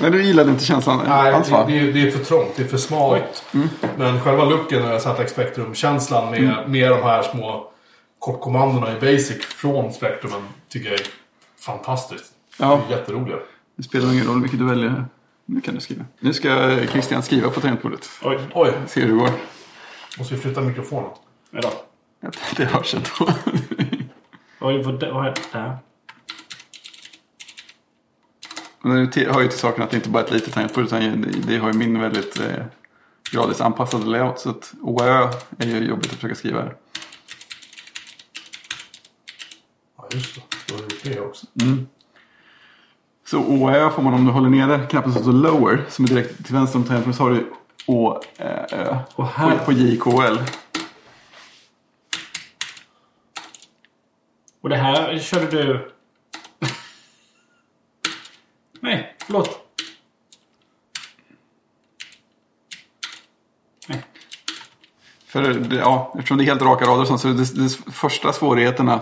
Men 0.00 0.12
du 0.12 0.22
gillade 0.22 0.50
inte 0.50 0.64
känslan 0.64 1.00
Nej, 1.08 1.32
alls 1.32 1.50
va? 1.50 1.66
det, 1.66 1.72
det, 1.72 1.78
är, 1.88 1.92
det 1.92 2.00
är 2.08 2.10
för 2.10 2.24
trångt. 2.24 2.52
Det 2.56 2.62
är 2.62 2.66
för 2.66 2.76
smalt. 2.76 3.44
Men 3.96 4.20
själva 4.20 4.44
looken 4.44 4.92
och 4.92 5.00
ZX 5.02 5.32
Spectrum-känslan 5.32 6.30
med, 6.30 6.54
med 6.70 6.90
de 6.90 7.02
här 7.02 7.22
små 7.22 7.72
kortkommandona 8.18 8.96
i 8.96 9.00
Basic 9.00 9.44
från 9.44 9.92
Spectrumen 9.92 10.42
tycker 10.68 10.90
jag 10.90 11.00
är 11.00 11.06
fantastiskt. 11.60 12.32
Ja. 12.58 12.80
Det 12.88 12.94
är 12.94 12.98
jätteroliga. 12.98 13.36
Det 13.76 13.82
spelar 13.82 14.12
ingen 14.12 14.26
roll 14.26 14.40
vilket 14.42 14.58
du 14.58 14.66
väljer. 14.66 15.04
Nu 15.46 15.60
kan 15.60 15.74
du 15.74 15.80
skriva. 15.80 16.04
Nu 16.20 16.32
ska 16.32 16.76
Christian 16.92 17.22
skriva 17.22 17.50
på 17.50 17.60
tangentbordet. 17.60 18.10
Oj, 18.22 18.38
Oj, 18.54 18.72
Se 18.86 19.00
hur 19.00 19.08
det 19.08 19.14
går. 19.14 19.30
måste 20.18 20.34
vi 20.34 20.40
flytta 20.40 20.60
mikrofonen? 20.60 21.10
vadå? 21.50 21.68
Det 22.56 22.64
hörs 22.64 22.94
ändå. 22.94 23.32
Oj, 24.60 24.82
vad, 24.82 25.02
är 25.02 25.34
det? 25.52 25.78
Men 28.82 29.10
det 29.14 29.32
hör 29.32 29.40
ju 29.40 29.48
till 29.48 29.58
saken 29.58 29.82
att 29.84 29.90
det 29.90 29.96
inte 29.96 30.08
bara 30.08 30.22
är 30.22 30.26
ett 30.26 30.32
litet 30.32 30.54
tangentbord 30.54 30.84
utan 30.84 31.26
det- 31.46 31.56
har 31.58 31.72
ju 31.72 31.78
min 31.78 32.00
väldigt 32.00 32.40
eh, 32.40 32.64
gradvis 33.32 33.60
anpassade 33.60 34.04
layout. 34.06 34.38
Så 34.40 34.50
att 34.50 34.72
OÖ 34.82 35.28
är 35.58 35.66
ju 35.66 35.78
jobbigt 35.88 36.06
att 36.06 36.14
försöka 36.14 36.34
skriva 36.34 36.60
här. 36.62 36.76
Ja, 39.96 40.08
just 40.12 40.34
det. 40.34 40.40
Du 40.66 40.74
har 40.74 40.80
gjort 40.82 41.02
det 41.04 41.20
också. 41.20 41.46
Så 43.26 43.38
OÖ 43.38 43.90
får 43.90 44.02
man 44.02 44.14
om 44.14 44.26
du 44.26 44.32
håller 44.32 44.48
nere 44.50 44.86
knappen 44.86 45.12
som 45.12 45.22
står 45.22 45.32
lower 45.32 45.84
som 45.88 46.04
är 46.04 46.08
direkt 46.08 46.44
till 46.46 46.54
vänster 46.54 46.78
om 46.78 46.84
tangentbordet 46.84 47.16
så 47.16 47.22
har 47.22 47.30
du 47.30 47.52
ÅÖ 47.86 48.98
Och 49.14 49.26
här- 49.26 49.58
på, 49.58 49.64
på 49.64 49.72
JKL. 49.72 50.38
Och 54.60 54.68
det 54.68 54.76
här 54.76 55.18
körde 55.18 55.46
du... 55.46 55.92
Nej, 58.80 59.16
förlåt. 59.26 59.58
Nej. 63.88 64.04
För 65.26 65.66
ja, 65.74 66.14
eftersom 66.14 66.38
det 66.38 66.44
är 66.44 66.46
helt 66.46 66.62
raka 66.62 66.84
rader 66.84 67.00
och 67.00 67.06
sånt, 67.06 67.20
så 67.20 67.28
det 67.28 67.92
första 67.92 68.32
svårigheterna 68.32 69.00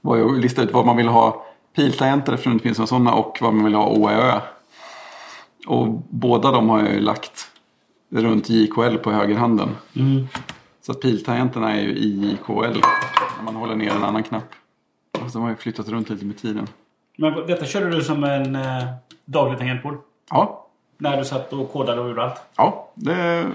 var 0.00 0.16
ju 0.16 0.30
att 0.30 0.38
lista 0.38 0.62
ut 0.62 0.72
vad 0.72 0.86
man 0.86 0.96
vill 0.96 1.08
ha 1.08 1.46
piltangenter 1.76 2.32
eftersom 2.32 2.52
det 2.52 2.54
inte 2.54 2.62
finns 2.62 2.78
några 2.78 2.86
sådana 2.86 3.12
och 3.12 3.38
vad 3.40 3.54
man 3.54 3.64
vill 3.64 3.74
ha 3.74 3.88
OÖ. 3.88 4.40
Och 5.66 5.88
båda 6.08 6.50
de 6.50 6.68
har 6.68 6.80
jag 6.80 6.92
ju 6.92 7.00
lagt 7.00 7.50
runt 8.10 8.48
JKL 8.48 8.96
på 8.96 9.12
högerhanden. 9.12 9.76
Så 10.82 10.92
att 10.92 11.00
piltangenterna 11.00 11.72
är 11.72 11.80
ju 11.80 11.92
i 11.96 12.08
JKL 12.08 12.80
när 13.36 13.42
man 13.44 13.56
håller 13.56 13.74
ner 13.74 13.90
en 13.90 14.04
annan 14.04 14.22
knapp. 14.22 14.54
Och 15.24 15.30
de 15.32 15.42
har 15.42 15.50
ju 15.50 15.56
flyttat 15.56 15.88
runt 15.88 16.10
lite 16.10 16.24
med 16.24 16.38
tiden. 16.38 16.66
Men 17.16 17.46
detta 17.46 17.66
körde 17.66 17.90
du 17.90 18.02
som 18.02 18.24
en 18.24 18.56
eh, 18.56 18.84
daglig 19.24 19.58
tangentbord? 19.58 19.98
Ja, 20.30 20.66
När 20.98 21.16
du 21.16 21.24
satt 21.24 21.52
och 21.52 21.72
kodade 21.72 22.00
och 22.00 22.08
gjorde 22.08 22.22
allt? 22.22 22.40
ja 22.56 22.90
det, 22.94 23.46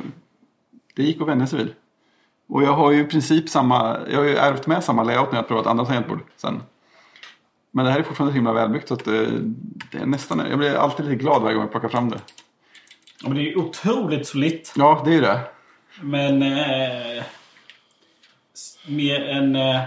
det 0.96 1.04
gick 1.04 1.22
att 1.22 1.28
vänja 1.28 1.48
sig 1.48 1.60
vid. 1.60 1.74
Och 2.48 2.64
jag 2.64 2.74
har 2.74 2.92
ju 2.92 3.00
i 3.00 3.06
princip 3.06 3.50
samma, 3.50 3.98
jag 4.12 4.18
har 4.18 4.26
ju 4.26 4.36
ärvt 4.36 4.68
med 4.68 4.84
samma 4.84 5.04
layout 5.04 5.32
när 5.32 5.40
jag 5.40 5.48
provat 5.48 5.68
andra 5.68 5.86
tangentbord 5.86 6.20
sen. 6.36 6.64
Men 7.72 7.86
det 7.86 7.92
här 7.92 8.00
är 8.00 8.04
fortfarande 8.04 8.32
så 8.32 8.36
himla 8.36 8.54
välbyggt 8.54 8.88
så 8.88 8.94
att 8.94 9.06
det, 9.06 9.26
det 9.92 9.98
är 9.98 10.06
nästan, 10.06 10.40
jag 10.50 10.58
blir 10.60 10.76
alltid 10.76 11.06
lite 11.06 11.24
glad 11.24 11.42
varje 11.42 11.56
gång 11.56 11.64
jag 11.64 11.72
plockar 11.72 11.90
fram 11.90 12.10
det. 12.10 12.20
Ja, 13.22 13.28
men 13.30 13.38
det 13.38 13.42
är 13.44 13.46
ju 13.46 13.56
otroligt 13.56 14.28
solitt. 14.28 14.74
Ja, 14.76 15.02
det 15.06 15.12
är 15.12 15.16
ju 15.16 15.22
det. 15.22 15.40
Men... 16.02 16.42
Eh, 16.42 17.24
mer, 18.88 19.22
en, 19.22 19.56
eh, 19.56 19.82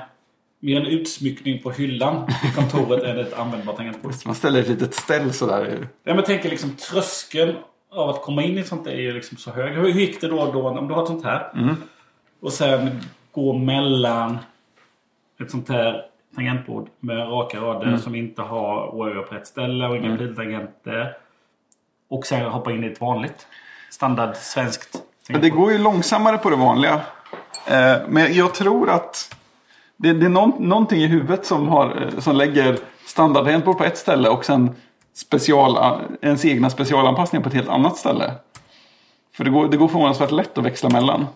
mer 0.63 0.81
en 0.81 0.87
utsmyckning 0.87 1.63
på 1.63 1.71
hyllan 1.71 2.31
i 2.45 2.55
kontoret 2.55 3.03
än 3.03 3.19
ett 3.19 3.33
användbart 3.33 3.77
tangentbord. 3.77 4.13
Man 4.27 4.35
ställer 4.35 4.61
ett 4.61 4.69
litet 4.69 4.95
ställ 4.95 5.33
sådär. 5.33 5.89
Ja, 6.05 6.15
men 6.15 6.25
tänker 6.25 6.51
liksom 6.51 6.77
tröskeln 6.77 7.57
av 7.91 8.09
att 8.09 8.23
komma 8.23 8.43
in 8.43 8.59
i 8.59 8.61
ett 8.61 8.69
sånt 8.69 8.87
är 8.87 8.97
ju 8.97 9.13
liksom 9.13 9.37
så 9.37 9.51
hög. 9.51 9.75
Hur 9.75 9.89
gick 9.89 10.21
det 10.21 10.29
då, 10.29 10.53
då 10.53 10.69
om 10.69 10.89
du 10.89 10.95
har 10.95 11.03
ett 11.03 11.09
sånt 11.09 11.25
här? 11.25 11.53
Och 12.41 12.53
sen 12.53 13.01
gå 13.33 13.53
mellan 13.53 14.39
ett 15.41 15.51
sånt 15.51 15.69
här 15.69 16.05
tangentbord 16.35 16.89
med 17.01 17.19
raka 17.19 17.61
rader 17.61 17.97
som 17.97 18.15
inte 18.15 18.43
har 18.43 18.95
OÖ 18.95 19.23
på 19.23 19.35
rätt 19.35 19.47
ställe 19.47 19.87
och 19.87 19.97
inga 19.97 20.17
piltangenter. 20.17 21.17
Och 22.09 22.27
sen 22.27 22.51
hoppa 22.51 22.73
in 22.73 22.85
i 22.85 22.87
ett 22.87 23.01
vanligt 23.01 23.47
standard 23.91 24.37
svenskt 24.37 25.03
Men 25.29 25.41
det 25.41 25.51
går 25.51 25.73
ju 25.73 25.79
långsammare 25.79 26.39
på 26.39 26.51
det 26.51 26.57
vanliga. 26.57 27.01
Eh, 27.67 27.97
men 28.09 28.35
jag 28.35 28.55
tror 28.55 28.91
att 28.91 29.37
det, 30.03 30.13
det 30.13 30.27
är 30.27 30.31
någon, 30.31 30.69
någonting 30.69 30.99
i 30.99 31.07
huvudet 31.07 31.47
som, 31.47 31.69
har, 31.69 32.03
eh, 32.03 32.19
som 32.19 32.37
lägger 32.37 32.79
standardtangentbord 33.07 33.79
på 33.79 33.85
ett 33.85 33.99
ställe 33.99 34.29
och 34.29 34.45
sen 34.45 34.71
special, 35.15 36.01
ens 36.23 36.45
egna 36.45 36.71
specialanpassningar 36.71 37.43
på 37.43 37.49
ett 37.49 37.55
helt 37.55 37.69
annat 37.69 37.97
ställe. 37.97 38.33
För 39.35 39.45
det 39.45 39.51
går, 39.51 39.69
det 39.69 39.77
går 39.77 39.89
förvånansvärt 39.89 40.31
lätt 40.31 40.59
att 40.59 40.65
växla 40.65 40.91
mellan. 40.91 41.27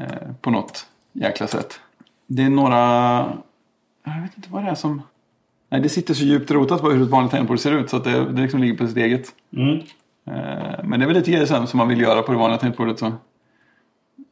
Eh, 0.00 0.32
på 0.40 0.50
något 0.50 0.86
jäkla 1.12 1.46
sätt. 1.46 1.80
Det 2.26 2.42
är 2.42 2.50
några... 2.50 2.76
Jag 4.04 4.22
vet 4.22 4.36
inte 4.36 4.48
vad 4.50 4.64
det 4.64 4.70
är 4.70 4.74
som... 4.74 5.02
Nej, 5.68 5.80
det 5.80 5.88
sitter 5.88 6.14
så 6.14 6.24
djupt 6.24 6.50
rotat 6.50 6.80
på 6.80 6.90
hur 6.90 7.02
ett 7.02 7.08
vanligt 7.08 7.30
tangentbord 7.30 7.58
ser 7.58 7.72
ut 7.72 7.90
så 7.90 7.96
att 7.96 8.04
det, 8.04 8.32
det 8.32 8.42
liksom 8.42 8.60
ligger 8.60 8.76
på 8.76 8.86
sitt 8.86 8.96
eget. 8.96 9.28
Mm. 9.56 9.78
Eh, 10.26 10.84
Men 10.84 11.00
det 11.00 11.04
är 11.04 11.06
väl 11.06 11.16
lite 11.16 11.30
grejer 11.30 11.46
sen 11.46 11.66
som 11.66 11.78
man 11.78 11.88
vill 11.88 12.00
göra 12.00 12.22
på 12.22 12.32
det 12.32 12.38
vanliga 12.38 12.58
tangentbordet. 12.58 12.98
Så. 12.98 13.12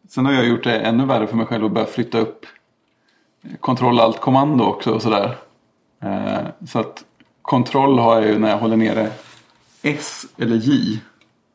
Sen 0.09 0.27
har 0.27 0.33
jag 0.33 0.47
gjort 0.47 0.65
det 0.65 0.79
ännu 0.79 1.05
värre 1.05 1.27
för 1.27 1.37
mig 1.37 1.47
själv 1.47 1.65
att 1.65 1.73
börja 1.73 1.87
flytta 1.87 2.19
upp 2.19 2.47
kontroll 3.61 4.01
allt 4.01 4.21
kommando 4.21 4.65
också 4.65 4.91
och 4.91 5.03
sådär. 5.03 5.37
Eh, 6.03 6.39
Så 6.67 6.79
att 6.79 7.05
kontroll 7.43 7.99
har 7.99 8.15
jag 8.15 8.25
ju 8.27 8.39
när 8.39 8.51
jag 8.51 8.59
håller 8.59 8.77
nere 8.77 9.09
S 9.83 10.23
eller 10.39 10.57
J. 10.57 10.99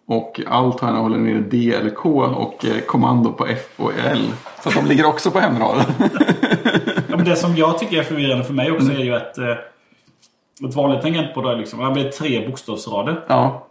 Och 0.08 0.42
allt 0.48 0.80
har 0.80 0.88
jag 0.88 0.94
när 0.94 1.00
jag 1.00 1.04
håller 1.10 1.18
nere 1.18 1.40
D 1.40 1.74
eller 1.80 1.90
K 1.90 2.10
och 2.24 2.66
eh, 2.66 2.80
kommando 2.80 3.32
på 3.32 3.46
F 3.46 3.70
och 3.78 3.92
L. 4.06 4.32
Så 4.64 4.70
att 4.70 4.76
de 4.76 4.86
ligger 4.86 5.06
också 5.06 5.32
på 5.32 5.40
hemraden. 5.40 5.86
Ja, 7.10 7.16
men 7.18 7.26
det 7.26 7.36
som 7.36 7.56
jag 7.56 7.80
tycker 7.80 8.00
är 8.00 8.04
förvirrande 8.04 8.44
för 8.44 8.54
mig 8.54 8.72
också 8.72 8.92
är 8.92 9.00
ju 9.04 9.16
att 9.16 9.38
eh, 9.38 9.50
ett 10.70 10.76
vanligt 10.76 11.02
tangentbord 11.02 11.46
är 11.46 11.56
liksom, 11.56 11.94
det 11.94 12.02
är 12.02 12.10
tre 12.10 12.48
bokstavsrader. 12.48 13.24
ja, 13.28 13.68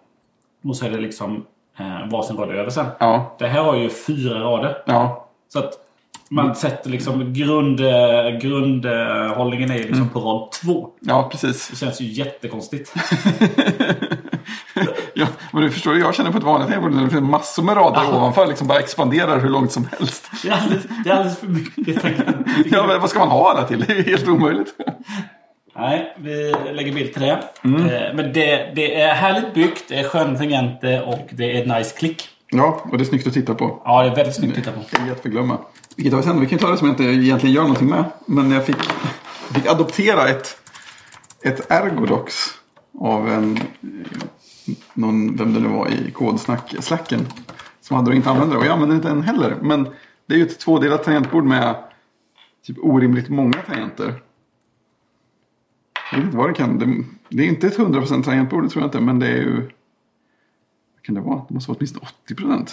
Och 0.68 0.76
så 0.76 0.86
är 0.86 0.90
det 0.90 0.98
liksom 0.98 1.44
eh, 1.78 2.08
varsin 2.10 2.36
rad 2.36 2.50
över 2.50 2.70
sen. 2.70 2.86
ja, 2.98 3.34
Det 3.38 3.46
här 3.48 3.62
har 3.62 3.76
ju 3.76 3.90
fyra 3.90 4.40
rader. 4.40 4.82
ja. 4.86 5.26
Så 5.48 5.58
att 5.58 5.72
man 6.34 6.54
sätter 6.54 6.90
liksom 6.90 7.32
grund, 7.32 7.80
eh, 7.80 8.38
grundhållningen 8.40 9.70
är 9.70 9.78
liksom 9.78 10.08
på 10.08 10.20
rad 10.20 10.52
två. 10.52 10.88
Ja, 11.00 11.28
precis. 11.32 11.68
Det 11.68 11.76
känns 11.76 12.00
ju 12.00 12.06
jättekonstigt. 12.06 12.94
Ja, 15.16 15.26
men 15.52 15.62
du 15.62 15.70
förstår, 15.70 15.98
jag 15.98 16.14
känner 16.14 16.30
på 16.30 16.38
ett 16.38 16.44
vanligt 16.44 16.68
tangentbord 16.68 17.04
det 17.04 17.10
finns 17.10 17.30
massor 17.30 17.62
med 17.62 17.76
rader 17.76 18.14
ovanför. 18.16 18.46
Liksom 18.46 18.66
bara 18.66 18.78
expanderar 18.78 19.40
hur 19.40 19.48
långt 19.48 19.72
som 19.72 19.88
helst. 19.98 20.30
Det 20.42 20.48
är 20.48 20.52
alldeles, 20.52 20.84
det 21.04 21.10
är 21.10 21.14
alldeles 21.14 21.38
för 21.38 21.46
mycket. 21.46 22.04
Ja, 22.72 22.86
men 22.86 23.00
vad 23.00 23.10
ska 23.10 23.18
man 23.18 23.28
ha 23.28 23.50
alla 23.50 23.62
till? 23.62 23.80
Det 23.80 23.92
är 23.92 23.96
ju 23.96 24.02
helt 24.02 24.28
omöjligt. 24.28 24.74
Nej, 25.76 26.14
vi 26.18 26.54
lägger 26.72 26.92
bild 26.92 27.12
till 27.12 27.22
det. 27.22 27.30
Eh, 27.64 28.14
Men 28.14 28.32
det, 28.32 28.72
det 28.74 29.00
är 29.00 29.14
härligt 29.14 29.54
byggt, 29.54 29.84
det 29.88 29.98
är 29.98 30.08
sköna 30.08 30.38
tangenter 30.38 31.08
och 31.08 31.28
det 31.30 31.56
är 31.56 31.62
ett 31.62 31.78
nice 31.78 31.98
klick. 31.98 32.28
Ja, 32.50 32.80
och 32.90 32.98
det 32.98 33.04
är 33.04 33.06
snyggt 33.06 33.26
att 33.26 33.34
titta 33.34 33.54
på. 33.54 33.82
Ja, 33.84 34.02
det 34.02 34.08
är 34.08 34.14
väldigt 34.16 34.34
snyggt 34.34 34.58
att 34.58 34.64
titta 34.64 34.72
på. 34.72 34.80
Det 34.90 34.96
är 34.96 35.06
jätteförglömma. 35.06 35.58
Vilket 35.96 36.12
har 36.12 36.20
vi 36.20 36.26
sen? 36.26 36.40
Vi 36.40 36.46
kan 36.46 36.58
ta 36.58 36.70
det 36.70 36.76
som 36.76 36.86
jag 36.86 36.92
inte 36.92 37.04
egentligen 37.04 37.54
gör 37.54 37.62
någonting 37.62 37.88
med. 37.88 38.04
Men 38.26 38.50
jag 38.50 38.66
fick, 38.66 38.76
jag 39.48 39.54
fick 39.54 39.66
adoptera 39.66 40.28
ett, 40.28 40.60
ett 41.42 41.70
Ergodox 41.70 42.34
av 42.98 43.28
en, 43.28 43.58
någon, 44.94 45.36
vem 45.36 45.54
det 45.54 45.60
nu 45.60 45.68
var 45.68 45.88
i 45.88 46.10
kodsnack, 46.10 46.74
slacken. 46.80 47.26
Som 47.80 47.96
hade 47.96 48.10
och 48.10 48.16
inte 48.16 48.30
använde 48.30 48.54
det. 48.54 48.58
Och 48.58 48.64
jag 48.64 48.72
använder 48.72 48.96
inte 48.96 49.08
den 49.08 49.22
heller. 49.22 49.56
Men 49.62 49.88
det 50.26 50.34
är 50.34 50.38
ju 50.38 50.46
ett 50.46 50.58
tvådelat 50.58 51.04
tangentbord 51.04 51.44
med 51.44 51.76
typ 52.62 52.78
orimligt 52.82 53.28
många 53.28 53.62
tangenter. 53.62 54.22
Jag 56.10 56.18
vet 56.18 56.24
inte 56.24 56.36
vad 56.36 56.50
det 56.50 56.54
kan. 56.54 56.78
Det, 56.78 57.04
det 57.28 57.42
är 57.42 57.46
inte 57.46 57.66
ett 57.66 57.78
100% 57.78 58.22
tangentbord, 58.22 58.62
det 58.62 58.68
tror 58.68 58.82
jag 58.82 58.88
inte. 58.88 59.00
Men 59.00 59.18
det 59.18 59.26
är 59.26 59.36
ju... 59.36 59.60
Vad 60.94 61.02
kan 61.02 61.14
det 61.14 61.20
vara? 61.20 61.44
Det 61.48 61.54
måste 61.54 61.70
vara 61.70 61.78
åtminstone 61.78 62.06
80%. 62.28 62.70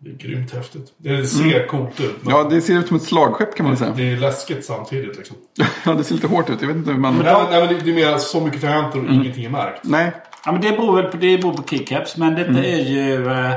Det 0.00 0.10
är 0.10 0.14
grymt 0.14 0.54
häftigt. 0.54 0.92
Det 0.96 1.26
ser 1.26 1.66
coolt 1.66 2.00
ut. 2.00 2.16
Ja, 2.26 2.44
det 2.50 2.60
ser 2.60 2.78
ut 2.78 2.88
som 2.88 2.96
ett 2.96 3.02
slagskepp 3.02 3.54
kan 3.56 3.66
man 3.66 3.76
säga. 3.76 3.92
Det 3.96 4.12
är 4.12 4.16
läskigt 4.16 4.64
samtidigt 4.64 5.16
liksom. 5.16 5.36
Ja, 5.84 5.94
det 5.94 6.04
ser 6.04 6.14
lite 6.14 6.26
hårt 6.26 6.50
ut. 6.50 6.60
Jag 6.60 6.68
vet 6.68 6.76
inte 6.76 6.90
hur 6.90 6.98
man... 6.98 7.14
Nej, 7.14 7.24
men, 7.34 7.50
nej, 7.50 7.66
men 7.66 7.74
det- 7.74 7.80
det 7.84 7.90
är 7.90 8.10
mer 8.10 8.18
så 8.18 8.40
mycket 8.40 8.60
tangenter 8.60 8.98
och 8.98 9.10
ingenting 9.14 9.44
är 9.44 9.50
märkt. 9.50 9.80
Nej, 9.84 10.12
Ja, 10.44 10.52
men 10.52 10.60
det 10.60 10.70
beror 10.70 10.96
väl 10.96 11.04
på, 11.10 11.16
det 11.16 11.38
beror 11.38 11.52
på 11.52 11.62
keycaps. 11.62 12.16
Men 12.16 12.34
detta 12.34 12.64
är 12.64 12.78
ju... 12.84 13.14
Eh, 13.28 13.54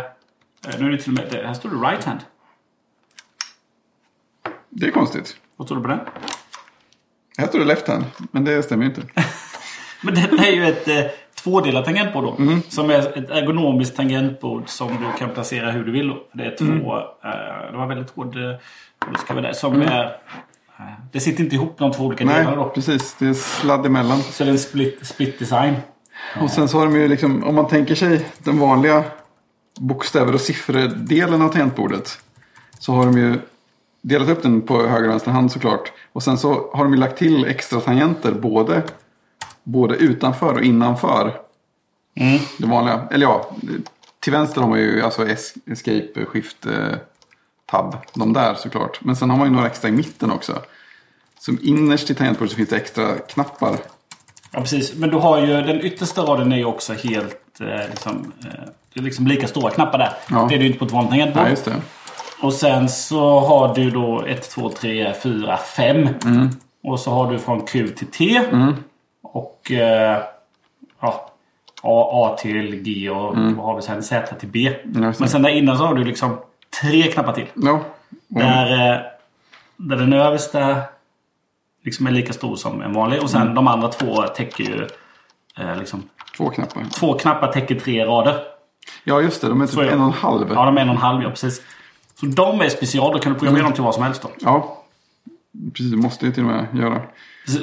nu 0.80 0.86
är 0.86 0.90
det 0.92 0.98
till 0.98 1.12
och 1.12 1.18
med... 1.24 1.28
det- 1.32 1.48
Här 1.48 1.54
står 1.54 1.70
det 1.70 1.76
right 1.76 2.04
hand. 2.04 2.20
det 4.70 4.86
är 4.88 4.92
konstigt. 4.92 5.36
Vad 5.58 5.68
står 5.68 5.76
det 5.76 5.82
på 5.82 5.88
den? 5.88 6.00
Här 7.38 7.48
står 7.48 7.60
det 7.60 7.66
left 7.66 7.88
hand, 7.88 8.04
men 8.32 8.46
det 8.46 8.64
stämmer 8.64 8.84
ju 8.84 8.90
inte. 8.90 9.02
Men 10.04 10.14
det 10.16 10.22
är 10.22 10.52
ju 10.52 10.66
ett 10.66 10.88
eh, 10.88 11.04
tvådelat 11.44 11.86
tangentbord 11.86 12.24
då. 12.24 12.36
Mm. 12.40 12.62
Som 12.70 12.90
är 12.90 13.00
ett 13.00 13.30
ergonomiskt 13.30 13.96
tangentbord 13.96 14.64
som 14.66 14.88
du 14.88 15.20
kan 15.20 15.30
placera 15.30 15.72
hur 15.72 15.84
du 15.84 15.92
vill. 15.92 16.08
Då. 16.08 16.24
Det 16.34 16.44
är 16.44 16.56
två... 16.56 16.66
Mm. 16.66 16.86
Eh, 16.86 17.72
det 17.72 17.78
var 17.78 17.88
väldigt 17.88 18.10
hård... 18.10 18.36
Eh, 18.36 18.56
hård 19.06 19.20
ska 19.20 19.34
vi 19.34 19.42
där, 19.42 19.54
som 19.54 19.82
är... 19.82 20.04
Eh, 20.80 20.86
det 21.12 21.20
sitter 21.20 21.44
inte 21.44 21.56
ihop 21.56 21.78
de 21.78 21.92
två 21.92 22.04
olika 22.04 22.24
delarna 22.24 22.50
Nej, 22.50 22.56
då. 22.56 22.70
precis. 22.70 23.16
Det 23.20 23.28
är 23.28 23.34
sladd 23.34 23.86
emellan. 23.86 24.22
Så 24.22 24.44
det 24.44 24.50
är 24.50 24.52
en 24.52 24.60
split, 24.60 25.00
split 25.02 25.40
design. 25.40 25.76
Och 26.42 26.50
sen 26.50 26.68
så 26.68 26.80
har 26.80 26.86
de 26.86 26.96
ju 26.96 27.08
liksom, 27.08 27.44
om 27.44 27.56
man 27.56 27.68
tänker 27.68 27.96
sig 27.96 28.26
den 28.38 28.60
vanliga 28.60 29.04
bokstäver 29.80 30.34
och 30.34 30.42
siffror-delen 30.42 31.42
av 31.42 31.50
tangentbordet. 31.50 32.20
Så 32.80 32.94
har 32.94 33.06
de 33.06 33.18
ju 33.18 33.40
delat 34.02 34.30
upp 34.30 34.44
den 34.44 34.62
på 34.62 34.88
höger 34.88 35.04
och 35.04 35.12
vänster 35.12 35.32
hand 35.32 35.52
såklart. 35.52 35.92
Och 36.14 36.24
sen 36.24 36.38
så 36.38 36.72
har 36.74 36.84
de 36.84 36.94
ju 36.94 37.00
lagt 37.00 37.18
till 37.18 37.46
extra 37.46 37.80
tangenter 37.80 38.32
både, 38.32 38.84
både 39.64 39.96
utanför 39.96 40.54
och 40.54 40.62
innanför. 40.62 41.34
Det 42.58 42.68
vanliga. 42.68 43.08
Eller 43.12 43.26
ja, 43.26 43.50
till 44.20 44.34
vänster 44.34 44.62
har 44.62 44.70
man 44.70 44.80
ju 44.80 45.02
alltså 45.02 45.22
es- 45.26 45.56
escape, 45.72 46.26
shift, 46.26 46.66
eh, 46.66 46.96
tab. 47.66 47.96
De 48.14 48.34
där 48.34 48.54
såklart. 48.56 49.00
Men 49.02 49.16
sen 49.16 49.30
har 49.30 49.38
man 49.38 49.48
ju 49.48 49.54
några 49.54 49.68
extra 49.68 49.90
i 49.90 49.92
mitten 49.92 50.32
också. 50.32 50.54
Som 51.40 51.58
innerst 51.62 52.10
i 52.10 52.16
tangentbordet 52.16 52.52
så 52.52 52.56
finns 52.58 52.70
det 52.70 52.76
extra 52.78 53.16
knappar. 53.18 53.78
Ja, 54.52 54.60
precis. 54.62 54.96
Men 54.96 55.10
du 55.10 55.18
har 55.18 55.40
ju 55.40 55.48
den 55.48 55.82
yttersta 55.86 56.22
raden 56.22 56.52
är 56.52 56.58
ju 56.58 56.66
också 56.66 56.94
helt 56.94 57.62
eh, 57.62 57.90
liksom, 57.90 58.32
eh, 58.46 58.50
det 58.94 59.00
är 59.00 59.04
liksom 59.04 59.28
lika 59.28 59.48
stora 59.48 59.72
knappar 59.72 59.98
där. 59.98 60.14
Ja. 60.30 60.46
Det 60.50 60.56
är 60.56 60.60
det 60.60 60.64
ju 60.64 60.68
inte 60.68 60.80
på 60.80 60.86
ett 60.86 60.92
vanligt 60.92 61.10
tangentbord. 61.12 61.44
Ja, 61.46 61.50
just 61.50 61.66
det. 61.66 61.76
Och 62.42 62.54
sen 62.54 62.90
så 62.90 63.40
har 63.40 63.76
du 63.76 63.90
då 63.92 64.26
1, 64.28 64.50
2, 64.50 64.70
3, 64.70 65.14
4, 65.24 65.58
5. 65.58 66.08
Mm. 66.26 66.50
Och 66.84 67.00
så 67.00 67.12
har 67.12 67.32
du 67.32 67.40
från 67.40 67.62
Q 67.62 67.88
till 67.88 68.08
T. 68.08 68.42
Och 69.32 69.72
eh, 69.72 70.24
ja, 71.00 71.32
A, 71.84 72.10
A 72.14 72.38
till 72.40 72.76
G 72.76 73.10
och 73.10 73.36
vad 73.38 73.66
har 73.66 73.76
vi 73.76 73.82
sen? 73.82 74.04
Z 74.04 74.36
till 74.36 74.50
B. 74.50 74.76
Mm. 74.86 75.14
Men 75.20 75.30
sen 75.30 75.42
där 75.42 75.50
innan 75.50 75.78
så 75.78 75.86
har 75.86 75.96
du 75.96 76.04
liksom 76.04 76.38
tre 76.82 77.04
knappar 77.04 77.34
till. 77.34 77.48
Ja. 77.56 77.80
Där, 78.28 78.72
eh, 78.94 79.02
där 79.78 79.96
den 79.98 80.14
översta 80.14 80.82
liksom 81.84 82.08
är 82.08 82.12
lika 82.12 82.34
stor 82.34 82.56
som 82.56 82.82
en 82.82 82.94
vanlig. 82.94 83.22
Och 83.24 83.30
sen 83.30 83.42
Mm. 83.42 83.56
de 83.56 83.68
andra 83.68 83.88
två 83.88 84.22
täcker 84.22 84.64
ju 84.64 84.88
eh, 85.58 85.78
liksom, 85.78 86.04
Två 86.38 86.50
knappar. 86.50 86.84
Två 86.94 87.14
knappar 87.14 87.52
täcker 87.52 87.76
tre 87.76 88.06
rader. 88.06 88.40
Ja, 89.04 89.22
just 89.22 89.42
det. 89.42 89.48
De 89.48 89.62
är 89.62 89.66
typ 89.66 89.76
Så 89.76 89.82
en 89.82 90.00
och 90.02 90.06
en 90.08 90.14
halv. 90.14 90.48
Ja, 90.54 90.66
de 90.66 90.78
är 90.78 90.82
en 90.82 90.90
och 90.90 90.96
en 90.96 91.02
halv, 91.02 91.24
ja 91.24 91.30
precis. 91.30 91.62
Så 92.20 92.26
de 92.26 92.62
är 92.62 92.70
special. 92.70 93.14
Då 93.14 93.20
kan 93.20 93.34
du 93.34 93.40
programmera 93.40 93.64
dem 93.64 93.74
till 93.74 93.84
vad 93.84 93.94
som 93.94 94.04
helst 94.04 94.22
då. 94.22 94.30
Ja, 94.40 94.78
precis. 95.74 95.92
Det 95.92 95.98
måste 95.98 96.26
ju 96.26 96.32
till 96.32 96.44
och 96.44 96.50
med 96.50 96.66
göra. 96.74 97.02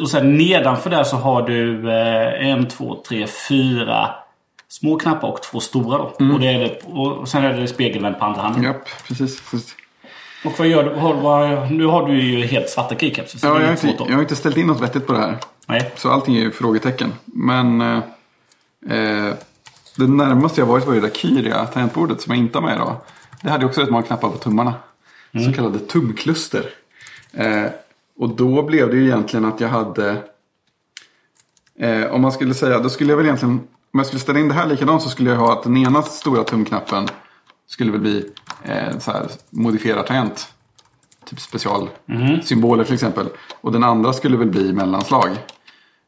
Och 0.00 0.10
sen 0.10 0.36
nedanför 0.36 0.90
där 0.90 1.04
så 1.04 1.16
har 1.16 1.42
du 1.42 1.90
eh, 1.90 2.48
en, 2.48 2.68
två, 2.68 3.02
tre, 3.08 3.26
fyra 3.48 4.10
små 4.68 4.98
knappar 4.98 5.28
och 5.28 5.42
två 5.42 5.60
stora 5.60 5.98
då. 5.98 6.16
Mm. 6.20 6.34
Och, 6.34 6.40
det 6.40 6.46
är 6.46 6.58
det, 6.58 6.80
och 6.84 7.28
sen 7.28 7.44
är 7.44 7.52
det 7.52 7.68
spegelvänd 7.68 8.18
på 8.18 8.24
andra 8.24 8.42
handen. 8.42 8.62
Japp, 8.62 8.88
precis. 9.08 9.50
precis. 9.50 9.76
Och 10.44 10.52
vad 10.58 10.68
gör 10.68 10.84
du? 10.84 10.90
Vad, 11.22 11.72
nu 11.72 11.86
har 11.86 12.08
du 12.08 12.22
ju 12.22 12.46
helt 12.46 12.68
svarta 12.68 12.94
keycaps. 12.94 13.36
Ja, 13.42 13.48
jag, 13.48 13.66
har 13.66 13.70
inte 13.70 14.04
jag 14.08 14.14
har 14.14 14.20
inte 14.20 14.36
ställt 14.36 14.56
in 14.56 14.66
något 14.66 14.80
vettigt 14.80 15.06
på 15.06 15.12
det 15.12 15.18
här. 15.18 15.36
Nej. 15.66 15.92
Så 15.96 16.10
allting 16.10 16.36
är 16.36 16.40
ju 16.40 16.50
frågetecken. 16.50 17.12
Men 17.24 17.80
eh, 17.80 17.96
eh, 18.90 19.34
det 19.96 20.06
närmaste 20.06 20.60
jag 20.60 20.66
varit 20.66 20.86
var 20.86 20.94
ju 20.94 21.00
det 21.00 21.06
där 21.06 21.14
Kyria 21.14 21.66
tangentbordet 21.66 22.20
som 22.20 22.34
jag 22.34 22.44
inte 22.44 22.58
har 22.58 22.66
med 22.66 22.76
idag. 22.76 22.96
Det 23.42 23.50
hade 23.50 23.66
också 23.66 23.80
rätt 23.80 23.90
många 23.90 24.02
knappar 24.02 24.28
på 24.28 24.36
tummarna. 24.36 24.74
Så 25.46 25.52
kallade 25.52 25.78
tumkluster. 25.78 26.64
Eh, 27.32 27.64
och 28.18 28.28
då 28.28 28.62
blev 28.62 28.90
det 28.90 28.96
ju 28.96 29.04
egentligen 29.04 29.44
att 29.44 29.60
jag 29.60 29.68
hade... 29.68 30.22
Eh, 31.78 32.04
om 32.10 32.20
man 32.20 32.32
skulle 32.32 32.54
säga, 32.54 32.78
då 32.78 32.88
skulle 32.88 33.12
jag 33.12 33.16
väl 33.16 33.26
egentligen... 33.26 33.60
Om 33.92 34.00
jag 34.00 34.06
skulle 34.06 34.20
ställa 34.20 34.38
in 34.38 34.48
det 34.48 34.54
här 34.54 34.66
likadant 34.66 35.02
så 35.02 35.08
skulle 35.08 35.30
jag 35.30 35.36
ha 35.36 35.52
att 35.52 35.62
den 35.62 35.76
ena 35.76 36.02
stora 36.02 36.44
tumknappen 36.44 37.08
skulle 37.66 37.92
väl 37.92 38.00
bli 38.00 38.30
eh, 38.62 38.98
så 38.98 39.10
här, 39.10 39.26
modifierad 39.50 40.06
tangent. 40.06 40.48
Typ 41.24 41.40
specialsymboler 41.40 42.84
till 42.84 42.94
exempel. 42.94 43.28
Och 43.60 43.72
den 43.72 43.84
andra 43.84 44.12
skulle 44.12 44.36
väl 44.36 44.50
bli 44.50 44.72
mellanslag. 44.72 45.30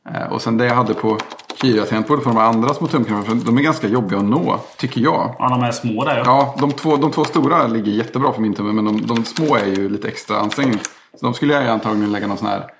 Eh, 0.09 0.33
och 0.33 0.43
sen 0.43 0.57
det 0.57 0.67
jag 0.67 0.75
hade 0.75 0.95
på 0.95 1.19
Kyria-tangentbordet 1.63 2.25
för 2.25 2.31
de 2.31 2.39
andra 2.39 2.75
små 2.75 2.87
tumknapparna. 2.87 3.41
för 3.41 3.47
De 3.47 3.59
är 3.59 3.63
ganska 3.63 3.89
jobbiga 3.89 4.19
att 4.19 4.25
nå, 4.25 4.61
tycker 4.77 5.01
jag. 5.01 5.35
Ja, 5.39 5.49
de 5.49 5.63
är 5.63 5.73
små 5.73 6.05
där 6.05 6.17
ja. 6.17 6.23
Ja, 6.27 6.55
de 6.59 6.73
två, 6.73 6.97
de 6.97 7.11
två 7.11 7.25
stora 7.25 7.67
ligger 7.67 7.93
jättebra 7.93 8.33
för 8.33 8.41
min 8.41 8.55
tumme. 8.55 8.73
Men 8.73 8.85
de, 8.85 9.07
de 9.07 9.25
små 9.25 9.57
är 9.57 9.67
ju 9.67 9.89
lite 9.89 10.09
extra 10.09 10.39
ansträngning. 10.39 10.81
Så 11.21 11.27
de 11.27 11.35
skulle 11.35 11.55
jag 11.55 11.63
ju 11.63 11.69
antagligen 11.69 12.13
lägga 12.13 12.27
någon 12.27 12.39
sån 12.39 12.47
här. 12.49 12.71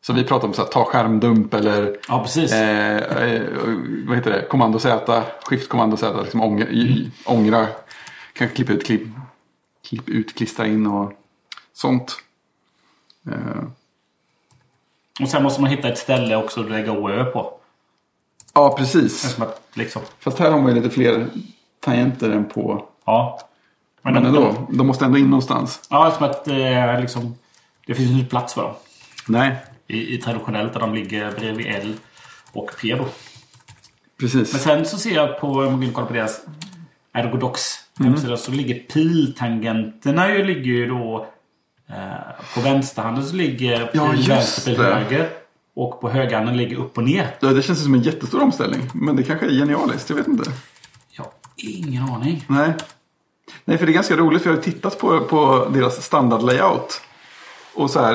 Så 0.00 0.12
vi 0.12 0.24
pratar 0.24 0.48
om 0.48 0.54
så 0.54 0.62
här, 0.62 0.68
ta 0.68 0.84
skärmdump 0.84 1.54
eller 1.54 1.96
Ja, 2.08 2.22
precis. 2.22 2.52
eh, 2.52 2.96
eh, 2.96 3.42
vad 4.06 4.16
heter 4.16 4.30
det? 4.30 4.42
Kommando 4.50 4.78
Z, 4.78 5.22
skift 5.44 5.68
kommando 5.68 5.96
Z, 5.96 6.22
liksom 6.22 6.40
ångra, 6.40 6.68
i- 6.68 7.10
ångra. 7.24 7.66
Kanske 8.32 8.56
klippa 8.56 8.72
ut, 8.72 8.86
klipp, 8.86 9.02
klipp 9.88 10.08
ut, 10.08 10.34
klistra 10.34 10.66
in 10.66 10.86
och 10.86 11.12
sånt. 11.72 12.16
Eh, 13.30 13.62
Och 15.22 15.28
sen 15.28 15.42
måste 15.42 15.60
man 15.60 15.70
hitta 15.70 15.88
ett 15.88 15.98
ställe 15.98 16.36
också 16.36 16.60
att 16.60 16.70
lägga 16.70 16.92
OÖ 16.92 17.24
på. 17.24 17.52
ja, 18.54 18.74
precis. 18.78 19.38
Att, 19.40 19.62
liksom, 19.74 20.02
Fast 20.20 20.38
här 20.38 20.50
har 20.50 20.60
man 20.60 20.68
ju 20.68 20.74
lite 20.82 20.90
fler 20.94 21.26
tangenter 21.80 22.30
än 22.30 22.44
på. 22.44 22.84
ja. 23.04 23.40
Men, 24.02 24.14
Men 24.14 24.22
de- 24.22 24.28
ändå, 24.28 24.66
de 24.70 24.86
måste 24.86 25.04
ändå 25.04 25.18
in 25.18 25.30
någonstans. 25.30 25.86
Ja, 25.90 26.10
som 26.10 26.24
att 26.26 26.48
eh, 26.48 27.00
liksom, 27.00 27.34
det 27.88 27.94
finns 27.94 28.10
inte 28.10 28.30
plats 28.30 28.54
för 28.54 28.62
dem. 28.62 28.74
Nej, 29.28 29.56
I, 29.86 30.14
I 30.14 30.18
traditionellt 30.18 30.72
där 30.72 30.80
de 30.80 30.94
ligger 30.94 31.32
bredvid 31.32 31.66
L 31.66 31.94
och 32.52 32.70
P 32.80 32.94
då. 32.98 33.08
precis. 34.20 34.52
Men 34.52 34.60
sen 34.62 34.86
så 34.86 34.98
ser 34.98 35.14
jag 35.14 35.40
på, 35.40 35.46
om 35.46 35.64
man 35.70 35.80
vill 35.80 35.92
kolla 35.92 36.06
på 36.06 36.12
deras 36.12 36.40
Ergodox 37.12 37.60
Mm. 38.00 38.12
hemsida 38.12 38.36
så 38.36 38.50
ligger 38.50 38.74
piltangenterna 38.74 40.30
ju, 40.34 40.44
ligger 40.44 40.62
ju 40.72 40.86
då 40.86 41.26
eh, 41.88 41.94
på 42.54 42.60
vänsterhanden 42.60 43.26
så 43.26 43.36
ligger 43.36 43.86
pil 43.86 44.00
Ja, 44.00 44.14
vänster, 44.28 44.74
pil 44.74 44.84
höger. 44.84 45.28
Och 45.74 46.00
på 46.00 46.10
högerhanden 46.10 46.56
ligger 46.56 46.76
upp 46.76 46.98
och 46.98 47.04
ner. 47.04 47.26
Ja, 47.40 47.48
det 47.48 47.62
känns 47.62 47.82
som 47.82 47.94
en 47.94 48.02
jättestor 48.02 48.42
omställning. 48.42 48.90
Men 48.94 49.16
det 49.16 49.22
kanske 49.22 49.46
är 49.46 49.50
genialiskt, 49.50 50.10
jag 50.10 50.16
vet 50.16 50.28
inte. 50.28 50.50
Jag 51.10 51.24
har 51.24 51.32
ingen 51.56 52.02
aning. 52.02 52.44
Nej. 52.48 52.72
Nej, 53.64 53.78
för 53.78 53.86
det 53.86 53.92
är 53.92 53.94
ganska 53.94 54.16
roligt 54.16 54.42
för 54.42 54.50
jag 54.50 54.56
har 54.56 54.62
tittat 54.62 54.98
på, 54.98 55.20
på 55.20 55.68
deras 55.74 56.04
standardlayout. 56.04 57.00
Och 57.78 57.90
så 57.90 58.00
här, 58.00 58.14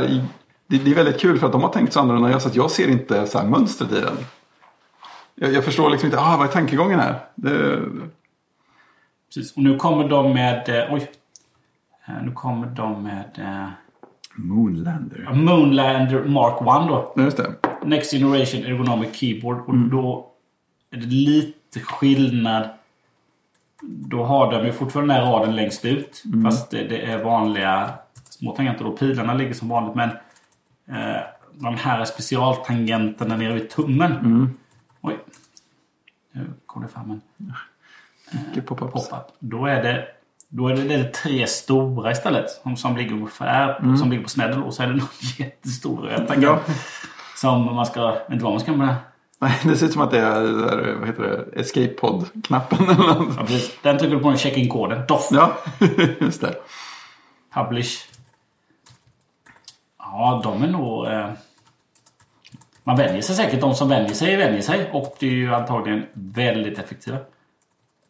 det, 0.68 0.78
det 0.78 0.92
är 0.92 0.96
väldigt 0.96 1.20
kul 1.20 1.40
för 1.40 1.46
att 1.46 1.52
de 1.52 1.62
har 1.62 1.70
tänkt 1.70 1.94
så 1.94 2.00
annorlunda 2.00 2.28
än 2.28 2.32
jag 2.32 2.42
så 2.42 2.48
att 2.48 2.56
jag 2.56 2.72
ser 2.72 2.90
inte 2.90 3.28
så 3.28 3.40
här 3.40 3.48
mönstret 3.48 3.92
i 3.92 4.02
den. 4.02 4.18
Jag, 5.36 5.54
jag 5.54 5.66
förstår 5.66 5.90
liksom 5.90 6.08
inte, 6.08 6.20
ah, 6.20 6.38
vad 6.38 6.48
är 6.48 6.52
tankegången 6.52 7.00
här? 7.00 7.20
Det, 7.36 7.80
Precis. 9.34 9.56
Och 9.56 9.64
nu 9.64 9.76
kommer 9.76 10.10
de 10.10 10.34
med... 10.34 10.70
Eh, 10.70 10.94
oj. 10.94 11.12
Eh, 12.08 12.24
nu 12.24 12.32
kommer 12.32 12.68
de 12.68 13.04
med 13.04 13.40
eh, 13.40 13.70
Moonlander. 14.36 15.30
Moonlander 15.34 16.24
Mark 16.24 16.62
1 16.62 16.90
då. 16.90 17.14
Ja, 17.16 17.24
just 17.24 17.38
det. 17.38 17.54
Next 17.86 18.12
Generation 18.12 18.64
Ergonomic 18.64 19.16
Keyboard. 19.16 19.60
Och 19.68 19.76
då 19.76 20.32
är 20.92 20.98
det 20.98 21.06
lite 21.06 21.80
skillnad. 21.80 22.70
Då 23.82 24.24
har 24.24 24.52
de 24.52 24.66
ju 24.66 24.72
fortfarande 24.72 25.14
den 25.14 25.24
här 25.24 25.32
raden 25.32 25.56
längst 25.56 25.86
ut. 25.86 26.24
Fast 26.44 26.72
det, 26.72 26.84
det 26.84 27.02
är 27.02 27.24
vanliga 27.24 27.90
små 28.44 28.56
tangenter. 28.56 28.86
Och 28.86 29.00
pilarna 29.00 29.34
ligger 29.34 29.54
som 29.54 29.70
vanligt. 29.70 29.96
Men 29.96 30.10
eh, 30.90 31.22
de 31.54 31.76
här 31.76 32.06
specialtangenterna 32.06 33.38
nere 33.38 33.54
vid 33.54 33.70
tummen. 33.70 34.50
Oj. 35.02 35.18
Nu 36.32 36.54
kom 36.66 36.82
det 36.82 36.88
fram 36.88 37.12
en 37.12 37.22
pop-ups. 38.62 39.10
pop-up. 39.10 39.36
Då 39.40 39.66
är 39.66 39.84
det, 39.84 40.08
då 40.50 40.68
är 40.68 40.76
det, 40.76 40.84
det 40.84 40.94
är 40.94 41.12
tre 41.12 41.48
stora 41.48 42.12
istället. 42.12 42.50
Som, 42.50 42.78
som 42.78 42.98
ligger 42.98 43.14
ungefär 43.14 43.96
som 43.98 44.12
ligger 44.12 44.24
på 44.24 44.30
snedden. 44.30 44.64
Och 44.64 44.74
så 44.74 44.84
är 44.84 44.88
det 44.88 44.94
någon 44.94 45.08
jättestor 45.38 46.02
röd 46.02 46.28
tangent. 46.28 46.62
Ja. 46.68 46.74
Som 47.36 47.76
man 47.76 47.86
ska... 47.86 48.00
Jag 48.02 48.12
vet 48.12 48.32
inte 48.32 48.44
vad 48.44 48.54
man 48.54 48.62
ska 48.62 48.72
med. 48.72 48.96
Nej, 49.40 49.60
det 49.64 49.76
ser 49.76 49.86
ut 49.86 49.94
som 49.94 50.02
att 50.02 50.12
det 50.12 50.20
är, 50.20 50.42
det 50.42 50.92
är 50.92 50.96
vad 50.96 51.08
heter 51.08 51.24
det, 51.24 51.62
escape 51.62 51.88
pod-knappen 51.88 52.90
eller 52.90 53.08
något. 53.08 53.36
Ja, 53.38 53.42
precis. 53.42 53.78
Den 53.82 53.98
trycker 53.98 54.16
du 54.16 54.22
på 54.22 54.30
en 54.30 54.38
check-in-koden. 54.38 55.06
Doff. 55.08 55.30
Ja, 55.32 55.58
just 56.20 56.42
det. 56.42 56.56
Publish. 57.54 58.13
Ja, 60.16 60.42
de 60.44 60.64
är 60.64 60.68
nog... 60.68 61.06
Eh... 61.08 61.30
Man 62.84 62.98
vänjer 62.98 63.22
sig 63.22 63.36
säkert. 63.36 63.62
De 63.62 63.76
som 63.76 63.90
vänjer 63.90 64.14
sig 64.14 64.36
vänjer 64.36 64.62
sig. 64.62 64.90
Och 64.94 65.16
det 65.20 65.26
är 65.28 65.32
ju 65.32 65.54
antagligen 65.56 66.04
väldigt 66.14 66.80
effektiva. 66.80 67.18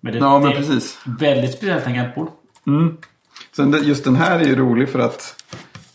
Men 0.02 0.14
det, 0.14 0.20
Ja, 0.20 0.40
men 0.40 0.50
det 0.50 0.56
är 0.56 0.60
precis. 0.60 1.00
väldigt 1.06 1.54
speciellt 1.54 1.84
tangentbord. 1.84 2.28
Sen 3.56 3.72
det, 3.72 3.80
just 3.80 4.04
den 4.04 4.16
här 4.16 4.40
är 4.40 4.44
ju 4.46 4.56
rolig 4.56 4.90
för 4.90 5.00
att 5.00 5.44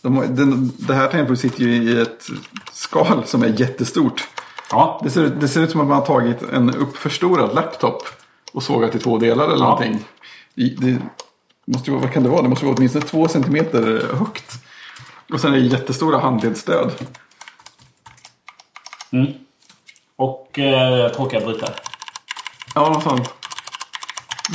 de, 0.01 0.23
den, 0.35 0.71
det 0.77 0.93
här 0.93 1.07
tangentbordet 1.07 1.39
sitter 1.41 1.63
ju 1.63 1.73
i 1.75 2.01
ett 2.01 2.27
skal 2.71 3.23
som 3.25 3.43
är 3.43 3.47
jättestort. 3.61 4.27
Ja, 4.71 5.01
Det 5.03 5.09
ser, 5.09 5.23
ut- 5.23 5.39
det 5.41 5.47
ser 5.47 5.61
ut 5.61 5.71
som 5.71 5.81
att 5.81 5.87
man 5.87 5.97
har 5.97 6.05
tagit 6.05 6.41
en 6.53 6.75
uppförstorad 6.75 7.55
laptop 7.55 8.03
och 8.53 8.63
sågat 8.63 8.95
i 8.95 8.99
två 8.99 9.17
delar 9.17 9.43
eller 9.45 9.55
Ja. 9.65 9.69
någonting. 9.69 9.99
I- 10.55 10.75
Det 10.79 10.97
måste 11.65 11.91
vad 11.91 12.13
kan 12.13 12.23
det 12.23 12.29
vara? 12.29 12.41
Det 12.41 12.49
måste 12.49 12.65
vara 12.65 12.75
åtminstone 12.75 13.05
två 13.05 13.27
centimeter 13.27 14.15
högt. 14.19 14.53
Och 15.33 15.41
sen 15.41 15.53
är 15.53 15.57
det 15.57 15.63
jättestora 15.65 16.19
handledsstöd. 16.19 16.91
Mm. 19.11 19.33
Och 20.15 20.59
eh, 20.59 21.11
tråkiga 21.11 21.39
brytare. 21.45 21.73
Ja, 22.75 22.89
något 22.89 23.03
sånt. 23.03 23.33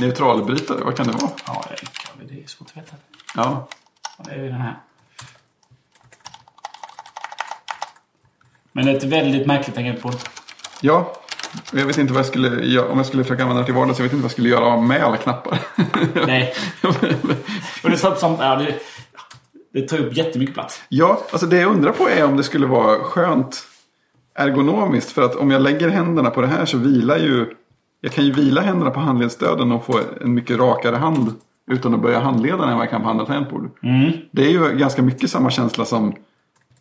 Neutralbrytare, 0.01 0.85
vad 0.85 0.97
kan 0.97 1.07
det 1.07 1.13
vara? 1.13 1.31
Ja, 1.47 1.65
det, 1.71 1.77
kan 1.77 2.27
det 2.29 2.43
är 2.45 2.47
svårt 2.47 2.69
att 2.71 2.77
veta. 2.77 2.97
Ja, 3.35 3.69
Det 4.19 4.31
är 4.31 4.37
ju 4.37 4.49
den 4.49 4.61
här. 4.61 4.79
Men 8.73 8.89
ett 8.89 9.05
väldigt 9.05 9.47
märkligt 9.47 9.75
tangentbord. 9.75 10.15
ja. 10.81 11.13
Jag 11.73 11.87
vet 11.87 11.99
inte 11.99 12.13
vad 12.13 12.21
jag 12.21 12.27
skulle 12.27 12.65
göra, 12.65 12.89
om 12.89 12.97
jag 12.99 13.07
skulle 13.07 13.25
försöka 13.25 13.43
använda 13.43 13.63
det 13.63 13.67
till 13.67 13.75
vardags. 13.75 13.99
Jag 13.99 14.05
vet 14.05 14.13
inte 14.13 14.23
vad 14.23 14.25
jag 14.25 14.33
skulle 14.33 14.49
göra 14.49 14.81
med 14.81 15.03
alla 15.05 15.17
knappar. 15.17 15.59
Nej. 16.27 16.55
Och 17.85 17.91
det 17.91 18.05
upp 18.05 18.19
sånt, 18.19 18.39
ja, 18.41 18.57
det, 18.57 18.81
det 19.75 19.89
tar 19.89 19.99
upp 19.99 20.17
jättemycket 20.17 20.55
plats. 20.55 20.83
Ja, 20.89 21.21
alltså 21.31 21.47
det 21.47 21.57
jag 21.57 21.71
undrar 21.71 21.93
på 21.93 22.09
är 22.09 22.25
om 22.25 22.37
det 22.37 22.43
skulle 22.43 22.67
vara 22.67 22.99
skönt 22.99 23.67
ergonomiskt. 24.35 25.13
För 25.13 25.23
att 25.23 25.37
om 25.37 25.51
jag 25.51 25.63
lägger 25.63 25.89
händerna 25.89 26.31
på 26.31 26.41
det 26.41 26.47
här 26.47 26.65
så 26.65 26.79
vilar 26.79 27.17
ju... 27.17 27.47
Jag 28.01 28.13
kan 28.13 28.25
ju 28.25 28.33
vila 28.33 28.61
händerna 28.61 28.91
på 28.91 29.01
handledsstöden 29.01 29.73
och 29.73 29.87
få 29.87 30.01
en 30.21 30.35
mycket 30.35 30.59
rakare 30.59 30.97
hand 30.97 31.35
utan 31.71 31.95
att 31.95 32.01
börja 32.01 32.21
handleda 32.21 32.65
än 32.65 32.75
vad 32.75 32.83
jag 32.83 32.91
kan 32.91 33.03
på 33.03 33.09
andra 33.09 33.27
tangentbord. 33.27 33.71
Det 34.31 34.47
är 34.47 34.51
ju 34.51 34.77
ganska 34.79 35.03
mycket 35.03 35.31
samma 35.31 35.51
känsla 35.51 35.85
som 35.85 36.15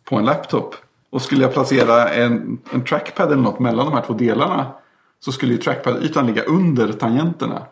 på 0.04 0.16
en 0.16 0.24
laptop. 0.24 0.74
Och 1.10 1.22
skulle 1.22 1.42
jag 1.42 1.52
placera 1.52 2.08
en, 2.08 2.58
en 2.72 2.84
trackpad 2.84 3.32
eller 3.32 3.42
något 3.42 3.58
mellan 3.58 3.86
de 3.86 3.94
här 3.94 4.02
två 4.02 4.12
delarna 4.12 4.72
så 5.20 5.32
skulle 5.32 5.52
ju 5.52 5.58
trackpad-ytan 5.58 6.26
ligga 6.26 6.42
under 6.42 6.92
tangenterna. 6.92 7.62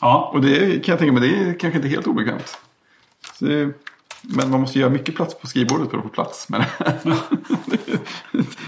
Ja, 0.00 0.30
Och 0.34 0.40
det 0.40 0.84
kan 0.84 0.92
jag 0.92 0.98
tänka 0.98 1.12
mig, 1.12 1.30
det 1.30 1.36
är 1.36 1.58
kanske 1.58 1.78
inte 1.78 1.88
helt 1.88 2.06
obekvämt. 2.06 2.58
Så 3.38 3.70
men 4.22 4.50
man 4.50 4.60
måste 4.60 4.78
göra 4.78 4.90
mycket 4.90 5.16
plats 5.16 5.38
på 5.38 5.46
skrivbordet 5.46 5.90
för 5.90 5.96
att 5.96 6.02
få 6.02 6.08
plats 6.08 6.48
med 6.48 6.64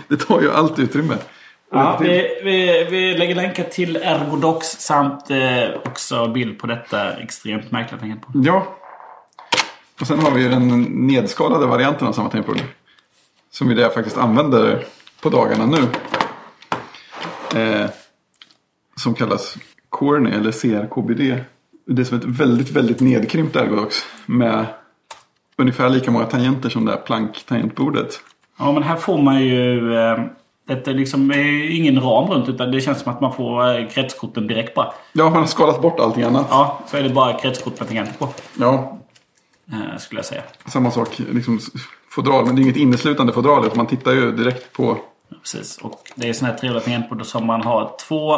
det 0.08 0.16
tar 0.26 0.40
ju 0.40 0.52
allt 0.52 0.78
utrymme. 0.78 1.16
Ja 1.70 1.98
vi, 2.00 2.40
vi, 2.44 2.86
vi 2.90 3.14
lägger 3.18 3.34
länkar 3.34 3.64
till 3.64 3.96
Ergodox 3.96 4.66
samt 4.66 5.30
eh, 5.30 5.64
också 5.84 6.28
bild 6.28 6.58
på 6.58 6.66
detta 6.66 7.16
extremt 7.16 7.70
märkliga 7.70 8.00
tangentbord. 8.00 8.46
Ja. 8.46 8.78
Och 10.00 10.06
sen 10.06 10.18
har 10.18 10.30
vi 10.30 10.42
ju 10.42 10.48
den 10.48 10.82
nedskalade 11.06 11.66
varianten 11.66 12.08
av 12.08 12.12
samma 12.12 12.30
tangentbord. 12.30 12.60
Som 13.50 13.70
är 13.70 13.74
det 13.74 13.82
jag 13.82 13.94
faktiskt 13.94 14.18
använder 14.18 14.84
på 15.22 15.28
dagarna 15.28 15.66
nu. 15.66 15.88
Eh, 17.60 17.90
som 18.96 19.14
kallas 19.14 19.56
Corny 19.88 20.30
eller 20.30 20.52
CRKBD. 20.52 21.44
Det 21.86 22.02
är 22.02 22.04
som 22.04 22.18
ett 22.18 22.24
väldigt, 22.24 22.70
väldigt 22.70 23.00
nedkrympt 23.00 23.56
Ergodox. 23.56 23.96
Med 24.26 24.66
ungefär 25.56 25.88
lika 25.88 26.10
många 26.10 26.24
tangenter 26.24 26.68
som 26.68 26.84
det 26.84 26.90
här 26.92 26.98
planktangentbordet. 26.98 28.20
Ja, 28.58 28.72
men 28.72 28.82
här 28.82 28.96
får 28.96 29.18
man 29.22 29.42
ju... 29.42 29.94
Eh, 29.96 30.18
det 30.66 30.88
är 30.88 30.94
liksom 30.94 31.32
ingen 31.70 32.00
ram 32.00 32.30
runt 32.30 32.48
utan 32.48 32.70
det 32.70 32.80
känns 32.80 33.00
som 33.00 33.12
att 33.12 33.20
man 33.20 33.32
får 33.34 33.78
eh, 33.80 33.88
kretskorten 33.88 34.46
direkt 34.46 34.74
bara. 34.74 34.92
Ja, 35.12 35.24
man 35.24 35.32
har 35.40 35.46
skalat 35.46 35.82
bort 35.82 36.00
allting 36.00 36.22
annat. 36.22 36.46
Ja, 36.50 36.80
så 36.86 36.96
är 36.96 37.02
det 37.02 37.08
bara 37.08 37.32
kretskort 37.32 37.78
med 37.80 37.88
tangenter 37.88 38.14
på. 38.18 38.28
Ja, 38.58 38.98
Eh, 39.72 39.98
skulle 39.98 40.18
jag 40.18 40.26
säga. 40.26 40.42
samma 40.66 40.90
sak. 40.90 41.08
Liksom, 41.32 41.60
fodral, 42.10 42.46
men 42.46 42.54
det 42.56 42.60
är 42.60 42.62
inget 42.62 42.76
inneslutande 42.76 43.32
fodral. 43.32 43.64
utan 43.66 43.76
Man 43.76 43.86
tittar 43.86 44.12
ju 44.12 44.32
direkt 44.32 44.72
på... 44.72 44.98
Precis. 45.42 45.78
Och 45.78 46.00
det 46.14 46.28
är 46.28 46.32
sådana 46.32 46.52
här 46.52 46.60
trevliga 46.60 46.82
tangentbord 46.82 47.26
som 47.26 47.46
man 47.46 47.62
har 47.62 47.90
två, 48.08 48.36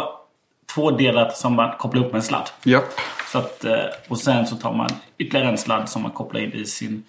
två 0.74 0.90
delar 0.90 1.30
som 1.34 1.54
man 1.54 1.76
kopplar 1.78 2.04
upp 2.04 2.12
med 2.12 2.18
en 2.18 2.22
sladd. 2.22 2.50
Japp, 2.62 2.84
Så 3.32 3.38
att, 3.38 3.64
eh, 3.64 3.74
och 4.08 4.18
sen 4.18 4.46
så 4.46 4.56
tar 4.56 4.72
man 4.74 4.90
ytterligare 5.18 5.48
en 5.48 5.58
sladd 5.58 5.88
som 5.88 6.02
man 6.02 6.10
kopplar 6.10 6.40
in 6.40 6.52
i 6.52 6.64
sin, 6.64 7.04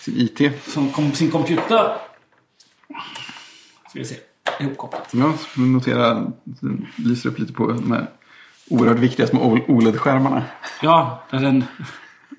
sin 0.00 0.14
IT. 0.16 0.52
som, 0.66 1.12
sin 1.12 1.30
computer. 1.30 1.96
Ska 3.88 3.98
vi 3.98 4.04
se. 4.04 4.16
Ihopkopplat. 4.60 5.08
Ja, 5.12 5.32
så 5.32 5.38
får 5.44 5.62
vi 5.62 5.68
notera. 5.68 6.26
Den 6.44 6.86
lyser 6.96 7.28
upp 7.28 7.38
lite 7.38 7.52
på 7.52 7.66
de 7.66 7.92
här 7.92 8.06
oerhört 8.70 8.98
viktiga 8.98 9.26
små 9.26 9.58
OLED-skärmarna. 9.68 10.42
Ja, 10.82 11.22
den 11.30 11.64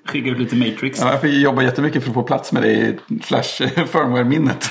skicka 0.06 0.30
ut 0.30 0.38
lite 0.38 0.56
Matrix. 0.56 1.00
Ja, 1.00 1.10
jag 1.10 1.20
fick 1.20 1.34
jobba 1.34 1.62
jättemycket 1.62 2.02
för 2.02 2.10
att 2.10 2.14
få 2.14 2.22
plats 2.22 2.52
med 2.52 2.62
det 2.62 2.72
i 2.72 2.98
Flash 3.22 3.62
firmware-minnet. 3.86 4.70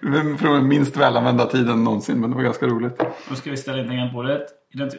det 0.00 0.22
det 0.22 0.36
för 0.38 0.48
den 0.54 0.68
minst 0.68 0.96
välanvända 0.96 1.46
tiden 1.46 1.84
någonsin, 1.84 2.20
men 2.20 2.30
det 2.30 2.36
var 2.36 2.42
ganska 2.42 2.66
roligt. 2.66 3.02
Nu 3.30 3.36
ska 3.36 3.50
vi 3.50 3.56
ställa 3.56 3.78
in 3.78 3.86
tangentbordet. 3.88 4.46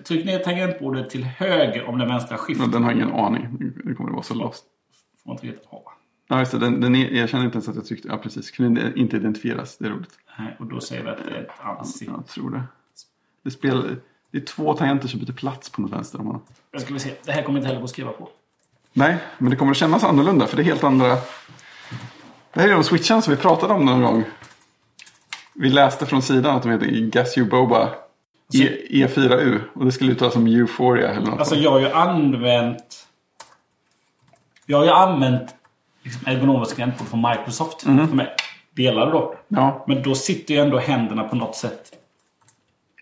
Tryck 0.05 0.25
ner 0.25 0.39
tangentbordet 0.39 1.09
till 1.09 1.23
höger 1.23 1.85
om 1.85 1.97
den 1.97 2.07
vänstra 2.07 2.37
skift. 2.37 2.59
Men 2.61 2.71
den 2.71 2.83
har 2.83 2.91
ingen 2.91 3.13
aning. 3.13 3.73
Det 3.83 3.93
kommer 3.93 4.09
att 4.09 4.13
vara 4.15 4.23
så 4.23 4.33
lost. 4.33 4.65
Får 5.23 5.29
man 5.29 5.37
trycka 5.37 5.57
på. 5.69 5.83
Ja, 6.27 6.39
just 6.39 6.51
det. 6.51 6.57
Den, 6.57 6.81
den 6.81 6.95
är, 6.95 7.11
jag 7.11 7.29
känner 7.29 7.45
inte 7.45 7.55
ens 7.55 7.69
att 7.69 7.75
jag 7.75 7.85
tryckte. 7.85 8.07
Ja, 8.07 8.17
precis. 8.17 8.51
Kunde 8.51 8.93
inte 8.95 9.17
identifieras. 9.17 9.77
Det 9.77 9.85
är 9.85 9.89
roligt. 9.89 10.19
Nej, 10.39 10.55
Och 10.59 10.65
då 10.65 10.79
säger 10.79 11.03
vi 11.03 11.09
att 11.09 11.17
det 11.25 11.31
är 11.37 11.41
ett 11.41 11.51
ansikte. 11.59 12.13
Jag 12.17 12.27
tror 12.27 12.49
det. 12.49 12.63
Det, 13.43 13.51
spel, 13.51 13.95
det 14.33 14.39
är 14.39 14.45
två 14.45 14.73
tangenter 14.73 15.07
som 15.07 15.19
byter 15.19 15.33
plats 15.33 15.69
på 15.69 15.81
något 15.81 15.91
vänster. 15.91 16.19
Om 16.19 16.27
man... 16.27 16.41
Jag 16.71 16.81
ska 16.81 16.93
vi 16.93 16.99
se. 16.99 17.13
Det 17.25 17.31
här 17.31 17.41
kommer 17.41 17.59
inte 17.59 17.67
heller 17.67 17.79
gå 17.79 17.83
att 17.83 17.89
skriva 17.89 18.11
på. 18.11 18.29
Nej, 18.93 19.17
men 19.37 19.49
det 19.49 19.55
kommer 19.55 19.71
att 19.71 19.77
kännas 19.77 20.03
annorlunda 20.03 20.47
för 20.47 20.57
det 20.57 20.63
är 20.63 20.65
helt 20.65 20.83
andra... 20.83 21.07
Det 22.53 22.59
här 22.61 22.67
är 22.67 22.73
de 22.73 22.83
switcharna 22.83 23.21
som 23.21 23.35
vi 23.35 23.41
pratade 23.41 23.73
om 23.73 23.85
någon 23.85 24.01
gång. 24.01 24.23
Vi 25.53 25.69
läste 25.69 26.05
från 26.05 26.21
sidan 26.21 26.55
att 26.55 26.63
de 26.63 26.71
heter 26.71 26.85
Gasio 26.85 27.45
Boba 27.45 27.89
e, 28.53 28.69
E4U. 28.89 29.59
Och 29.73 29.85
det 29.85 29.91
skulle 29.91 30.11
uttalas 30.11 30.33
som 30.33 30.47
Euphoria 30.47 31.09
eller 31.09 31.29
något. 31.29 31.39
Alltså 31.39 31.55
jag 31.55 31.71
har 31.71 31.79
ju 31.79 31.91
använt... 31.91 33.07
Jag 34.65 34.77
har 34.77 34.85
ju 34.85 34.91
använt 34.91 35.55
liksom, 36.03 36.21
ergonomiska 36.25 36.75
tangentbord 36.75 37.07
från 37.07 37.21
Microsoft. 37.21 37.81
Som 37.81 38.19
är 38.19 38.35
delade 38.75 39.11
då. 39.11 39.35
ja. 39.47 39.85
Men 39.87 40.03
då 40.03 40.15
sitter 40.15 40.53
ju 40.53 40.59
ändå 40.59 40.79
händerna 40.79 41.23
på 41.23 41.35
något 41.35 41.55
sätt 41.55 41.99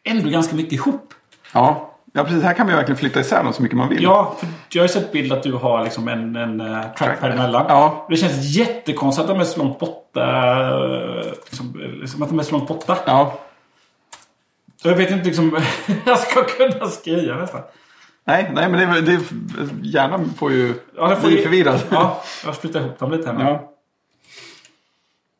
ändå 0.04 0.30
ganska 0.30 0.56
mycket 0.56 0.74
ihop. 0.74 1.14
Ja. 1.54 1.94
ja, 2.14 2.24
precis. 2.24 2.44
Här 2.44 2.54
kan 2.54 2.66
man 2.66 2.74
ju 2.74 2.78
verkligen 2.78 2.98
flytta 2.98 3.20
isär 3.20 3.44
dem 3.44 3.54
så 3.54 3.62
mycket 3.64 3.78
man 3.78 3.90
vill. 3.90 4.04
Ja, 4.04 4.36
för 4.40 4.48
jag 4.72 4.82
har 4.82 4.88
ju 4.88 4.94
sett 4.94 5.12
bild 5.12 5.34
att 5.34 5.44
du 5.44 5.54
har 5.54 5.84
liksom 5.84 6.08
en, 6.08 6.36
en 6.36 6.62
uh, 6.62 6.82
trackpad 6.98 7.32
emellan. 7.32 7.66
Ja. 7.70 8.06
Det 8.10 8.16
känns 8.18 8.44
jättekonstigt 8.58 9.22
att 9.30 9.36
de 9.36 9.40
är 9.42 9.46
så 9.46 9.60
långt 9.64 9.80
borta. 9.80 10.24
eh, 10.70 11.26
Liksom, 11.46 11.82
liksom 12.02 12.22
att 12.22 12.30
de 12.30 12.40
är 12.40 12.44
så 12.44 12.52
långt 12.52 12.68
borta. 12.68 12.98
ja. 13.06 13.40
Jag 14.84 14.96
vet 14.96 15.12
inte 15.12 15.26
liksom 15.26 15.58
jag 16.06 16.20
ska 16.20 16.44
kunna 16.44 16.86
skriva 16.88 17.36
nästan. 17.36 17.62
Nej, 18.26 18.52
nej, 18.54 18.70
men 18.70 18.94
det, 18.94 19.02
det, 19.02 19.12
är- 19.14 19.22
hjärnan 19.84 20.34
får 20.38 20.52
ju 20.52 20.74
Ja, 20.98 21.08
det 21.08 21.16
får 21.16 21.28
bli 21.28 21.42
förvirrad. 21.44 21.80
Ja, 21.90 22.22
jag 22.46 22.56
flyttar 22.56 22.80
ihop 22.80 23.00
dem 23.00 23.12
lite 23.12 23.28
här 23.32 23.34
nu. 23.38 23.44
Ja. 23.44 23.50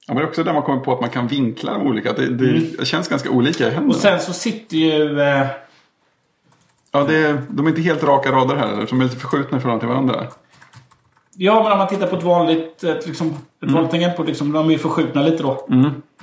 Ja, 0.08 0.14
men 0.14 0.16
det 0.16 0.22
är 0.24 0.28
också 0.28 0.44
där 0.44 0.54
man 0.54 0.62
kommer 0.62 0.80
på 0.80 0.94
att 0.94 1.02
man 1.02 1.10
kan 1.10 1.28
vinkla 1.28 1.74
dem 1.74 1.88
olika. 1.88 2.14
Det, 2.14 2.28
det 2.30 2.86
känns 2.86 3.08
ganska 3.08 3.30
olika 3.30 3.64
i 3.68 3.70
händerna. 3.70 3.88
Och 3.90 3.96
sen 3.96 4.20
så 4.20 4.34
sitter 4.34 4.78
ju... 4.78 5.22
Eh, 5.22 5.48
Ja, 6.92 7.04
det 7.04 7.16
är, 7.16 7.42
de 7.50 7.66
är 7.66 7.70
inte 7.70 7.82
helt 7.82 8.04
raka 8.04 8.32
rader 8.32 8.56
här. 8.56 8.88
De 8.90 9.00
är 9.00 9.04
lite 9.04 9.16
förskjutna 9.16 9.58
i 9.58 9.62
förhållande 9.62 9.80
till 9.80 9.90
varandra. 9.90 10.28
ja, 11.36 11.64
men 11.64 11.72
om 11.72 11.78
man 11.78 11.88
tittar 11.88 12.08
på 12.08 12.16
ett 12.16 12.24
vanligt, 12.24 12.84
ett, 12.84 13.08
liksom, 13.08 13.28
ett 13.66 13.72
vanligt 13.72 13.92
tangentbord, 13.92 14.28
liksom, 14.28 14.52
de 14.52 14.68
är 14.68 14.72
ju 14.72 14.78
förskjutna 14.78 15.22
lite 15.22 15.44
då. 15.44 15.68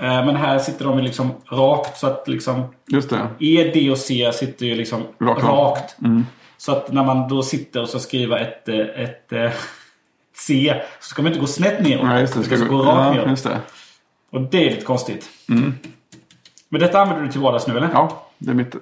Eh, 0.00 0.24
men 0.26 0.36
här 0.36 0.58
sitter 0.58 0.84
de 0.84 0.96
ju 0.98 1.04
liksom 1.04 1.30
rakt 1.50 1.98
så 1.98 2.06
att 2.06 2.28
liksom 2.28 2.62
Just 2.86 3.10
det. 3.10 3.20
E, 3.38 3.70
D 3.74 3.90
och 3.90 3.98
C 3.98 4.30
sitter 4.34 4.66
ju 4.66 4.74
liksom 4.74 5.02
Rakt 5.20 5.42
rakt. 5.44 5.96
av. 6.04 6.22
Så 6.56 6.72
att 6.72 6.92
när 6.92 7.04
man 7.04 7.28
då 7.28 7.42
sitter 7.42 7.82
och 7.82 7.88
ska 7.88 7.98
skriva 7.98 8.38
ett, 8.38 8.68
eh, 8.68 8.78
ett, 8.78 9.32
eh, 9.32 9.50
C 10.36 10.74
så 11.00 11.08
ska 11.08 11.22
man 11.22 11.32
inte 11.32 11.40
gå 11.40 11.46
snett 11.46 11.80
ner. 11.84 12.02
Nej, 12.04 12.20
just 12.20 12.34
det. 12.34 12.42
Ska 12.42 12.56
ska 12.56 12.66
gå, 12.66 12.76
gå 12.76 12.82
rakt 12.82 13.16
ja, 13.16 13.22
ner. 13.22 13.30
just 13.30 13.44
det. 13.44 13.58
Och 14.32 14.40
det 14.40 14.66
är 14.66 14.70
lite 14.70 14.84
konstigt. 14.84 15.28
Men 16.68 16.80
detta 16.80 17.00
använder 17.00 17.24
du 17.26 17.32
till 17.32 17.40
vardags 17.40 17.66
nu 17.66 17.76
eller? 17.76 17.88
Ja, 17.92 18.26
det 18.38 18.50
är 18.50 18.54
mitt 18.54 18.74
eh, 18.74 18.80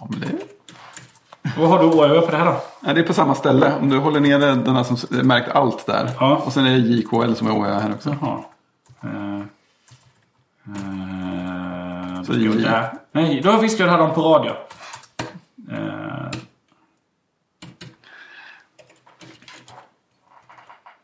Ja, 0.00 0.06
men 0.10 0.20
det, 0.20 0.28
Vad 1.58 1.68
har 1.68 1.78
du 1.78 1.84
över 2.04 2.20
på 2.20 2.30
det 2.30 2.36
här 2.36 2.44
då? 2.46 2.56
ja, 2.80 2.92
det 2.92 3.00
är 3.00 3.04
på 3.06 3.12
samma 3.14 3.34
ställe. 3.34 3.74
Om 3.80 3.88
du 3.88 3.98
håller 3.98 4.20
ner 4.20 4.38
den 4.38 4.76
här 4.76 4.82
som 4.84 4.96
s- 4.96 5.10
märkt 5.10 5.48
allt 5.48 5.86
där. 5.86 6.10
Ja. 6.20 6.36
Och 6.36 6.52
sen 6.52 6.66
är 6.66 6.70
det 6.70 6.78
JKL 6.78 7.34
som 7.34 7.46
är 7.46 7.52
OÖ 7.58 7.80
här 7.80 7.94
också. 7.94 8.16
Jaha. 8.20 8.44
Uh, 9.04 9.40
uh, 10.68 12.22
Så 12.22 12.32
är 12.32 12.36
Nej, 13.12 13.40
då 13.44 13.56
visste 13.58 13.82
jag 13.82 13.88
det 13.88 13.92
hade 13.92 14.04
de 14.06 14.14
på 14.14 14.20
radio. 14.22 14.50
Uh, 15.72 16.30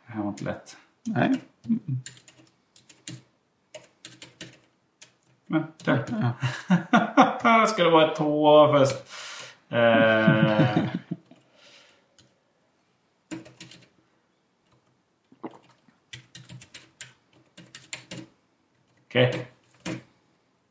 det 0.06 0.12
här 0.12 0.22
var 0.22 0.28
inte 0.28 0.44
lätt. 0.44 0.76
Nej. 1.04 1.40
Men, 1.66 1.80
där. 5.84 7.66
Ska 7.66 7.84
det 7.84 7.90
vara 7.90 8.12
ett 8.12 8.18
H 8.18 8.72
först? 8.72 8.96
Eh. 9.70 10.84
Okej. 19.08 19.46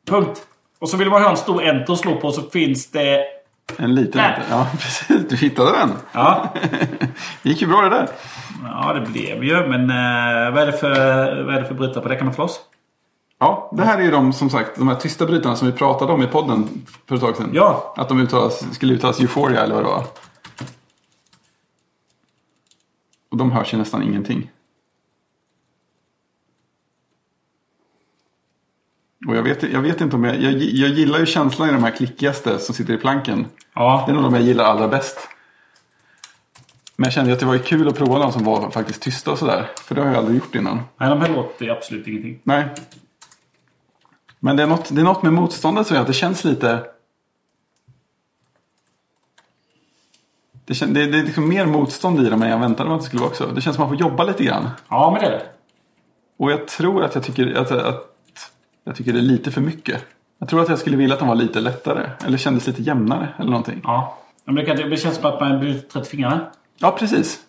Punkt. 0.08 0.48
Och 0.80 0.90
så 0.90 0.98
vill 0.98 1.10
man 1.10 1.22
ha 1.24 1.30
en 1.30 1.38
stor 1.38 1.64
enter 1.64 1.94
att 1.94 2.00
slå 2.00 2.16
på 2.16 2.32
så 2.32 2.42
finns 2.42 2.92
det 2.92 3.24
En 3.78 3.96
liten. 3.96 4.22
Där. 4.22 4.44
Ja, 4.50 4.68
precis. 4.80 5.28
Du 5.30 5.36
hittade 5.36 5.72
den. 5.72 5.90
Ja, 6.12 6.54
Det 7.44 7.50
gick 7.50 7.62
ju 7.62 7.68
bra 7.68 7.82
det 7.82 7.90
där. 7.90 8.08
ja 8.64 8.94
det 8.94 9.02
blev 9.12 9.44
ju. 9.44 9.68
Men 9.68 9.82
eh, 9.90 10.54
vad, 10.54 10.64
är 10.64 10.66
det 10.66 10.74
för, 10.78 11.44
vad 11.44 11.56
är 11.56 11.62
det 11.62 11.66
för 11.68 11.76
brytare 11.76 12.04
på 12.04 12.10
det? 12.10 12.16
Kan 12.16 12.26
man 12.26 12.36
flås? 12.36 12.60
Ja, 13.40 13.70
det 13.74 13.84
här 13.84 13.98
är 13.98 14.04
ju 14.04 14.12
de 14.12 14.34
som 14.34 14.50
sagt 14.50 14.78
de 14.78 14.88
här 14.88 14.96
tysta 14.96 15.26
brytarna 15.26 15.56
som 15.56 15.68
vi 15.68 15.74
pratade 15.74 16.14
om 16.14 16.24
i 16.24 16.28
podden 16.28 16.86
för 17.06 17.16
ett 17.16 17.22
tag 17.22 17.38
sedan. 17.38 17.52
Ja. 17.54 17.94
Att 17.98 18.10
de 18.10 18.20
uttalas, 18.20 18.76
skulle 18.76 18.94
uttalas 18.94 19.20
Euphoria 19.20 19.64
eller 19.64 19.76
vad 19.76 19.84
det 19.84 19.90
var. 19.90 20.06
Och 23.30 23.38
de 23.38 23.52
hörs 23.52 23.74
ju 23.74 23.78
nästan 23.78 24.04
ingenting. 24.04 24.52
Och 29.28 29.36
jag 29.36 29.44
vet, 29.44 29.64
jag 29.64 29.82
vet 29.82 30.02
inte 30.02 30.16
om 30.16 30.24
jag, 30.24 30.42
jag... 30.42 30.54
Jag 30.54 30.90
gillar 30.90 31.20
ju 31.20 31.26
känslan 31.26 31.70
i 31.70 31.72
de 31.72 31.84
här 31.84 31.92
klickigaste 31.92 32.60
som 32.60 32.76
sitter 32.76 32.94
i 32.94 32.98
planken. 32.98 33.48
Ja. 33.74 34.04
Det 34.06 34.12
är 34.12 34.14
nog 34.14 34.24
de 34.24 34.34
jag 34.34 34.44
gillar 34.44 34.64
allra 34.64 34.88
bäst. 34.88 35.30
Men 36.96 37.04
jag 37.04 37.14
kände 37.14 37.34
att 37.34 37.40
det 37.40 37.46
var 37.46 37.54
ju 37.54 37.60
kul 37.60 37.88
att 37.88 37.98
prova 37.98 38.20
de 38.20 38.32
som 38.32 38.44
var 38.44 38.70
faktiskt 38.70 39.02
tysta 39.02 39.32
och 39.32 39.38
sådär. 39.38 39.70
För 39.84 39.96
det 39.96 40.02
har 40.02 40.08
jag 40.08 40.18
aldrig 40.18 40.38
gjort 40.38 40.56
innan. 40.56 40.82
Nej, 40.98 41.10
de 41.10 41.22
här 41.22 41.36
låter 41.36 41.70
absolut 41.70 42.08
ingenting. 42.08 42.40
Nej. 42.44 42.66
Men 44.40 44.56
det 44.56 44.64
är 44.64 44.68
något, 44.68 44.96
det 44.96 45.02
är 45.02 45.06
något 45.06 45.24
med 45.24 45.34
motståndet 45.34 45.88
som 45.88 45.96
gör 45.96 46.02
att 46.02 46.08
det 46.08 46.14
känns 46.14 46.44
lite... 46.44 46.84
Det, 50.66 50.74
kän, 50.76 50.94
det, 50.94 51.06
det 51.06 51.18
är 51.18 51.24
liksom 51.24 51.50
mer 51.50 51.66
motstånd 51.66 52.20
i 52.20 52.30
dem 52.30 52.42
än 52.42 52.50
jag 52.50 52.60
väntade 52.60 52.90
mig 52.90 52.96
att 52.96 53.02
det 53.02 53.08
skulle 53.08 53.20
vara 53.20 53.30
också. 53.30 53.48
Det 53.48 53.62
känns 53.62 53.76
som 53.76 53.84
att 53.84 53.90
man 53.90 53.98
får 53.98 54.08
jobba 54.08 54.24
lite 54.24 54.44
grann. 54.44 54.70
Ja, 54.90 55.12
men 55.12 55.22
det 55.22 55.28
är 55.28 55.32
det. 55.32 55.46
Och 56.38 56.52
jag 56.52 56.68
tror 56.68 57.04
att 57.04 57.16
jag 57.16 57.24
tycker 57.24 57.54
att, 57.54 57.72
att 57.72 58.16
jag 58.84 58.96
tycker 58.96 59.14
det 59.14 59.20
är 59.20 59.24
lite 59.24 59.52
för 59.52 59.62
mycket. 59.62 60.06
Jag 60.40 60.50
tror 60.50 60.62
att 60.62 60.70
jag 60.70 60.80
skulle 60.80 60.98
vilja 60.98 61.14
att 61.14 61.20
de 61.20 61.28
var 61.28 61.36
lite 61.36 61.60
lättare. 61.60 62.10
Eller 62.26 62.38
kändes 62.38 62.68
lite 62.68 62.82
jämnare 62.82 63.34
eller 63.38 63.50
någonting. 63.50 63.82
Ja. 63.84 64.18
Men 64.46 64.56
det, 64.56 64.98
känns 64.98 65.16
som 65.16 65.26
att 65.26 65.40
man 65.40 65.60
blir 65.60 65.80
trött 65.80 66.08
i 66.08 66.10
fingrarna. 66.10 66.52
Ja, 66.78 66.92
precis. 66.92 67.40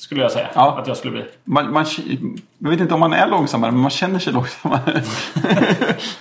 Skulle 0.00 0.22
jag 0.22 0.32
säga. 0.32 0.48
Ja. 0.54 0.78
Att 0.78 0.86
jag 0.86 0.96
skulle 0.96 1.12
bli. 1.12 1.24
Man, 1.44 1.72
man, 1.72 1.86
jag 2.58 2.70
vet 2.70 2.80
inte 2.80 2.94
om 2.94 3.00
man 3.00 3.12
är 3.12 3.28
långsammare, 3.28 3.70
men 3.70 3.80
man 3.80 3.90
känner 3.90 4.18
sig 4.18 4.32
långsammare. 4.32 4.80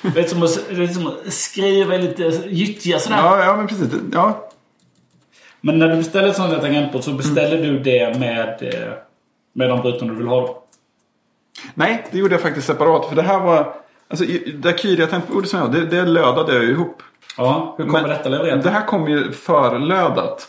Det 0.01 0.19
är 0.19 0.27
som 0.27 0.43
att, 0.43 0.68
det 0.69 0.84
är 0.84 0.88
som 0.88 1.07
att 1.07 1.34
skriva 1.34 1.97
lite 1.97 2.23
gyttja 2.47 2.99
sådär. 2.99 3.18
ja, 3.18 3.43
ja, 3.45 3.56
men 3.56 3.68
precis. 3.68 3.88
Ja, 4.14 4.49
Men 5.61 5.80
när 5.80 5.88
du 5.88 5.95
beställer 5.95 6.27
ett 6.27 6.35
sånt 6.35 6.53
här 6.53 6.60
tangentbord 6.60 7.03
så 7.03 7.14
beställer 7.14 7.57
du 7.57 7.80
det 7.80 8.19
med, 8.19 8.73
eh, 8.73 8.93
med 9.53 9.69
de 9.69 9.81
brytarna 9.81 10.11
du 10.11 10.18
vill 10.18 10.27
ha. 10.27 10.41
då? 10.41 10.64
Nej, 11.73 12.06
det 12.11 12.18
gjorde 12.18 12.34
jag 12.34 12.41
faktiskt 12.41 12.68
separat. 12.68 13.10
För 13.10 13.15
det 13.15 13.22
här 13.22 13.39
var... 13.39 13.73
Alltså, 14.07 14.26
det 14.53 14.80
Kyria 14.80 15.07
tangentbordet 15.07 15.49
som 15.49 15.60
jag 15.60 15.72
det, 15.72 15.85
det 15.85 16.06
lödade 16.06 16.53
jag 16.53 16.64
ihop. 16.64 17.03
Ja, 17.38 17.76
hur 17.77 17.85
kommer 17.85 18.01
Men 18.01 18.10
detta 18.10 18.30
levererat? 18.30 18.64
Det 18.64 18.69
här 18.69 18.85
kom 18.85 19.07
ju 19.10 19.31
förlödat. 19.31 20.47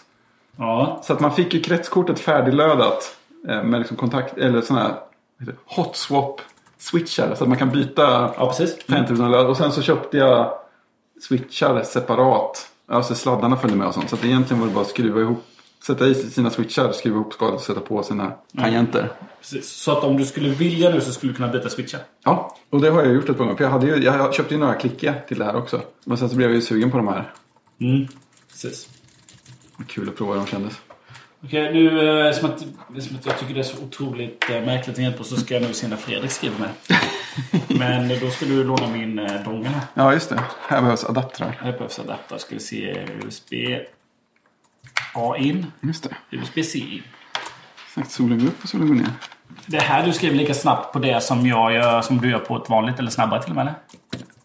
Ja. 0.56 1.00
Så 1.04 1.12
att 1.12 1.20
man 1.20 1.34
fick 1.34 1.54
ju 1.54 1.60
kretskortet 1.60 2.20
färdiglödat. 2.20 3.16
Eh, 3.48 3.62
Med 3.62 3.80
liksom 3.80 3.96
kontakt, 3.96 4.38
eller 4.38 4.60
sådana 4.60 4.84
här 4.84 4.94
vad 5.38 5.48
heter 5.48 5.52
det, 5.52 5.82
hot 5.82 5.96
swap 5.96 6.40
switchar. 6.78 7.34
Så 7.34 7.44
att 7.44 7.48
man 7.48 7.58
kan 7.58 7.70
byta 7.70 8.02
ja, 8.36 8.46
precis. 8.46 8.84
tangentbordet. 8.86 9.46
Och 9.46 9.56
sen 9.56 9.72
så 9.72 9.82
köpte 9.82 10.16
jag 10.18 10.52
switchar 11.28 11.82
separat. 11.82 12.66
Alltså 12.86 13.14
sladdarna 13.14 13.56
följde 13.56 13.78
med 13.78 13.86
och 13.86 13.94
sånt. 13.94 14.10
Så 14.10 14.16
att 14.16 14.24
egentligen 14.24 14.60
var 14.60 14.68
det 14.68 14.74
bara 14.74 14.80
att 14.84 14.90
skruva 14.90 15.20
ihop. 15.20 15.44
Sätta 15.86 16.06
i 16.06 16.14
sina 16.14 16.50
switchar, 16.50 16.92
skruva 16.92 17.16
ihop 17.16 17.32
skalet 17.32 17.54
och 17.54 17.60
sätta 17.60 17.80
på 17.80 18.02
sina 18.02 18.32
tangenter. 18.58 19.12
precis. 19.40 19.70
Så 19.70 19.92
att 19.92 20.04
om 20.04 20.16
du 20.16 20.26
skulle 20.26 20.48
vilja 20.48 20.90
nu 20.90 21.00
så 21.00 21.12
skulle 21.12 21.32
du 21.32 21.36
kunna 21.36 21.48
byta 21.52 21.68
switchar. 21.68 22.00
Ja, 22.24 22.56
och 22.70 22.80
det 22.80 22.90
har 22.90 23.02
jag 23.02 23.14
gjort 23.14 23.28
ett 23.28 23.36
par 23.38 23.44
gånger. 23.44 23.56
För 23.56 23.64
jag, 23.64 23.70
hade 23.70 23.86
ju, 23.86 23.96
jag 24.04 24.34
köpte 24.34 24.54
ju 24.54 24.60
några 24.60 24.74
klickiga 24.74 25.14
till 25.28 25.38
det 25.38 25.44
här 25.44 25.56
också. 25.56 25.80
Men 26.04 26.18
sen 26.18 26.28
så 26.28 26.36
blev 26.36 26.48
jag 26.48 26.54
ju 26.54 26.62
sugen 26.62 26.90
på 26.90 26.96
de 26.96 27.08
här. 27.08 27.32
Mm. 27.80 28.06
Precis. 28.50 28.88
Kul 29.86 30.08
att 30.08 30.16
prova 30.16 30.32
hur 30.32 30.40
de 30.40 30.46
kändes. 30.46 30.80
Okej, 31.44 31.72
nu 31.72 32.18
eh, 32.26 32.32
som 32.32 32.50
att, 32.50 32.60
som 33.02 33.16
att 33.16 33.26
jag 33.26 33.38
tycker 33.38 33.54
det 33.54 33.60
är 33.60 33.64
så 33.64 33.82
otroligt 33.82 34.50
eh, 34.50 34.62
märkligt 34.62 34.96
tangentbord 34.96 35.26
så 35.26 35.36
ska 35.36 35.54
jag 35.54 35.62
nu 35.62 35.72
se 35.72 35.88
när 35.88 35.96
Fredrik 35.96 36.30
skriver 36.30 36.58
med. 36.58 36.70
Men 37.78 38.20
då 38.20 38.30
ska 38.30 38.46
du 38.46 38.64
låna 38.64 38.88
min 38.88 39.18
eh, 39.18 39.26
här. 39.26 39.80
Ja, 39.94 40.12
just 40.12 40.30
det. 40.30 40.40
Här 40.68 40.82
behövs 40.82 41.04
adaptrar. 41.04 41.58
Här 41.60 41.72
behövs 41.72 41.98
adapter. 41.98 42.38
Ska 42.38 42.54
vi 42.54 42.60
se 42.60 43.06
USB 43.24 43.54
A 45.14 45.36
in. 45.38 45.66
Just 45.80 46.02
det. 46.02 46.36
USB-C 46.36 46.78
in. 46.78 47.02
Exakt, 47.86 48.10
solen 48.10 48.38
går 48.38 48.46
upp 48.46 48.62
och 48.62 48.68
solen 48.68 48.88
går 48.88 48.94
ner. 48.94 49.10
Det 49.66 49.80
här 49.80 50.06
du 50.06 50.12
skriver 50.12 50.36
lika 50.36 50.54
snabbt 50.54 50.92
på 50.92 50.98
det 50.98 51.20
som 51.20 51.46
jag 51.46 51.72
gör, 51.72 52.02
som 52.02 52.20
du 52.20 52.30
gör 52.30 52.38
på 52.38 52.56
ett 52.56 52.70
vanligt 52.70 52.98
eller 52.98 53.10
snabbare 53.10 53.42
till 53.42 53.50
och 53.50 53.56
med? 53.56 53.74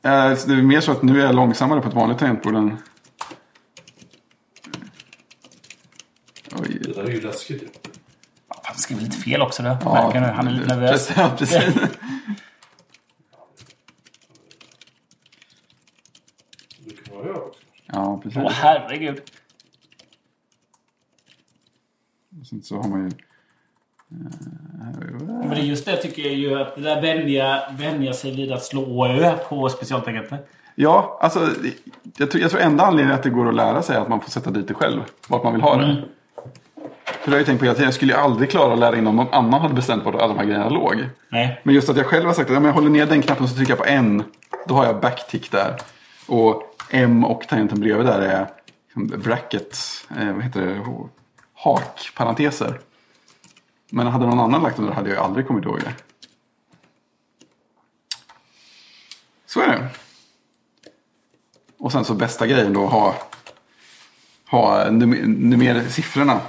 eller? 0.03 0.31
Eh, 0.31 0.37
det 0.47 0.53
är 0.53 0.61
mer 0.61 0.81
så 0.81 0.91
att 0.91 1.03
nu 1.03 1.21
är 1.21 1.25
jag 1.25 1.35
långsammare 1.35 1.81
på 1.81 1.87
ett 1.87 1.95
vanligt 1.95 2.17
tangentbord 2.17 2.55
än... 2.55 2.77
Oj. 6.61 6.79
Det 6.81 6.93
där 6.93 7.03
är 7.03 7.11
ju 7.11 7.21
läskigt 7.21 7.63
ju. 7.63 7.67
Ja, 8.49 8.61
Han 8.63 8.75
skriver 8.77 9.01
lite 9.01 9.17
fel 9.17 9.41
också. 9.41 9.63
Då. 9.63 9.77
Ja, 9.81 9.93
Märker 9.93 10.21
nu, 10.21 10.27
han 10.27 10.47
är 10.47 10.51
lite 10.51 10.75
nervös. 10.75 11.07
Precis, 11.07 11.17
Ja, 11.17 11.31
precis. 11.37 11.55
Jag. 17.23 17.51
Ja, 17.85 18.19
precis. 18.23 18.41
Åh 18.45 18.51
herregud. 18.51 19.21
Och 22.41 22.47
sen 22.47 22.63
så 22.63 22.75
har 22.81 22.89
man 22.89 23.03
ju... 23.03 23.09
Men 24.07 25.49
det 25.49 25.55
är 25.55 25.61
just 25.63 25.85
det 25.85 25.91
jag 25.91 26.01
tycker 26.01 26.25
är 26.25 26.35
ju 26.35 26.61
att 26.61 26.75
det 26.75 26.81
där 26.81 27.01
vänja, 27.01 27.63
vänja 27.77 28.13
sig 28.13 28.35
vid 28.35 28.51
att 28.51 28.63
slå 28.63 29.07
ö 29.07 29.37
på 29.49 29.69
specialtangenter. 29.69 30.37
Ja, 30.75 31.17
alltså 31.21 31.49
jag 32.17 32.31
tror, 32.31 32.41
jag 32.41 32.51
tror 32.51 32.61
enda 32.61 32.83
anledningen 32.83 33.15
att 33.17 33.23
det 33.23 33.29
går 33.29 33.47
att 33.49 33.55
lära 33.55 33.81
sig 33.81 33.95
är 33.95 33.99
att 34.01 34.09
man 34.09 34.21
får 34.21 34.29
sätta 34.31 34.51
dit 34.51 34.67
det 34.67 34.73
själv. 34.73 35.01
Vart 35.27 35.43
man 35.43 35.53
vill 35.53 35.61
ha 35.61 35.77
det. 35.77 36.03
För 37.21 37.25
det 37.25 37.31
har 37.31 37.37
jag 37.37 37.39
ju 37.39 37.45
tänkt 37.45 37.63
på 37.63 37.69
att 37.71 37.79
jag 37.79 37.93
skulle 37.93 38.13
ju 38.13 38.19
aldrig 38.19 38.49
klara 38.51 38.73
att 38.73 38.79
lära 38.79 38.97
in 38.97 39.07
om 39.07 39.15
någon 39.15 39.33
annan 39.33 39.61
hade 39.61 39.73
bestämt 39.73 40.03
vart 40.03 40.15
alla 40.15 40.27
de 40.27 40.37
här 40.37 40.45
grejerna 40.45 40.69
låg. 40.69 41.09
Nej. 41.29 41.61
Men 41.63 41.75
just 41.75 41.89
att 41.89 41.97
jag 41.97 42.05
själv 42.05 42.25
har 42.25 42.33
sagt 42.33 42.51
att 42.51 42.57
om 42.57 42.65
jag 42.65 42.73
håller 42.73 42.89
ner 42.89 43.05
den 43.05 43.21
knappen 43.21 43.47
så 43.47 43.55
trycker 43.55 43.71
jag 43.71 43.77
på 43.79 43.85
en. 43.85 44.23
Då 44.67 44.75
har 44.75 44.85
jag 44.85 44.99
backtick 45.01 45.51
där. 45.51 45.75
Och 46.27 46.63
M 46.89 47.25
och 47.25 47.47
tangenten 47.47 47.79
bredvid 47.79 48.05
där 48.05 48.19
är 48.21 48.47
liksom 48.87 49.21
bracket, 49.21 49.77
eh, 50.17 50.33
vad 50.33 50.43
heter 50.43 50.61
det, 50.61 50.81
hakparenteser. 51.53 52.79
Men 53.89 54.07
hade 54.07 54.25
någon 54.25 54.39
annan 54.39 54.61
lagt 54.63 54.75
dem 54.77 54.85
där 54.85 54.93
hade 54.93 55.09
jag 55.09 55.17
aldrig 55.23 55.47
kommit 55.47 55.65
ihåg 55.65 55.79
det. 55.79 55.93
Så 59.45 59.61
är 59.61 59.67
det. 59.67 59.87
Och 61.77 61.91
sen 61.91 62.05
så 62.05 62.13
bästa 62.13 62.47
grejen 62.47 62.73
då 62.73 62.85
ha, 62.85 63.15
ha 64.49 64.85
num- 64.85 65.25
nummer 65.25 65.83
siffrorna 65.89 66.39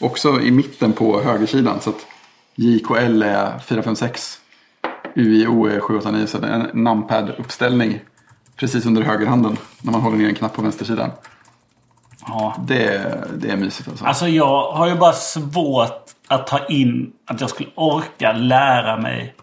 också 0.00 0.40
i 0.40 0.50
mitten 0.50 0.92
på 0.92 1.20
högersidan. 1.20 1.80
Så 1.80 1.90
att 1.90 2.06
JKL 2.54 3.22
är 3.22 3.58
456. 3.58 4.38
UIO 5.14 5.66
är 5.66 5.80
789. 5.80 6.26
Så 6.26 6.38
det 6.38 6.46
är 6.46 6.52
en 6.52 6.70
numpad-uppställning 6.84 8.00
precis 8.56 8.86
under 8.86 9.02
högerhanden 9.02 9.56
när 9.82 9.92
man 9.92 10.00
håller 10.00 10.16
ner 10.16 10.28
en 10.28 10.34
knapp 10.34 10.52
på 10.54 10.62
vänstersidan. 10.62 11.10
Ja. 12.26 12.56
Det, 12.68 12.84
är- 12.86 13.26
det 13.36 13.50
är 13.50 13.56
mysigt 13.56 13.88
alltså. 13.88 14.04
Alltså 14.04 14.28
jag 14.28 14.72
har 14.72 14.88
ju 14.88 14.94
bara 14.94 15.12
svårt 15.12 16.04
att 16.28 16.46
ta 16.46 16.66
in 16.66 17.12
att 17.26 17.40
jag 17.40 17.50
skulle 17.50 17.68
orka 17.74 18.32
lära 18.32 18.96
mig. 19.00 19.34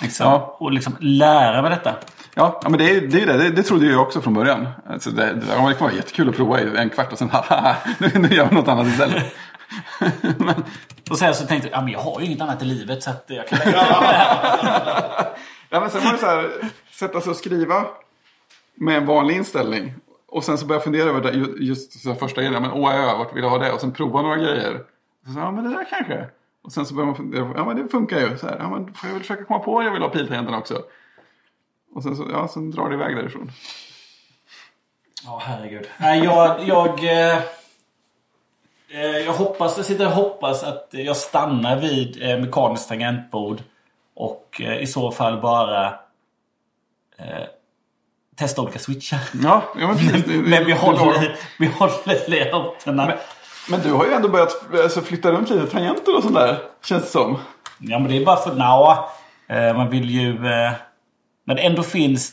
Liksom, 0.00 0.26
Ja. 0.26 0.56
Och 0.60 0.72
liksom 0.72 0.92
lära 1.00 1.62
mig 1.62 1.70
detta. 1.70 1.94
Ja, 2.34 2.60
men 2.62 2.78
det 2.78 2.90
är 2.96 3.00
det. 3.00 3.22
Är 3.22 3.26
det. 3.26 3.36
det. 3.36 3.50
Det 3.50 3.62
trodde 3.62 3.86
jag 3.86 4.02
också 4.02 4.20
från 4.20 4.34
början. 4.34 4.66
Alltså 4.86 5.10
det, 5.10 5.24
det, 5.26 5.32
det 5.34 5.46
kan 5.74 5.86
vara 5.86 5.92
jättekul 5.92 6.28
att 6.28 6.36
prova 6.36 6.60
i 6.60 6.76
en 6.76 6.90
kvart 6.90 7.12
och 7.12 7.18
sen 7.18 7.30
haha, 7.30 7.76
nu, 7.98 8.10
nu 8.14 8.28
gör 8.28 8.44
jag 8.44 8.52
något 8.52 8.68
annat 8.68 8.86
istället. 8.86 9.34
men, 10.38 10.54
Och 11.10 11.18
sen 11.18 11.34
så 11.34 11.46
tänkte 11.46 11.68
jag, 11.68 11.76
ja, 11.78 11.82
men 11.82 11.92
jag 11.92 12.00
har 12.00 12.20
ju 12.20 12.26
inget 12.26 12.40
annat 12.40 12.62
i 12.62 12.64
livet 12.64 13.02
så 13.02 13.10
att 13.10 13.24
jag 13.28 13.48
kan 13.48 13.58
ja, 15.70 15.80
men 15.80 15.90
sen 15.90 16.04
var 16.04 16.12
det 16.12 16.18
så 16.18 16.26
här, 16.26 16.50
sätta 16.90 17.20
sig 17.20 17.30
och 17.30 17.36
skriva 17.36 17.84
med 18.74 18.96
en 18.96 19.06
vanlig 19.06 19.36
inställning. 19.36 19.94
Och 20.28 20.44
sen 20.44 20.58
så 20.58 20.66
började 20.66 20.78
jag 20.78 20.84
fundera 20.84 21.08
över 21.08 21.20
det, 21.20 21.30
ju- 21.32 21.56
just 21.66 22.02
så 22.02 22.08
här 22.08 22.16
första 22.16 22.42
grejen. 22.42 22.62
Men 22.62 22.70
åh, 22.72 22.94
ö, 22.94 23.16
vart 23.18 23.36
vill 23.36 23.42
jag 23.42 23.50
ha 23.50 23.58
det? 23.58 23.72
Och 23.72 23.80
sen 23.80 23.92
prova 23.92 24.22
några 24.22 24.36
grejer. 24.36 24.74
Och 25.26 25.32
så, 25.32 25.38
ja, 25.38 25.50
men 25.50 25.64
det 25.64 25.70
där 25.70 25.86
kanske. 25.90 26.26
Och 26.64 26.72
sen 26.72 26.86
så 26.86 26.94
börjar 26.94 27.06
man 27.06 27.16
fundera, 27.16 27.50
ja 27.56 27.64
men 27.64 27.76
det 27.76 27.88
funkar 27.88 28.18
ju. 28.20 28.36
Så 28.38 28.46
här, 28.46 28.56
ja, 28.60 28.70
men 28.70 28.94
får 28.94 29.08
jag 29.08 29.12
väl 29.14 29.22
försöka 29.22 29.44
komma 29.44 29.58
på 29.58 29.78
att 29.78 29.84
jag 29.84 29.92
vill 29.92 30.02
ha 30.02 30.08
piltangenterna 30.08 30.58
också. 30.58 30.82
Och 31.94 32.02
sen 32.02 32.16
så, 32.16 32.26
ja, 32.32 32.48
sen 32.48 32.70
drar 32.70 32.88
det 32.88 32.94
iväg 32.94 33.16
därifrån. 33.16 33.50
Ja, 35.24 35.42
herregud. 35.44 35.86
Nej, 35.98 36.24
jag... 36.24 36.68
Jag, 36.68 37.04
eh, 37.04 37.36
eh, 38.90 39.18
jag 39.24 39.32
hoppas, 39.32 39.76
jag 39.76 39.86
sitter 39.86 40.06
och 40.06 40.12
hoppas 40.12 40.64
att 40.64 40.88
jag 40.90 41.16
stannar 41.16 41.76
vid 41.80 42.22
eh, 42.30 42.38
mekaniskt 42.38 42.88
tangentbord. 42.88 43.62
Och 44.14 44.60
eh, 44.64 44.76
i 44.82 44.86
så 44.86 45.10
fall 45.10 45.40
bara 45.40 45.86
eh, 47.18 47.44
testa 48.36 48.62
olika 48.62 48.78
switchar. 48.78 49.18
Ja, 49.42 49.62
ja 49.80 49.86
men 49.86 49.96
precis. 49.96 50.24
Det- 50.24 50.32
Men 50.32 50.42
vi 50.42 50.72
det 50.72 50.78
är 50.78 50.82
lagom. 50.86 50.98
håller, 50.98 51.36
vi 51.58 51.66
håller 51.66 52.30
layouterna. 52.30 53.06
Men, 53.06 53.16
men 53.70 53.80
du 53.80 53.92
har 53.92 54.04
ju 54.06 54.12
ändå 54.12 54.28
börjat 54.28 54.64
alltså, 54.82 55.00
flytta 55.00 55.32
runt 55.32 55.50
lite 55.50 55.66
tangenter 55.66 56.16
och 56.16 56.22
sånt 56.22 56.34
där. 56.34 56.58
Känns 56.84 57.02
det 57.04 57.10
som. 57.10 57.38
Ja, 57.78 57.98
men 57.98 58.08
det 58.10 58.16
är 58.16 58.24
bara 58.24 58.36
för... 58.36 58.54
Nja, 58.54 59.04
eh, 59.48 59.76
man 59.76 59.90
vill 59.90 60.10
ju... 60.10 60.38
Men 61.44 61.56
det 61.56 61.62
ändå 61.62 61.82
finns 61.82 62.32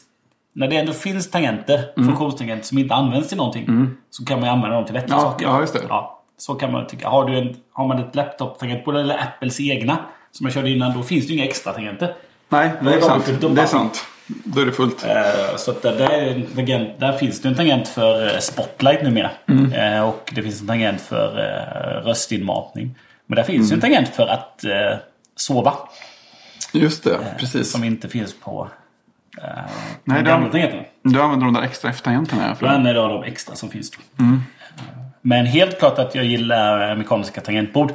när 0.54 0.68
det 0.68 0.78
ändå 0.78 0.94
finns 0.94 1.30
tangenter, 1.32 1.84
funktionstangenter 1.96 2.66
som 2.66 2.78
inte 2.78 2.94
används 2.96 3.28
till 3.28 3.38
någonting. 3.38 3.88
Så 4.10 4.26
kan 4.26 4.40
man 4.40 4.50
ju 4.50 4.54
använda 4.54 4.76
dem 4.76 4.86
till 4.86 4.94
vettiga 4.94 5.16
Ja, 5.16 5.22
saker. 5.22 5.46
ja, 5.46 5.60
just 5.62 5.74
det. 5.74 5.82
Ja, 5.90 6.22
så 6.38 6.54
kan 6.56 6.72
man 6.72 6.88
tycka. 6.88 7.10
Har, 7.10 7.26
du 7.30 7.38
en, 7.38 7.56
har 7.74 7.88
man 7.88 8.00
ett 8.00 8.16
laptop-tangentbord 8.16 8.96
eller 8.96 9.18
Apples 9.18 9.60
egna 9.60 9.98
som 10.32 10.46
jag 10.46 10.54
körde 10.54 10.70
innan, 10.70 10.98
då 10.98 11.04
finns 11.04 11.28
det 11.28 11.34
ju 11.34 11.40
inga 11.40 11.48
extra 11.50 11.74
tangenter. 11.74 12.16
Nej, 12.50 12.72
det 12.82 12.90
är 12.94 12.98
är 12.98 13.02
sant. 13.02 13.26
Det 13.56 13.62
är 13.62 13.66
sant. 13.66 14.06
Då 14.28 14.62
är 14.62 14.66
det 14.66 14.72
fullt. 14.72 15.06
Eh, 15.06 15.56
Så 15.58 15.72
att 15.72 15.82
där, 15.82 15.98
där, 15.98 16.96
där 17.00 17.14
finns 17.14 17.42
det 17.42 17.50
en 17.50 17.56
tangent 17.56 17.88
för 17.88 18.28
eh, 18.34 18.40
Spotlight 18.40 19.04
numera. 19.04 19.32
Mm. 19.48 19.74
Eh, 19.74 20.10
Och 20.10 20.32
det 20.36 20.44
finns 20.44 20.62
en 20.62 20.68
tangent 20.68 21.02
för 21.02 21.40
eh, 21.40 22.06
röstinmatning. 22.06 22.96
Men 23.26 23.36
där 23.36 23.44
finns 23.44 23.72
ju 23.72 23.76
en 23.76 23.82
tangent 23.82 24.10
för 24.10 24.28
att 24.28 24.66
sova. 25.36 25.74
Just 26.74 27.04
det, 27.04 27.18
precis. 27.40 27.72
Som 27.72 27.84
inte 27.84 28.10
finns 28.10 28.40
på 28.40 28.68
eh, 29.38 29.44
Nej, 30.04 30.24
de- 30.24 30.50
tangenterna. 30.52 30.84
Du 31.04 31.22
använder 31.22 31.46
de 31.46 31.54
där 31.54 31.62
extra 31.62 31.90
F-tangenterna. 31.90 32.48
ja, 32.48 32.56
för- 32.56 32.66
använder 32.68 32.96
jag 32.96 33.10
de 33.10 33.24
extra 33.24 33.56
som 33.56 33.70
finns 33.70 33.92
då. 33.92 33.98
Men 35.22 35.46
helt 35.46 35.80
klart 35.80 36.00
att 36.00 36.16
jag 36.16 36.26
gillar 36.26 36.90
eh, 36.92 36.98
mekaniska 36.98 37.42
tangentbord. 37.42 37.94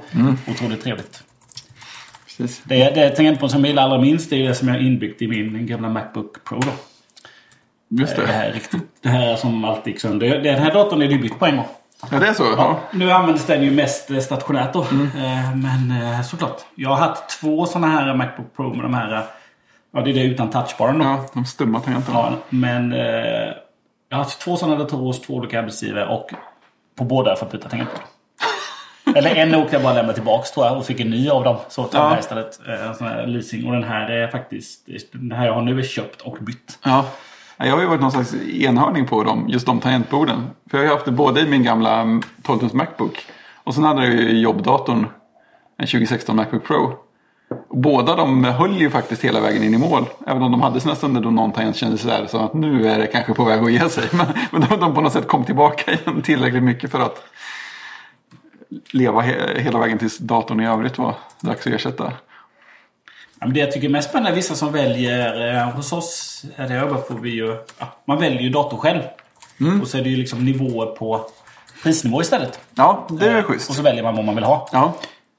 Otroligt 0.49 0.83
trevligt. 0.85 1.23
Precis. 2.27 2.63
Det, 2.65 2.91
det 2.95 3.11
tangentbord 3.11 3.51
som 3.51 3.61
jag 3.61 3.69
gillar 3.69 3.83
allra 3.83 3.99
minst 4.01 4.31
det 4.31 4.37
är 4.45 4.49
det 4.49 4.55
som 4.55 4.69
jag 4.69 4.75
har 4.75 4.81
inbyggt 4.83 5.23
i 5.23 5.29
min 5.29 5.67
gamla 5.67 5.89
Macbook 5.89 6.45
Pro. 6.45 6.59
Då. 6.61 6.71
Just 7.89 8.17
Det 8.17 8.23
det. 8.23 8.33
här 8.33 8.49
är 8.49 8.53
riktigt. 8.53 8.83
Det 9.03 9.09
här 9.09 9.37
som 9.37 9.65
alltid 9.65 9.93
gick 9.93 10.01
sönder. 10.03 10.39
Den 10.43 10.63
här 10.63 10.73
datorn 10.75 11.03
är 11.03 11.09
bytt 11.19 11.39
på 11.39 11.47
en 11.47 11.57
gång. 11.57 11.67
Ja, 12.11 12.19
det 12.19 12.27
är 12.29 12.33
så? 12.35 12.43
Ja. 12.57 12.81
Nu 12.93 13.11
används 13.11 13.45
den 13.47 13.63
ju 13.63 13.71
mest 13.71 14.11
eh, 14.11 14.19
stationärt 14.19 14.73
då. 14.73 14.83
Eh, 14.83 15.55
Men 15.57 16.03
eh, 16.03 16.23
såklart. 16.23 16.61
Jag 16.75 16.91
har 16.91 16.97
haft 17.09 17.41
två 17.41 17.67
sådana 17.67 17.87
här 17.87 18.15
Macbook 18.15 18.57
Pro 18.57 18.75
med 18.75 18.85
de 18.85 18.95
här... 18.95 19.25
Ja, 19.93 20.01
det 20.01 20.11
är 20.11 20.15
det 20.15 20.23
utan 20.25 20.51
touchbaren 20.51 20.99
då. 20.99 21.05
ja, 21.05 21.25
de 21.35 21.45
stumma 21.45 21.81
tangenterna. 21.81 22.19
Ja, 22.19 22.33
men 22.49 22.93
eh, 22.93 22.99
jag 24.09 24.17
har 24.17 24.25
haft 24.25 24.41
två 24.41 24.57
sådana 24.57 24.77
datorer 24.79 25.03
hos 25.03 25.21
två 25.23 25.35
olika 25.35 25.59
arbetsgivare 25.59 26.07
och 26.07 26.31
på 26.99 27.05
båda 27.05 27.25
har 27.25 27.31
jag 27.31 27.39
fått 27.39 27.53
byta 27.53 27.69
tangentbord. 27.69 28.01
Eller 29.17 29.35
en 29.35 29.55
åkte 29.55 29.77
jag 29.77 29.83
bara 29.83 29.95
lämna 29.95 30.13
tillbaks 30.13 30.51
tror 30.53 30.67
jag 30.67 30.77
och 30.77 30.87
fick 30.87 31.01
en 31.01 31.11
ny 31.11 31.29
av 31.29 31.45
dem. 31.45 31.57
Så 31.69 31.81
jag 31.93 32.01
Ja. 32.03 32.09
här 32.09 32.19
istället. 32.19 32.61
Eh, 32.69 32.87
En 32.89 32.95
sån 32.95 33.07
här 33.07 33.27
leasing. 33.27 33.67
Och 33.67 33.73
den 33.73 33.85
här 33.85 34.11
är 34.11 34.29
faktiskt... 34.29 34.87
Den 35.13 35.33
här 35.33 35.47
jag 35.47 35.53
har 35.55 35.63
nu 35.63 35.79
är 35.79 35.83
köpt 35.83 36.21
och 36.21 36.37
bytt. 36.41 36.79
Ja. 36.85 37.05
Ja, 37.57 37.67
Jag 37.67 37.75
har 37.75 37.81
ju 37.81 37.87
varit 37.89 38.01
någon 38.01 38.13
slags 38.13 38.35
enhörning 38.35 39.07
på 39.07 39.23
dem, 39.25 39.45
just 39.49 39.67
de 39.67 39.81
tangentborden. 39.81 40.47
För 40.71 40.79
jag 40.79 40.85
har 40.85 40.89
ju 40.89 40.95
haft 40.95 41.05
det 41.05 41.13
både 41.13 41.41
i 41.41 41.47
min 41.49 41.63
gamla 41.65 42.03
12-tums 42.43 42.75
Macbook 42.75 43.27
och 43.65 43.75
sen 43.75 43.85
hade 43.85 44.05
jag 44.05 44.15
ju 44.15 44.41
jobbdatorn, 44.41 45.07
en 45.79 45.87
2016 45.87 46.37
Macbook 46.37 46.65
Pro. 46.65 46.93
Båda 47.71 48.17
de 48.17 48.45
höll 48.45 48.81
ju 48.81 48.91
faktiskt 48.91 49.25
hela 49.25 49.41
vägen 49.41 49.63
in 49.63 49.75
i 49.75 49.79
mål. 49.79 50.05
Även 50.27 50.43
om 50.43 50.53
de 50.53 50.63
hade 50.63 50.81
sina 50.81 50.95
stunder 50.95 51.21
då 51.21 51.31
någon 51.31 51.53
tangent 51.53 51.77
kändes 51.77 52.01
sådär 52.01 52.27
så 52.29 52.39
att 52.39 52.55
nu 52.55 52.89
är 52.89 52.99
det 52.99 53.07
kanske 53.07 53.35
på 53.35 53.45
väg 53.45 53.63
att 53.63 53.73
ge 53.73 53.89
sig. 53.89 54.05
Men, 54.13 54.27
men 54.51 54.61
de, 54.61 54.81
de 54.81 54.95
på 54.95 55.01
något 55.01 55.13
sätt 55.13 55.29
kom 55.29 55.45
tillbaka 55.45 55.93
igen 55.93 56.23
tillräckligt 56.23 56.63
mycket 56.63 56.91
för 56.91 57.01
att 57.01 57.23
leva 58.91 59.21
he, 59.21 59.61
hela 59.61 59.79
vägen 59.79 59.99
tills 59.99 60.19
datorn 60.19 60.61
i 60.61 60.67
övrigt 60.67 60.99
var 60.99 61.15
dags 61.41 61.67
att 61.67 61.73
ersätta. 61.73 62.13
Ja, 63.41 63.47
det 63.47 63.61
jag 63.61 63.73
tycker 63.73 63.89
är 63.89 63.93
mest 63.93 64.09
spännande 64.09 64.31
är 64.31 64.35
vissa 64.35 64.55
som 64.55 64.73
väljer... 64.73 65.55
Eh, 65.55 65.71
hos 65.71 65.93
oss 65.93 66.43
är 66.57 66.69
det 66.69 66.81
jobbar 66.81 66.97
får 66.97 67.15
vi 67.15 67.31
ju... 67.31 67.57
Ja, 67.79 67.87
man 68.05 68.19
väljer 68.19 68.41
ju 68.41 68.49
dator 68.49 68.77
själv. 68.77 69.03
Och 69.83 69.89
så 69.89 69.99
är 69.99 70.03
det 70.03 70.09
ju 70.09 70.17
liksom 70.17 70.45
nivåer 70.45 70.87
på 70.87 71.27
prisnivå 71.83 72.21
istället. 72.21 72.61
Ja, 72.75 73.07
det 73.11 73.27
är 73.27 73.39
Eh, 73.39 73.45
schysst. 73.45 73.71
Och 73.71 73.77
så 73.77 73.83
väljer 73.83 74.03
man 74.03 74.17
vad 74.17 74.25
man 74.25 74.35
vill 74.35 74.45
ha. 74.45 74.69
Ja, 74.73 74.95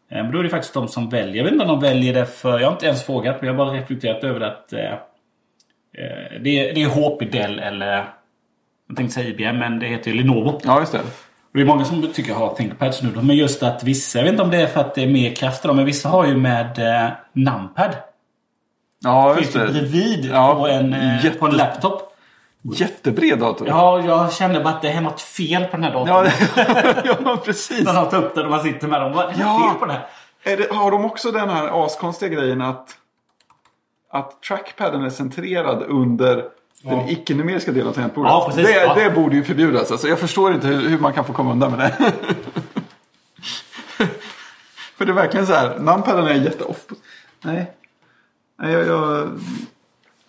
Men 0.09 0.31
då 0.31 0.39
är 0.39 0.43
det 0.43 0.49
faktiskt 0.49 0.73
de 0.73 0.87
som 0.87 1.09
väljer. 1.09 1.35
Jag 1.35 1.43
vet 1.43 1.53
inte 1.53 1.65
om 1.65 1.69
de 1.71 1.79
väljer 1.79 2.13
det 2.13 2.25
för... 2.25 2.59
Jag 2.59 2.67
har 2.67 2.71
inte 2.73 2.85
ens 2.85 3.03
frågat, 3.03 3.41
men 3.41 3.47
jag 3.47 3.53
har 3.57 3.65
bara 3.65 3.77
reflekterat 3.77 4.23
över 4.23 4.41
att... 4.41 4.73
Eh, 4.73 4.79
eh, 4.83 6.41
det, 6.41 6.69
är, 6.69 6.73
det 6.75 6.83
är 6.83 6.87
HP, 6.87 7.31
Dell 7.31 7.59
eller... 7.59 8.05
Jag 8.87 8.97
tänkte 8.97 9.13
säga 9.15 9.29
IBM, 9.29 9.57
men 9.59 9.79
det 9.79 9.87
heter 9.87 10.11
ju 10.11 10.17
Lenovo. 10.17 10.61
ja 10.63 10.79
just 10.79 10.91
det. 10.91 10.99
Och 10.99 11.53
det 11.53 11.61
är 11.61 11.65
många 11.65 11.85
som 11.85 12.07
tycker 12.13 12.29
jag 12.31 12.37
har 12.37 12.55
ThinkPads 12.55 13.03
nu. 13.03 13.09
då, 13.15 13.21
Men 13.21 13.35
just 13.35 13.63
att 13.63 13.83
vissa, 13.83 14.19
jag 14.19 14.23
vet 14.23 14.31
inte 14.31 14.43
om 14.43 14.51
det 14.51 14.61
är 14.61 14.67
för 14.67 14.79
att 14.81 14.95
det 14.95 15.03
är 15.03 15.07
mer 15.07 15.35
kraft 15.35 15.63
men 15.65 15.85
vissa 15.85 16.09
har 16.09 16.25
ju 16.27 16.37
med 16.37 16.79
eh, 16.79 17.09
Numpad. 17.33 17.95
Ja, 19.03 19.33
Finns 19.35 19.45
just 19.45 19.57
det 19.57 19.65
det. 19.65 19.71
bredvid 19.73 20.29
Ja, 20.33 20.55
på, 20.55 20.67
en, 20.67 20.93
eh, 20.93 21.25
jätte- 21.25 21.37
på 21.39 21.45
en 21.45 21.55
laptop. 21.55 22.06
Jättebred 22.73 23.39
dator. 23.39 23.67
Ja, 23.67 24.01
jag 24.05 24.33
kände 24.33 24.59
bara 24.59 24.73
att 24.73 24.81
det 24.81 24.89
är 24.89 25.01
något 25.01 25.21
fel 25.21 25.63
på 25.65 25.71
den 25.77 25.83
här 25.83 25.93
datorn. 25.93 26.31
Ja, 27.05 27.13
ja 27.25 27.37
precis. 27.45 27.85
När 27.85 27.93
de 27.93 28.09
tar 28.09 28.17
upp 28.23 28.35
den 28.35 28.45
och 28.45 28.51
man 28.51 28.63
sitter 28.63 28.87
med 28.87 29.01
dem. 29.01 29.11
Vad 29.13 29.25
är 29.25 29.35
Ja. 29.39 29.69
fel 29.71 29.79
på 29.79 29.85
den 29.85 29.95
här? 29.95 30.07
Är 30.43 30.57
det, 30.57 30.73
har 30.75 30.91
de 30.91 31.05
också 31.05 31.31
den 31.31 31.49
här 31.49 31.85
askonstiga 31.85 32.29
grejen 32.35 32.61
att, 32.61 32.95
att 34.11 34.41
trackpaden 34.41 35.03
är 35.03 35.09
centrerad 35.09 35.83
under 35.83 36.43
den 36.81 37.09
icke-numeriska 37.09 37.71
delen 37.71 37.87
av 37.87 37.93
tangentbordet? 37.93 38.31
Ja, 38.31 38.45
precis. 38.49 38.65
Det, 38.67 38.85
Ja. 38.85 38.93
det 38.93 39.09
borde 39.09 39.35
ju 39.35 39.43
förbjudas. 39.43 39.91
Alltså, 39.91 40.07
jag 40.07 40.19
förstår 40.19 40.53
inte 40.53 40.67
hur, 40.67 40.89
hur 40.89 40.99
man 40.99 41.13
kan 41.13 41.25
få 41.25 41.33
komma 41.33 41.51
undan 41.51 41.71
med 41.71 41.79
det. 41.79 41.95
För 44.97 45.05
det 45.05 45.11
är 45.11 45.15
verkligen 45.15 45.47
så 45.47 45.53
här, 45.53 45.79
numpaden 45.79 46.27
är 46.27 46.33
jätteoff. 46.33 46.85
Nej. 47.41 47.71
Nej, 48.59 48.71
jag, 48.71 48.87
jag... 48.87 49.29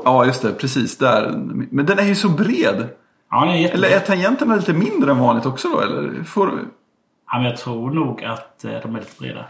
Ja, 0.05 0.27
just 0.27 0.43
det. 0.43 0.53
Precis 0.53 0.99
där. 0.99 1.31
Men 1.71 1.87
den 1.87 1.99
är 1.99 2.03
ju 2.05 2.15
så 2.15 2.29
bred. 2.29 2.89
Ja, 3.31 3.41
den 3.41 3.49
är 3.49 3.59
jättebra. 3.59 3.87
Eller 3.87 3.97
är 3.97 4.01
tangenterna 4.01 4.57
lite 4.57 4.73
mindre 4.73 5.11
än 5.11 5.19
vanligt 5.19 5.47
också 5.47 5.69
då? 5.69 5.81
Eller 5.81 6.23
får... 6.25 6.61
Ja, 7.31 7.37
men 7.39 7.45
jag 7.47 7.57
tror 7.57 7.91
nog 7.91 8.25
att 8.25 8.65
eh, 8.65 8.71
de 8.83 8.95
är 8.97 8.99
lite 9.01 9.19
breda. 9.21 9.45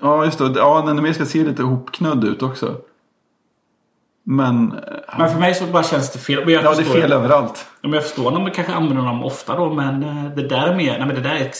Ja, 0.00 0.24
just 0.24 0.38
det. 0.38 0.52
Ja, 0.56 0.82
den 0.86 0.96
numeriska 0.96 1.24
ser 1.26 1.44
lite 1.44 1.62
ihopknödd 1.62 2.24
ut 2.24 2.42
också. 2.42 2.76
Men... 4.24 4.72
eh, 4.72 5.18
Men 5.18 5.30
för 5.30 5.40
mig 5.40 5.54
så 5.54 5.66
bara 5.66 5.82
känns 5.82 6.12
det 6.12 6.18
fel. 6.18 6.44
Men 6.44 6.54
jag 6.54 6.64
Ja, 6.64 6.74
det 6.74 6.80
är 6.82 7.00
fel 7.00 7.12
överallt. 7.12 7.66
Ja, 7.80 7.88
men 7.88 7.92
jag 7.92 8.02
förstår 8.02 8.30
när 8.30 8.40
man 8.40 8.50
kanske 8.50 8.72
använder 8.74 9.04
dem 9.04 9.24
ofta 9.24 9.56
då, 9.56 9.72
men 9.74 10.02
eh, 10.02 10.24
det 10.36 10.48
där 10.48 10.66
är 10.66 10.76
mer... 10.76 10.98
Nej, 10.98 11.06
men 11.06 11.14
det 11.16 11.20
där 11.22 11.34
är... 11.34 11.40
Ex, 11.40 11.58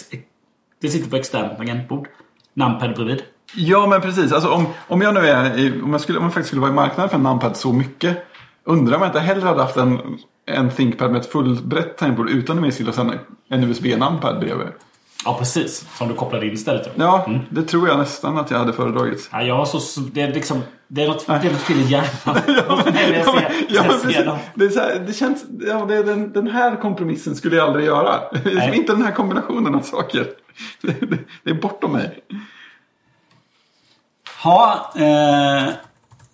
det 0.80 0.88
sitter 0.88 1.10
på 1.10 1.16
externt 1.16 1.56
tangentbord. 1.56 2.08
Numpad 2.54 2.94
bredvid. 2.94 3.22
Ja, 3.54 3.86
men 3.86 4.00
precis. 4.00 4.32
Alltså, 4.32 4.50
om, 4.50 4.66
om 4.88 5.02
jag 5.02 5.14
nu 5.14 5.20
är 5.20 5.58
i, 5.58 5.82
om 5.82 5.92
jag, 5.92 6.00
skulle, 6.00 6.18
om 6.18 6.24
jag 6.24 6.32
faktiskt 6.32 6.48
skulle 6.48 6.60
vara 6.60 6.70
i 6.70 6.74
marknaden 6.74 7.10
för 7.10 7.16
en 7.16 7.22
numpad 7.22 7.56
så 7.56 7.72
mycket. 7.72 8.16
Undrar 8.64 8.96
om 8.96 9.02
jag 9.02 9.08
inte 9.08 9.20
hellre 9.20 9.48
hade 9.48 9.62
haft 9.62 9.76
en, 9.76 9.98
en 10.46 10.70
ThinkPad 10.70 11.10
med 11.10 11.20
ett 11.20 11.32
fullbrett 11.32 11.98
tangentbord 11.98 12.30
utan 12.30 12.56
numerisk 12.56 12.88
och 12.88 12.94
sen 12.94 13.12
en 13.48 13.64
USB-numpad 13.64 14.40
bredvid. 14.40 14.66
Ja, 15.24 15.36
precis. 15.38 15.86
Som 15.94 16.08
du 16.08 16.14
kopplade 16.14 16.46
in 16.46 16.52
istället. 16.52 16.84
då. 16.84 16.90
Ja, 17.04 17.30
det 17.50 17.62
tror 17.62 17.88
jag 17.88 17.98
nästan 17.98 18.38
att 18.38 18.50
jag 18.50 18.58
hade 18.58 18.72
föredragit. 18.72 19.28
Ja, 19.32 19.42
jag 19.42 19.56
har 19.56 19.64
så... 19.64 20.00
Det 20.00 20.20
är 20.20 20.34
liksom... 20.34 20.62
Det 20.88 21.02
är 21.04 21.08
något, 21.08 21.26
det 21.26 21.32
är 21.32 21.52
något 21.52 21.60
fel 21.60 21.80
i 21.80 21.82
hjärnan. 21.82 22.06
Ja, 22.46 22.82
men, 22.84 22.94
ja, 23.68 23.82
när 23.82 23.88
men 23.88 24.00
precis. 24.00 24.24
dem. 24.24 24.38
det, 24.54 24.64
är 24.64 24.68
så 24.68 24.80
här, 24.80 25.04
det 25.06 25.12
känns, 25.12 25.44
ja, 25.66 25.84
det 25.88 25.96
är 25.96 26.04
den, 26.04 26.32
den 26.32 26.46
här 26.46 26.76
kompromissen 26.76 27.36
skulle 27.36 27.56
jag 27.56 27.66
aldrig 27.66 27.86
göra. 27.86 28.20
Nej. 28.44 28.72
Inte 28.76 28.92
den 28.92 29.02
här 29.02 29.12
kombinationen 29.12 29.74
av 29.74 29.80
saker. 29.80 30.26
Det, 30.82 31.00
det, 31.00 31.18
det 31.44 31.50
är 31.50 31.54
bortom 31.54 31.92
mig. 31.92 32.18
Ja, 34.44 34.92
eh, 34.96 35.72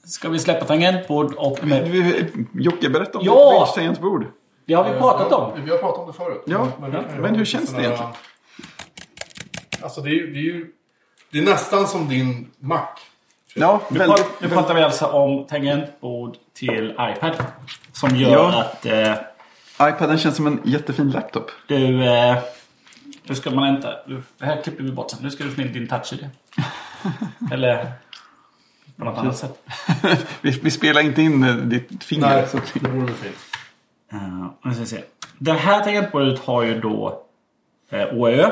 ska 0.05 0.29
vi 0.29 0.39
släppa 0.39 0.65
tangentbord 0.65 1.35
och... 1.35 1.65
Med, 1.65 1.89
Vi- 1.89 2.31
Jocke, 2.55 2.89
berätta 2.91 3.19
om 3.19 3.25
Ja! 3.25 3.65
ditt 3.67 3.75
tangentbord. 3.75 4.27
det 4.67 4.75
har 4.75 4.93
vi 4.93 4.99
pratat 4.99 5.33
om. 5.33 5.65
Vi 5.65 5.71
har 5.71 5.79
pratat 5.79 5.99
om 6.01 6.07
det 6.07 6.13
förut. 6.13 6.43
Ja, 6.47 6.69
ju 6.81 7.21
men 7.21 7.35
ha 7.35 7.35
hur 7.35 7.45
känns 7.45 7.71
det 7.73 7.81
egentligen? 7.83 8.13
Alltså 9.83 10.01
det 10.01 10.11
är. 10.11 10.27
Det 10.27 10.39
är, 10.39 10.43
ju, 10.43 10.67
det 11.33 11.39
är 11.39 11.43
nästan 11.43 11.87
som 11.87 12.09
din 12.09 12.51
Mac. 12.59 12.81
Ja, 13.55 13.81
Nu, 13.91 13.99
väldigt. 13.99 14.41
nu 14.41 14.49
pratar 14.49 14.75
vi 14.75 14.83
alltså 14.83 15.07
om 15.07 15.47
tangentbord 15.47 16.37
till 16.55 16.91
iPad. 17.01 17.33
Som 17.93 18.17
gör 18.17 18.31
Ja. 18.31 18.61
att 18.61 18.87
eh, 18.87 19.13
iPaden 19.89 20.19
känns 20.19 20.37
som 20.37 20.47
en 20.47 20.61
jättefin 20.65 21.11
laptop. 21.11 21.51
du... 21.67 22.05
Eh, 22.07 22.37
nu 23.23 23.35
ska 23.35 23.51
man 23.51 23.77
inte... 23.77 23.95
Det 24.39 24.45
här 24.47 24.63
klipper 24.63 24.85
vi 24.85 24.93
bort 24.93 25.11
sen. 25.11 25.19
Nu 25.23 25.31
ska 25.31 25.45
du 25.45 25.51
få 25.51 25.61
in 25.61 25.73
din 25.73 25.89
touch-id. 25.89 26.29
Eller 27.53 27.87
på 28.97 29.05
något 29.05 29.19
annat 29.19 29.37
sätt. 29.37 29.63
vi, 30.41 30.51
vi 30.51 30.71
spelar 30.71 31.01
inte 31.01 31.23
in 31.23 31.45
eh, 31.45 31.55
ditt 31.57 32.05
finger. 32.05 32.27
Nej, 32.27 32.47
Så. 32.49 32.59
det 32.81 32.89
vore 32.89 33.13
fint. 33.13 33.37
Uh, 34.13 34.47
nu 34.65 34.71
ska 34.73 34.81
vi 34.81 34.87
se. 34.87 35.03
Det 35.39 35.53
här 35.53 35.85
tangentbordet 35.85 36.39
har 36.39 36.63
ju 36.63 36.81
då 36.81 37.23
eh, 37.91 38.07
OÖ. 38.13 38.51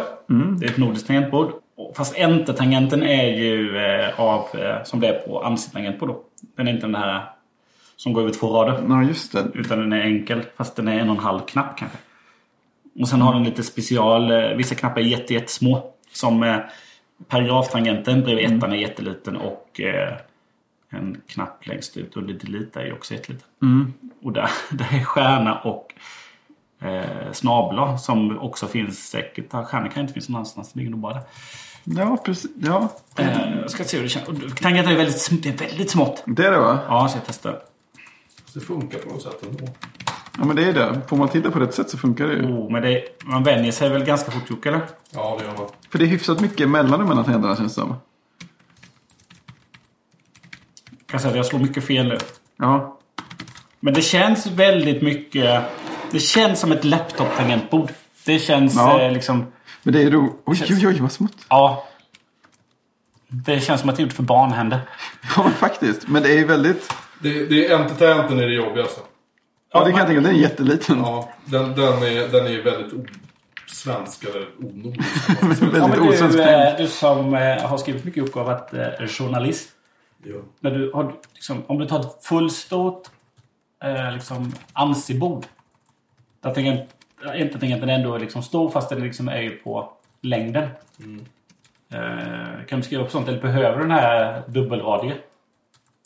Det 0.58 0.66
är 0.66 0.70
ett 0.70 0.76
nordiskt 0.78 1.06
tangentbord. 1.06 1.52
Fast 1.96 2.14
Enter-tangenten 2.16 3.02
är 3.02 3.24
ju 3.26 3.76
eh, 3.78 4.20
av, 4.20 4.46
eh, 4.58 4.82
som 4.84 5.00
det 5.00 5.08
är 5.08 5.18
på 5.26 5.44
AMSI-tangentbord 5.44 6.08
då. 6.08 6.20
Den 6.56 6.68
är 6.68 6.72
inte 6.72 6.86
den 6.86 6.94
här 6.94 7.30
som 7.96 8.12
går 8.12 8.22
över 8.22 8.32
två 8.32 8.52
rader. 8.62 8.84
Ja, 8.88 9.02
just 9.02 9.32
det. 9.32 9.44
Utan 9.54 9.78
den 9.78 9.92
är 9.92 10.00
enkel. 10.00 10.42
Fast 10.56 10.76
den 10.76 10.88
är 10.88 10.98
en 10.98 11.10
och 11.10 11.16
en 11.16 11.22
halv 11.24 11.40
knapp 11.40 11.78
kanske. 11.78 11.98
Och 13.00 13.08
sen 13.08 13.20
har 13.20 13.34
den 13.34 13.44
lite 13.44 13.62
special. 13.62 14.30
eh, 14.30 14.48
Vissa 14.56 14.74
knappar 14.74 15.00
är 15.00 15.04
jätte, 15.04 15.34
jättesmå. 15.34 15.92
Som 16.12 16.42
eh, 16.42 16.56
paragraftangenten 17.28 18.22
bredvid 18.22 18.44
ettan 18.56 18.72
är 18.72 18.76
jätteliten. 18.76 19.36
Och 19.36 19.80
eh, 19.80 20.16
en 20.90 21.20
knapp 21.28 21.66
längst 21.66 21.96
ut 21.96 22.16
under 22.16 22.34
delete 22.34 22.80
är 22.80 22.84
ju 22.86 22.92
också 22.92 23.14
jätteliten. 23.14 23.48
Och 24.22 24.32
där, 24.32 24.50
där 24.70 24.94
är 25.00 25.04
stjärna 25.04 25.58
och 25.58 25.94
eh, 26.86 27.32
snabla 27.32 27.98
som 27.98 28.38
också 28.38 28.66
finns 28.66 29.08
säkert. 29.08 29.46
Ja, 29.52 29.64
Stjärna 29.64 29.88
kan 29.88 30.00
inte 30.00 30.12
finnas 30.12 30.28
någon 30.28 30.36
annanstans. 30.36 30.72
Det 30.72 30.78
ligger 30.78 30.90
nog 30.90 31.00
bara 31.00 31.14
där. 31.14 31.22
Ja, 32.02 32.16
precis. 32.24 32.50
Ja, 32.62 32.88
Eh, 33.16 33.56
jag 33.60 33.70
ska 33.70 33.84
se 33.84 33.96
hur 33.96 34.04
det 34.04 34.08
känns. 34.10 34.26
Tangenten 34.54 34.92
är 34.92 34.96
väldigt, 34.96 35.16
sm- 35.16 35.40
det 35.42 35.48
är 35.48 35.68
väldigt 35.68 35.90
smått. 35.90 36.22
det 36.26 36.46
är 36.46 36.50
det 36.50 36.58
va? 36.58 36.78
Ja, 36.88 37.08
så 37.08 37.16
jag 37.18 37.24
testar. 37.26 37.58
det 38.54 38.60
funkar 38.60 38.98
på 38.98 39.08
något 39.08 39.22
sätt 39.22 39.42
ändå. 39.50 39.66
Ja 40.38 40.44
men 40.44 40.56
det 40.56 40.64
är 40.64 40.72
det. 40.72 41.00
Får 41.08 41.16
man 41.16 41.28
titta 41.28 41.50
på 41.50 41.58
rätt 41.60 41.74
sätt 41.74 41.90
så 41.90 41.98
funkar 41.98 42.26
det 42.26 42.34
ju. 42.34 42.42
Oh, 42.42 42.72
men 42.72 42.82
det, 42.82 43.04
man 43.24 43.42
vänjer 43.42 43.72
sig 43.72 43.88
väl 43.88 44.04
ganska 44.04 44.30
fort 44.30 44.50
Jocke, 44.50 44.68
eller? 44.68 44.80
Ja, 45.10 45.36
det 45.38 45.44
gör 45.44 45.52
man. 45.52 45.66
För 45.90 45.98
det 45.98 46.04
är 46.04 46.08
hyfsat 46.08 46.40
mycket 46.40 46.68
mellan 46.68 47.00
de 47.00 47.08
mellan 47.08 47.24
tänderna 47.24 47.56
känns 47.56 47.74
det 47.74 47.80
som. 47.80 47.94
Jag 50.90 51.06
kan 51.06 51.20
säga 51.20 51.30
att 51.30 51.36
jag 51.36 51.46
slår 51.46 51.60
mycket 51.60 51.84
fel 51.84 52.08
nu. 52.08 52.18
Ja. 52.56 52.98
Men 53.80 53.94
det 53.94 54.02
känns 54.02 54.46
väldigt 54.46 55.02
mycket... 55.02 55.62
Det 56.10 56.20
känns 56.20 56.60
som 56.60 56.72
ett 56.72 56.84
laptop-tangentbord. 56.84 57.90
Det 58.24 58.38
känns 58.38 58.74
Ja. 58.74 59.00
eh, 59.00 59.12
liksom... 59.12 59.46
Men 59.82 59.94
det 59.94 60.02
är 60.02 60.10
ro... 60.10 60.38
Oj, 60.44 60.62
oj, 60.70 60.86
oj, 60.88 60.98
vad 61.00 61.12
smått. 61.12 61.36
Ja. 61.48 61.88
Det 63.28 63.60
känns 63.60 63.80
som 63.80 63.90
att 63.90 63.96
det 63.96 64.00
är 64.00 64.04
gjort 64.04 64.12
för 64.12 64.22
barnhänder. 64.22 64.80
Ja, 65.36 65.50
faktiskt. 65.50 66.08
Men 66.08 66.22
det 66.22 66.38
är 66.38 66.44
väldigt... 66.46 66.94
Det, 67.20 67.46
det 67.46 67.66
är 67.68 67.78
entertainmenten 67.78 68.38
är 68.38 68.46
det 68.46 68.54
jobbigaste. 68.54 69.00
Ja, 69.74 69.84
det 69.84 69.90
kan 69.90 69.98
jag 69.98 70.06
tänka 70.06 70.20
mig. 70.20 70.30
Den 70.30 70.40
är 70.40 70.42
jätteliten. 70.42 70.98
Ja, 70.98 71.32
den, 71.44 71.74
den, 71.74 72.02
är, 72.02 72.28
den 72.28 72.46
är 72.46 72.62
väldigt 72.62 72.92
osvensk 73.68 74.24
eller 74.24 74.48
onordisk. 74.58 75.28
Ja, 75.74 75.86
men 75.88 76.30
du, 76.30 76.42
eh, 76.42 76.76
du 76.76 76.88
som 76.88 77.34
eh, 77.34 77.58
har 77.66 77.78
skrivit 77.78 78.04
mycket 78.04 78.34
har 78.34 78.44
varit 78.44 78.74
eh, 78.74 79.06
journalist. 79.08 79.68
Ja. 80.22 80.36
När 80.60 80.70
du 80.70 80.92
har, 80.94 81.14
liksom, 81.34 81.62
om 81.66 81.78
du 81.78 81.86
tar 81.86 82.00
ett 82.00 82.24
fullstort 82.24 83.08
eh, 83.84 84.12
liksom, 84.12 84.52
ANSI-bord. 84.72 85.46
Där 86.40 86.54
tangent, 86.54 86.90
inte 87.34 87.58
tangenten 87.58 87.88
ändå 87.88 88.14
är 88.14 88.18
liksom 88.18 88.42
stor 88.42 88.70
fast 88.70 88.88
den 88.88 89.00
liksom 89.00 89.28
är 89.28 89.40
ju 89.40 89.50
på 89.50 89.92
längden. 90.20 90.68
Eh, 91.92 92.66
kan 92.68 92.80
du 92.80 92.82
skriva 92.82 93.04
upp 93.04 93.10
sånt? 93.10 93.28
Eller 93.28 93.40
behöver 93.40 93.76
du 93.76 93.82
den 93.82 93.90
här 93.90 94.42
dubbelradie? 94.46 95.14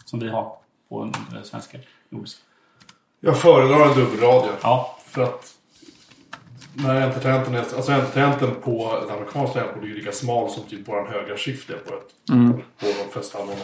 Som 0.05 0.21
vi 0.21 0.29
har 0.29 0.57
på 0.89 1.03
en 1.03 1.45
svenska. 1.45 1.79
Nordiska. 2.09 2.48
Jag 3.21 3.39
föredrar 3.39 3.89
en 3.89 3.95
dubbelradio. 3.95 4.51
Ja. 4.63 4.97
För 5.07 5.23
att 5.23 5.55
när 6.75 7.03
entertainmenten 7.03 7.55
är, 7.55 7.59
alltså 7.59 7.93
entertainmenten 7.93 8.55
på 8.65 8.99
ett 9.05 9.11
amerikanskt 9.11 9.55
tangentbord 9.55 9.85
är 9.85 9.89
ju 9.89 9.95
lika 9.95 10.13
smal 10.13 10.51
som 10.51 10.63
typ 10.63 10.89
våran 10.89 11.07
högra 11.13 11.37
skift 11.37 11.71
är 11.71 11.75
på 11.77 11.95
ett. 11.95 12.09
På 12.81 12.87
de 13.05 13.13
flesta 13.13 13.39
normala 13.39 13.63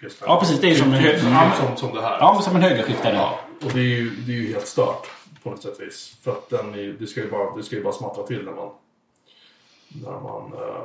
PS5. 0.00 0.22
Ja, 0.26 0.40
precis. 0.40 0.60
Det 0.60 0.70
är 0.70 0.74
som 0.74 0.92
en 0.92 0.98
Typ- 1.02 1.06
hög- 1.12 1.20
typ 1.20 1.30
ja, 1.30 1.52
som, 1.66 1.76
som 1.76 1.94
det 1.96 2.02
här. 2.02 2.16
ja, 2.20 2.32
men 2.34 2.42
som 2.42 2.56
en 2.56 2.62
högerskiftare. 2.62 3.14
Ja, 3.14 3.38
och 3.64 3.70
det 3.72 3.80
är 3.80 3.84
ju, 3.84 4.10
det 4.10 4.32
är 4.32 4.36
ju 4.36 4.52
helt 4.52 4.66
stört 4.66 5.06
på 5.42 5.50
något 5.50 5.62
sätt 5.62 5.80
vis. 5.80 6.16
För 6.24 6.30
att 6.30 6.50
den 6.50 6.74
är, 6.74 6.96
det, 7.00 7.06
ska 7.06 7.20
ju 7.20 7.30
bara, 7.30 7.56
det 7.56 7.62
ska 7.62 7.76
ju 7.76 7.82
bara 7.82 7.92
smattra 7.92 8.22
till 8.26 8.44
när 8.44 8.52
man... 8.52 8.68
När 9.88 10.10
man... 10.20 10.52
eh, 10.52 10.84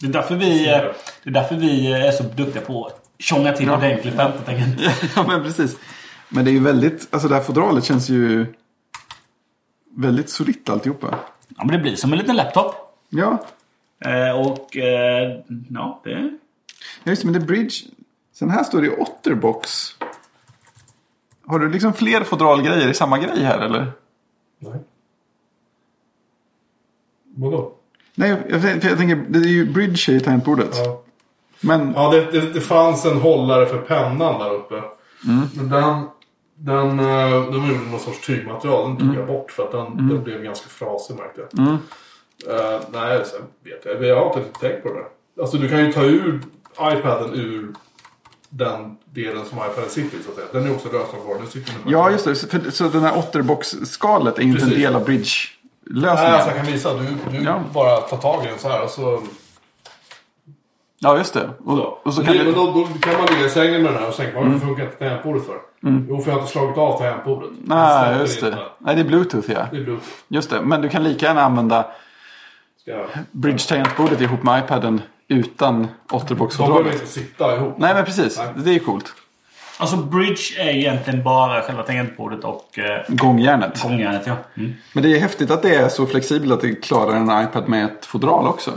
Det 0.00 0.06
är 0.06 0.10
därför 0.12 0.34
vi, 0.34 0.64
det 0.64 0.70
är, 0.70 0.94
därför 1.24 1.54
vi 1.54 1.92
är 1.92 2.12
så 2.12 2.22
duktiga 2.22 2.62
på 2.62 2.86
att 2.86 3.00
tjonga 3.18 3.52
till 3.52 3.70
ordentligt 3.70 4.16
på 4.16 4.22
entertangenten. 4.22 4.90
Ja, 5.16 5.24
men 5.28 5.42
precis. 5.42 5.76
Men 6.30 6.44
det 6.44 6.50
är 6.50 6.52
ju 6.52 6.60
väldigt... 6.60 7.08
Alltså 7.10 7.28
det 7.28 7.34
här 7.34 7.42
fodralet 7.42 7.84
känns 7.84 8.08
ju... 8.08 8.46
Väldigt 9.96 10.30
solitt 10.30 10.68
alltihopa. 10.68 11.18
Ja, 11.48 11.64
men 11.64 11.68
det 11.68 11.78
blir 11.78 11.96
som 11.96 12.12
en 12.12 12.18
liten 12.18 12.36
laptop. 12.36 12.74
Ja. 13.08 13.44
Eh, 14.04 14.40
och 14.40 14.76
eh, 14.76 15.40
ja, 15.68 16.00
det... 16.04 16.10
Ja, 17.04 17.10
just 17.10 17.22
det. 17.22 17.26
Men 17.28 17.32
det 17.32 17.44
är 17.44 17.46
bridge. 17.46 17.74
Sen 18.32 18.50
här 18.50 18.64
står 18.64 18.80
det 18.80 18.86
ju 18.86 18.96
Otterbox. 18.96 19.70
Har 21.46 21.58
du 21.58 21.70
liksom 21.70 21.92
fler 21.92 22.24
fodralgrejer 22.24 22.88
i 22.90 22.94
samma 22.94 23.18
grej 23.18 23.42
här 23.42 23.58
eller? 23.58 23.92
nej. 24.58 24.80
Vadå? 27.34 27.72
Nej, 28.14 28.30
jag, 28.30 28.64
jag, 28.64 28.84
jag 28.84 28.98
tänker, 28.98 29.24
det 29.28 29.38
är 29.38 29.48
ju 29.48 29.72
bridge 29.72 30.12
i 30.12 30.20
tangentbordet. 30.20 30.76
Ja, 30.84 31.02
Men, 31.60 31.92
ja 31.96 32.10
det, 32.10 32.32
det, 32.32 32.52
det 32.52 32.60
fanns 32.60 33.04
en 33.04 33.20
hållare 33.20 33.66
för 33.66 33.78
pennan 33.78 34.38
där 34.38 34.50
uppe. 34.50 34.74
Mm. 35.24 35.48
Men 35.54 35.68
den... 35.68 36.06
Den, 36.62 37.00
eh, 37.00 37.30
den 37.50 37.60
var 37.62 37.68
gjord 37.68 37.82
i 37.86 37.90
någon 37.90 38.00
sorts 38.00 38.26
tygmaterial. 38.26 38.88
Den 38.88 38.96
tog 38.96 39.06
Mm. 39.06 39.18
jag 39.18 39.26
bort 39.26 39.50
för 39.52 39.62
att 39.62 39.72
den, 39.72 40.08
den 40.08 40.22
blev 40.24 40.42
ganska 40.42 40.68
frasig 40.68 41.16
märkte 41.16 41.40
jag. 41.40 41.68
Eh, 41.68 42.80
nej, 42.92 43.22
sen 43.24 43.40
vet 43.64 43.84
jag. 43.84 44.04
Jag 44.04 44.16
har 44.16 44.38
inte 44.38 44.58
tänkt 44.60 44.82
på 44.82 44.88
det 44.88 44.94
där. 44.94 45.08
Alltså 45.42 45.56
du 45.56 45.68
kan 45.68 45.86
ju 45.86 45.92
ta 45.92 46.02
ur 46.02 46.40
iPaden 46.80 47.34
ur 47.34 47.72
den 48.48 48.96
delen 49.04 49.44
som 49.44 49.58
iPaden 49.58 49.90
sitter 49.90 50.18
i 50.18 50.22
så 50.22 50.28
att 50.30 50.34
säga. 50.36 50.46
Den 50.52 50.66
är 50.66 50.74
också 50.74 50.88
med 50.92 51.92
ja, 51.92 52.10
just 52.10 52.24
det. 52.24 52.34
Så, 52.34 52.46
för, 52.48 52.70
så 52.70 52.88
den 52.88 53.02
här 53.02 53.18
Otterbox-skalet 53.18 54.38
är 54.38 54.42
inte 54.42 54.58
Precis. 54.60 54.74
en 54.74 54.80
del 54.80 54.94
av 54.94 55.00
Nej, 55.00 55.06
bridge-lösningen. 55.06 56.34
alltså 56.34 56.48
jag 56.50 56.56
kan 56.56 56.66
visa. 56.66 56.94
Du, 56.94 57.06
du 57.38 57.44
Ja. 57.44 57.62
bara 57.74 57.96
tar 58.00 58.16
tag 58.16 58.44
i 58.44 58.48
den 58.48 58.58
så 58.58 58.68
här 58.68 58.82
och 58.84 58.90
så... 58.90 59.22
Ja, 60.98 61.18
just 61.18 61.34
det. 61.34 61.50
Och, 61.64 62.06
och 62.06 62.14
så 62.14 62.24
kan 62.24 62.36
Men 62.36 62.46
du... 62.46 62.52
då, 62.52 62.64
då 62.66 62.88
kan 63.00 63.14
man 63.18 63.26
ligga 63.26 63.46
i 63.46 63.50
sängen 63.50 63.82
med 63.82 63.92
den 63.92 64.00
här 64.02 64.08
och 64.08 64.16
tänka 64.16 64.40
varför 64.40 64.58
funkar 64.66 64.84
inte 64.84 64.96
tangentbordet 64.96 65.46
för? 65.46 65.58
Jo, 65.82 66.20
för 66.20 66.30
jag 66.30 66.36
har 66.36 66.40
inte 66.40 66.52
slagit 66.52 66.78
av 66.78 66.98
tangentbordet. 66.98 67.50
Den 67.50 67.78
Nej, 67.78 68.18
just 68.18 68.42
inte. 68.42 68.56
det. 68.56 68.62
Nej, 68.78 68.94
det 68.94 69.00
är 69.00 69.04
bluetooth 69.04 69.50
ja. 69.50 69.66
Det 69.70 69.76
är 69.76 69.84
bluetooth. 69.84 70.08
Just 70.28 70.50
det. 70.50 70.60
Men 70.62 70.82
du 70.82 70.88
kan 70.88 71.04
lika 71.04 71.26
gärna 71.26 71.42
använda 71.42 71.86
bridge-tangentbordet 73.32 74.20
ihop 74.20 74.42
med 74.42 74.64
iPaden 74.64 75.02
utan 75.28 75.88
De 76.10 76.18
behöver 76.58 76.92
inte 76.92 77.06
sitta 77.06 77.56
ihop. 77.56 77.74
Nej, 77.78 77.94
men 77.94 78.04
precis. 78.04 78.38
Nej. 78.38 78.48
Det 78.56 78.70
är 78.70 78.74
ju 78.74 78.78
coolt. 78.80 79.14
Alltså 79.78 79.96
bridge 79.96 80.42
är 80.58 80.68
egentligen 80.68 81.22
bara 81.22 81.62
själva 81.62 81.82
tangentbordet 81.82 82.44
och 82.44 82.78
eh, 82.78 83.02
Gångjärnet. 83.08 83.82
gångjärnet. 83.82 84.26
Ja. 84.26 84.36
Mm. 84.56 84.72
Men 84.92 85.02
det 85.02 85.16
är 85.16 85.20
häftigt 85.20 85.50
att 85.50 85.62
det 85.62 85.74
är 85.74 85.88
så 85.88 86.06
flexibelt 86.06 86.52
att 86.52 86.60
det 86.60 86.74
klarar 86.74 87.16
en 87.16 87.44
iPad 87.44 87.68
med 87.68 87.84
ett 87.84 88.06
fodral 88.06 88.46
också. 88.46 88.72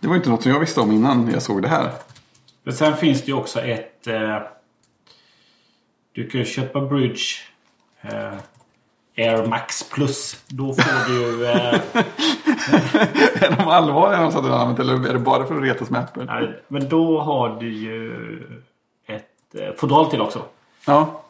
Det 0.00 0.08
var 0.08 0.16
inte 0.16 0.30
något 0.30 0.42
som 0.42 0.52
jag 0.52 0.60
visste 0.60 0.80
om 0.80 0.92
innan 0.92 1.30
jag 1.32 1.42
såg 1.42 1.62
det 1.62 1.68
här. 1.68 1.90
Men 2.64 2.74
sen 2.74 2.96
finns 2.96 3.20
det 3.22 3.26
ju 3.26 3.34
också 3.34 3.60
ett... 3.60 4.06
Eh, 4.06 4.36
du 6.20 6.28
kan 6.28 6.44
köpa 6.44 6.80
bridge 6.80 7.22
eh, 8.02 8.34
Air 9.16 9.46
Max 9.46 9.90
Plus. 9.90 10.44
Då 10.48 10.74
får 10.74 11.08
du. 11.08 11.46
Eh, 11.46 11.74
Är 13.42 13.56
de 13.56 13.68
allvarliga 13.68 14.20
de 14.20 14.32
sa 14.32 14.38
att 14.38 14.44
de 14.44 14.50
har 14.50 14.58
använt 14.58 14.78
eller 14.78 15.08
är 15.08 15.12
det 15.12 15.18
bara 15.18 15.46
för 15.46 15.56
att 15.56 15.62
retas 15.62 15.90
med 15.90 16.00
Apple? 16.00 16.24
nej, 16.24 16.62
men 16.68 16.88
då 16.88 17.20
har 17.20 17.60
du 17.60 17.72
ju 17.72 18.60
ett 19.06 19.54
eh, 19.54 19.72
fodral 19.76 20.10
till 20.10 20.20
också. 20.20 20.44
Ja. 20.86 21.22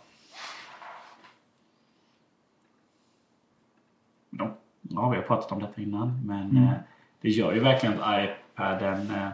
Ja, 4.31 4.57
ja, 4.83 5.09
vi 5.09 5.17
har 5.17 5.23
pratat 5.23 5.53
om 5.53 5.59
detta 5.61 5.81
innan. 5.81 6.21
Men 6.27 6.57
eh, 6.57 6.73
det 7.21 7.29
gör 7.29 7.53
ju 7.53 7.61
verkligen 7.61 8.01
att 8.01 8.25
iPaden... 8.25 9.11
Eh, 9.11 9.29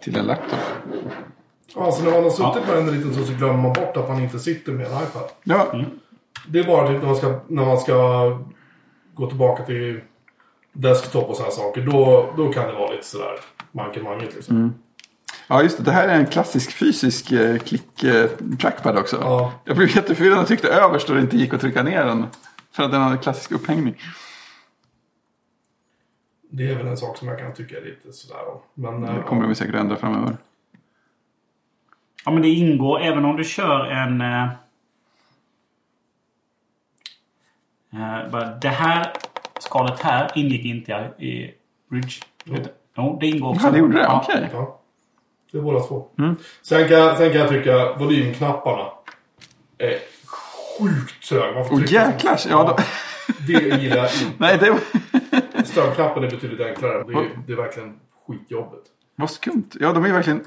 Till 0.00 0.16
en 0.16 0.26
laptop. 0.26 0.58
Alltså 1.76 2.04
när 2.04 2.10
man 2.10 2.22
har 2.22 2.30
suttit 2.30 2.68
med 2.68 2.76
den 2.76 2.88
en 2.88 2.94
liten 2.94 3.26
så 3.26 3.32
glömmer 3.32 3.62
man 3.62 3.72
bort 3.72 3.96
att 3.96 4.08
man 4.08 4.22
inte 4.22 4.38
sitter 4.38 4.72
med 4.72 4.86
en 4.86 4.92
iPad. 4.92 5.30
Ja. 5.44 5.84
Det 6.48 6.58
är 6.58 6.64
bara 6.64 6.88
typ 6.88 7.00
när 7.00 7.06
man 7.06 7.16
ska, 7.16 7.40
när 7.48 7.64
man 7.64 7.78
ska 7.78 8.38
gå 9.14 9.26
tillbaka 9.26 9.62
till 9.62 10.00
desktop 10.72 11.28
och 11.28 11.36
sådana 11.36 11.52
saker. 11.52 11.80
Då, 11.82 12.32
då 12.36 12.52
kan 12.52 12.66
det 12.66 12.72
vara 12.72 12.90
lite 12.90 13.06
sådär 13.06 13.34
manke-manget 13.72 14.34
liksom. 14.34 14.74
ja, 15.48 15.62
just 15.62 15.78
det. 15.78 15.84
Det 15.84 15.92
här 15.92 16.08
är 16.08 16.18
en 16.18 16.26
klassisk 16.26 16.72
fysisk 16.72 17.32
eh, 17.32 17.56
klick-trackpad 17.58 18.98
också. 18.98 19.18
Ja. 19.20 19.52
Jag 19.64 19.76
blev 19.76 19.96
jätteförvirrad 19.96 20.34
när 20.34 20.40
jag 20.40 20.48
tryckte 20.48 20.68
överst 20.68 21.08
och 21.08 21.14
det 21.14 21.20
inte 21.20 21.36
gick 21.36 21.54
att 21.54 21.60
trycka 21.60 21.82
ner 21.82 22.04
den. 22.04 22.26
För 22.72 22.82
att 22.82 22.92
den 22.92 23.00
hade 23.00 23.16
klassisk 23.16 23.52
upphängning. 23.52 23.94
Det 26.50 26.70
är 26.70 26.76
väl 26.76 26.86
en 26.86 26.96
sak 26.96 27.16
som 27.16 27.28
jag 27.28 27.38
kan 27.38 27.52
tycka 27.52 27.76
är 27.76 27.84
lite 27.84 28.12
sådär 28.12 28.48
om. 28.48 28.60
Men, 28.74 29.00
Det 29.00 29.08
eh, 29.08 29.24
kommer 29.24 29.48
de 29.48 29.54
säkert 29.54 29.74
ändra 29.74 29.96
framöver. 29.96 30.36
Ja, 32.24 32.30
men 32.32 32.42
det 32.42 32.48
ingår 32.48 33.00
även 33.00 33.24
om 33.24 33.36
du 33.36 33.44
kör 33.44 33.84
en... 33.86 34.20
Eh, 34.20 34.44
eh, 37.92 38.30
bara, 38.30 38.44
det 38.54 38.68
här 38.68 39.12
skalet 39.60 40.00
här 40.00 40.30
ingick 40.34 40.64
inte 40.64 40.92
i 41.18 41.54
Bridge. 41.90 42.12
Jo, 42.94 43.18
det 43.20 43.26
ingår 43.26 43.48
också. 43.50 43.66
Ja, 43.66 43.70
det 43.72 43.78
gjorde 43.78 43.94
det? 43.98 44.02
Ja. 44.02 44.24
Okej. 44.24 44.48
Ja. 44.52 44.78
Det 45.52 45.58
är 45.58 45.62
båda 45.62 45.80
två. 45.80 46.06
Sen, 46.62 46.88
kan, 46.88 46.98
jag- 46.98 47.16
sen 47.16 47.30
kan 47.32 47.40
jag 47.40 47.48
tycka 47.48 47.92
volymknapparna 47.98 48.88
är 49.78 49.98
sjukt 50.78 51.28
tröga. 51.28 51.54
Man 51.54 51.64
får 51.64 51.74
Åh 51.74 51.78
trycka 51.78 51.94
jäklar! 52.12 52.38
Ja, 52.50 52.64
då... 52.64 52.82
Det 53.46 53.52
gillar 53.82 53.96
jag 53.96 54.06
inte. 54.06 54.26
Nej, 54.38 54.58
det. 54.58 55.64
Strömknappen 55.64 56.24
är 56.24 56.30
betydligt 56.30 56.60
enklare. 56.66 57.04
Det 57.04 57.12
är, 57.12 57.28
det 57.46 57.52
är 57.52 57.56
verkligen 57.56 58.00
skitjobbigt. 58.26 58.86
Vad 59.16 59.30
skumt. 59.30 59.68
Ja, 59.80 59.92
de 59.92 60.04
är 60.04 60.12
verkligen... 60.12 60.44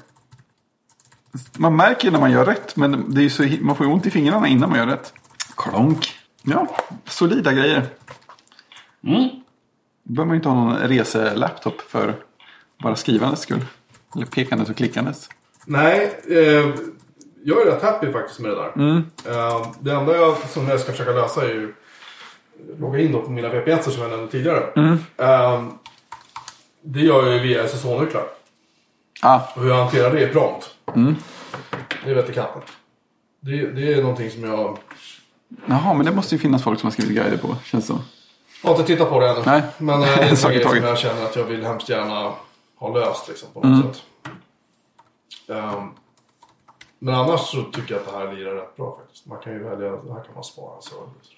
Man 1.58 1.76
märker 1.76 2.10
när 2.10 2.20
man 2.20 2.30
gör 2.32 2.44
rätt, 2.44 2.76
men 2.76 3.14
det 3.14 3.20
är 3.20 3.22
ju 3.22 3.30
så... 3.30 3.44
man 3.60 3.76
får 3.76 3.86
ju 3.86 3.92
ont 3.92 4.06
i 4.06 4.10
fingrarna 4.10 4.48
innan 4.48 4.70
man 4.70 4.78
gör 4.78 4.86
rätt. 4.86 5.12
Klonk. 5.56 6.14
Ja, 6.42 6.76
solida 7.04 7.52
grejer. 7.52 7.86
Mm. 9.06 9.28
Då 10.02 10.12
behöver 10.14 10.26
man 10.26 10.34
ju 10.34 10.36
inte 10.36 10.48
ha 10.48 10.54
någon 10.64 10.76
reselaptop 10.76 11.80
för 11.80 12.14
bara 12.82 12.96
skrivandes 12.96 13.40
skull. 13.40 13.64
Eller 14.16 14.26
pekandes 14.26 14.70
och 14.70 14.76
klickandes. 14.76 15.28
Nej, 15.64 16.20
eh, 16.30 16.70
jag 17.44 17.62
är 17.66 17.70
rätt 17.72 17.82
happy 17.82 18.12
faktiskt 18.12 18.40
med 18.40 18.50
det 18.50 18.56
där. 18.56 18.98
Eh, 19.30 19.66
det 19.80 19.92
enda 19.92 20.16
jag, 20.16 20.36
som 20.36 20.68
jag 20.68 20.80
ska 20.80 20.92
försöka 20.92 21.10
lösa 21.12 21.42
är 21.44 21.48
ju 21.48 21.74
logga 22.78 22.98
in 22.98 23.12
då 23.12 23.22
på 23.22 23.30
mina 23.30 23.48
VPS 23.48 23.84
som 23.94 24.02
jag 24.02 24.10
nämnde 24.10 24.28
tidigare. 24.32 24.62
Eh, 25.16 25.64
det 26.82 27.00
gör 27.00 27.26
jag 27.26 27.34
ju 27.34 27.40
via 27.40 27.64
SSH-nycklar. 27.68 28.24
Ah, 29.22 29.40
Och 29.56 29.62
hur 29.62 29.68
jag 29.70 29.76
hanterar 29.84 30.12
det 30.12 30.22
är 30.24 30.32
prompt. 30.32 30.75
Det 32.04 32.14
vet 32.14 32.34
katten. 32.34 32.62
Det, 33.40 33.66
det 33.66 33.94
är 33.94 34.02
någonting 34.02 34.30
som 34.30 34.44
jag... 34.44 34.78
Jaha, 35.66 35.94
men 35.94 36.06
det 36.06 36.12
måste 36.12 36.34
ju 36.34 36.38
finnas 36.38 36.62
folk 36.62 36.80
som 36.80 36.86
har 36.86 36.92
skrivit 36.92 37.16
guider 37.16 37.36
på. 37.36 37.56
Känns 37.64 37.86
så. 37.86 37.98
Jag 38.62 38.70
har 38.70 38.76
inte 38.76 38.86
tittat 38.86 39.08
på 39.10 39.20
det 39.20 39.28
ännu. 39.30 39.40
Nej. 39.46 39.62
Men 39.78 40.02
eh, 40.02 40.06
det 40.06 40.12
är 40.22 40.28
en 40.30 40.36
Sak 40.36 40.52
som 40.62 40.76
jag 40.76 40.98
känner 40.98 41.24
att 41.24 41.36
jag 41.36 41.44
vill 41.44 41.64
hemskt 41.64 41.88
gärna 41.88 42.32
ha 42.76 42.94
löst 42.94 43.28
liksom, 43.28 43.48
på 43.52 43.60
något 43.60 43.80
Mm. 43.84 43.92
sätt. 43.94 44.02
Ehm, 45.48 45.88
men 46.98 47.14
annars 47.14 47.40
så 47.40 47.62
tycker 47.62 47.94
jag 47.94 48.00
att 48.00 48.12
det 48.12 48.18
här 48.18 48.32
lirar 48.32 48.54
rätt 48.54 48.76
bra 48.76 48.98
faktiskt. 49.00 49.26
Man 49.26 49.38
kan 49.38 49.52
ju 49.52 49.58
välja, 49.58 49.90
här 49.90 50.24
kan 50.24 50.34
man 50.34 50.44
spara 50.44 50.80
service. 50.80 51.30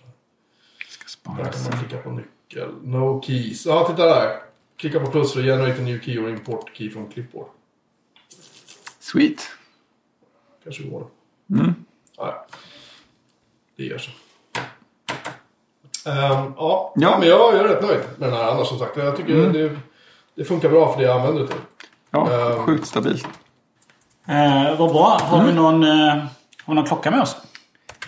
Ska 0.89 1.09
spara 1.09 1.37
Där 1.37 1.53
kan 1.53 1.63
man 1.63 1.73
klicka 1.79 2.03
på 2.03 2.11
nyckel. 2.11 2.75
No 2.83 3.23
keys. 3.23 3.67
Ja, 3.67 3.87
titta 3.89 4.07
där. 4.07 4.37
Klicka 4.77 5.01
på 5.01 5.07
plus 5.11 5.33
för 5.33 5.41
att 5.41 5.47
generate 5.47 5.81
a 5.81 5.85
new 5.85 6.01
key 6.01 6.19
or 6.19 6.31
import 6.31 6.71
key 6.77 6.91
från 6.91 7.07
clipboard. 7.09 7.47
Sweet. 9.13 9.49
Kanske 10.65 10.83
går. 10.83 11.07
Mm. 11.51 11.75
Ja, 12.17 12.47
det 13.77 13.85
gör 13.85 13.99
så. 13.99 14.11
Ehm, 16.11 16.53
ja, 16.57 16.93
Ja. 16.97 17.19
men 17.19 17.29
jag, 17.29 17.55
jag 17.55 17.61
är 17.65 17.69
rätt 17.69 17.83
nöjd 17.83 18.01
med 18.19 18.29
den 18.29 18.39
här 18.39 18.45
annars 18.45 18.69
som 18.69 18.79
sagt. 18.79 18.97
Jag 18.97 19.17
tycker 19.17 19.35
Mm. 19.35 19.53
det, 19.53 19.77
det 20.35 20.45
funkar 20.45 20.69
bra 20.69 20.93
för 20.93 21.01
det 21.01 21.07
jag 21.07 21.17
använder 21.21 21.43
det 21.43 21.49
till. 21.49 21.61
Ja, 22.11 22.53
Ehm. 22.53 22.59
sjukt 22.67 22.87
stabilt. 22.87 23.29
Eh, 24.27 24.79
vad 24.79 24.93
bra. 24.93 25.19
Har 25.23 25.45
vi 25.45 25.53
någon, 25.53 25.83
eh, 25.85 25.91
har 26.09 26.29
vi 26.67 26.75
någon 26.75 26.87
klocka 26.87 27.11
med 27.11 27.21
oss? 27.21 27.37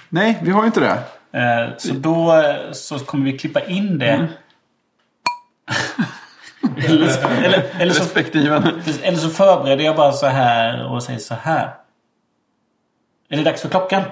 Nej, 0.08 0.38
vi 0.42 0.50
har 0.50 0.62
ju 0.62 0.66
inte 0.66 0.80
det. 0.80 1.02
Eh, 1.38 1.76
så 1.78 1.94
då 1.94 2.32
eh, 2.36 2.72
så 2.72 2.98
kommer 2.98 3.24
vi 3.24 3.38
klippa 3.38 3.60
in 3.64 3.98
det. 3.98 4.28
eller, 6.76 7.44
eller, 7.44 7.70
eller, 7.80 7.92
så, 7.92 8.18
eller 9.02 9.18
så 9.18 9.28
förbereder 9.28 9.84
jag 9.84 9.96
bara 9.96 10.12
så 10.12 10.26
här 10.26 10.86
och 10.92 11.02
säger 11.02 11.18
så 11.18 11.34
här. 11.34 11.74
Är 13.28 13.36
det 13.36 13.42
dags 13.42 13.62
för 13.62 13.68
klockan? 13.68 14.02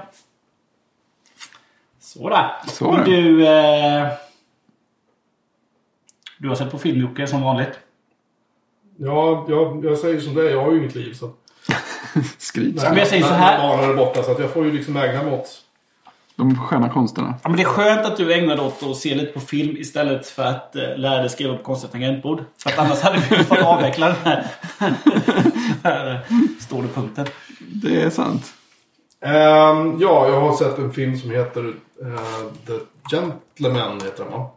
Sådär. 2.01 2.51
Så 2.67 2.97
det. 2.97 3.05
du... 3.05 3.47
Eh, 3.47 4.09
du 6.39 6.49
har 6.49 6.55
sett 6.55 6.71
på 6.71 6.79
film 6.79 7.01
Jocke 7.01 7.27
som 7.27 7.43
vanligt. 7.43 7.79
Ja, 8.97 9.47
jag, 9.49 9.85
jag 9.85 9.99
säger 9.99 10.21
som 10.21 10.35
det 10.35 10.43
är. 10.43 10.51
Jag 10.51 10.63
har 10.65 10.73
ju 10.73 10.79
inget 10.79 10.95
liv. 10.95 11.15
Så. 11.15 11.33
Skryt. 12.39 12.77
Nej, 12.77 12.89
men 12.89 12.99
jag 12.99 13.09
säger 13.09 13.25
så 13.25 13.35
här- 13.35 13.91
är 13.91 13.95
borta 13.95 14.23
så 14.23 14.31
att 14.33 14.39
jag 14.39 14.51
får 14.51 14.65
ju 14.65 14.73
liksom 14.73 14.97
ägna 14.97 15.23
mig 15.23 15.33
åt... 15.33 15.65
De 16.39 16.57
sköna 16.59 16.89
konsterna. 16.89 17.35
Ja, 17.43 17.49
men 17.49 17.57
det 17.57 17.63
är 17.63 17.69
skönt 17.69 18.07
att 18.07 18.17
du 18.17 18.35
ägnar 18.35 18.57
dig 18.57 18.65
åt 18.65 18.83
att 18.83 18.97
se 18.97 19.15
lite 19.15 19.33
på 19.33 19.41
film 19.41 19.77
istället 19.77 20.27
för 20.27 20.45
att 20.45 20.77
eh, 20.77 20.83
lära 20.97 21.21
dig 21.21 21.29
skriva 21.31 21.57
på 21.57 21.63
konstiga 21.63 21.91
tangentbord. 21.93 22.45
För 22.63 22.71
att 22.71 22.79
annars 22.79 23.01
hade 23.01 23.19
vi 23.31 23.37
fått 23.45 23.59
avveckla 23.63 24.07
den 24.07 24.17
här, 24.25 24.47
här 25.85 26.11
eh, 26.11 26.37
stående 26.61 26.89
punkten. 26.95 27.27
Det 27.59 28.03
är 28.03 28.11
sant. 28.11 28.53
Ehm, 29.25 29.97
ja, 30.01 30.29
jag 30.29 30.41
har 30.41 30.57
sett 30.57 30.79
en 30.79 30.93
film 30.93 31.17
som 31.19 31.31
heter 31.31 31.67
eh, 32.03 32.47
The 32.67 32.73
Gentleman. 33.17 34.01
Heter 34.05 34.25
den, 34.25 34.33
va? 34.33 34.51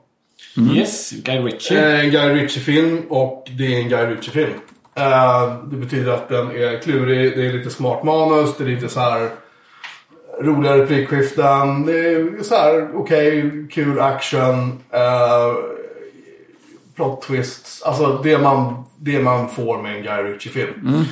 Yes, 0.76 1.12
Guy 1.12 1.40
Ritchie. 1.40 1.94
Eh, 1.94 2.00
En 2.06 2.12
Guy 2.12 2.30
Ritchie-film 2.30 3.02
och 3.10 3.48
det 3.58 3.76
är 3.76 3.80
en 3.82 3.90
Guy 3.90 4.06
Ritchie-film. 4.06 4.54
Eh, 4.96 5.58
det 5.64 5.76
betyder 5.78 6.12
att 6.12 6.30
den 6.30 6.52
är 6.52 6.82
klurig, 6.82 7.38
det 7.38 7.46
är 7.46 7.54
lite 7.54 7.70
smart 7.70 8.04
manus, 8.04 8.58
det 8.58 8.64
är 8.64 8.68
lite 8.68 8.90
så 8.90 9.00
här 9.00 9.30
roliga 10.40 10.78
replikskiften. 10.78 11.86
Det 11.86 12.00
är 12.00 12.44
så 12.44 12.56
här 12.56 12.90
okej, 12.96 13.52
kul 13.72 14.00
action. 14.00 14.72
Uh, 14.94 15.56
plot 16.96 17.22
twists. 17.22 17.82
Alltså 17.82 18.22
det 18.24 18.38
man, 18.38 18.84
det 18.98 19.24
man 19.24 19.50
får 19.50 19.82
med 19.82 19.98
en 19.98 20.04
Guy 20.04 20.24
Ritchie-film. 20.24 21.06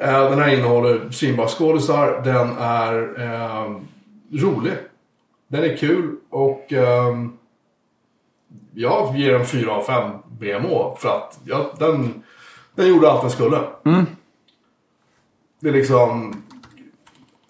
Eh, 0.00 0.30
den 0.30 0.38
här 0.38 0.54
innehåller 0.54 1.10
svinbara 1.10 1.48
skådisar. 1.48 2.20
Den 2.24 2.48
är 2.58 3.20
eh, 3.20 3.76
rolig. 4.42 4.72
Den 5.48 5.64
är 5.64 5.76
kul 5.76 6.16
och 6.30 6.72
ehm, 6.72 7.32
jag 8.74 9.16
ger 9.16 9.32
den 9.32 9.46
4 9.46 9.72
av 9.72 9.82
5 9.82 10.10
BMO 10.28 10.96
för 10.98 11.08
att 11.08 11.40
ja, 11.44 11.74
den, 11.78 12.22
den 12.74 12.88
gjorde 12.88 13.10
allt 13.10 13.20
den 13.20 13.30
skulle. 13.30 13.60
Det 15.60 15.68
är 15.68 15.72
liksom... 15.72 16.42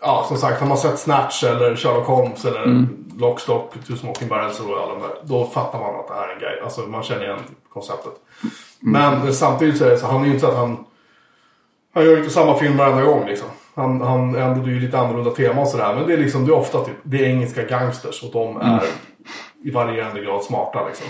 Ja, 0.07 0.25
som 0.29 0.37
sagt, 0.37 0.61
har 0.61 0.69
man 0.69 0.79
sett 0.79 0.99
Snatch 0.99 1.45
eller 1.45 1.77
Sherlock 1.77 2.07
Holmes 2.07 2.45
eller 2.45 2.87
Lock, 3.19 3.41
Stock, 3.41 3.73
Two 3.87 3.97
Smoking 3.97 4.29
Barrels 4.29 4.61
och 4.61 4.83
alla 4.83 4.93
de 4.93 5.03
där, 5.03 5.17
då 5.23 5.47
fattar 5.47 5.79
man 5.79 6.01
att 6.01 6.09
det 6.09 6.15
här 6.15 6.29
är 6.29 6.33
en 6.33 6.39
grej. 6.39 6.61
Alltså 6.65 6.81
man 6.81 7.03
känner 7.03 7.25
igen 7.25 7.39
konceptet. 7.73 8.13
Men 8.81 9.27
det, 9.27 9.33
samtidigt 9.33 9.79
så 9.79 9.85
är 9.85 9.91
det 9.91 9.99
så, 9.99 10.07
han 10.07 10.21
är 10.21 10.25
ju 10.25 10.31
inte 10.31 10.41
så 10.41 10.51
att 10.51 10.57
han... 10.57 10.85
Han 11.95 12.05
gör 12.05 12.13
ju 12.13 12.19
inte 12.19 12.31
samma 12.31 12.59
film 12.59 12.77
varenda 12.77 13.03
gång 13.03 13.27
liksom. 13.27 13.49
Han, 13.75 14.01
han 14.01 14.35
ändrar 14.35 14.67
ju 14.67 14.81
lite 14.81 14.99
annorlunda 14.99 15.31
tema 15.31 15.61
och 15.61 15.69
sådär. 15.69 15.95
Men 15.95 16.07
det 16.07 16.13
är 16.13 16.19
liksom, 16.19 16.47
det 16.47 16.53
är 16.53 16.57
ofta 16.57 16.85
typ, 16.85 16.97
det 17.03 17.25
är 17.25 17.29
engelska 17.29 17.63
gangsters 17.63 18.23
och 18.23 18.33
de 18.33 18.57
är 18.57 18.83
i 19.65 19.71
varierande 19.71 20.21
grad 20.21 20.45
smarta 20.45 20.87
liksom. 20.87 21.07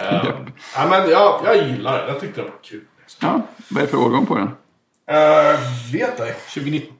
Uh, 0.00 0.24
ja, 0.76 0.86
men 0.90 1.10
jag, 1.10 1.40
jag 1.44 1.68
gillar 1.68 1.98
det. 1.98 2.12
Jag 2.12 2.20
tyckte 2.20 2.40
det 2.40 2.44
var 2.44 2.62
kul. 2.62 2.84
Liksom. 3.00 3.28
Ja, 3.28 3.40
vad 3.68 3.82
är 3.82 3.86
det 3.86 3.90
för 3.90 3.98
årgång 3.98 4.26
på 4.26 4.34
den? 4.34 4.46
Uh, 4.46 5.60
vet 5.92 6.20
ej. 6.20 6.34
2019 6.54 6.95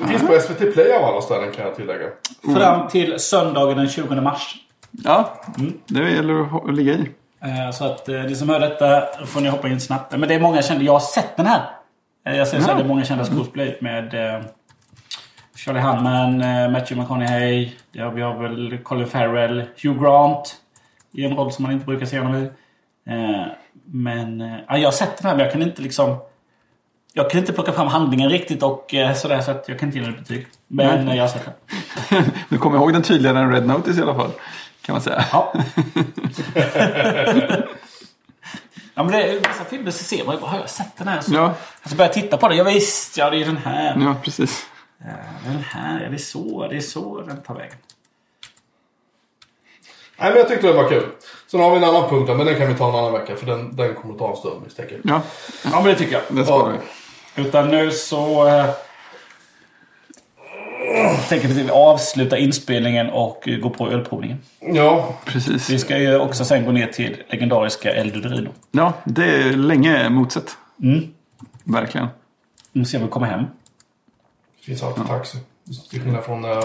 Det 0.00 0.06
finns 0.08 0.26
på 0.26 0.40
SVT 0.40 0.74
Play 0.74 0.92
av 0.92 1.04
alla 1.04 1.20
ställen 1.20 1.52
kan 1.52 1.64
jag 1.66 1.74
tillägga. 1.74 2.06
fram 2.54 2.88
till 2.88 3.18
söndagen 3.18 3.76
den 3.76 3.88
20 3.88 4.20
mars. 4.20 4.56
Ja, 4.90 5.40
det 5.86 6.10
gäller 6.10 6.56
att 6.68 6.74
ligga 6.74 6.92
i. 6.92 7.10
Eh, 7.42 7.70
Så 7.72 7.84
att 7.84 8.08
eh, 8.08 8.14
ni 8.22 8.34
som 8.36 8.48
hör 8.48 8.60
detta 8.60 9.02
får 9.26 9.40
ni 9.40 9.48
hoppa 9.48 9.68
in 9.68 9.80
snabbt. 9.80 10.12
Men 10.18 10.28
det 10.28 10.34
är 10.34 10.40
många 10.40 10.62
kända. 10.62 10.84
Jag 10.84 10.92
har 10.92 11.00
sett 11.00 11.36
den 11.36 11.46
här. 11.46 11.60
Eh, 12.26 12.36
Jag 12.36 12.48
säger 12.48 12.62
så 12.62 12.70
här, 12.70 12.76
det 12.78 12.84
är 12.84 12.88
många 12.88 13.04
kända 13.04 13.24
skådespelare 13.24 13.76
med 13.80 14.14
eh, 14.34 14.42
Charlie 15.56 15.80
Hunman, 15.80 16.40
eh, 16.42 16.70
Matthew 16.70 17.02
McConaughey. 17.02 17.72
Ja, 17.92 18.10
vi 18.10 18.22
har 18.22 18.42
väl 18.42 18.78
Colin 18.82 19.06
Farrell, 19.06 19.64
Hugh 19.82 20.02
Grant. 20.02 20.56
I 21.12 21.24
en 21.24 21.36
roll 21.36 21.52
som 21.52 21.62
man 21.62 21.72
inte 21.72 21.86
brukar 21.86 22.06
se 22.06 22.18
honom 22.18 22.34
i. 22.44 22.50
Men 23.86 24.40
ja, 24.68 24.76
jag 24.78 24.86
har 24.86 24.92
sett 24.92 25.16
den 25.18 25.26
här 25.26 25.36
men 25.36 25.44
jag 25.44 25.52
kan 25.52 25.62
inte 25.62 25.82
liksom... 25.82 26.16
Jag 27.16 27.30
kan 27.30 27.40
inte 27.40 27.52
plocka 27.52 27.72
fram 27.72 27.86
handlingen 27.86 28.30
riktigt 28.30 28.62
och 28.62 28.94
eh, 28.94 29.14
sådär 29.14 29.40
så 29.40 29.50
att 29.50 29.68
jag 29.68 29.78
kan 29.78 29.88
inte 29.88 29.98
ge 29.98 30.04
den 30.04 30.14
ett 30.14 30.20
betyg. 30.20 30.46
Men 30.68 31.08
eh, 31.08 31.16
jag 31.16 31.22
har 31.22 31.28
sett 31.28 31.44
den. 32.10 32.24
Du 32.48 32.58
kommer 32.58 32.76
ihåg 32.76 32.92
den 32.92 33.02
tydligare 33.02 33.38
än 33.38 33.52
Red 33.52 33.66
Notice 33.66 33.98
i 33.98 34.02
alla 34.02 34.14
fall. 34.14 34.30
Kan 34.82 34.92
man 34.92 35.02
säga. 35.02 35.24
Ja. 35.32 35.52
ja 38.94 39.02
men 39.02 39.06
det 39.12 39.22
är 39.22 39.32
vissa 39.38 39.64
filmer 39.70 39.90
så 39.90 40.04
ser 40.04 40.24
man 40.24 40.34
ju 40.34 40.40
bara, 40.40 40.50
har 40.50 40.58
jag 40.58 40.70
sett 40.70 40.96
den 40.96 41.08
här? 41.08 41.20
Så, 41.20 41.34
Ja, 41.34 41.54
så 41.84 41.96
börjar 41.96 42.08
jag 42.08 42.14
titta 42.14 42.36
på 42.36 42.48
den. 42.48 42.58
Ja 42.58 42.64
visst, 42.64 43.16
ja 43.16 43.30
det 43.30 43.36
är 43.42 43.44
den 43.44 43.56
här. 43.56 44.00
ja 44.00 44.14
precis. 44.22 44.66
Ja, 44.98 45.06
den 45.44 45.62
här, 45.70 46.00
ja, 46.02 46.08
det 46.08 46.16
är 46.16 46.18
så, 46.18 46.68
det 46.68 46.76
är 46.76 46.80
så 46.80 47.20
den 47.20 47.42
tar 47.42 47.54
vägen. 47.54 47.76
Nej, 50.18 50.30
men 50.30 50.38
jag 50.38 50.48
tyckte 50.48 50.66
det 50.66 50.72
var 50.72 50.88
kul. 50.88 51.06
Sen 51.46 51.60
har 51.60 51.70
vi 51.70 51.76
en 51.76 51.84
annan 51.84 52.08
punkt, 52.10 52.26
då, 52.28 52.34
men 52.34 52.46
den 52.46 52.58
kan 52.58 52.68
vi 52.68 52.74
ta 52.74 52.88
en 52.88 52.94
annan 52.94 53.12
vecka. 53.12 53.36
För 53.36 53.46
den, 53.46 53.76
den 53.76 53.94
kommer 53.94 54.14
att 54.14 54.18
ta 54.20 54.30
en 54.30 54.36
stund 54.36 54.62
misstänker 54.64 55.00
jag. 55.04 55.14
Ja, 55.14 55.22
Ja 55.64 55.76
men 55.76 55.84
det 55.84 55.94
tycker 55.94 56.12
jag. 56.12 56.22
det 56.36 56.44
sparar 56.44 56.72
vi. 56.72 56.78
Utan 57.36 57.68
nu 57.68 57.90
så... 57.90 58.48
Eh, 58.48 58.70
tänker 61.28 61.48
vi 61.48 61.60
att 61.60 61.66
vi 61.66 61.70
avsluta 61.70 62.38
inspelningen 62.38 63.10
och 63.10 63.48
eh, 63.48 63.58
gå 63.58 63.70
på 63.70 63.90
ölprovningen. 63.90 64.38
Ja, 64.60 65.14
Precis. 65.24 65.70
Vi 65.70 65.78
ska 65.78 65.98
ju 65.98 66.18
också 66.18 66.44
sen 66.44 66.64
gå 66.64 66.72
ner 66.72 66.86
till 66.86 67.16
legendariska 67.28 67.94
El 67.94 68.10
Dudrino. 68.10 68.50
Ja, 68.70 68.92
det 69.04 69.24
är 69.24 69.52
länge 69.52 70.08
motsett. 70.08 70.56
Mm. 70.82 71.08
Verkligen. 71.64 72.06
Nu 72.72 72.84
ser 72.84 72.98
vi 72.98 73.08
komma 73.08 73.26
hem. 73.26 73.44
det 74.58 74.64
finns 74.64 74.82
alltid 74.82 75.06
taxi. 75.06 75.38
Till 75.90 76.00
skillnad 76.00 76.24
från 76.24 76.44
äh, 76.44 76.64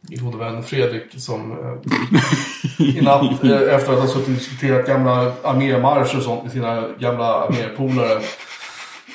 min 0.00 0.24
gode 0.24 0.38
vän 0.38 0.62
Fredrik 0.62 1.20
som 1.20 1.52
äh, 1.52 2.86
i 2.86 3.00
natt 3.00 3.44
äh, 3.44 3.50
efter 3.74 3.92
att 3.92 4.00
ha 4.00 4.06
suttit 4.06 4.28
och 4.28 4.34
diskuterat 4.34 4.86
gamla 4.86 5.32
armémarscher 5.42 6.16
och 6.16 6.22
sånt 6.22 6.42
med 6.42 6.52
sina 6.52 6.88
gamla 6.98 7.24
armépolare 7.24 8.20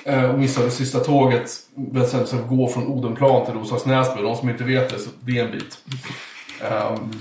och 0.07 0.39
missade 0.39 0.71
sista 0.71 0.99
tåget. 0.99 1.49
Bestämde 1.75 2.27
sig 2.27 2.37
för 2.37 2.45
att 2.45 2.51
gå 2.51 2.67
från 2.67 2.87
Odenplan 2.87 3.45
till 3.45 3.53
Roslags 3.53 3.85
Näsby. 3.85 4.21
De 4.21 4.35
som 4.35 4.49
inte 4.49 4.63
vet 4.63 4.89
det, 4.89 4.99
så 4.99 5.09
det 5.19 5.39
är 5.39 5.45
en 5.45 5.51
bit. 5.51 5.77
Ehm, 6.61 7.13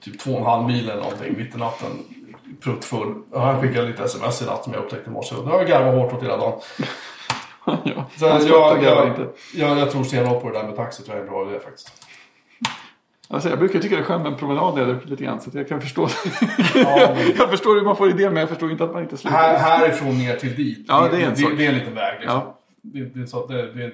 typ 0.00 0.18
två 0.18 0.32
och 0.32 0.38
en 0.38 0.44
halv 0.46 0.66
mil 0.66 0.90
eller 0.90 1.02
någonting 1.02 1.34
mitt 1.36 1.54
i 1.54 1.58
natten. 1.58 1.90
Pruttfull. 2.62 3.14
Han 3.32 3.60
skickade 3.60 3.86
lite 3.88 4.04
sms 4.04 4.42
i 4.42 4.44
natt 4.44 4.64
som 4.64 4.72
jag 4.72 4.82
upptäckte 4.82 5.10
i 5.10 5.12
morse. 5.12 5.34
Det 5.34 5.50
har 5.50 5.58
jag 5.58 5.68
garvat 5.68 5.94
hårt 5.94 6.12
åt 6.12 6.22
hela 6.22 6.36
dagen. 6.36 6.60
ja. 7.84 8.10
Så 8.16 8.24
jag, 8.24 8.82
jag, 8.82 9.28
jag, 9.54 9.78
jag 9.78 9.90
tror 9.90 10.04
stenhårt 10.04 10.42
på 10.42 10.50
det 10.50 10.58
där 10.58 10.66
med 10.66 10.76
taxi. 10.76 11.02
tror 11.02 11.16
jag 11.16 11.26
är 11.26 11.28
en 11.28 11.32
bra 11.32 11.50
idé 11.50 11.60
faktiskt. 11.64 12.03
Alltså, 13.28 13.48
jag 13.48 13.58
brukar 13.58 13.80
tycka 13.80 13.96
det 13.96 14.02
är 14.02 14.04
skönt 14.04 14.22
med 14.22 14.32
en 14.32 14.38
promenad 14.38 14.76
där 14.76 14.88
uppe 14.88 15.08
lite 15.08 15.24
grann. 15.24 15.40
Så 15.40 15.50
jag 15.52 15.68
kan 15.68 15.80
förstå. 15.80 16.02
jag 17.38 17.50
förstår 17.50 17.74
hur 17.74 17.84
man 17.84 17.96
får 17.96 18.10
idén 18.10 18.32
men 18.32 18.40
jag 18.40 18.48
förstår 18.48 18.70
inte 18.70 18.84
att 18.84 18.92
man 18.92 19.02
inte 19.02 19.16
slutar. 19.16 19.38
Här, 19.38 19.58
härifrån 19.58 20.18
ner 20.18 20.36
till 20.36 20.54
dit. 20.54 20.84
Ja, 20.88 21.08
det 21.12 21.22
är 21.22 21.26
en 21.26 21.34
det, 21.34 21.56
det 21.56 21.66
är 21.66 21.68
en 21.68 21.74
liten 21.78 21.94
väg. 21.94 22.20
Liksom. 22.20 22.40
Ja. 22.44 22.60
Det, 22.82 23.04
det 23.04 23.26
så 23.26 23.40
att 23.42 23.48
det, 23.48 23.72
det, 23.72 23.92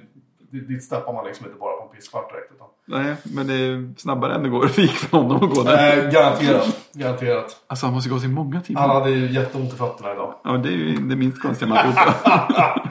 det, 0.51 0.61
dit 0.61 0.85
steppar 0.85 1.13
man 1.13 1.27
liksom 1.27 1.47
inte 1.47 1.59
bara 1.59 1.77
på 1.77 1.83
en 1.83 1.97
pisskvart 1.97 2.33
direkt. 2.33 2.53
Utan. 2.55 2.67
Nej, 2.85 3.15
men 3.35 3.47
det 3.47 3.55
är 3.55 3.95
snabbare 3.97 4.35
än 4.35 4.43
det 4.43 4.49
går 4.49 4.71
det 4.77 4.83
gick 4.83 4.91
för 4.91 5.19
honom 5.19 5.37
att 5.37 5.55
gå 5.55 5.63
där. 5.63 6.07
Eh, 6.07 6.13
garanterat. 6.13 6.91
Garanterat. 6.93 7.57
Alltså 7.67 7.87
han 7.87 7.95
måste 7.95 8.11
gå 8.11 8.21
till 8.21 8.29
många 8.29 8.61
timmar. 8.61 8.81
Han 8.81 8.91
hade 8.91 9.11
ju 9.11 9.33
jätteont 9.33 9.73
i 9.73 9.77
fötterna 9.77 10.13
idag. 10.13 10.35
Ja, 10.45 10.51
det 10.51 10.69
är 10.69 10.73
ju 10.73 10.95
det 10.95 11.17
minst 11.17 11.43
konstiga 11.43 11.69
man 11.69 11.79
tror. 11.79 11.95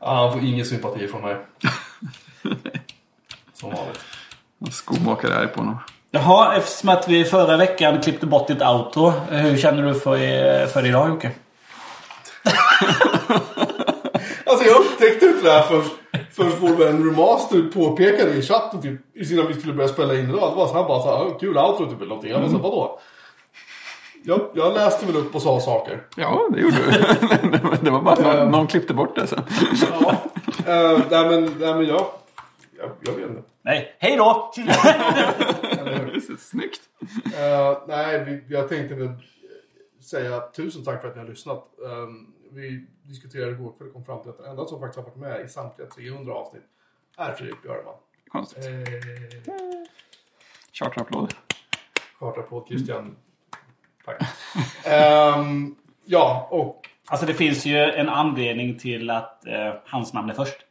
Ja, 0.00 0.14
han 0.14 0.32
får 0.32 0.48
ingen 0.48 0.64
sympati 0.64 1.08
från 1.08 1.22
mig. 1.22 1.36
Som 3.52 3.70
vanligt. 3.70 4.15
Skomakare 4.70 5.34
är 5.34 5.38
arg 5.38 5.48
på 5.48 5.60
honom. 5.60 5.78
Jaha, 6.10 6.56
eftersom 6.56 6.88
att 6.88 7.08
vi 7.08 7.24
förra 7.24 7.56
veckan 7.56 8.00
klippte 8.02 8.26
bort 8.26 8.46
ditt 8.48 8.62
outro. 8.62 9.12
Hur 9.30 9.56
känner 9.56 9.82
du 9.82 9.94
för, 9.94 10.66
för 10.66 10.86
idag 10.86 11.08
Jocke? 11.08 11.30
Alltså 14.46 14.64
jag 14.64 14.76
upptäckte 14.80 15.26
inte 15.26 15.42
det 15.42 15.50
här 15.52 15.62
först, 15.62 15.90
först 16.32 16.56
vår 16.60 16.68
vän 16.68 17.04
Remaster 17.04 17.62
påpekade 17.74 18.30
i 18.30 18.42
chatten 18.42 18.82
typ, 18.82 19.00
innan 19.32 19.46
vi 19.46 19.54
skulle 19.54 19.72
börja 19.72 19.88
spela 19.88 20.14
in 20.14 20.20
idag. 20.30 20.52
Det 20.52 20.56
var 20.56 20.66
så 20.66 20.74
han 20.74 20.86
bara 20.86 21.02
så 21.02 21.08
här, 21.10 21.16
"Ah, 21.26 21.38
kul 21.40 21.58
outro 21.58 21.86
typ 21.86 21.96
eller 21.98 22.08
någonting. 22.08 22.30
Jag 22.30 22.40
bara 22.40 22.50
så 22.50 22.58
vadå? 22.58 23.00
Jag, 24.24 24.40
jag 24.54 24.74
läste 24.74 25.06
väl 25.06 25.16
upp 25.16 25.34
och 25.34 25.42
sa 25.42 25.60
saker. 25.60 26.02
Ja, 26.16 26.48
det 26.52 26.60
gjorde 26.60 26.76
du. 26.76 26.92
det 27.82 27.90
var 27.90 28.02
bara 28.02 28.14
att 28.14 28.20
någon, 28.20 28.50
någon 28.50 28.66
klippte 28.66 28.94
bort 28.94 29.16
det 29.16 29.26
sen. 29.26 29.42
Ja. 30.00 30.10
uh, 30.12 31.00
nej 31.10 31.28
men, 31.28 31.44
nej, 31.44 31.74
men 31.74 31.86
jag, 31.86 32.06
jag, 32.78 32.90
jag 33.00 33.12
vet 33.12 33.28
inte. 33.30 33.42
Nej, 33.66 33.96
hej 33.98 34.16
då! 34.16 34.52
Snyggt. 36.38 36.80
Eh, 37.38 37.78
nej, 37.88 38.24
vi, 38.24 38.44
jag 38.48 38.68
tänkte 38.68 38.94
väl 38.94 39.08
säga 40.00 40.40
tusen 40.40 40.84
tack 40.84 41.00
för 41.00 41.08
att 41.08 41.14
ni 41.14 41.20
har 41.20 41.28
lyssnat. 41.28 41.64
Ehm, 41.86 42.34
vi 42.52 42.86
diskuterade 43.02 43.52
igår 43.52 43.72
kväll 43.78 43.88
och 43.88 43.94
kom 43.94 44.04
fram 44.04 44.22
till 44.22 44.30
att 44.30 44.38
den 44.38 44.46
enda 44.46 44.66
som 44.66 44.80
faktiskt 44.80 44.96
har 44.96 45.04
varit 45.04 45.16
med 45.16 45.46
i 45.46 45.48
samtliga 45.48 45.88
300 45.88 46.32
avsnitt 46.34 46.62
är 47.16 47.32
Fredrik 47.32 47.62
Björman. 47.62 47.94
Konstigt. 48.28 48.64
Eh, 48.64 48.72
Charterapplåd. 50.72 51.34
Kartapåt 52.18 52.68
Christian. 52.68 53.16
Tack. 54.04 54.22
Ehm, 54.84 55.76
ja, 56.04 56.48
och 56.50 56.88
Alltså 57.08 57.26
det 57.26 57.34
finns 57.34 57.66
ju 57.66 57.76
en 57.76 58.08
anledning 58.08 58.78
till 58.78 59.10
att 59.10 59.46
eh, 59.46 59.74
hans 59.84 60.12
namn 60.12 60.30
är 60.30 60.34
först. 60.34 60.65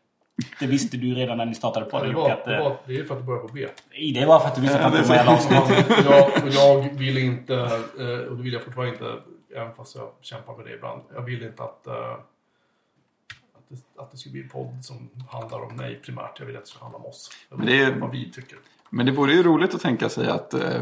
Det 0.60 0.68
visste 0.68 0.98
du 0.98 1.14
redan 1.16 1.38
när 1.38 1.46
ni 1.46 1.56
startade 1.56 1.86
på 1.86 2.04
det 2.04 2.08
det, 2.10 2.14
var, 2.16 2.30
Att, 2.32 2.46
det, 2.46 2.56
eh, 2.58 2.64
var, 2.64 2.78
det 2.88 2.98
är 3.00 3.04
för 3.04 3.14
att 3.14 3.20
det 3.22 3.26
börjar 3.26 3.42
på 3.42 3.48
B. 3.54 3.68
det 4.14 4.26
var 4.26 4.40
för 4.40 4.48
att 4.48 4.56
du 4.56 4.62
visste 4.62 4.86
att 4.86 4.94
Ja, 4.94 5.00
det 5.00 5.06
så. 5.06 5.14
alla 5.14 5.32
avsnitt. 5.32 5.88
Och 5.90 6.06
jag, 6.12 6.44
och 6.44 6.50
jag 6.84 6.94
vill 6.94 7.18
inte, 7.18 7.54
eh, 7.56 8.08
och 8.30 8.38
det 8.38 8.44
vill 8.44 8.54
jag 8.54 8.64
fortfarande 8.64 8.94
inte, 8.94 9.14
även 9.56 9.74
fast 9.76 9.96
jag 9.96 10.10
kämpar 10.22 10.58
med 10.58 10.66
det 10.66 10.74
ibland. 10.74 11.02
Jag 11.16 11.22
vill 11.22 11.44
inte 11.44 11.64
att, 11.64 11.88
eh, 11.88 11.94
att, 11.94 13.64
det, 13.70 14.02
att 14.02 14.12
det 14.12 14.18
ska 14.18 14.30
bli 14.30 14.42
en 14.42 14.50
podd 14.50 14.78
som 14.82 15.10
handlar 15.32 15.60
om 15.64 15.76
mig 15.76 16.00
primärt. 16.06 16.40
Jag 16.40 16.46
vill 16.46 16.58
att 16.58 16.64
det 16.66 16.70
ska 16.70 16.80
handla 16.80 16.98
om 17.00 17.06
oss. 17.06 17.30
Men 17.50 17.66
det 17.66 17.82
är- 17.84 17.96
vad 18.00 18.12
vi 18.12 18.32
tycker. 18.32 18.58
Men 18.90 19.06
det 19.06 19.12
vore 19.12 19.34
ju 19.34 19.44
roligt 19.44 19.76
att 19.76 19.82
tänka 19.82 20.10
sig 20.10 20.28
att 20.30 20.54
eh, 20.54 20.82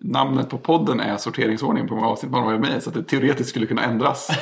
namnet 0.00 0.50
på 0.50 0.58
podden 0.58 1.00
är 1.00 1.16
sorteringsordningen 1.16 1.88
på 1.88 1.94
många 1.94 2.06
avsnitt 2.08 2.30
man 2.32 2.40
har 2.42 2.46
varit 2.50 2.60
med 2.60 2.76
i. 2.78 2.80
Så 2.80 2.88
att 2.90 2.94
det 2.94 3.02
teoretiskt 3.02 3.50
skulle 3.50 3.66
kunna 3.66 3.82
ändras. 3.84 4.28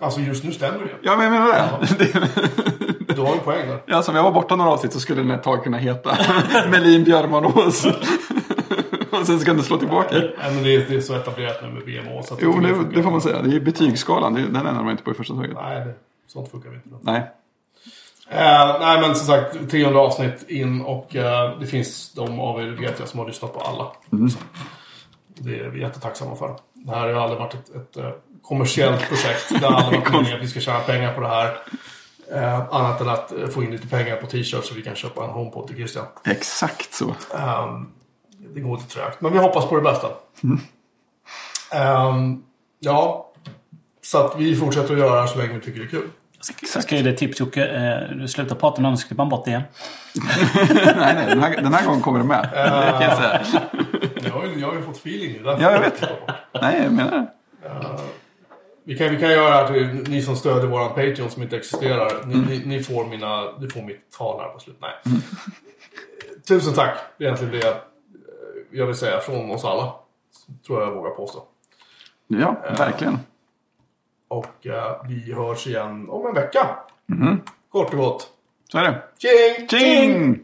Alltså 0.00 0.20
just 0.20 0.44
nu 0.44 0.52
stämmer 0.52 0.78
det 0.78 0.90
ja, 1.02 1.16
men 1.16 1.24
jag 1.24 1.32
menar 1.32 1.80
det. 1.98 1.98
det. 1.98 2.71
Du 3.16 3.22
har 3.22 3.32
en 3.32 3.40
poäng 3.40 3.68
där. 3.68 3.82
Ja, 3.86 4.02
som 4.02 4.16
jag 4.16 4.22
var 4.22 4.32
borta 4.32 4.56
några 4.56 4.70
avsnitt 4.70 4.92
så 4.92 5.00
skulle 5.00 5.22
den 5.22 5.30
ett 5.30 5.42
tag 5.42 5.64
kunna 5.64 5.78
heta 5.78 6.16
Melin 6.70 7.04
Björmanås. 7.04 7.86
Och 9.10 9.26
sen 9.26 9.40
ska 9.40 9.52
du 9.52 9.62
slå 9.62 9.78
tillbaka. 9.78 10.18
Nej, 10.18 10.54
men 10.54 10.62
det, 10.62 10.74
är, 10.74 10.86
det 10.88 10.96
är 10.96 11.00
så 11.00 11.14
etablerat 11.14 11.62
nu 11.62 11.68
med 11.68 11.84
BMO. 11.84 12.22
Så 12.22 12.34
att 12.34 12.42
Jo, 12.42 12.60
det, 12.60 12.96
det 12.96 13.02
får 13.02 13.10
man 13.10 13.20
säga. 13.20 13.42
Det 13.42 13.56
är 13.56 13.60
betygsskalan. 13.60 14.34
Den 14.34 14.56
ändrar 14.56 14.82
man 14.82 14.90
inte 14.90 15.02
på 15.02 15.10
i 15.10 15.14
första 15.14 15.34
taget. 15.34 15.50
Nej, 15.54 15.84
det, 15.84 15.94
sånt 16.26 16.50
funkar 16.50 16.70
vi 16.70 16.76
inte. 16.76 16.88
Då. 16.88 16.98
Nej. 17.02 17.30
Eh, 18.28 18.80
nej, 18.80 19.00
men 19.00 19.14
som 19.14 19.26
sagt, 19.26 19.70
300 19.70 20.00
avsnitt 20.00 20.50
in 20.50 20.80
och 20.80 21.16
eh, 21.16 21.58
det 21.60 21.66
finns 21.66 22.12
de 22.12 22.40
av 22.40 22.60
er, 22.60 22.66
vet 22.66 22.98
jag, 22.98 23.08
som 23.08 23.18
har 23.18 23.26
lyssnat 23.26 23.54
på 23.54 23.60
alla. 23.60 23.84
Så, 24.28 24.38
det 25.34 25.58
är 25.60 25.68
vi 25.68 25.80
jättetacksamma 25.80 26.36
för. 26.36 26.56
Det 26.72 26.90
här 26.90 27.00
har 27.00 27.08
ju 27.08 27.18
aldrig 27.18 27.40
varit 27.40 27.54
ett, 27.54 27.76
ett 27.76 27.96
eh, 27.96 28.10
kommersiellt 28.42 29.08
projekt. 29.08 29.60
Det 29.60 29.66
har 29.66 29.74
aldrig 29.74 30.00
varit 30.00 30.12
meningen 30.12 30.36
att 30.36 30.42
vi 30.42 30.48
ska 30.48 30.60
tjäna 30.60 30.80
pengar 30.80 31.14
på 31.14 31.20
det 31.20 31.28
här. 31.28 31.56
Eh, 32.34 32.58
annat 32.74 33.00
än 33.00 33.08
att 33.08 33.32
eh, 33.32 33.48
få 33.48 33.62
in 33.62 33.70
lite 33.70 33.86
pengar 33.88 34.16
på 34.16 34.26
t-shirts 34.26 34.68
så 34.68 34.74
vi 34.74 34.82
kan 34.82 34.94
köpa 34.94 35.24
en 35.24 35.30
HomePod 35.30 35.66
till 35.66 35.76
Christian. 35.76 36.04
Exakt 36.24 36.94
så. 36.94 37.14
Ehm, 37.38 37.88
det 38.54 38.60
går 38.60 38.76
lite 38.76 38.88
trögt, 38.88 39.20
men 39.20 39.32
vi 39.32 39.38
hoppas 39.38 39.66
på 39.68 39.76
det 39.76 39.82
bästa. 39.82 40.08
Ehm, 41.72 42.42
ja, 42.80 43.28
så 44.02 44.18
att 44.26 44.36
vi 44.38 44.56
fortsätter 44.56 44.92
att 44.92 44.98
göra 45.00 45.14
det 45.14 45.20
här 45.20 45.26
så 45.26 45.38
länge 45.38 45.52
vi 45.52 45.60
tycker 45.60 45.80
det 45.80 45.86
är 45.86 45.88
kul. 45.88 46.08
Jag 46.74 46.82
ska 46.82 46.96
ge 46.96 47.02
dig 47.02 47.12
ett 47.12 47.18
tips 47.18 47.40
Jocke. 47.40 47.66
Eh, 47.66 48.16
Du 48.16 48.28
slutar 48.28 48.56
prata 48.56 48.82
nu, 48.82 48.88
annars 48.88 49.04
klipper 49.04 49.16
man 49.24 49.28
bort 49.28 49.44
det 49.44 49.50
igen. 49.50 49.62
nej, 50.74 51.14
nej. 51.14 51.26
Den 51.26 51.40
här, 51.42 51.56
den 51.62 51.74
här 51.74 51.86
gången 51.86 52.00
kommer 52.00 52.18
det 52.18 52.24
med. 52.24 52.48
Det 52.52 52.92
kan 52.92 53.02
jag 53.02 53.16
säga. 53.16 53.40
Jag 54.24 54.30
har 54.32 54.44
ju, 54.46 54.60
jag 54.60 54.68
har 54.68 54.74
ju 54.74 54.82
fått 54.82 54.96
feeling 54.96 55.32
nu. 55.32 55.40
Ja, 55.44 55.72
jag 55.72 55.80
vet. 55.80 56.02
Nej, 56.62 56.80
jag 56.82 56.92
menar 56.92 57.10
det. 57.10 57.26
Vi 58.84 58.98
kan, 58.98 59.10
vi 59.10 59.20
kan 59.20 59.30
göra 59.30 59.68
till 59.68 60.04
ni 60.08 60.22
som 60.22 60.36
stödjer 60.36 60.70
våran 60.70 60.88
Patreon 60.88 61.30
som 61.30 61.42
inte 61.42 61.56
existerar. 61.56 62.26
Ni, 62.26 62.34
ni, 62.34 62.66
ni 62.66 62.82
får, 62.82 63.04
mina, 63.06 63.58
ni 63.58 63.68
får 63.68 63.82
mitt 63.82 64.10
tal 64.18 64.40
här 64.40 64.48
på 64.48 64.58
slut. 64.58 64.76
Nej. 64.80 64.92
Tusen 66.48 66.74
tack. 66.74 66.98
Det 67.18 67.24
är 67.24 67.28
egentligen 67.28 67.60
det 67.60 67.82
jag, 68.70 68.86
vill 68.86 68.96
säga 68.96 69.20
från 69.20 69.50
oss 69.50 69.64
alla. 69.64 69.94
Tror 70.66 70.80
jag 70.80 70.88
jag 70.88 70.94
vågar 70.94 71.10
påstå. 71.10 71.42
Ja, 72.26 72.56
verkligen. 72.78 73.18
Och 74.28 74.66
eh, 74.66 75.02
vi 75.08 75.32
hörs 75.32 75.66
igen 75.66 76.08
om 76.08 76.26
en 76.26 76.34
vecka. 76.34 76.76
Kort 77.72 77.92
och 77.92 77.98
gott. 77.98 78.28
Så 78.68 78.78
är 78.78 78.82
det. 78.82 79.02
Tjing! 79.18 79.68
Tjing! 79.68 80.40